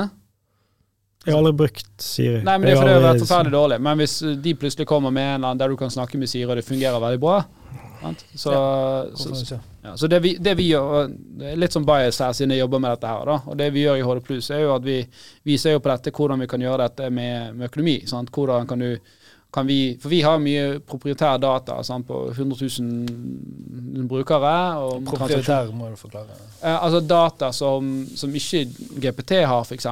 Jeg 1.26 1.34
har 1.34 1.38
aldri 1.42 1.52
brukt 1.52 1.88
Siri. 2.00 2.38
Nei, 2.40 2.54
men 2.56 2.64
det 2.64 2.72
er 2.72 2.78
fordi 2.80 2.92
det 2.92 2.96
har 2.96 3.02
vært 3.04 3.24
forferdelig 3.26 3.52
dårlig. 3.52 3.76
Men 3.84 3.98
hvis 4.00 4.14
de 4.40 4.54
plutselig 4.56 4.86
kommer 4.88 5.12
med 5.12 5.26
en 5.26 5.34
eller 5.34 5.50
annen 5.50 5.60
der 5.60 5.72
du 5.72 5.76
kan 5.80 5.92
snakke 5.92 6.20
med 6.20 6.30
Siri, 6.32 6.48
og 6.48 6.56
det 6.56 6.64
fungerer 6.64 7.02
veldig 7.02 7.20
bra 7.20 7.42
sant? 8.00 8.24
Så, 8.34 8.52
så, 9.14 9.58
ja, 9.82 9.96
så 9.96 10.06
det, 10.06 10.20
vi, 10.20 10.36
det 10.40 10.54
vi 10.54 10.70
gjør 10.70 11.10
det 11.12 11.52
er 11.52 11.60
Litt 11.60 11.74
sånn 11.76 11.86
bias 11.88 12.20
her 12.22 12.32
siden 12.36 12.54
jeg 12.54 12.64
jobber 12.64 12.82
med 12.82 12.94
dette 12.94 13.10
her, 13.10 13.28
da. 13.28 13.38
Og 13.46 13.58
det 13.60 13.70
vi 13.74 13.84
gjør 13.84 14.00
i 14.00 14.04
HD 14.06 14.38
er 14.56 14.62
jo 14.64 14.74
at 14.74 14.86
vi 14.86 14.98
viser 15.48 15.76
jo 15.76 15.82
på 15.84 15.92
dette 15.92 16.14
hvordan 16.16 16.44
vi 16.44 16.48
kan 16.50 16.64
gjøre 16.64 16.86
dette 16.86 17.10
med, 17.12 17.56
med 17.56 17.68
økonomi. 17.70 17.96
Sant? 18.08 18.32
Hvordan 18.34 18.68
kan 18.70 18.84
du 18.84 18.94
kan 19.50 19.66
vi 19.66 19.96
For 20.00 20.12
vi 20.12 20.20
har 20.22 20.38
mye 20.38 20.78
proprietær 20.86 21.38
data 21.42 21.80
sant, 21.86 22.06
på 22.06 22.30
100 22.30 22.68
000 22.80 24.06
brukere. 24.10 24.54
og 24.78 25.04
Proprietær 25.08 25.72
må 25.74 25.90
du 25.90 25.98
forklare. 25.98 26.38
Eh, 26.62 26.76
altså 26.76 27.00
data 27.00 27.50
som, 27.52 27.90
som 28.16 28.34
ikke 28.34 28.64
GPT 29.02 29.42
har, 29.42 29.64
f.eks. 29.66 29.88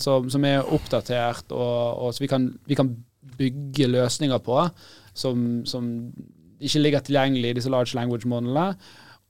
Som, 0.00 0.30
som 0.30 0.48
er 0.48 0.64
oppdatert, 0.64 1.52
og, 1.52 2.06
og 2.06 2.14
så 2.14 2.24
vi 2.24 2.30
kan, 2.32 2.48
vi 2.66 2.78
kan 2.78 2.92
bygge 3.38 3.90
løsninger 3.92 4.40
på 4.44 4.58
som, 5.14 5.62
som 5.68 5.88
ikke 6.62 6.82
ligger 6.82 7.04
tilgjengelig 7.04 7.50
i 7.52 7.56
disse 7.60 7.72
large 7.72 7.96
language 7.98 8.28
modelene. 8.28 8.72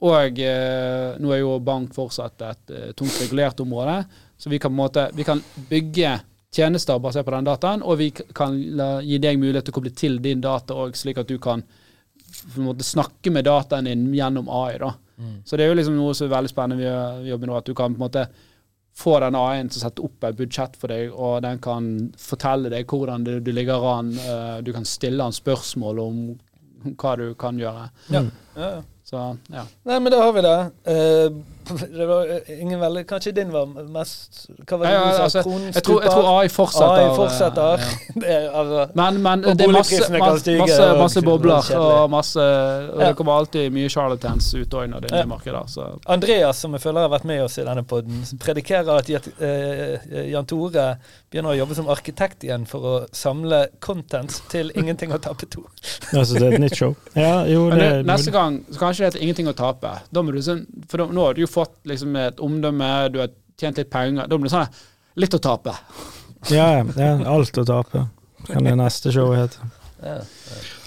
Og 0.02 0.38
eh, 0.42 1.14
nå 1.22 1.30
er 1.30 1.44
jo 1.44 1.58
bank 1.62 1.94
fortsatt 1.94 2.42
et 2.48 2.74
eh, 2.74 2.90
tungt 2.98 3.14
regulert 3.22 3.60
område, 3.62 4.00
så 4.38 4.50
vi 4.50 4.58
kan, 4.62 4.74
måte, 4.74 5.06
vi 5.14 5.26
kan 5.26 5.42
bygge 5.70 6.16
tjenester 6.52 6.98
basert 7.00 7.24
på 7.26 7.32
den 7.34 7.46
dataen, 7.48 7.82
og 7.82 7.98
vi 7.98 8.10
kan 8.12 8.56
la, 8.76 8.88
gi 9.00 9.18
deg 9.18 9.38
mulighet 9.40 9.64
til 9.68 9.72
å 9.72 9.78
koble 9.78 9.94
til 9.96 10.18
din 10.24 10.40
data 10.44 10.74
òg, 10.74 10.94
slik 10.98 11.18
at 11.22 11.28
du 11.30 11.38
kan 11.42 11.62
måte 12.60 12.84
snakke 12.84 13.30
med 13.32 13.44
dataen 13.48 13.84
din 13.88 14.06
gjennom 14.14 14.48
AI. 14.52 14.78
da. 14.78 14.92
Så 15.44 15.56
det 15.56 15.64
er 15.64 15.68
jo 15.72 15.76
liksom 15.78 15.96
noe 15.96 16.14
som 16.18 16.26
er 16.26 16.32
veldig 16.36 16.50
spennende 16.50 16.82
vi 17.22 17.30
jobber 17.30 17.46
nå, 17.50 17.56
at 17.60 17.68
du 17.68 17.74
kan 17.78 17.94
på 17.94 18.00
en 18.00 18.06
måte 18.06 18.26
få 18.98 19.14
den 19.22 19.36
AI-en 19.38 19.68
til 19.72 19.80
å 19.80 19.84
sette 19.86 20.02
opp 20.04 20.24
et 20.28 20.36
budsjett 20.36 20.74
for 20.76 20.92
deg, 20.92 21.12
og 21.14 21.38
den 21.44 21.60
kan 21.64 21.86
fortelle 22.20 22.68
deg 22.72 22.84
hvordan 22.90 23.24
du, 23.24 23.38
du 23.40 23.52
ligger 23.56 23.84
an. 23.94 24.10
eh, 24.18 24.58
Du 24.66 24.72
kan 24.76 24.84
stille 24.84 25.22
han 25.24 25.32
spørsmål 25.32 26.00
om 26.02 26.18
hva 26.98 27.14
du 27.16 27.30
kan 27.38 27.56
gjøre. 27.60 27.86
Ja. 28.12 28.24
Så 29.06 29.22
ja. 29.52 29.64
Nei, 29.88 29.98
men 30.00 30.12
da 30.12 30.18
har 30.24 30.32
vi 30.36 30.42
det. 30.44 30.56
Eh, 30.92 31.30
det 31.98 32.06
var 32.06 32.26
eh, 32.34 32.60
ingen 32.62 32.80
veldig 32.80 33.02
Kanskje 33.06 33.32
din 33.36 33.50
var 33.52 33.66
mest 33.66 34.46
Hva 34.68 34.78
var 34.80 34.86
det 34.86 34.92
Ja, 34.92 35.00
ja, 35.00 35.08
du 35.08 35.16
sa? 35.16 35.22
altså, 35.22 35.42
Jeg 35.74 35.84
tror, 35.86 36.02
jeg 36.02 36.10
tror 36.12 36.28
AI 36.40 36.48
fortsetter. 36.48 37.02
AI 37.02 37.14
fortsetter. 37.16 37.84
ja. 37.84 37.90
Det 38.22 38.28
er, 38.36 38.48
altså, 38.50 38.82
Men, 38.98 39.20
men 39.22 39.42
det 39.46 39.66
er 39.66 39.72
masse, 39.72 40.00
masse, 40.12 40.56
masse, 40.58 40.86
masse 40.98 41.20
det 41.20 41.26
bobler, 41.26 41.70
og, 41.78 42.10
masse, 42.10 42.44
og 42.92 42.98
det 43.00 43.12
kommer 43.16 43.38
alltid 43.40 43.70
mye 43.72 43.88
charlatans 43.92 44.50
ut 44.54 44.74
òg 44.78 44.90
når 44.92 45.06
det 45.06 45.12
er 45.12 45.22
Ja. 45.22 45.26
nye. 45.30 45.62
Så. 45.72 45.86
Andreas, 46.06 46.58
som 46.62 46.72
jeg 46.76 46.82
føler 46.82 47.06
har 47.06 47.12
vært 47.12 47.24
med 47.28 47.42
oss 47.44 47.58
i 47.58 47.64
denne 47.66 47.84
podden, 47.88 48.22
predikerer 48.42 48.98
at 48.98 49.10
eh, 49.40 50.28
Jan 50.32 50.46
Tore 50.50 50.86
begynner 51.32 51.54
å 51.54 51.58
jobbe 51.62 51.74
som 51.78 51.88
arkitekt 51.92 52.44
igjen 52.44 52.66
for 52.68 52.88
å 52.90 52.94
samle 53.16 53.64
content 53.80 54.40
til 54.52 54.72
Ingenting 54.82 55.12
å 55.14 55.18
tape 55.22 55.46
to. 55.52 55.64
Altså, 56.12 56.36
det 56.38 56.46
er 56.48 56.56
et 56.58 56.64
nytt 56.66 56.76
show. 56.78 56.94
Ja, 57.16 57.44
jo, 57.48 57.68
det, 57.72 58.02
neste 58.08 58.32
gang 58.34 58.60
så 58.70 58.78
kanskje 58.82 59.04
det 59.04 59.10
heter 59.12 59.24
ingenting 59.26 59.48
å 59.50 59.56
tape. 59.56 59.94
Da 60.12 60.22
må 60.24 60.34
du 60.34 60.40
sånn, 60.44 60.64
for 60.90 61.02
da, 61.02 61.08
nå 61.12 61.26
har 61.28 61.36
du 61.38 61.42
jo 61.44 61.50
fått 61.52 61.76
liksom 61.88 62.16
et 62.20 62.40
omdømme, 62.42 62.90
du 63.12 63.20
har 63.22 63.30
tjent 63.60 63.78
litt 63.80 63.92
penger. 63.92 64.26
Da 64.26 64.38
blir 64.38 64.50
det 64.50 64.56
sånn 64.56 65.22
litt 65.22 65.38
å 65.38 65.42
tape. 65.42 65.76
Ja, 66.50 66.82
ja. 66.98 67.10
Alt 67.30 67.54
å 67.60 67.62
tape. 67.62 68.00
Kan 68.48 68.66
det 68.66 68.72
neste 68.74 69.12
showet 69.14 69.38
hete. 69.38 69.68
Ja. 70.02 70.16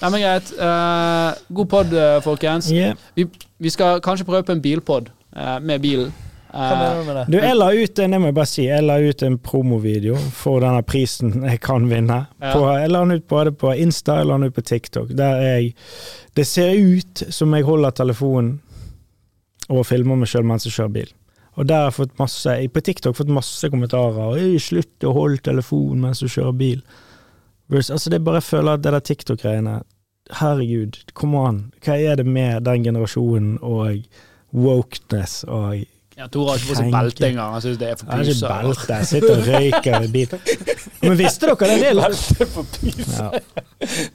Nei, 0.02 0.10
men 0.10 0.20
greit. 0.20 0.50
Uh, 0.58 1.32
god 1.56 1.70
pod, 1.72 1.94
eh, 1.96 2.18
folkens. 2.20 2.68
Yeah. 2.68 2.98
Vi, 3.16 3.24
vi 3.56 3.72
skal 3.72 4.02
kanskje 4.04 4.26
prøve 4.28 4.44
på 4.44 4.52
en 4.52 4.60
bilpod 4.60 5.08
uh, 5.32 5.56
med 5.64 5.80
bilen. 5.80 6.12
Med? 6.56 7.26
Du, 7.28 7.36
jeg 7.36 7.56
la 7.56 7.66
ut 7.74 7.98
en, 8.00 8.12
det 8.14 8.20
må 8.22 8.30
jeg 8.30 8.36
bare 8.36 8.48
si, 8.48 8.62
jeg 8.64 8.84
la 8.86 8.96
ut 9.02 9.22
en 9.26 9.34
promovideo 9.44 10.16
for 10.32 10.62
denne 10.64 10.84
prisen 10.88 11.34
jeg 11.50 11.60
kan 11.64 11.88
vinne. 11.90 12.22
Ja. 12.40 12.52
På, 12.54 12.68
jeg 12.78 12.92
la 12.92 13.02
den 13.04 13.18
ut 13.18 13.26
både 13.28 13.52
på 13.56 13.74
Insta 13.76 14.20
jeg 14.20 14.30
la 14.30 14.38
den 14.38 14.52
ut 14.52 14.56
på 14.56 14.64
TikTok. 14.64 15.10
Der 15.16 15.42
jeg 15.42 15.74
Det 16.36 16.46
ser 16.46 16.76
ut 16.76 17.26
som 17.32 17.54
jeg 17.56 17.64
holder 17.64 17.96
telefonen 17.96 18.58
og 19.68 19.86
filmer 19.86 20.18
meg 20.18 20.30
sjøl 20.30 20.46
mens 20.46 20.66
jeg 20.66 20.76
kjører 20.76 20.94
bil. 20.98 21.10
Og 21.56 21.68
der 21.68 21.80
har 21.80 21.90
jeg 21.90 21.96
fått 21.96 22.18
masse, 22.20 22.54
på 22.68 22.84
TikTok 22.84 23.16
fått 23.16 23.32
masse 23.32 23.68
kommentarer. 23.72 24.36
«Øy, 24.36 24.58
'Slutt 24.60 25.04
å 25.08 25.14
holde 25.16 25.40
telefonen 25.42 26.02
mens 26.04 26.20
du 26.20 26.28
kjører 26.28 26.52
bil'. 26.52 26.82
Altså, 27.72 28.10
det 28.10 28.20
er 28.20 28.24
bare 28.24 28.42
jeg 28.42 28.50
føler 28.50 28.72
at 28.72 28.82
det 28.82 28.92
der 28.92 29.00
TikTok-greiene 29.00 29.82
Herregud, 30.30 31.04
come 31.14 31.38
on. 31.38 31.58
Hva 31.84 31.94
er 32.02 32.16
det 32.16 32.26
med 32.26 32.64
den 32.66 32.82
generasjonen 32.82 33.58
og 33.62 34.02
wokeness 34.52 35.44
og 35.44 35.84
ja, 36.16 36.26
Tore 36.32 36.48
har 36.54 36.56
ikke 36.62 36.70
på 36.72 36.76
seg 36.78 36.92
belte 36.94 37.26
engang. 37.28 37.52
Han 37.52 37.62
syns 37.64 37.78
det 37.80 37.88
er 37.92 37.96
for 38.00 38.08
jeg 38.08 38.16
har 38.16 38.30
ikke 38.32 38.64
belte, 38.64 39.00
jeg 39.00 39.08
sitter 39.10 39.32
og 39.36 39.48
røyker 39.50 39.96
en 40.00 40.12
bit. 40.14 40.30
Men 41.02 41.16
visste 41.18 41.50
dere 41.50 41.68
det? 41.76 41.90
Belte 41.98 42.46
for 42.54 42.64
pys. 42.76 43.10
ja. 43.18 43.30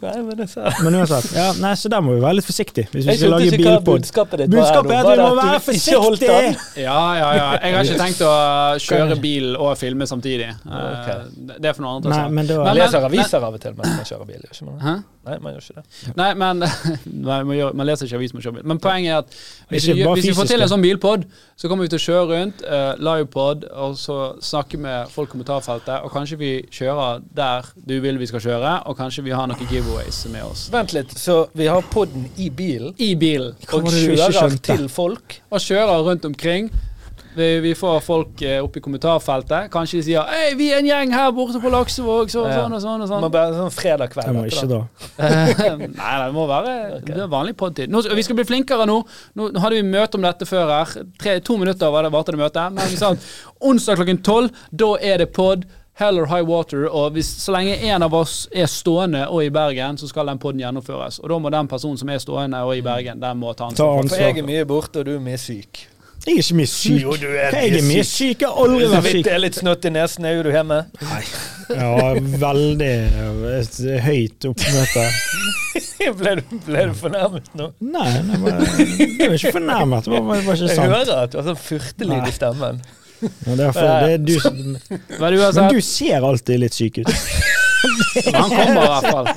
Nei, 0.01 0.13
men 0.25 0.31
det 0.39 0.47
sa 0.49 0.71
Men 0.81 0.95
uansett, 0.97 1.27
ja, 1.37 1.51
nei, 1.61 1.75
så 1.77 1.89
der 1.93 2.01
må 2.01 2.15
vi 2.15 2.21
være 2.23 2.39
litt 2.39 2.47
forsiktige 2.47 2.87
hvis 2.89 3.05
vi 3.05 3.13
skal 3.19 3.29
lage 3.35 3.51
bilpod. 3.53 3.85
budskapet 4.01 4.41
ditt 4.41 4.49
Budskapet 4.49 4.91
er 4.95 5.03
at 5.03 5.11
vi 5.11 5.21
må 5.21 5.35
være 5.37 5.59
forsiktige! 5.67 6.39
Ja, 6.81 6.97
ja, 7.19 7.27
ja. 7.37 7.45
Jeg 7.61 7.75
har 7.77 7.85
ikke 7.85 7.99
tenkt 8.01 8.23
å 8.25 8.33
kjøre 8.81 9.19
bil 9.21 9.51
og 9.61 9.77
filme 9.77 10.07
samtidig. 10.09 10.49
Eh, 10.49 11.13
Det 11.61 11.69
er 11.69 11.77
for 11.77 11.85
noe 11.85 11.93
annet. 11.99 12.09
Nei, 12.09 12.17
altså. 12.17 12.33
men 12.39 12.49
da 12.49 12.57
Man 12.57 12.65
Men- 12.71 12.81
leser 12.81 13.05
aviser 13.11 13.45
av 13.45 13.53
og 13.53 13.61
til 13.61 13.77
mens 13.77 13.93
man 13.99 14.09
kjører 14.09 14.27
bil. 14.33 14.41
Ikke? 14.49 14.97
Nei, 15.21 15.35
man 15.37 15.53
gjør 15.53 15.65
ikke 15.65 15.81
det. 15.81 15.99
Nei, 16.21 16.29
men 16.33 16.63
nei, 17.29 17.37
man, 17.45 17.53
gjør, 17.53 17.75
man 17.77 17.87
leser 17.87 18.07
ikke 18.07 18.17
avis 18.17 18.33
med 18.33 18.45
kjørebil. 18.45 18.65
Men 18.71 18.81
poenget 18.81 19.11
er 19.11 19.19
at 19.21 19.35
hvis, 19.69 19.85
vi, 19.91 20.01
hvis 20.01 20.27
vi 20.31 20.33
får 20.37 20.49
til 20.49 20.65
en 20.65 20.71
sånn 20.71 20.81
bilpod, 20.81 21.27
så 21.59 21.69
kommer 21.69 21.85
vi 21.85 21.91
til 21.93 22.01
å 22.01 22.05
kjøre 22.05 22.23
rundt, 22.31 22.63
uh, 22.65 22.93
livepod, 22.97 23.67
og 23.85 23.93
så 24.01 24.17
snakke 24.41 24.79
med 24.81 25.11
folk 25.13 25.29
i 25.29 25.35
kommentarfeltet. 25.35 26.01
Og 26.01 26.13
kanskje 26.15 26.39
vi 26.41 26.51
kjører 26.73 27.21
der 27.37 27.69
du 27.77 27.99
vil 28.01 28.17
vi 28.21 28.29
skal 28.31 28.41
kjøre, 28.47 28.75
og 28.89 28.97
kanskje 28.97 29.25
vi 29.27 29.35
har 29.37 29.49
noen 29.51 29.69
giveaways 29.69 30.23
med 30.33 30.47
oss. 30.47 30.67
Vent 30.73 30.95
litt, 30.97 31.13
så 31.21 31.43
vi 31.57 31.69
har 31.69 31.85
podden 31.93 32.25
i 32.41 32.49
bilen 32.49 32.97
I 32.97 33.13
bilen. 33.19 33.53
Og 33.77 33.91
kjører 33.93 34.57
til 34.65 34.87
folk? 34.89 35.41
Og 35.53 35.61
kjører 35.61 36.07
rundt 36.09 36.25
omkring. 36.25 36.71
Vi, 37.35 37.59
vi 37.63 37.71
får 37.75 37.99
folk 38.03 38.41
eh, 38.41 38.57
opp 38.63 38.75
i 38.77 38.81
kommentarfeltet. 38.83 39.69
Kanskje 39.71 39.97
de 39.99 40.03
sier 40.09 40.27
'Hei, 40.27 40.53
vi 40.59 40.71
er 40.71 40.81
en 40.81 40.89
gjeng 40.89 41.13
her 41.15 41.31
borte 41.31 41.61
på 41.63 41.71
Laksevåg', 41.71 42.29
så, 42.29 42.43
Ja. 42.47 42.57
sånn 42.59 42.73
og 42.75 42.81
sånn 42.83 43.01
og 43.01 43.07
sånn. 43.07 43.31
bare 43.31 43.53
sånn 43.55 43.71
fredag 43.71 44.11
kveld. 44.11 44.27
Det 44.27 44.35
må 44.35 44.45
ikke 44.49 44.67
da. 44.67 44.81
Nei, 46.01 46.13
det 46.25 46.33
må 46.35 46.47
være 46.49 46.73
okay. 46.97 47.15
det 47.15 47.23
er 47.23 47.27
vanlig 47.31 47.55
podtid. 47.57 47.89
Nå, 47.89 48.01
Vi 48.15 48.23
skal 48.23 48.35
bli 48.35 48.43
flinkere 48.45 48.85
nå. 48.85 49.03
Nå 49.35 49.51
nå 49.51 49.59
hadde 49.63 49.79
vi 49.79 49.83
møte 49.87 50.15
om 50.19 50.21
dette 50.27 50.45
før 50.45 50.67
her. 50.67 51.05
Tre, 51.19 51.39
to 51.39 51.57
minutter 51.57 51.91
var 51.91 52.03
det 52.03 52.11
varte 52.11 52.31
det 52.35 52.39
møtet. 52.41 52.73
Men 52.73 52.89
vi 52.89 52.97
sa 52.99 53.11
at 53.15 53.29
onsdag 53.61 53.95
klokken 54.01 54.21
tolv, 54.23 54.51
da 54.71 54.95
er 54.99 55.17
det 55.23 55.31
pod. 55.31 55.65
Hell 55.93 56.19
or 56.19 56.25
high 56.25 56.41
water. 56.41 56.87
Og 56.89 57.11
hvis, 57.13 57.27
så 57.43 57.51
lenge 57.53 57.77
en 57.91 58.03
av 58.03 58.13
oss 58.13 58.47
er 58.55 58.65
stående 58.65 59.27
og 59.29 59.43
i 59.43 59.49
Bergen, 59.53 59.97
så 59.97 60.07
skal 60.09 60.25
den 60.31 60.39
poden 60.39 60.59
gjennomføres. 60.59 61.19
Og 61.19 61.29
da 61.29 61.37
må 61.39 61.51
den 61.51 61.67
personen 61.67 61.97
som 61.99 62.09
er 62.09 62.17
stående 62.23 62.63
og 62.65 62.75
i 62.75 62.81
Bergen, 62.81 63.19
den 63.21 63.37
må 63.37 63.53
ta 63.53 63.69
Ta 63.69 63.89
ansvar. 63.99 64.09
For 64.09 64.23
jeg 64.23 64.39
er 64.39 64.47
mye 64.47 64.65
borte, 64.65 64.99
og 64.99 65.05
du 65.05 65.15
er 65.15 65.19
mye 65.23 65.37
syk. 65.37 65.87
Jeg 66.21 66.35
er 66.37 66.43
ikke 66.43 66.55
mye 66.59 66.69
syk. 66.69 66.97
Jo, 67.01 67.15
du 67.17 67.27
er 67.31 67.55
Jeg 67.57 67.71
er 67.79 67.85
mye 67.87 68.03
syk. 68.05 68.43
Jeg 68.43 68.49
har 68.49 68.59
aldri 68.61 68.89
vært 68.91 69.07
syk. 69.09 69.23
det 69.25 69.33
er 69.33 69.41
litt 69.41 69.57
snøtt 69.57 69.87
i 69.89 69.91
nesen, 69.95 70.27
er 70.29 70.35
jo 70.37 70.43
du 70.45 70.51
hjemme. 70.53 70.77
Nei. 71.01 71.21
Ja, 71.71 72.11
veldig 72.43 72.89
et 73.57 73.79
høyt 74.05 74.47
oppmøte. 74.51 75.05
ble, 76.21 76.35
du, 76.41 76.55
ble 76.67 76.85
du 76.91 76.95
fornærmet 76.99 77.49
nå? 77.57 77.71
Nei, 77.93 78.07
det 78.27 78.39
var, 78.43 78.59
det 78.61 79.29
var 79.31 79.37
ikke 79.39 79.53
fornærmet. 79.57 80.09
Det 80.09 80.13
var, 80.13 80.27
var 80.29 80.41
ikke 80.41 80.67
Jeg 80.67 80.75
sant. 80.77 80.93
hører 80.93 81.13
at 81.23 81.33
du 81.33 81.39
har 81.41 81.47
sånn 81.49 81.61
furtelyd 81.63 82.27
i 82.29 82.35
stemmen. 82.35 82.83
Ja, 83.21 83.55
det 83.55 83.65
er 83.67 83.73
for, 83.75 83.89
det 84.01 84.13
er 84.15 84.21
du, 84.25 84.35
Men 85.21 85.35
men 85.37 85.73
du 85.75 85.81
ser 85.85 86.25
alltid 86.25 86.63
litt 86.63 86.77
syk 86.77 87.01
ut. 87.03 87.11
han 88.35 88.49
kommer 88.49 88.71
i 88.71 88.87
hvert 88.87 89.07
fall. 89.11 89.27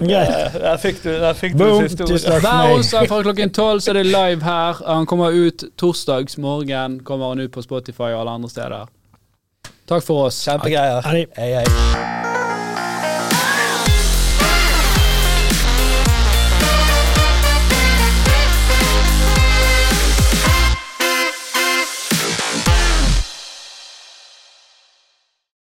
Greit. 0.00 0.54
Der 0.60 0.76
fikk 0.82 1.02
du, 1.02 1.10
der 1.20 1.34
fikk 1.38 1.52
du 1.56 1.64
Boom. 1.64 1.82
det 1.82 1.90
siste 1.90 2.06
Tusen 2.06 2.14
ordet. 2.14 2.22
takk 2.24 2.40
for 2.40 2.46
Hver 2.48 2.62
meg. 2.68 2.76
onsdag 2.78 3.08
fra 3.12 3.20
klokken 3.26 3.52
tolv 3.56 3.84
så 3.84 3.92
er 3.94 4.00
det 4.00 4.06
live 4.08 4.42
her. 4.46 4.80
Han 4.86 5.06
kommer 5.10 5.36
ut 5.36 5.64
torsdags 5.80 6.38
morgen. 6.40 7.00
Kommer 7.04 7.34
han 7.34 7.44
ut 7.44 7.52
på 7.52 7.62
Spotify 7.66 8.12
og 8.14 8.20
alle 8.24 8.38
andre 8.40 8.50
steder. 8.52 8.88
Takk 9.90 10.04
for 10.06 10.26
oss. 10.30 10.40
Kjempegreier. 10.46 11.02
Det. 11.02 11.26
Hei, 11.36 11.54
hei. 11.60 12.29